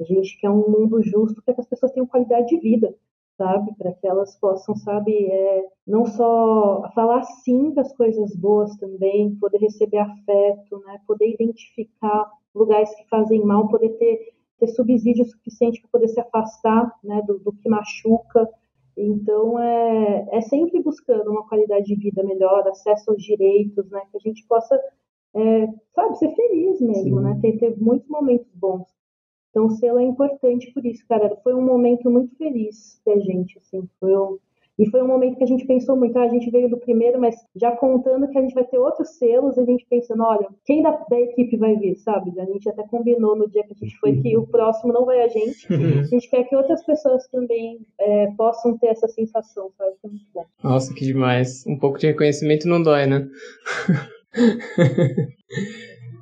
A 0.00 0.04
gente 0.04 0.38
quer 0.40 0.50
um 0.50 0.68
mundo 0.68 1.02
justo 1.02 1.42
para 1.42 1.54
que 1.54 1.60
as 1.60 1.66
pessoas 1.66 1.92
tenham 1.92 2.06
qualidade 2.06 2.46
de 2.46 2.58
vida, 2.60 2.94
sabe? 3.36 3.74
Para 3.76 3.92
que 3.92 4.06
elas 4.06 4.36
possam, 4.36 4.76
sabe, 4.76 5.26
é, 5.26 5.64
não 5.86 6.06
só 6.06 6.88
falar 6.94 7.22
sim 7.24 7.72
para 7.72 7.82
as 7.82 7.92
coisas 7.94 8.34
boas 8.36 8.76
também, 8.76 9.34
poder 9.36 9.58
receber 9.58 9.98
afeto, 9.98 10.78
né? 10.86 11.00
Poder 11.06 11.34
identificar 11.34 12.30
lugares 12.54 12.94
que 12.94 13.08
fazem 13.08 13.44
mal, 13.44 13.68
poder 13.68 13.90
ter, 13.98 14.34
ter 14.58 14.68
subsídio 14.68 15.24
suficiente 15.24 15.80
para 15.80 15.90
poder 15.90 16.08
se 16.08 16.20
afastar, 16.20 16.92
né, 17.02 17.22
do, 17.26 17.38
do 17.38 17.52
que 17.52 17.68
machuca. 17.68 18.48
Então, 18.96 19.58
é, 19.58 20.28
é 20.32 20.40
sempre 20.40 20.82
buscando 20.82 21.30
uma 21.30 21.46
qualidade 21.46 21.86
de 21.86 21.94
vida 21.94 22.22
melhor, 22.24 22.66
acesso 22.66 23.10
aos 23.10 23.22
direitos, 23.22 23.88
né? 23.90 24.02
Que 24.10 24.16
a 24.16 24.20
gente 24.20 24.44
possa, 24.48 24.74
é, 25.34 25.68
sabe, 25.94 26.18
ser 26.18 26.34
feliz 26.34 26.80
mesmo, 26.80 27.18
Sim. 27.18 27.22
né? 27.22 27.38
Ter, 27.40 27.58
ter 27.58 27.80
muitos 27.80 28.08
momentos 28.08 28.52
bons. 28.54 28.88
Então, 29.50 29.66
o 29.66 29.70
selo 29.70 30.00
é 30.00 30.04
importante 30.04 30.72
por 30.72 30.84
isso, 30.84 31.06
cara. 31.06 31.36
Foi 31.42 31.54
um 31.54 31.64
momento 31.64 32.10
muito 32.10 32.36
feliz 32.36 33.00
pra 33.04 33.18
gente, 33.18 33.58
assim. 33.58 33.88
Foi 34.00 34.16
um... 34.16 34.38
E 34.78 34.88
foi 34.90 35.02
um 35.02 35.06
momento 35.08 35.36
que 35.36 35.44
a 35.44 35.46
gente 35.46 35.66
pensou 35.66 35.96
muito, 35.96 36.16
ah, 36.18 36.22
a 36.22 36.28
gente 36.28 36.50
veio 36.50 36.68
do 36.68 36.78
primeiro, 36.78 37.20
mas 37.20 37.34
já 37.56 37.72
contando 37.72 38.28
que 38.28 38.38
a 38.38 38.42
gente 38.42 38.54
vai 38.54 38.64
ter 38.64 38.78
outros 38.78 39.18
selos, 39.18 39.58
a 39.58 39.64
gente 39.64 39.84
pensando, 39.90 40.22
olha, 40.22 40.46
quem 40.64 40.82
da, 40.82 40.90
da 40.90 41.20
equipe 41.20 41.56
vai 41.56 41.76
vir, 41.76 41.96
sabe? 41.96 42.38
A 42.40 42.44
gente 42.44 42.68
até 42.68 42.82
combinou 42.84 43.36
no 43.36 43.48
dia 43.48 43.64
que 43.64 43.72
a 43.72 43.76
gente 43.76 43.98
foi 43.98 44.20
que 44.20 44.36
o 44.36 44.46
próximo 44.46 44.92
não 44.92 45.04
vai 45.04 45.22
a 45.22 45.28
gente. 45.28 45.66
A 45.72 46.04
gente 46.04 46.30
quer 46.30 46.44
que 46.44 46.54
outras 46.54 46.84
pessoas 46.84 47.26
também 47.28 47.80
é, 47.98 48.28
possam 48.36 48.78
ter 48.78 48.88
essa 48.88 49.08
sensação, 49.08 49.70
sabe? 49.76 49.92
Que 50.00 50.06
é 50.06 50.10
muito 50.10 50.26
bom. 50.32 50.44
Nossa, 50.62 50.94
que 50.94 51.04
demais. 51.04 51.64
Um 51.66 51.78
pouco 51.78 51.98
de 51.98 52.06
reconhecimento 52.06 52.68
não 52.68 52.82
dói, 52.82 53.06
né? 53.06 53.28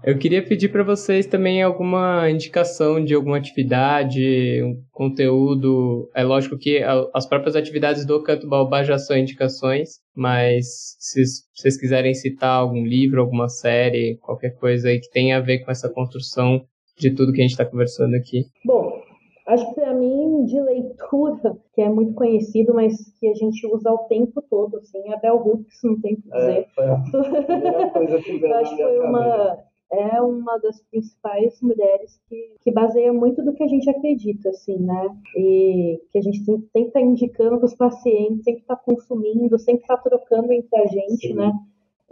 Eu 0.06 0.16
queria 0.16 0.40
pedir 0.40 0.68
para 0.68 0.84
vocês 0.84 1.26
também 1.26 1.60
alguma 1.60 2.30
indicação 2.30 3.04
de 3.04 3.12
alguma 3.12 3.38
atividade, 3.38 4.62
um 4.62 4.80
conteúdo. 4.92 6.08
É 6.14 6.22
lógico 6.22 6.56
que 6.56 6.80
as 7.12 7.26
próprias 7.26 7.56
atividades 7.56 8.06
do 8.06 8.22
Canto 8.22 8.48
Baobá 8.48 8.84
já 8.84 8.98
são 8.98 9.18
indicações, 9.18 9.98
mas 10.14 10.94
se 11.00 11.24
vocês 11.52 11.76
quiserem 11.76 12.14
citar 12.14 12.50
algum 12.50 12.84
livro, 12.84 13.20
alguma 13.20 13.48
série, 13.48 14.16
qualquer 14.18 14.54
coisa 14.54 14.90
aí 14.90 15.00
que 15.00 15.10
tenha 15.10 15.38
a 15.38 15.40
ver 15.40 15.64
com 15.64 15.72
essa 15.72 15.88
construção 15.88 16.64
de 16.96 17.10
tudo 17.10 17.32
que 17.32 17.40
a 17.40 17.42
gente 17.42 17.50
está 17.50 17.64
conversando 17.64 18.14
aqui. 18.14 18.44
Bom, 18.64 19.02
acho 19.48 19.68
que 19.68 19.74
para 19.74 19.92
mim, 19.92 20.34
de 20.46 20.60
leitura, 20.60 21.58
que 21.74 21.82
é 21.82 21.88
muito 21.88 22.14
conhecido, 22.14 22.72
mas 22.74 22.94
que 23.18 23.28
a 23.28 23.34
gente 23.34 23.66
usa 23.66 23.92
o 23.92 24.06
tempo 24.08 24.42
todo, 24.48 24.78
assim, 24.78 25.12
é 25.12 25.20
Bell 25.20 25.36
Hooks, 25.36 25.80
não 25.84 26.00
tem 26.00 26.14
o 26.14 26.22
que 26.22 26.30
dizer. 26.30 26.66
É, 26.78 26.90
a 26.90 27.90
coisa 27.90 28.22
que 28.22 28.38
veio 28.38 28.54
acho 28.54 28.76
que 28.76 28.82
foi 28.82 29.00
uma 29.00 29.66
é 29.92 30.20
uma 30.20 30.58
das 30.58 30.82
principais 30.90 31.60
mulheres 31.62 32.20
que, 32.28 32.56
que 32.60 32.72
baseia 32.72 33.12
muito 33.12 33.42
do 33.44 33.54
que 33.54 33.62
a 33.62 33.68
gente 33.68 33.88
acredita, 33.88 34.48
assim, 34.48 34.78
né? 34.78 35.16
E 35.36 36.02
que 36.10 36.18
a 36.18 36.22
gente 36.22 36.44
tem, 36.44 36.60
tem 36.72 36.82
que 36.84 36.88
estar 36.88 37.00
tá 37.00 37.06
indicando 37.06 37.58
para 37.58 37.66
os 37.66 37.74
pacientes, 37.74 38.44
tem 38.44 38.56
que 38.56 38.62
estar 38.62 38.76
tá 38.76 38.82
consumindo, 38.82 39.58
sempre 39.58 39.82
estar 39.82 39.98
tá 39.98 40.02
trocando 40.02 40.52
entre 40.52 40.80
a 40.80 40.86
gente, 40.86 41.28
Sim. 41.28 41.34
né? 41.34 41.52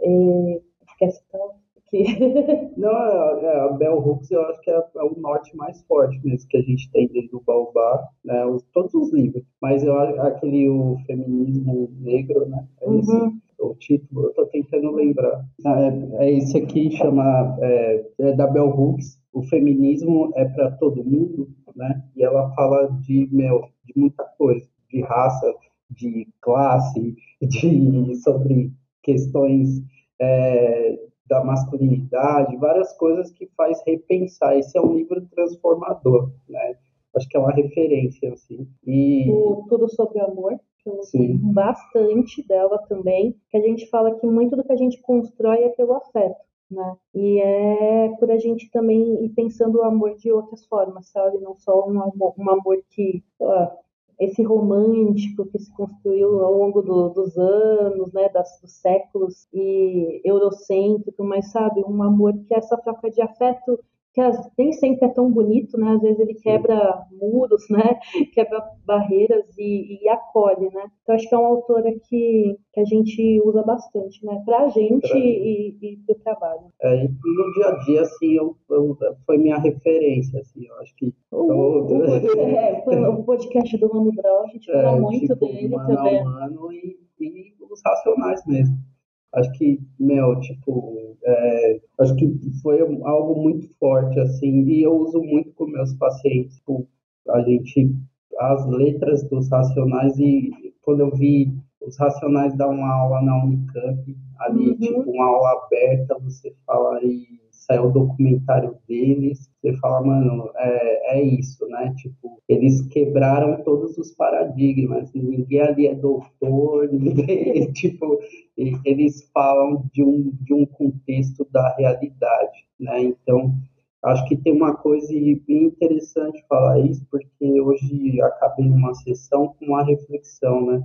E, 0.01 0.61
quer 0.97 1.11
citar? 1.11 1.41
Que... 1.89 2.03
Não, 2.77 2.91
é, 2.91 3.45
é, 3.45 3.59
a 3.61 3.67
Bell 3.69 3.97
Hooks 3.97 4.31
eu 4.31 4.41
acho 4.47 4.61
que 4.61 4.71
é, 4.71 4.75
é, 4.75 5.03
o 5.03 5.15
norte 5.17 5.55
mais 5.55 5.81
forte 5.83 6.19
mesmo 6.23 6.49
que 6.49 6.57
a 6.57 6.61
gente 6.61 6.89
tem 6.91 7.07
dentro 7.07 7.39
do 7.39 7.43
Baobá, 7.45 8.07
né? 8.23 8.45
Os, 8.45 8.63
todos 8.73 8.93
os 8.93 9.13
livros, 9.13 9.43
mas 9.61 9.83
eu 9.83 9.97
acho 9.99 10.19
aquele 10.21 10.67
o 10.69 10.97
feminismo 11.05 11.89
negro, 11.99 12.47
né? 12.47 12.67
É 12.81 12.87
uhum. 12.87 12.99
esse 12.99 13.45
o 13.59 13.73
título, 13.75 14.25
eu 14.25 14.29
estou 14.29 14.45
tentando 14.47 14.91
lembrar. 14.91 15.45
É, 15.65 16.25
é 16.25 16.31
esse 16.33 16.57
aqui, 16.57 16.91
chama 16.91 17.57
é, 17.61 18.05
é 18.19 18.33
da 18.33 18.47
Bell 18.47 18.69
Hooks, 18.69 19.19
O 19.33 19.41
Feminismo 19.43 20.31
é 20.35 20.45
para 20.45 20.71
Todo 20.71 21.03
Mundo, 21.03 21.49
né? 21.75 22.03
E 22.15 22.23
ela 22.23 22.53
fala 22.53 22.87
de, 23.01 23.27
meu, 23.31 23.69
de 23.85 23.93
muita 23.95 24.23
coisa, 24.37 24.67
de 24.89 25.01
raça, 25.01 25.53
de 25.89 26.27
classe, 26.41 27.15
de, 27.41 28.15
sobre 28.15 28.71
questões 29.03 29.81
é, 30.19 30.99
da 31.27 31.43
masculinidade, 31.43 32.57
várias 32.57 32.93
coisas 32.97 33.31
que 33.31 33.47
faz 33.57 33.81
repensar. 33.85 34.57
Esse 34.57 34.77
é 34.77 34.81
um 34.81 34.93
livro 34.93 35.25
transformador, 35.27 36.31
né? 36.47 36.75
Acho 37.15 37.27
que 37.29 37.37
é 37.37 37.39
uma 37.39 37.51
referência, 37.51 38.33
assim. 38.33 38.67
E... 38.85 39.31
O 39.31 39.65
Tudo 39.67 39.89
Sobre 39.89 40.19
Amor 40.19 40.59
que 40.85 40.89
eu 40.89 41.03
Sim. 41.03 41.37
bastante 41.51 42.45
dela 42.47 42.77
também, 42.87 43.35
que 43.49 43.57
a 43.57 43.61
gente 43.61 43.89
fala 43.89 44.13
que 44.19 44.27
muito 44.27 44.55
do 44.55 44.63
que 44.63 44.71
a 44.71 44.77
gente 44.77 45.01
constrói 45.01 45.63
é 45.63 45.69
pelo 45.69 45.93
afeto, 45.93 46.37
né? 46.69 46.95
E 47.13 47.39
é 47.41 48.09
por 48.19 48.29
a 48.29 48.37
gente 48.37 48.69
também 48.69 49.25
ir 49.25 49.29
pensando 49.29 49.79
o 49.79 49.83
amor 49.83 50.15
de 50.15 50.31
outras 50.31 50.63
formas, 50.67 51.07
sabe? 51.07 51.39
Não 51.39 51.55
só 51.55 51.89
um 51.89 52.01
amor, 52.01 52.35
um 52.37 52.49
amor 52.51 52.77
que, 52.91 53.23
lá, 53.39 53.75
esse 54.19 54.43
romântico 54.43 55.45
que 55.45 55.59
se 55.59 55.71
construiu 55.73 56.39
ao 56.43 56.53
longo 56.53 56.81
do, 56.81 57.09
dos 57.09 57.37
anos, 57.37 58.13
né, 58.13 58.29
das, 58.29 58.59
dos 58.61 58.71
séculos, 58.71 59.47
e 59.53 60.21
eurocêntrico, 60.23 61.23
mas 61.23 61.51
sabe, 61.51 61.83
um 61.85 62.01
amor 62.01 62.33
que 62.47 62.53
é 62.53 62.57
essa 62.57 62.77
troca 62.77 63.09
de 63.11 63.21
afeto 63.21 63.79
que 64.15 64.21
nem 64.57 64.71
sempre 64.71 65.05
é 65.05 65.09
tão 65.09 65.29
bonito, 65.29 65.77
né? 65.77 65.91
Às 65.91 66.01
vezes 66.01 66.19
ele 66.19 66.35
quebra 66.35 67.05
muros, 67.11 67.63
né? 67.69 67.99
Quebra 68.33 68.63
barreiras 68.85 69.45
e, 69.57 70.01
e 70.01 70.09
acolhe, 70.09 70.69
né? 70.73 70.89
Então 71.03 71.15
acho 71.15 71.27
que 71.27 71.35
é 71.35 71.37
uma 71.37 71.49
autora 71.49 71.91
que, 72.07 72.57
que 72.73 72.79
a 72.79 72.85
gente 72.85 73.41
usa 73.43 73.61
bastante, 73.63 74.25
né? 74.25 74.41
Pra 74.45 74.69
gente 74.69 75.09
pra... 75.09 75.19
e, 75.19 75.77
e 75.81 75.97
pro 76.05 76.15
trabalho. 76.15 76.61
É, 76.81 77.03
e 77.03 77.07
no 77.07 77.53
dia 77.53 77.67
a 77.67 77.77
dia, 77.83 78.01
assim, 78.03 78.33
eu, 78.33 78.55
eu, 78.69 78.97
foi 79.25 79.37
minha 79.37 79.57
referência, 79.57 80.39
assim, 80.39 80.65
eu 80.65 80.75
acho 80.79 80.95
que 80.95 81.07
o, 81.31 81.47
todo... 81.47 81.93
o, 81.95 82.05
é, 82.39 82.81
foi 82.83 82.97
o 82.97 83.23
podcast 83.23 83.77
do 83.77 83.89
Mano 83.93 84.13
Brown, 84.13 84.43
a 84.43 84.47
gente 84.47 84.71
é, 84.71 84.81
fala 84.81 84.97
muito 84.97 85.33
tipo, 85.33 85.45
dele 85.45 85.75
mano 85.75 85.95
também. 85.95 86.23
Mano 86.23 86.71
e, 86.71 86.97
e 87.19 87.53
os 87.69 87.81
racionais 87.83 88.45
mesmo 88.45 88.94
acho 89.35 89.51
que, 89.53 89.79
meu, 89.99 90.39
tipo, 90.39 91.15
é, 91.23 91.81
acho 91.99 92.15
que 92.15 92.27
foi 92.61 92.79
algo 92.81 93.41
muito 93.41 93.67
forte, 93.79 94.19
assim, 94.19 94.63
e 94.63 94.83
eu 94.83 94.95
uso 94.95 95.21
muito 95.21 95.53
com 95.53 95.65
meus 95.65 95.93
pacientes, 95.93 96.55
tipo, 96.57 96.87
a 97.29 97.41
gente, 97.41 97.91
as 98.39 98.65
letras 98.67 99.23
dos 99.29 99.49
Racionais, 99.49 100.17
e 100.19 100.51
quando 100.81 101.01
eu 101.01 101.11
vi 101.11 101.53
os 101.81 101.97
Racionais 101.97 102.55
dar 102.55 102.69
uma 102.69 102.91
aula 102.91 103.21
na 103.21 103.43
Unicamp, 103.43 104.17
ali, 104.39 104.69
uhum. 104.69 104.77
tipo, 104.77 105.11
uma 105.11 105.25
aula 105.25 105.63
aberta, 105.63 106.17
você 106.19 106.53
fala 106.65 106.97
aí 106.97 107.44
saiu 107.65 107.85
o 107.85 107.91
documentário 107.91 108.77
deles, 108.87 109.49
você 109.59 109.73
fala, 109.77 110.05
mano, 110.05 110.51
é, 110.55 111.17
é 111.17 111.23
isso, 111.23 111.67
né? 111.67 111.93
Tipo, 111.97 112.39
eles 112.47 112.81
quebraram 112.87 113.63
todos 113.63 113.97
os 113.97 114.11
paradigmas, 114.11 115.11
ninguém 115.13 115.61
ali 115.61 115.87
é 115.87 115.95
doutor, 115.95 116.87
ninguém, 116.93 117.71
tipo, 117.73 118.19
eles 118.55 119.29
falam 119.33 119.83
de 119.91 120.03
um, 120.03 120.31
de 120.41 120.53
um 120.53 120.65
contexto 120.65 121.47
da 121.51 121.75
realidade, 121.75 122.65
né? 122.79 123.01
Então, 123.01 123.55
acho 124.03 124.27
que 124.27 124.37
tem 124.37 124.53
uma 124.53 124.75
coisa 124.75 125.11
bem 125.47 125.65
interessante 125.65 126.45
falar 126.47 126.79
isso, 126.79 127.05
porque 127.09 127.59
hoje 127.59 128.21
acabei 128.21 128.67
numa 128.67 128.93
sessão 128.93 129.55
com 129.57 129.65
uma 129.65 129.83
reflexão, 129.83 130.65
né? 130.65 130.83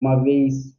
Uma 0.00 0.16
vez 0.22 0.74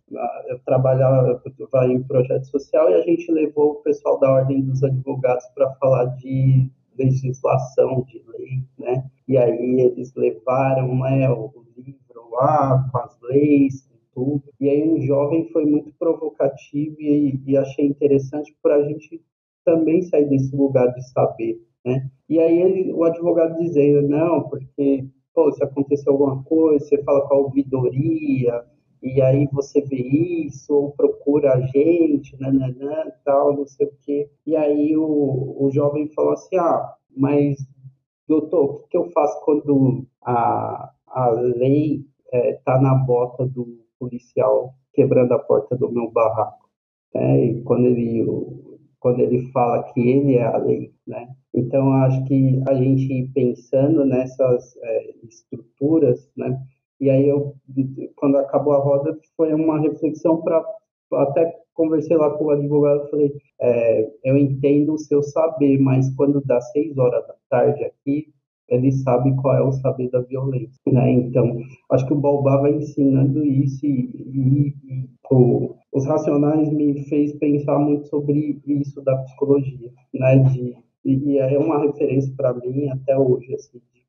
eu 0.48 0.60
trabalhava 0.66 1.42
em 1.88 2.04
projeto 2.04 2.46
social 2.46 2.90
e 2.90 2.96
a 2.96 3.02
gente 3.02 3.32
levou 3.32 3.72
o 3.72 3.76
pessoal 3.76 4.20
da 4.20 4.32
Ordem 4.32 4.62
dos 4.62 4.84
Advogados 4.84 5.46
para 5.54 5.72
falar 5.76 6.06
de 6.18 6.70
legislação, 6.98 8.04
de 8.08 8.22
lei, 8.28 8.64
né? 8.78 9.10
E 9.28 9.38
aí 9.38 9.80
eles 9.80 10.14
levaram 10.16 10.96
né, 11.00 11.30
o 11.30 11.52
livro 11.78 12.30
lá 12.32 12.90
com 12.92 12.98
as 12.98 13.18
leis, 13.22 13.90
tudo. 14.14 14.44
E 14.60 14.70
aí 14.70 14.90
um 14.90 15.00
jovem 15.02 15.48
foi 15.52 15.66
muito 15.66 15.94
provocativo 15.98 16.98
e, 17.00 17.40
e 17.46 17.58
achei 17.58 17.86
interessante 17.86 18.56
para 18.62 18.76
a 18.76 18.84
gente 18.84 19.22
também 19.64 20.02
sair 20.02 20.28
desse 20.28 20.56
lugar 20.56 20.88
de 20.94 21.08
saber, 21.12 21.62
né? 21.86 22.10
E 22.28 22.40
aí 22.40 22.62
ele, 22.62 22.94
o 22.94 23.04
advogado 23.04 23.58
dizendo, 23.60 24.08
não, 24.08 24.50
porque 24.50 25.06
pô, 25.34 25.52
se 25.52 25.64
aconteceu 25.64 26.14
alguma 26.14 26.44
coisa, 26.44 26.86
você 26.86 27.02
fala 27.04 27.28
com 27.28 27.34
a 27.34 27.38
ouvidoria, 27.38 28.66
e 29.02 29.22
aí 29.22 29.48
você 29.52 29.82
vê 29.82 29.98
isso, 29.98 30.74
ou 30.74 30.92
procura 30.92 31.54
a 31.54 31.62
gente, 31.62 32.40
nananã, 32.40 33.12
tal, 33.26 33.56
não 33.56 33.66
sei 33.66 33.88
o 33.88 33.94
quê. 34.04 34.30
E 34.46 34.56
aí 34.56 34.96
o, 34.96 35.56
o 35.60 35.70
jovem 35.72 36.08
falou 36.14 36.34
assim, 36.34 36.58
ah, 36.58 36.96
mas 37.16 37.58
doutor, 38.28 38.64
o 38.64 38.80
que, 38.80 38.90
que 38.90 38.98
eu 38.98 39.10
faço 39.12 39.44
quando 39.44 40.06
a, 40.22 40.92
a 41.08 41.30
lei 41.30 42.06
está 42.26 42.38
é, 42.38 42.54
tá 42.64 42.80
na 42.80 42.96
bota 42.96 43.46
do 43.46 43.80
policial 44.00 44.74
quebrando 44.94 45.34
a 45.34 45.40
porta 45.40 45.76
do 45.76 45.92
meu 45.92 46.12
barraco? 46.12 46.70
É, 47.14 47.46
e 47.46 47.62
quando 47.64 47.88
ele, 47.88 48.26
quando 49.00 49.20
ele 49.20 49.52
fala 49.52 49.84
que 49.92 50.00
ele 50.00 50.36
é 50.36 50.46
a 50.46 50.58
lei, 50.58 50.94
né? 51.06 51.28
Então, 51.54 51.92
acho 51.94 52.24
que 52.26 52.62
a 52.68 52.74
gente 52.74 53.30
pensando 53.34 54.06
nessas 54.06 54.76
é, 54.78 55.16
estruturas, 55.24 56.30
né? 56.38 56.58
E 57.02 57.10
aí 57.10 57.28
eu, 57.28 57.56
quando 58.16 58.38
acabou 58.38 58.74
a 58.74 58.78
roda, 58.78 59.18
foi 59.36 59.54
uma 59.54 59.80
reflexão 59.80 60.42
para 60.42 60.64
até 61.14 61.52
conversei 61.74 62.16
lá 62.16 62.30
com 62.38 62.46
o 62.46 62.50
advogado, 62.52 63.10
falei, 63.10 63.34
é, 63.60 64.12
eu 64.24 64.38
entendo 64.38 64.94
o 64.94 65.00
seu 65.00 65.24
saber, 65.24 65.80
mas 65.80 66.14
quando 66.16 66.42
dá 66.46 66.62
seis 66.62 66.98
horas 66.98 67.26
da 67.28 67.36
tarde 67.50 67.84
aqui, 67.84 68.28
ele 68.70 68.92
sabe 68.92 69.36
qual 69.38 69.56
é 69.56 69.62
o 69.62 69.72
saber 69.74 70.10
da 70.12 70.22
violência, 70.22 70.80
né? 70.88 71.12
Então, 71.12 71.60
acho 71.92 72.06
que 72.06 72.14
o 72.14 72.20
Balbá 72.20 72.58
vai 72.58 72.74
ensinando 72.74 73.44
isso 73.44 73.86
e, 73.86 73.90
e, 73.90 74.68
e 74.86 75.10
o, 75.30 75.76
os 75.92 76.06
Racionais 76.06 76.72
me 76.72 77.04
fez 77.10 77.34
pensar 77.38 77.80
muito 77.80 78.08
sobre 78.08 78.62
isso 78.66 79.02
da 79.02 79.18
psicologia, 79.18 79.92
né? 80.14 80.38
De, 80.38 80.78
e 81.04 81.38
é 81.40 81.58
uma 81.58 81.80
referência 81.80 82.34
para 82.38 82.54
mim 82.54 82.88
até 82.90 83.18
hoje, 83.18 83.54
assim, 83.56 83.80
de 83.94 84.01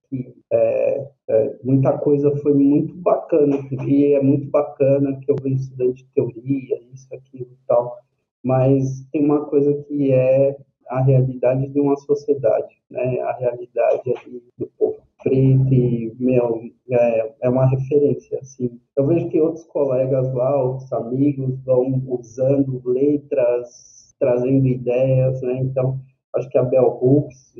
é, 0.50 1.08
é, 1.28 1.56
muita 1.62 1.96
coisa 1.98 2.34
foi 2.38 2.54
muito 2.54 2.94
bacana, 2.94 3.56
e 3.86 4.12
é 4.14 4.22
muito 4.22 4.50
bacana 4.50 5.18
que 5.20 5.30
eu 5.30 5.36
venho 5.42 5.56
estudante 5.56 6.04
de 6.04 6.10
teoria, 6.14 6.80
isso, 6.92 7.08
aquilo 7.14 7.50
e 7.50 7.66
tal, 7.66 7.98
mas 8.42 9.06
tem 9.12 9.24
uma 9.24 9.44
coisa 9.46 9.72
que 9.84 10.12
é 10.12 10.56
a 10.88 11.00
realidade 11.00 11.68
de 11.68 11.80
uma 11.80 11.96
sociedade, 11.96 12.76
né? 12.90 13.20
A 13.20 13.32
realidade 13.32 14.12
do 14.58 14.66
povo 14.78 15.02
preto 15.22 15.72
e, 15.72 16.14
meu, 16.18 16.60
é, 16.90 17.32
é 17.42 17.48
uma 17.48 17.66
referência, 17.66 18.38
assim. 18.40 18.80
Eu 18.96 19.06
vejo 19.06 19.28
que 19.28 19.40
outros 19.40 19.64
colegas 19.66 20.32
lá, 20.34 20.62
outros 20.62 20.92
amigos 20.92 21.58
vão 21.64 22.02
usando 22.08 22.82
letras, 22.84 24.14
trazendo 24.18 24.66
ideias, 24.66 25.40
né? 25.42 25.58
Então, 25.58 26.00
acho 26.34 26.48
que 26.48 26.58
a 26.58 26.62
Bell 26.62 26.98
Hooks, 27.00 27.54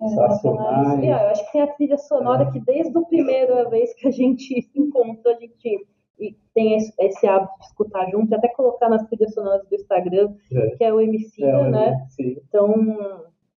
os 0.00 0.14
Racionais... 0.16 1.02
É, 1.02 1.10
eu 1.10 1.28
acho 1.28 1.44
que 1.46 1.52
tem 1.52 1.62
a 1.62 1.66
trilha 1.66 1.98
sonora 1.98 2.44
é. 2.44 2.50
que 2.50 2.60
desde 2.60 2.96
a 2.96 3.02
primeira 3.02 3.68
vez 3.68 3.94
que 3.94 4.08
a 4.08 4.10
gente 4.10 4.62
se 4.62 4.78
encontrou, 4.78 5.34
a 5.34 5.38
gente 5.38 5.86
e 6.20 6.36
tem 6.54 6.76
esse, 6.76 6.92
esse, 7.00 7.26
hábito 7.26 7.58
de 7.58 7.64
escutar 7.66 8.08
junto, 8.10 8.32
até 8.34 8.48
colocar 8.48 8.88
nas 8.88 9.04
trilhas 9.08 9.34
sonoras 9.34 9.66
do 9.66 9.74
Instagram, 9.74 10.32
é. 10.52 10.70
que 10.76 10.84
é 10.84 10.92
o 10.92 11.00
MC, 11.00 11.42
é, 11.42 11.70
né? 11.70 12.06
Então, 12.18 12.74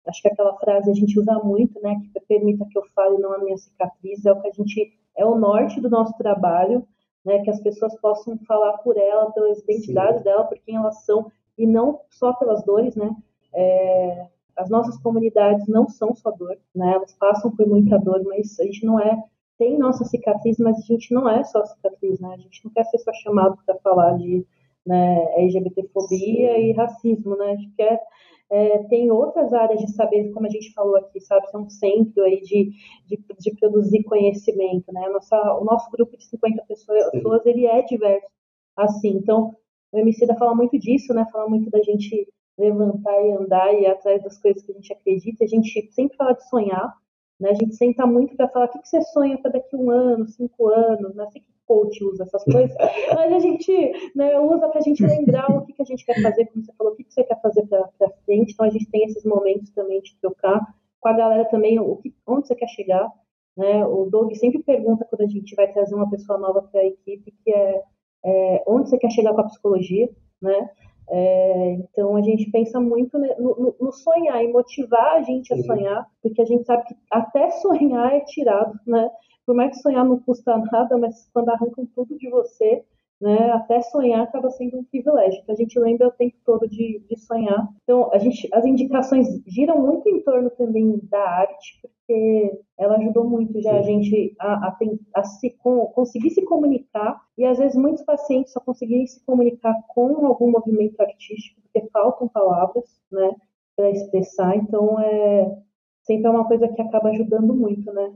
acho 0.08 0.22
que 0.22 0.28
aquela 0.28 0.58
frase 0.58 0.90
a 0.90 0.94
gente 0.94 1.20
usa 1.20 1.34
muito, 1.44 1.80
né? 1.82 1.96
Que 2.12 2.20
permita 2.22 2.66
que 2.70 2.78
eu 2.78 2.84
fale 2.96 3.18
não 3.20 3.34
a 3.34 3.38
minha 3.38 3.58
cicatriz, 3.58 4.26
é 4.26 4.32
o 4.32 4.42
que 4.42 4.48
a 4.48 4.52
gente 4.52 4.94
é 5.18 5.26
o 5.26 5.36
norte 5.36 5.80
do 5.80 5.90
nosso 5.90 6.18
trabalho, 6.18 6.88
né? 7.24 7.40
Que 7.44 7.52
as 7.52 7.62
pessoas 7.62 7.96
possam 8.00 8.38
falar 8.48 8.78
por 8.80 8.98
ela, 8.98 9.32
pelas 9.32 9.60
identidades 9.60 10.20
Sim. 10.20 10.24
dela, 10.24 10.44
por 10.46 10.58
quem 10.60 10.76
elas 10.76 11.06
são 11.06 11.32
e 11.58 11.68
não 11.68 12.02
só 12.10 12.34
pelas 12.34 12.64
dores, 12.64 12.96
né? 12.96 13.16
É, 13.54 14.26
as 14.58 14.70
nossas 14.70 14.98
comunidades 15.00 15.68
não 15.68 15.88
são 15.88 16.16
só 16.16 16.32
dor, 16.32 16.58
né? 16.74 16.94
Elas 16.94 17.14
passam 17.14 17.56
por 17.56 17.68
muita 17.68 17.98
dor, 17.98 18.24
mas 18.26 18.60
a 18.60 18.64
gente 18.64 18.86
não 18.86 19.00
é 19.00 19.24
tem 19.58 19.78
nossa 19.78 20.04
cicatriz, 20.04 20.58
mas 20.58 20.78
a 20.78 20.82
gente 20.82 21.14
não 21.14 21.30
é 21.30 21.44
só 21.44 21.66
cicatriz, 21.66 22.20
né? 22.20 22.34
A 22.34 22.38
gente 22.38 22.64
não 22.66 22.72
quer 22.72 22.84
ser 22.86 22.98
só 23.00 23.14
chamado 23.14 23.58
para 23.66 23.76
falar 23.80 24.18
de 24.18 24.46
né, 24.86 25.34
LGBTfobia 25.38 26.60
e 26.60 26.74
racismo, 26.74 27.36
né? 27.38 27.52
A 27.52 27.56
gente 27.56 27.74
quer 27.76 28.02
é, 28.50 28.84
tem 28.84 29.10
outras 29.12 29.52
áreas 29.54 29.80
de 29.80 29.92
saber, 29.94 30.32
como 30.32 30.46
a 30.46 30.50
gente 30.50 30.72
falou 30.74 30.96
aqui, 30.98 31.20
sabe, 31.20 31.50
ser 31.50 31.58
um 31.58 31.70
centro 31.70 32.24
aí 32.24 32.42
de, 32.42 32.72
de, 33.08 33.20
de 33.40 33.56
produzir 33.56 34.04
conhecimento, 34.04 34.92
né? 34.94 35.08
Nossa, 35.10 35.36
o 35.56 35.64
nosso 35.64 35.90
grupo 35.92 36.16
de 36.16 36.26
50 36.26 36.64
pessoas, 36.68 37.12
pessoas, 37.12 37.46
ele 37.46 37.66
é 37.66 37.82
diverso, 37.82 38.28
assim. 38.76 39.10
Então, 39.18 39.56
o 39.92 39.98
MC 39.98 40.26
da 40.28 40.36
fala 40.36 40.54
muito 40.54 40.78
disso, 40.78 41.14
né? 41.14 41.26
Fala 41.32 41.50
muito 41.50 41.70
da 41.72 41.82
gente 41.82 42.28
levantar 42.58 43.22
e 43.22 43.32
andar 43.32 43.74
e 43.74 43.82
ir 43.82 43.88
atrás 43.88 44.24
das 44.24 44.38
coisas 44.42 44.64
que 44.64 44.72
a 44.72 44.76
gente 44.76 44.94
acredita. 44.94 45.44
A 45.44 45.48
gente 45.48 45.92
sempre 45.92 46.18
fala 46.18 46.34
de 46.34 46.48
sonhar, 46.50 46.96
né? 47.40 47.50
A 47.50 47.54
gente 47.54 47.76
senta 47.76 48.06
muito 48.06 48.36
para 48.36 48.48
falar 48.48 48.66
o 48.66 48.70
que, 48.70 48.80
que 48.80 48.88
você 48.88 49.02
sonha 49.02 49.38
para 49.38 49.52
daqui 49.52 49.76
um 49.76 49.90
ano, 49.90 50.28
cinco 50.28 50.68
anos, 50.70 51.16
não 51.16 51.30
sei 51.30 51.42
que 51.42 51.56
coach 51.66 52.04
usa 52.04 52.24
essas 52.24 52.44
coisas, 52.46 52.76
mas 53.14 53.34
a 53.34 53.40
gente 53.40 54.12
né, 54.16 54.40
usa 54.40 54.70
para 54.70 54.80
a 54.80 54.84
gente 54.84 55.04
lembrar 55.04 55.50
o 55.52 55.66
que, 55.66 55.74
que 55.74 55.82
a 55.82 55.86
gente 55.86 56.06
quer 56.06 56.22
fazer, 56.22 56.46
como 56.46 56.64
você 56.64 56.74
falou, 56.78 56.94
o 56.94 56.96
que, 56.96 57.04
que 57.04 57.14
você 57.14 57.24
quer 57.24 57.42
fazer 57.42 57.66
para 57.68 58.10
frente. 58.26 58.54
Então 58.54 58.66
a 58.66 58.70
gente 58.70 58.90
tem 58.90 59.04
esses 59.06 59.26
momentos 59.26 59.70
também 59.72 60.02
de 60.02 60.16
trocar 60.18 60.62
com 61.00 61.10
a 61.10 61.14
galera 61.14 61.46
também 61.46 61.80
o 61.80 61.98
que, 61.98 62.14
onde 62.26 62.48
você 62.48 62.56
quer 62.56 62.68
chegar. 62.68 63.12
Né? 63.58 63.86
O 63.86 64.06
Doug 64.10 64.34
sempre 64.34 64.62
pergunta 64.64 65.06
quando 65.10 65.22
a 65.22 65.28
gente 65.28 65.56
vai 65.56 65.72
trazer 65.72 65.96
uma 65.96 66.10
pessoa 66.10 66.38
nova 66.38 66.62
para 66.62 66.82
a 66.82 66.86
equipe 66.86 67.34
que 67.44 67.52
é, 67.52 67.82
é 68.26 68.64
onde 68.68 68.90
você 68.90 68.98
quer 68.98 69.10
chegar 69.10 69.34
com 69.34 69.42
a 69.42 69.46
psicologia, 69.46 70.10
né? 70.42 70.70
É, 71.10 71.72
então 71.74 72.16
a 72.16 72.22
gente 72.22 72.50
pensa 72.50 72.80
muito 72.80 73.18
no, 73.20 73.76
no, 73.80 73.92
sonhar 73.92 74.44
e 74.44 74.52
motivar 74.52 75.18
a 75.18 75.22
gente 75.22 75.54
a 75.54 75.58
sonhar, 75.64 76.08
porque 76.22 76.42
a 76.42 76.46
gente 76.46 76.66
sabe 76.66 76.84
que 76.86 76.96
até 77.12 77.50
sonhar 77.62 78.14
é 78.14 78.22
tirado, 78.22 78.80
né? 78.88 79.10
Por 79.46 79.56
mais 79.56 79.76
que 79.76 79.82
sonhar 79.84 80.04
não 80.04 80.20
custa 80.20 80.58
nada, 80.72 80.98
mas 80.98 81.30
quando 81.32 81.50
arrancam 81.50 81.86
tudo 81.94 82.18
de 82.18 82.30
você, 82.30 82.84
né? 83.20 83.52
Até 83.52 83.82
sonhar 83.82 84.24
acaba 84.24 84.50
sendo 84.52 84.78
um 84.80 84.84
privilégio. 84.84 85.40
Então 85.42 85.54
a 85.54 85.58
gente 85.58 85.80
lembra 85.80 86.08
o 86.08 86.12
tempo 86.12 86.36
todo 86.46 86.68
de, 86.68 87.04
de 87.10 87.20
sonhar. 87.20 87.68
Então 87.84 88.10
a 88.14 88.18
gente, 88.18 88.48
as 88.54 88.66
indicações 88.66 89.28
giram 89.48 89.80
muito 89.80 90.08
em 90.10 90.22
torno 90.22 90.50
também 90.52 91.00
da 91.04 91.20
arte, 91.20 91.80
porque 91.82 92.60
ela 92.78 92.98
ajudou 92.98 93.30
muito 93.30 93.62
já 93.62 93.78
a 93.78 93.82
gente 93.82 94.36
a, 94.40 94.68
a, 94.68 94.78
a 95.16 95.24
se, 95.24 95.52
com, 95.52 95.86
conseguir 95.88 96.30
se 96.32 96.44
comunicar 96.44 97.22
e 97.38 97.46
às 97.46 97.58
vezes 97.58 97.76
muitos 97.76 98.04
pacientes 98.04 98.54
só 98.54 98.60
conseguirem 98.60 99.08
se 99.08 99.24
comunicar 99.26 99.74
com 99.90 100.26
algum 100.26 100.52
movimento 100.52 101.00
artístico 101.02 101.62
porque 101.62 101.90
faltam 101.92 102.28
palavras, 102.28 102.86
né, 103.12 103.36
para 103.76 103.90
expressar. 103.92 104.56
Então 104.56 105.00
é 105.00 105.58
sempre 106.04 106.28
é 106.28 106.30
uma 106.30 106.48
coisa 106.48 106.68
que 106.68 106.82
acaba 106.82 107.10
ajudando 107.10 107.54
muito, 107.54 107.92
né? 107.92 108.14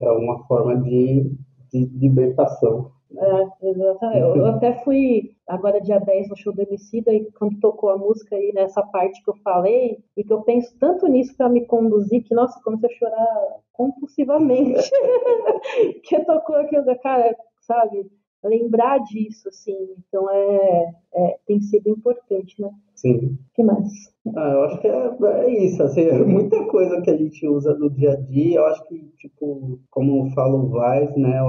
É 0.00 0.10
uma 0.10 0.44
forma 0.46 0.76
de, 0.82 1.32
de 1.72 1.84
libertação. 1.96 2.90
É, 3.16 3.68
exatamente. 3.68 4.38
Eu 4.38 4.46
até 4.46 4.72
fui 4.84 5.34
agora 5.46 5.80
dia 5.80 5.98
10 5.98 6.30
no 6.30 6.36
show 6.36 6.52
do 6.52 6.62
Emicida 6.62 7.12
e 7.12 7.30
quando 7.32 7.60
tocou 7.60 7.90
a 7.90 7.98
música 7.98 8.36
aí 8.36 8.52
nessa 8.54 8.82
parte 8.82 9.22
que 9.22 9.30
eu 9.30 9.36
falei 9.44 9.98
e 10.16 10.24
que 10.24 10.32
eu 10.32 10.42
penso 10.42 10.74
tanto 10.78 11.06
nisso 11.06 11.36
para 11.36 11.48
me 11.48 11.66
conduzir 11.66 12.24
que, 12.24 12.34
nossa, 12.34 12.60
comecei 12.62 12.88
a 12.88 12.98
chorar 12.98 13.60
compulsivamente. 13.72 14.90
que 16.04 16.24
tocou 16.24 16.56
aquilo 16.56 16.84
da 16.84 16.96
cara, 16.96 17.36
sabe? 17.60 18.10
Lembrar 18.44 18.98
disso, 19.04 19.48
assim. 19.48 19.94
Então 19.98 20.28
é, 20.30 20.92
é, 21.14 21.38
tem 21.46 21.60
sido 21.60 21.88
importante, 21.88 22.60
né? 22.60 22.70
Sim. 22.94 23.38
O 23.50 23.54
que 23.54 23.62
mais? 23.62 23.88
Ah, 24.36 24.50
eu 24.50 24.62
acho 24.64 24.80
que 24.80 24.88
é, 24.88 25.16
é, 25.24 25.64
isso, 25.64 25.82
assim, 25.82 26.02
é 26.02 26.24
muita 26.24 26.64
coisa 26.66 27.00
que 27.02 27.10
a 27.10 27.16
gente 27.16 27.46
usa 27.46 27.74
no 27.74 27.90
dia 27.90 28.12
a 28.12 28.16
dia. 28.16 28.58
Eu 28.58 28.66
acho 28.66 28.84
que, 28.86 28.98
tipo, 29.18 29.80
como 29.90 30.30
fala 30.30 30.54
o 30.54 30.68
Vaz, 30.68 31.14
né? 31.16 31.40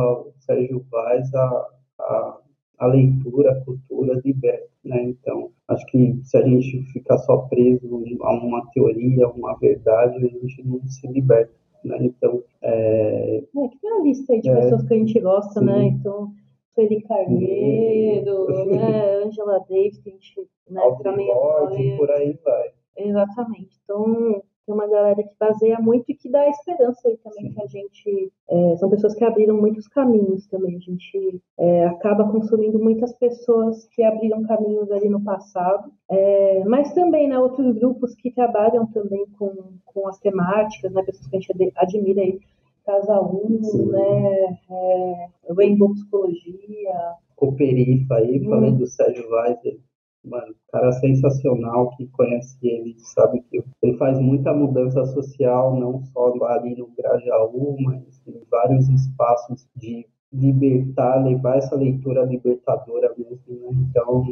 Sérgio 0.45 0.85
Vaz, 0.89 1.33
a, 1.33 1.67
a 1.99 2.37
a 2.83 2.87
leitura, 2.87 3.51
a 3.51 3.63
cultura 3.63 4.21
liberta, 4.25 4.69
né? 4.83 5.03
Então, 5.03 5.51
acho 5.67 5.85
que 5.87 6.19
se 6.23 6.37
a 6.37 6.41
gente 6.41 6.83
ficar 6.91 7.17
só 7.19 7.37
preso 7.37 8.03
a 8.21 8.33
uma 8.33 8.69
teoria, 8.73 9.25
a 9.25 9.29
uma 9.29 9.57
verdade, 9.57 10.17
a 10.17 10.27
gente 10.27 10.63
não 10.63 10.85
se 10.87 11.07
liberta, 11.07 11.53
né? 11.83 11.97
Então, 12.01 12.43
é... 12.61 13.37
é 13.37 13.67
que 13.67 13.79
tem 13.79 13.91
uma 13.91 14.03
lista 14.03 14.33
aí 14.33 14.41
de 14.41 14.49
é, 14.49 14.55
pessoas 14.55 14.83
que 14.83 14.93
a 14.93 14.97
gente 14.97 15.19
gosta, 15.19 15.61
né? 15.61 15.73
sim. 15.73 15.79
né? 15.79 15.85
Então, 15.87 16.31
Sueli 16.73 17.01
Carneiro, 17.03 18.65
né? 18.65 19.23
Angela 19.23 19.59
Davis, 19.69 19.99
que 19.99 20.09
a 20.09 20.13
gente 20.13 20.47
né, 20.69 20.81
também 21.03 21.31
apoia. 21.31 21.97
por 21.97 22.11
aí 22.11 22.37
vai. 22.43 22.71
Exatamente. 22.97 23.79
Então, 23.83 24.43
tem 24.65 24.73
uma 24.73 24.87
galera 24.87 25.21
que 25.21 25.35
baseia 25.39 25.77
muito 25.79 26.09
e 26.09 26.15
que 26.15 26.29
dá 26.29 26.47
esperança 26.47 27.07
aí 27.07 27.17
também 27.17 27.51
que 27.51 27.61
a 27.61 27.67
gente 27.67 28.31
é, 28.49 28.75
são 28.77 28.89
pessoas 28.89 29.13
que 29.13 29.23
abriram 29.23 29.57
muitos 29.57 29.87
caminhos 29.87 30.47
também. 30.47 30.75
A 30.75 30.79
gente 30.79 31.41
é, 31.57 31.85
acaba 31.85 32.31
consumindo 32.31 32.79
muitas 32.79 33.13
pessoas 33.13 33.85
que 33.87 34.03
abriram 34.03 34.43
caminhos 34.43 34.91
ali 34.91 35.09
no 35.09 35.21
passado. 35.21 35.91
É, 36.09 36.63
mas 36.65 36.93
também 36.93 37.27
né, 37.27 37.37
outros 37.37 37.75
grupos 37.75 38.15
que 38.15 38.31
trabalham 38.31 38.85
também 38.87 39.25
com, 39.37 39.53
com 39.85 40.07
as 40.07 40.19
temáticas 40.19 40.91
né 40.93 41.03
pessoas 41.03 41.27
que 41.27 41.35
a 41.35 41.39
gente 41.39 41.73
admira 41.75 42.21
aí 42.21 42.39
Casa 42.85 43.21
1, 43.21 43.85
né, 43.91 44.59
é, 44.69 45.27
Rainbow 45.53 45.93
Psicologia. 45.93 47.13
Cooperifa 47.35 48.15
aí, 48.15 48.43
falei 48.45 48.71
hum. 48.71 48.77
do 48.77 48.87
Sérgio 48.87 49.29
Weiser 49.29 49.77
mano, 50.23 50.55
cara 50.71 50.91
sensacional 50.93 51.89
que 51.95 52.07
conhece 52.07 52.57
ele, 52.61 52.95
sabe 52.97 53.41
que 53.49 53.63
ele 53.81 53.97
faz 53.97 54.19
muita 54.19 54.53
mudança 54.53 55.05
social, 55.05 55.77
não 55.79 56.01
só 56.05 56.33
ali 56.47 56.75
no 56.75 56.89
Grajaú, 56.97 57.75
mas 57.81 58.21
em 58.27 58.41
vários 58.49 58.87
espaços 58.89 59.67
de 59.75 60.05
libertar, 60.31 61.23
levar 61.23 61.57
essa 61.57 61.75
leitura 61.75 62.23
libertadora 62.23 63.13
mesmo, 63.17 63.37
né? 63.47 63.87
Então, 63.89 64.23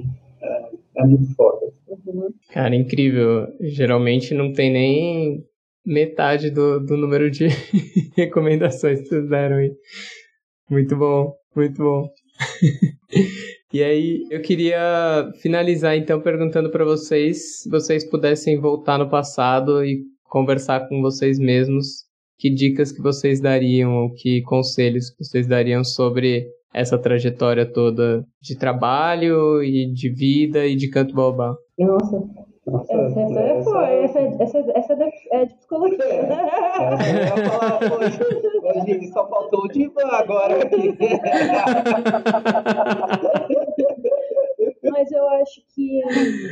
é, 0.42 0.72
é 0.98 1.06
muito 1.06 1.36
foda. 1.36 1.72
Cara, 2.52 2.76
incrível. 2.76 3.48
Geralmente 3.60 4.34
não 4.34 4.52
tem 4.52 4.72
nem 4.72 5.46
metade 5.86 6.50
do, 6.50 6.80
do 6.80 6.98
número 6.98 7.30
de 7.30 7.48
recomendações 8.16 9.02
que 9.02 9.08
vocês 9.08 9.30
deram 9.30 9.58
aí. 9.58 9.72
Muito 10.70 10.96
bom, 10.96 11.34
muito 11.56 11.84
bom. 11.84 12.10
E 13.74 13.82
aí, 13.82 14.28
eu 14.30 14.42
queria 14.42 15.32
finalizar 15.42 15.96
então 15.96 16.20
perguntando 16.20 16.70
para 16.70 16.84
vocês 16.84 17.62
se 17.62 17.70
vocês 17.70 18.04
pudessem 18.04 18.60
voltar 18.60 18.98
no 18.98 19.10
passado 19.10 19.84
e 19.86 20.04
conversar 20.24 20.90
com 20.90 21.02
vocês 21.02 21.40
mesmos, 21.40 22.04
que 22.38 22.50
dicas 22.50 22.92
que 22.92 23.02
vocês 23.02 23.40
dariam, 23.40 23.96
ou 23.96 24.14
que 24.14 24.42
conselhos 24.42 25.10
que 25.10 25.24
vocês 25.24 25.48
dariam 25.48 25.86
sobre 25.86 26.48
essa 26.74 26.98
trajetória 26.98 27.66
toda 27.66 28.26
de 28.42 28.58
trabalho 28.58 29.64
e 29.64 29.90
de 29.94 30.10
vida 30.10 30.66
e 30.66 30.76
de 30.76 30.90
canto 30.90 31.16
baobá? 31.16 31.56
Nossa, 31.80 32.22
nossa, 32.68 32.94
essa, 32.94 33.20
essa, 33.22 33.40
é 33.40 33.64
foi, 33.64 34.04
essa, 34.04 34.20
essa, 34.20 34.60
essa 34.76 34.94
é 35.32 35.46
de 35.46 35.54
psicologia. 35.56 36.04
É, 36.04 36.20
eu 37.40 37.44
ia 37.44 37.50
falar, 37.50 37.80
hoje, 37.82 38.20
hoje 38.62 39.08
só 39.14 39.28
faltou 39.28 39.64
o 39.64 39.68
divã 39.70 40.08
agora 40.12 40.62
aqui. 40.62 40.98
Mas 45.02 45.12
eu 45.12 45.28
acho 45.30 45.64
que 45.74 46.00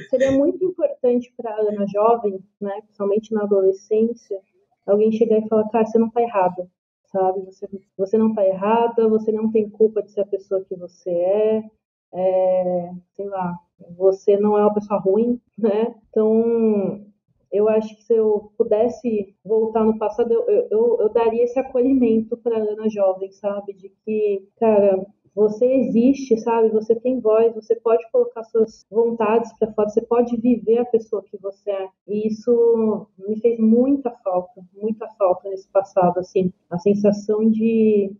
seria 0.09 0.31
muito 0.31 0.65
importante 0.65 1.31
para 1.37 1.51
a 1.51 1.59
Ana 1.59 1.85
jovem, 1.85 2.43
né, 2.59 2.81
principalmente 2.81 3.31
na 3.31 3.43
adolescência, 3.43 4.39
alguém 4.87 5.11
chegar 5.11 5.37
e 5.37 5.47
falar, 5.47 5.69
cara, 5.69 5.85
você 5.85 5.99
não 5.99 6.07
está 6.07 6.23
errada, 6.23 6.67
sabe? 7.11 7.45
Você, 7.45 7.69
você 7.95 8.17
não 8.17 8.29
está 8.29 8.43
errada, 8.43 9.07
você 9.07 9.31
não 9.31 9.51
tem 9.51 9.69
culpa 9.69 10.01
de 10.01 10.11
ser 10.11 10.21
a 10.21 10.25
pessoa 10.25 10.65
que 10.65 10.75
você 10.75 11.11
é, 11.11 11.63
é, 12.11 12.91
sei 13.15 13.27
lá, 13.27 13.55
você 13.95 14.35
não 14.35 14.57
é 14.57 14.63
uma 14.63 14.73
pessoa 14.73 14.99
ruim, 14.99 15.39
né? 15.55 15.93
Então, 16.09 17.05
eu 17.51 17.69
acho 17.69 17.95
que 17.97 18.03
se 18.03 18.15
eu 18.15 18.51
pudesse 18.57 19.35
voltar 19.45 19.85
no 19.85 19.99
passado, 19.99 20.33
eu, 20.33 20.67
eu, 20.71 20.97
eu 21.01 21.09
daria 21.09 21.43
esse 21.43 21.59
acolhimento 21.59 22.35
para 22.35 22.57
Ana 22.57 22.89
jovem, 22.89 23.31
sabe? 23.31 23.73
De 23.73 23.89
que, 24.03 24.47
cara, 24.59 25.05
você 25.35 25.65
existe, 25.65 26.37
sabe? 26.37 26.69
Você 26.69 26.95
tem 26.95 27.19
voz, 27.19 27.53
você 27.53 27.75
pode 27.75 28.03
colocar 28.11 28.43
suas 28.43 28.85
vontades 28.89 29.51
para 29.57 29.71
fora, 29.73 29.89
você 29.89 30.01
pode 30.01 30.37
viver 30.37 30.79
a 30.79 30.85
pessoa 30.85 31.23
que 31.23 31.37
você 31.37 31.71
é. 31.71 31.87
E 32.07 32.27
isso 32.27 33.07
me 33.17 33.39
fez 33.39 33.59
muita 33.59 34.11
falta, 34.23 34.61
muita 34.73 35.07
falta 35.17 35.49
nesse 35.49 35.67
passado, 35.69 36.19
assim, 36.19 36.51
a 36.69 36.77
sensação 36.77 37.49
de 37.49 38.11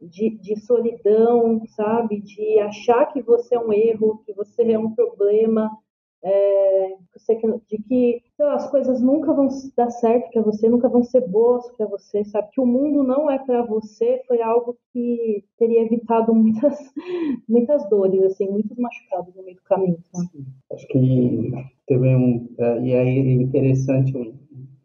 de, 0.00 0.30
de, 0.30 0.56
solidão, 0.60 1.60
sabe? 1.66 2.20
De 2.20 2.58
achar 2.60 3.06
que 3.06 3.20
você 3.20 3.56
é 3.56 3.60
um 3.60 3.72
erro, 3.72 4.22
que 4.24 4.32
você 4.32 4.62
é 4.70 4.78
um 4.78 4.94
problema, 4.94 5.70
é, 6.22 6.96
de 7.68 7.78
que 7.82 8.22
lá, 8.38 8.54
as 8.54 8.70
coisas 8.70 9.00
nunca 9.00 9.32
vão 9.32 9.48
dar 9.76 9.90
certo 9.90 10.30
para 10.32 10.42
você, 10.42 10.68
nunca 10.68 10.88
vão 10.88 11.02
ser 11.02 11.26
boas 11.28 11.70
para 11.72 11.86
você, 11.86 12.24
sabe? 12.24 12.48
Que 12.52 12.60
o 12.60 12.66
mundo 12.66 13.02
não 13.02 13.30
é 13.30 13.38
para 13.38 13.62
você, 13.62 14.22
foi 14.26 14.40
algo 14.42 14.76
que 14.92 15.44
teria 15.58 15.82
evitado 15.82 16.34
muitas, 16.34 16.78
muitas 17.48 17.88
dores, 17.88 18.22
assim, 18.22 18.48
muitos 18.48 18.76
machucados 18.76 19.34
no 19.34 19.42
meio 19.42 19.56
do 19.56 19.62
caminho. 19.62 19.98
Acho 20.72 20.86
que 20.88 21.52
teve 21.86 22.16
um. 22.16 22.48
É, 22.58 22.80
e 22.80 22.94
aí, 22.94 23.32
interessante, 23.34 24.16
um 24.16 24.34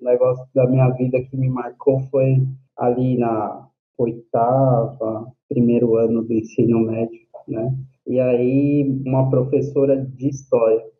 negócio 0.01 0.45
da 0.53 0.67
minha 0.67 0.89
vida 0.89 1.21
que 1.21 1.37
me 1.37 1.49
marcou 1.49 1.99
foi 2.11 2.45
ali 2.77 3.17
na 3.17 3.67
oitava, 3.97 5.31
primeiro 5.47 5.95
ano 5.95 6.23
do 6.23 6.33
ensino 6.33 6.79
médio, 6.79 7.19
né? 7.47 7.75
E 8.05 8.19
aí, 8.19 9.01
uma 9.05 9.29
professora 9.29 9.95
de 9.95 10.27
história 10.27 10.92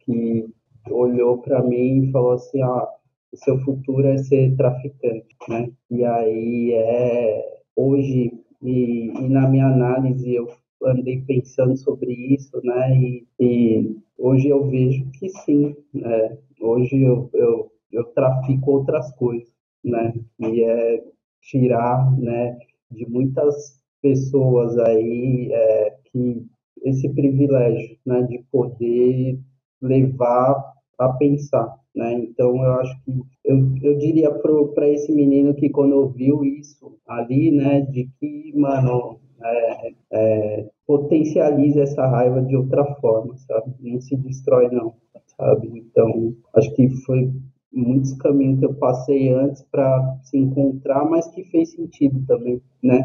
que 0.00 0.48
olhou 0.90 1.38
para 1.38 1.62
mim 1.62 2.04
e 2.04 2.12
falou 2.12 2.32
assim, 2.32 2.62
ah, 2.62 2.88
o 3.32 3.36
seu 3.36 3.58
futuro 3.60 4.06
é 4.06 4.18
ser 4.18 4.56
traficante, 4.56 5.36
né? 5.48 5.70
E 5.90 6.04
aí 6.04 6.72
é 6.72 7.60
hoje 7.76 8.32
e, 8.62 9.08
e 9.08 9.28
na 9.28 9.48
minha 9.48 9.66
análise 9.66 10.34
eu 10.34 10.48
andei 10.84 11.22
pensando 11.22 11.76
sobre 11.76 12.12
isso, 12.12 12.60
né? 12.64 12.96
E, 12.98 13.26
e 13.38 13.96
hoje 14.18 14.48
eu 14.48 14.66
vejo 14.68 15.10
que 15.12 15.28
sim, 15.28 15.76
né? 15.94 16.38
Hoje 16.60 17.00
eu, 17.02 17.30
eu, 17.32 17.72
eu 17.92 18.04
trafico 18.06 18.72
outras 18.72 19.12
coisas, 19.14 19.48
né? 19.84 20.12
E 20.40 20.62
é 20.62 21.04
tirar, 21.42 22.10
né? 22.18 22.58
De 22.90 23.08
muitas 23.08 23.80
pessoas 24.02 24.76
aí 24.78 25.50
é, 25.52 25.96
que 26.06 26.46
esse 26.82 27.08
privilégio, 27.10 27.96
né? 28.04 28.22
De 28.22 28.44
poder 28.50 29.38
levar 29.80 30.74
a 30.98 31.08
pensar, 31.10 31.74
né? 31.94 32.12
Então 32.14 32.62
eu 32.62 32.72
acho 32.74 33.04
que 33.04 33.22
eu, 33.44 33.74
eu 33.82 33.98
diria 33.98 34.30
para 34.30 34.88
esse 34.88 35.12
menino 35.12 35.54
que 35.54 35.70
quando 35.70 35.94
ouviu 35.94 36.44
isso 36.44 36.98
ali, 37.06 37.50
né, 37.50 37.80
de 37.80 38.08
que 38.18 38.52
mano 38.54 39.18
é, 39.42 39.92
é, 40.12 40.70
potencializa 40.86 41.82
essa 41.82 42.06
raiva 42.06 42.42
de 42.42 42.56
outra 42.56 42.84
forma, 42.96 43.36
sabe? 43.38 43.74
Não 43.80 44.00
se 44.00 44.16
destrói 44.16 44.68
não, 44.70 44.94
sabe? 45.36 45.68
Então 45.74 46.34
acho 46.54 46.72
que 46.74 46.88
foi 47.04 47.32
muitos 47.72 48.12
caminhos 48.14 48.58
que 48.58 48.66
eu 48.66 48.74
passei 48.74 49.30
antes 49.30 49.62
para 49.70 50.18
se 50.24 50.36
encontrar, 50.36 51.04
mas 51.08 51.28
que 51.28 51.44
fez 51.44 51.72
sentido 51.72 52.24
também, 52.26 52.60
né? 52.82 53.04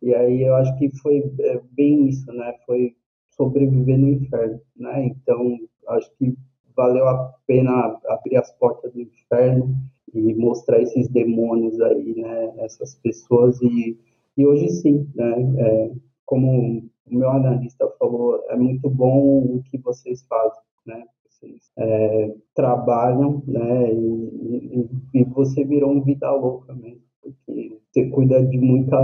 E 0.00 0.14
aí 0.14 0.42
eu 0.42 0.54
acho 0.54 0.76
que 0.78 0.90
foi 0.98 1.22
é, 1.40 1.60
bem 1.72 2.08
isso, 2.08 2.32
né? 2.32 2.54
Foi 2.66 2.94
sobreviver 3.30 3.98
no 3.98 4.08
inferno, 4.08 4.60
né? 4.76 5.06
Então 5.06 5.58
acho 5.88 6.10
que 6.18 6.36
valeu 6.76 7.06
a 7.08 7.34
pena 7.46 7.98
abrir 8.08 8.36
as 8.36 8.50
portas 8.58 8.92
do 8.92 9.00
inferno 9.00 9.74
e 10.14 10.34
mostrar 10.34 10.80
esses 10.80 11.08
demônios 11.08 11.80
aí, 11.80 12.14
né, 12.16 12.52
essas 12.58 12.94
pessoas. 12.96 13.60
E, 13.62 13.98
e 14.36 14.46
hoje 14.46 14.68
sim, 14.68 15.08
né, 15.14 15.54
é, 15.58 15.92
como 16.26 16.82
o 17.06 17.14
meu 17.14 17.30
analista 17.30 17.88
falou, 17.98 18.42
é 18.48 18.56
muito 18.56 18.88
bom 18.88 19.38
o 19.38 19.62
que 19.70 19.78
vocês 19.78 20.24
fazem, 20.26 20.62
né, 20.86 21.04
vocês 21.28 21.70
é, 21.76 22.34
trabalham, 22.54 23.42
né, 23.46 23.92
e, 23.92 24.88
e, 25.14 25.20
e 25.20 25.24
você 25.24 25.64
virou 25.64 25.92
um 25.92 26.02
vida 26.02 26.30
louca 26.30 26.72
mesmo, 26.74 27.02
porque 27.22 27.78
você 27.90 28.08
cuida 28.08 28.44
de 28.44 28.58
muita 28.58 28.96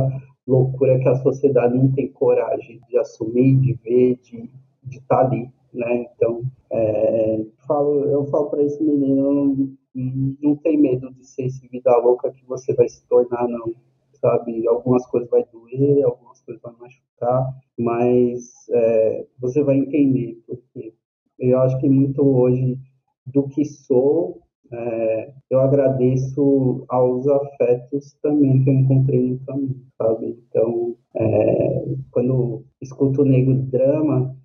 loucura 0.46 0.98
que 0.98 1.08
a 1.08 1.16
sociedade 1.16 1.76
não 1.76 1.92
tem 1.92 2.10
coragem 2.10 2.80
de 2.88 2.98
assumir, 2.98 3.56
de 3.56 3.74
ver, 3.74 4.18
de 4.22 4.50
estar 4.96 5.18
tá 5.18 5.26
ali, 5.26 5.50
né? 5.72 6.06
Então, 6.14 6.42
é, 6.72 7.44
falo, 7.66 8.04
eu 8.04 8.24
falo 8.26 8.50
para 8.50 8.62
esse 8.62 8.82
menino, 8.82 9.68
não, 9.94 10.36
não 10.40 10.56
tem 10.56 10.78
medo 10.78 11.12
de 11.12 11.26
ser 11.26 11.46
esse 11.46 11.66
vida 11.68 11.96
louca 11.98 12.30
que 12.30 12.44
você 12.46 12.74
vai 12.74 12.88
se 12.88 13.06
tornar, 13.06 13.48
não, 13.48 13.74
sabe? 14.20 14.66
Algumas 14.66 15.06
coisas 15.06 15.28
vai 15.30 15.44
doer, 15.52 16.04
algumas 16.04 16.40
coisas 16.42 16.62
vai 16.62 16.72
machucar, 16.80 17.54
mas 17.78 18.68
é, 18.70 19.26
você 19.38 19.62
vai 19.62 19.76
entender, 19.76 20.40
porque 20.46 20.94
eu 21.38 21.58
acho 21.60 21.78
que 21.78 21.88
muito 21.88 22.22
hoje 22.22 22.78
do 23.26 23.48
que 23.48 23.64
sou, 23.64 24.42
é, 24.70 25.32
eu 25.50 25.60
agradeço 25.60 26.84
aos 26.88 27.26
afetos 27.26 28.14
também 28.22 28.62
que 28.62 28.70
eu 28.70 28.74
encontrei 28.74 29.30
no 29.30 29.38
caminho, 29.40 29.82
sabe? 29.96 30.38
Então, 30.48 30.96
é, 31.14 31.84
quando 32.10 32.64
escuto 32.80 33.22
o 33.22 33.24
Negro 33.24 33.54
Drama, 33.54 34.36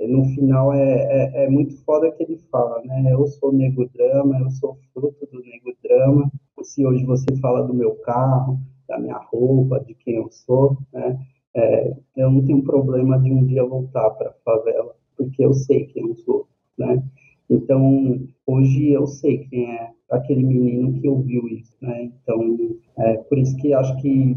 no 0.00 0.24
final 0.34 0.72
é, 0.72 0.82
é, 0.82 1.44
é, 1.44 1.50
muito 1.50 1.76
foda 1.84 2.10
que 2.12 2.22
ele 2.22 2.38
fala, 2.50 2.82
né? 2.84 3.12
Eu 3.12 3.26
sou 3.26 3.52
nego 3.52 3.88
drama, 3.88 4.38
eu 4.38 4.50
sou 4.50 4.78
fruto 4.92 5.26
do 5.26 5.40
nego 5.40 5.76
drama. 5.82 6.30
Se 6.62 6.86
hoje 6.86 7.04
você 7.04 7.26
fala 7.40 7.62
do 7.66 7.74
meu 7.74 7.94
carro, 7.96 8.60
da 8.88 8.98
minha 8.98 9.18
roupa, 9.18 9.80
de 9.80 9.94
quem 9.94 10.16
eu 10.16 10.30
sou, 10.30 10.76
né? 10.92 11.18
É, 11.54 11.96
eu 12.16 12.30
não 12.30 12.44
tenho 12.44 12.62
problema 12.62 13.18
de 13.18 13.30
um 13.32 13.44
dia 13.44 13.64
voltar 13.64 14.10
para 14.10 14.30
a 14.30 14.34
favela, 14.44 14.94
porque 15.16 15.44
eu 15.44 15.52
sei 15.52 15.86
quem 15.86 16.06
eu 16.08 16.14
sou, 16.16 16.48
né? 16.78 17.02
Então, 17.48 18.20
hoje 18.46 18.90
eu 18.90 19.06
sei 19.06 19.38
quem 19.48 19.72
é 19.72 19.90
aquele 20.10 20.44
menino 20.44 21.00
que 21.00 21.08
ouviu 21.08 21.48
isso, 21.48 21.74
né? 21.80 22.04
Então, 22.04 22.56
é 22.98 23.16
por 23.16 23.38
isso 23.38 23.56
que 23.56 23.72
acho 23.72 23.96
que 24.00 24.36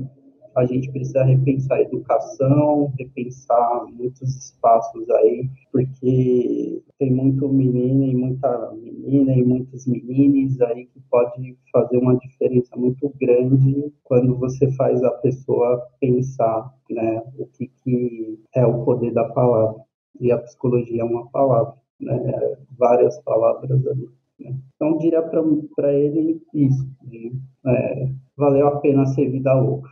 a 0.55 0.65
gente 0.65 0.91
precisa 0.91 1.23
repensar 1.23 1.77
a 1.77 1.81
educação, 1.81 2.93
repensar 2.97 3.85
muitos 3.91 4.35
espaços 4.35 5.09
aí, 5.09 5.49
porque 5.71 6.81
tem 6.99 7.11
muito 7.11 7.47
menino 7.49 8.03
e 8.05 8.15
muita 8.15 8.71
menina 8.73 9.33
e 9.33 9.43
muitos 9.43 9.87
meninos 9.87 10.61
aí 10.61 10.85
que 10.85 10.99
pode 11.09 11.57
fazer 11.71 11.97
uma 11.97 12.15
diferença 12.17 12.75
muito 12.75 13.11
grande 13.19 13.91
quando 14.03 14.37
você 14.37 14.71
faz 14.73 15.03
a 15.03 15.11
pessoa 15.11 15.85
pensar, 15.99 16.73
né, 16.89 17.21
o 17.37 17.47
que, 17.47 17.67
que 17.83 18.39
é 18.55 18.65
o 18.65 18.83
poder 18.85 19.11
da 19.13 19.25
palavra. 19.25 19.81
E 20.19 20.31
a 20.31 20.37
psicologia 20.37 21.01
é 21.01 21.05
uma 21.05 21.27
palavra, 21.29 21.73
né, 21.99 22.57
várias 22.77 23.19
palavras 23.23 23.85
ali. 23.87 24.09
Né? 24.39 24.55
Então, 24.75 24.97
diria 24.97 25.21
para 25.21 25.93
ele 25.93 26.41
isso, 26.53 26.87
de, 27.03 27.33
é, 27.65 28.09
valeu 28.37 28.67
a 28.67 28.79
pena 28.79 29.05
ser 29.05 29.29
vida 29.29 29.53
louca. 29.53 29.89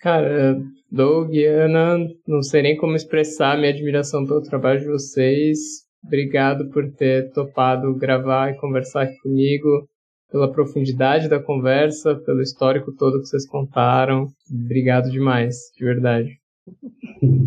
Cara, 0.00 0.60
Doug 0.90 1.34
e 1.34 1.44
Ana, 1.44 1.98
não 2.26 2.42
sei 2.42 2.62
nem 2.62 2.76
como 2.76 2.94
expressar 2.94 3.58
minha 3.58 3.70
admiração 3.70 4.26
pelo 4.26 4.42
trabalho 4.42 4.80
de 4.80 4.86
vocês. 4.86 5.58
Obrigado 6.04 6.70
por 6.70 6.90
ter 6.92 7.30
topado 7.32 7.94
gravar 7.94 8.50
e 8.50 8.56
conversar 8.56 9.02
aqui 9.02 9.18
comigo, 9.18 9.88
pela 10.30 10.50
profundidade 10.50 11.28
da 11.28 11.42
conversa, 11.42 12.14
pelo 12.14 12.40
histórico 12.40 12.92
todo 12.96 13.20
que 13.20 13.26
vocês 13.26 13.46
contaram. 13.46 14.28
Obrigado 14.50 15.10
demais, 15.10 15.56
de 15.76 15.84
verdade. 15.84 16.38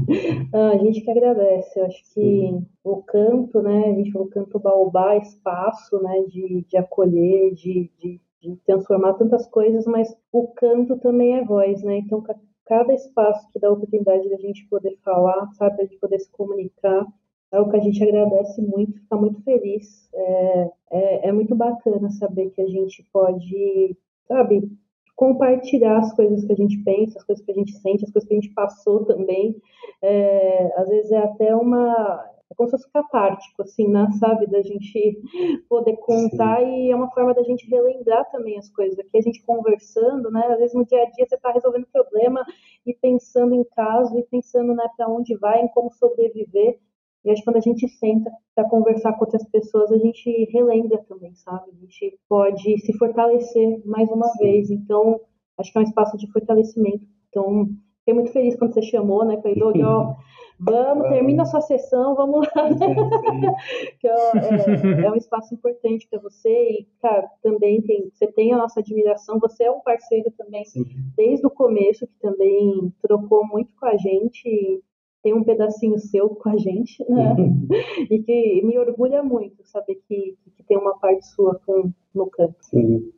Ah, 0.54 0.72
a 0.72 0.78
gente 0.78 1.00
que 1.02 1.10
agradece. 1.10 1.80
Eu 1.80 1.86
acho 1.86 2.14
que 2.14 2.60
o 2.84 3.02
canto, 3.04 3.62
né? 3.62 3.86
A 3.86 3.94
gente 3.94 4.12
falou 4.12 4.28
canto 4.28 4.60
baobá, 4.60 5.16
espaço, 5.16 6.02
né? 6.02 6.24
De, 6.28 6.66
de 6.68 6.78
acolher, 6.78 7.54
de, 7.54 7.90
de, 7.98 8.20
de 8.42 8.56
transformar 8.66 9.14
tantas 9.14 9.48
coisas, 9.48 9.86
mas 9.86 10.16
o 10.32 10.48
canto 10.48 10.98
também 10.98 11.38
é 11.38 11.44
voz, 11.44 11.84
né? 11.84 11.98
Então, 11.98 12.24
cada 12.66 12.94
espaço 12.94 13.48
que 13.52 13.60
dá 13.60 13.68
a 13.68 13.74
oportunidade 13.74 14.30
da 14.30 14.38
gente 14.38 14.68
poder 14.70 14.98
falar, 15.04 15.52
sabe, 15.54 15.88
de 15.88 15.98
poder 15.98 16.20
se 16.20 16.32
comunicar, 16.32 17.06
é 17.52 17.60
o 17.60 17.70
que 17.70 17.76
a 17.76 17.80
gente 17.80 18.02
agradece 18.02 18.62
muito, 18.62 19.00
fica 19.00 19.16
muito 19.18 19.42
feliz. 19.44 20.10
É, 20.14 20.72
é, 20.92 21.28
é, 21.28 21.32
muito 21.32 21.54
bacana 21.54 22.10
saber 22.12 22.50
que 22.52 22.62
a 22.62 22.68
gente 22.68 23.06
pode, 23.12 23.98
sabe, 24.28 24.72
compartilhar 25.16 25.98
as 26.00 26.14
coisas 26.16 26.46
que 26.46 26.54
a 26.54 26.56
gente 26.56 26.82
pensa, 26.84 27.20
as 27.20 27.26
coisas 27.26 27.44
que 27.44 27.52
a 27.52 27.56
gente 27.56 27.74
sente, 27.74 28.06
as 28.06 28.12
coisas 28.12 28.28
que 28.28 28.34
a 28.34 28.40
gente 28.40 28.54
passou 28.54 29.06
também. 29.06 29.56
É, 30.02 30.74
às 30.80 30.88
vezes 30.88 31.12
é 31.12 31.18
até 31.18 31.56
uma. 31.56 32.26
É 32.52 32.54
como 32.54 32.70
se 32.70 32.78
fosse 32.78 32.92
catártico, 32.92 33.62
assim, 33.62 33.88
né? 33.88 34.08
Sabe? 34.20 34.46
Da 34.48 34.62
gente 34.62 35.22
poder 35.70 35.96
contar 35.98 36.60
Sim. 36.60 36.88
e 36.88 36.92
é 36.92 36.96
uma 36.96 37.10
forma 37.12 37.34
da 37.34 37.44
gente 37.44 37.66
relembrar 37.70 38.30
também 38.30 38.60
as 38.60 38.70
coisas. 38.70 39.00
Aqui 39.00 39.18
a 39.18 39.22
gente 39.22 39.42
conversando, 39.46 40.30
né? 40.30 40.46
Às 40.50 40.60
vezes 40.60 40.76
no 40.76 40.86
dia 40.86 41.02
a 41.02 41.10
dia 41.10 41.26
você 41.26 41.36
está 41.36 41.52
resolvendo 41.52 41.88
problema 41.88 42.46
e 42.86 42.94
pensando 42.94 43.56
em 43.56 43.64
caso 43.64 44.20
e 44.20 44.24
pensando 44.24 44.76
né, 44.76 44.86
para 44.98 45.08
onde 45.08 45.36
vai, 45.38 45.62
em 45.62 45.68
como 45.70 45.92
sobreviver. 45.94 46.78
E 47.24 47.32
acho 47.32 47.42
que 47.42 47.46
quando 47.46 47.58
a 47.58 47.62
gente 47.62 47.88
senta 47.88 48.30
para 48.54 48.68
conversar 48.68 49.14
com 49.14 49.26
outras 49.26 49.48
pessoas, 49.50 49.92
a 49.92 49.98
gente 49.98 50.30
relembra 50.52 50.98
também, 51.08 51.34
sabe? 51.36 51.72
A 51.72 51.80
gente 51.80 52.20
pode 52.28 52.80
se 52.80 52.98
fortalecer 52.98 53.82
mais 53.86 54.10
uma 54.10 54.28
Sim. 54.28 54.40
vez. 54.40 54.72
Então, 54.72 55.22
acho 55.58 55.72
que 55.72 55.78
é 55.78 55.82
um 55.82 55.86
espaço 55.86 56.18
de 56.18 56.30
fortalecimento. 56.32 57.06
Então, 57.30 57.70
fiquei 58.12 58.14
muito 58.14 58.32
feliz 58.32 58.56
quando 58.56 58.74
você 58.74 58.82
chamou, 58.82 59.26
né? 59.26 59.38
Falei, 59.42 59.58
Doug, 59.58 59.78
ó, 59.82 60.16
vamos, 60.60 61.08
termina 61.10 61.44
a 61.44 61.46
sua 61.46 61.62
sessão, 61.62 62.16
vamos 62.16 62.48
lá. 62.56 62.70
que 64.00 64.08
é, 64.08 65.06
é, 65.06 65.12
um 65.12 65.16
espaço 65.16 65.54
importante 65.54 66.08
para 66.10 66.20
você 66.20 66.50
e, 66.50 66.88
cara, 67.02 67.28
também 67.42 67.82
tem, 67.82 68.10
você 68.14 68.28
tem 68.28 68.54
a 68.54 68.58
nossa 68.58 68.80
admiração, 68.80 69.40
você 69.40 69.64
é 69.64 69.72
um 69.72 69.82
parceiro 69.82 70.32
também 70.38 70.66
Sim. 70.66 70.86
desde 71.16 71.46
o 71.46 71.50
começo, 71.50 72.06
que 72.08 72.20
também 72.22 72.94
trocou 73.02 73.46
muito 73.48 73.74
com 73.76 73.86
a 73.86 73.98
gente 73.98 74.82
tem 75.24 75.36
um 75.36 75.44
pedacinho 75.44 76.00
seu 76.00 76.30
com 76.30 76.50
a 76.50 76.58
gente, 76.58 77.06
né? 77.08 77.36
E 78.10 78.24
que 78.24 78.62
me 78.64 78.76
orgulha 78.80 79.22
muito 79.22 79.64
saber 79.64 80.02
que, 80.08 80.36
que 80.58 80.64
tem 80.64 80.76
uma 80.76 80.98
parte 80.98 81.28
sua 81.28 81.62
com, 81.64 81.92
no 82.12 82.28
canto. 82.28 82.56
Sim. 82.62 83.12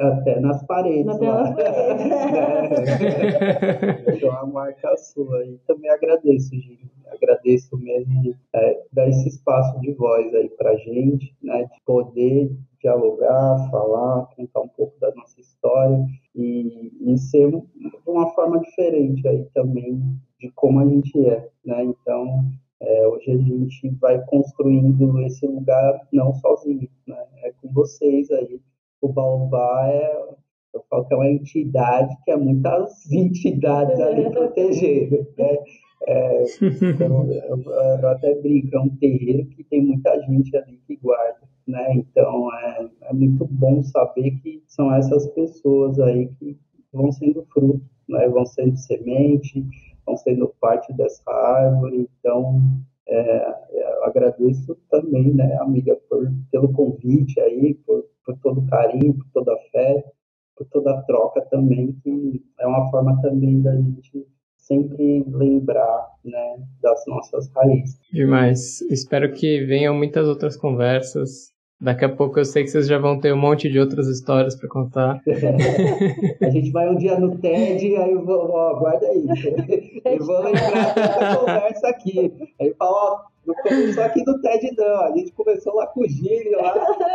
Até 0.00 0.40
nas 0.40 0.62
paredes. 0.66 1.08
Até 1.08 1.28
lá. 1.28 1.42
nas 1.42 1.54
paredes. 1.54 1.76
é. 4.24 4.46
Marca 4.46 4.96
sua. 4.96 5.44
E 5.44 5.58
também 5.66 5.90
agradeço, 5.90 6.54
Gil. 6.54 6.78
Agradeço 7.06 7.76
mesmo 7.78 8.34
é, 8.54 8.82
dar 8.92 9.08
esse 9.08 9.28
espaço 9.28 9.80
de 9.80 9.92
voz 9.92 10.34
aí 10.34 10.48
pra 10.50 10.76
gente, 10.76 11.34
né? 11.42 11.64
De 11.64 11.80
poder 11.84 12.50
dialogar, 12.80 13.68
falar, 13.70 14.26
contar 14.36 14.60
um 14.60 14.68
pouco 14.68 14.98
da 15.00 15.12
nossa 15.14 15.40
história 15.40 16.04
e, 16.34 16.92
e 17.00 17.18
ser 17.18 17.50
de 17.50 17.62
uma 18.06 18.30
forma 18.34 18.60
diferente 18.60 19.26
aí 19.26 19.44
também 19.54 20.00
de 20.38 20.50
como 20.52 20.80
a 20.80 20.86
gente 20.86 21.18
é, 21.26 21.48
né? 21.64 21.84
Então, 21.84 22.44
é, 22.80 23.08
hoje 23.08 23.30
a 23.30 23.36
gente 23.38 23.88
vai 24.00 24.22
construindo 24.26 25.20
esse 25.22 25.46
lugar 25.46 26.06
não 26.12 26.34
sozinho, 26.34 26.88
né? 27.06 27.24
É 27.42 27.52
com 27.60 27.72
vocês 27.72 28.30
aí. 28.30 28.60
O 29.06 29.12
Baobá 29.12 29.88
é, 29.88 30.20
eu 30.74 30.84
falo 30.90 31.04
que 31.04 31.14
é 31.14 31.16
uma 31.16 31.28
entidade 31.28 32.12
que 32.24 32.30
é 32.32 32.36
muitas 32.36 32.90
entidades 33.12 34.00
ali 34.00 34.28
protegendo, 34.30 35.24
né? 35.38 35.56
É, 36.08 36.44
então, 36.82 37.30
eu, 37.32 37.62
eu, 37.62 38.08
até 38.08 38.34
brinco, 38.34 38.76
é 38.76 38.80
um 38.80 38.88
terreiro 38.96 39.46
que 39.46 39.62
tem 39.62 39.80
muita 39.80 40.20
gente 40.22 40.56
ali 40.56 40.80
que 40.88 40.96
guarda, 40.96 41.48
né? 41.68 41.94
Então, 41.94 42.52
é, 42.52 42.88
é 43.02 43.12
muito 43.12 43.46
bom 43.46 43.80
saber 43.84 44.32
que 44.42 44.60
são 44.66 44.92
essas 44.92 45.28
pessoas 45.28 46.00
aí 46.00 46.28
que 46.40 46.58
vão 46.92 47.12
sendo 47.12 47.46
fruto, 47.54 47.80
né? 48.08 48.28
Vão 48.28 48.44
sendo 48.44 48.76
semente, 48.76 49.64
estão 49.98 50.16
sendo 50.16 50.52
parte 50.60 50.92
dessa 50.94 51.30
árvore. 51.30 52.08
Então, 52.18 52.60
é, 53.08 53.56
agradeço 54.02 54.76
também, 54.90 55.34
né, 55.34 55.56
amiga, 55.60 55.96
por, 56.08 56.26
pelo 56.50 56.72
convite 56.72 57.40
aí, 57.40 57.74
por, 57.86 58.04
por 58.24 58.36
todo 58.38 58.60
o 58.60 58.66
carinho, 58.66 59.14
por 59.14 59.26
toda 59.32 59.52
a 59.52 59.58
fé, 59.70 60.04
por 60.56 60.66
toda 60.68 60.90
a 60.92 61.02
troca 61.02 61.40
também, 61.42 61.92
que 62.02 62.42
é 62.58 62.66
uma 62.66 62.90
forma 62.90 63.20
também 63.20 63.60
da 63.60 63.74
gente 63.76 64.26
sempre 64.56 65.24
lembrar 65.28 66.08
né, 66.24 66.56
das 66.82 67.04
nossas 67.06 67.48
raízes. 67.52 68.00
Demais. 68.12 68.80
Espero 68.90 69.32
que 69.32 69.64
venham 69.64 69.94
muitas 69.94 70.26
outras 70.26 70.56
conversas 70.56 71.55
Daqui 71.78 72.06
a 72.06 72.08
pouco 72.08 72.40
eu 72.40 72.44
sei 72.44 72.64
que 72.64 72.70
vocês 72.70 72.86
já 72.86 72.98
vão 72.98 73.20
ter 73.20 73.34
um 73.34 73.36
monte 73.36 73.68
de 73.68 73.78
outras 73.78 74.08
histórias 74.08 74.56
para 74.56 74.66
contar. 74.66 75.20
a 76.40 76.50
gente 76.50 76.70
vai 76.70 76.88
um 76.88 76.96
dia 76.96 77.20
no 77.20 77.36
TED, 77.36 77.96
aí 77.96 78.12
eu 78.12 78.24
vou, 78.24 78.50
ó, 78.50 78.78
guarda 78.78 79.06
aí. 79.06 79.26
Eu 80.06 80.24
vou 80.24 80.42
lembrar 80.42 80.94
dessa 80.94 81.36
conversa 81.36 81.88
aqui. 81.88 82.32
Aí 82.58 82.72
fala, 82.78 82.92
ó, 82.92 83.20
não 83.46 83.54
começou 83.56 84.04
aqui 84.04 84.24
no 84.26 84.40
TED, 84.40 84.74
não. 84.74 85.04
A 85.04 85.10
gente 85.16 85.32
começou 85.32 85.74
lá 85.74 85.86
com 85.88 86.00
o 86.00 86.08
Gini, 86.08 86.50
lá, 86.52 86.72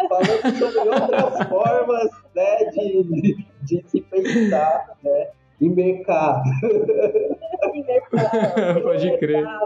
falando 0.08 0.58
sobre 0.60 0.90
outras 0.90 1.42
formas 1.50 2.10
né, 2.36 2.58
de, 2.66 3.04
de, 3.04 3.46
de 3.64 3.84
se 3.88 4.02
pensar, 4.02 4.96
né? 5.04 5.30
Em 5.60 5.70
mercado. 5.70 6.44
em 7.74 7.84
mercado. 7.84 8.82
Pode 8.84 9.18
crer. 9.18 9.44
Né? 9.44 9.60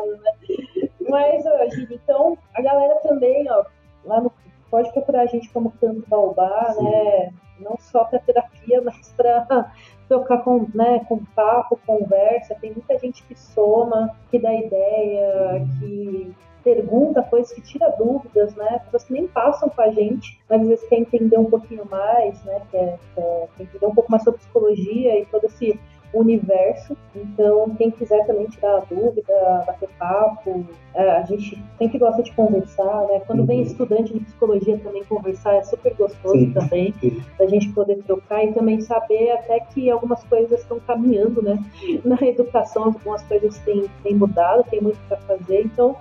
Mas, 1.10 1.46
ó, 1.46 1.70
Gini, 1.70 2.00
então, 2.02 2.38
a 2.54 2.62
galera 2.62 2.96
também, 3.04 3.46
ó, 3.50 3.66
lá 4.06 4.22
no 4.22 4.32
pode 4.76 4.92
procurar 4.92 5.22
a 5.22 5.26
gente 5.26 5.48
como 5.52 5.72
Canto 5.80 6.04
Baobá, 6.10 6.74
Sim. 6.74 6.84
né? 6.84 7.34
Não 7.62 7.78
só 7.80 8.04
para 8.04 8.20
terapia, 8.20 8.82
mas 8.84 9.14
para 9.16 9.72
trocar 10.10 10.44
com, 10.44 10.68
né, 10.74 11.00
com 11.08 11.24
papo, 11.34 11.80
conversa. 11.88 12.58
Tem 12.60 12.74
muita 12.74 13.00
gente 13.00 13.24
que 13.24 13.40
soma, 13.40 14.14
que 14.30 14.38
dá 14.38 14.54
ideia, 14.54 15.66
que 15.80 16.36
pergunta 16.62 17.24
coisas, 17.24 17.54
que 17.54 17.62
tira 17.62 17.90
dúvidas, 17.92 18.54
né? 18.56 18.80
Pessoas 18.80 19.06
que 19.06 19.14
nem 19.14 19.28
passam 19.28 19.70
com 19.70 19.82
a 19.82 19.92
gente, 19.92 20.38
mas 20.50 20.62
às 20.62 20.68
vezes 20.68 20.90
quer 20.90 20.98
entender 20.98 21.38
um 21.38 21.50
pouquinho 21.50 21.86
mais, 21.90 22.44
né? 22.44 22.62
Quer, 22.70 23.00
quer, 23.16 23.48
quer 23.56 23.64
entender 23.64 23.86
um 23.86 23.96
pouco 23.96 24.12
mais 24.12 24.24
sobre 24.24 24.42
psicologia 24.42 25.22
e 25.22 25.26
todo 25.28 25.46
esse 25.46 25.80
universo. 26.20 26.96
Então, 27.16 27.70
quem 27.76 27.92
quiser 27.92 28.26
também 28.26 28.48
tirar 28.48 28.86
dúvida, 28.90 29.64
bater 29.66 29.90
papo, 30.00 30.66
é, 30.94 31.12
a 31.18 31.24
gente 31.24 31.62
sempre 31.78 31.98
gosta 31.98 32.24
de 32.24 32.32
conversar, 32.32 33.06
né? 33.08 33.22
Quando 33.28 33.40
uhum. 33.40 33.46
vem 33.46 33.62
estudante 33.62 34.14
de 34.14 34.20
psicologia 34.22 34.78
também 34.78 35.04
conversar 35.04 35.56
é 35.56 35.64
super 35.64 35.94
gostoso 35.94 36.38
sim, 36.38 36.52
também, 36.52 36.94
sim. 37.00 37.22
a 37.40 37.46
gente 37.46 37.70
poder 37.74 38.02
trocar 38.04 38.44
e 38.44 38.54
também 38.54 38.82
saber 38.82 39.32
até 39.32 39.60
que 39.60 39.90
algumas 39.90 40.24
coisas 40.24 40.62
estão 40.62 40.80
caminhando, 40.80 41.42
né? 41.42 41.64
Na 42.04 42.18
educação, 42.22 42.86
algumas 42.86 43.22
coisas 43.24 43.58
têm, 43.60 43.86
têm 44.04 44.16
mudado, 44.16 44.64
tem 44.70 44.82
muito 44.82 45.00
para 45.08 45.18
fazer, 45.18 45.64
então 45.66 45.96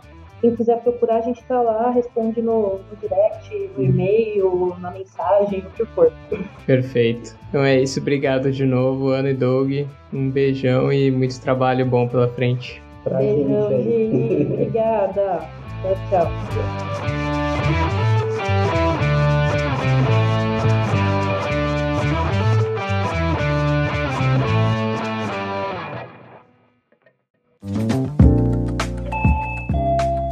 quem 0.45 0.55
quiser 0.55 0.83
procurar, 0.83 1.17
a 1.17 1.21
gente 1.23 1.41
está 1.41 1.63
lá, 1.63 1.91
responde 1.91 2.43
no, 2.43 2.79
no 2.79 2.97
direct, 3.01 3.71
no 3.79 3.83
e-mail, 3.83 4.77
na 4.79 4.91
mensagem, 4.91 5.61
o 5.61 5.71
que 5.71 5.87
for. 5.87 6.13
Perfeito. 6.67 7.35
Então 7.49 7.65
é 7.65 7.81
isso, 7.81 7.99
obrigado 7.99 8.53
de 8.53 8.67
novo, 8.67 9.09
Ana 9.09 9.31
e 9.31 9.35
Doug. 9.35 9.73
Um 10.13 10.31
beijão 10.31 10.93
e 10.93 11.11
muito 11.11 11.41
trabalho 11.41 11.87
bom 11.87 12.07
pela 12.07 12.29
frente. 12.29 12.83
Pra 13.03 13.17
Beijão, 13.19 13.71
gente. 13.71 14.53
Obrigada. 14.53 15.49
Tchau, 16.11 16.29
tchau. 16.51 18.24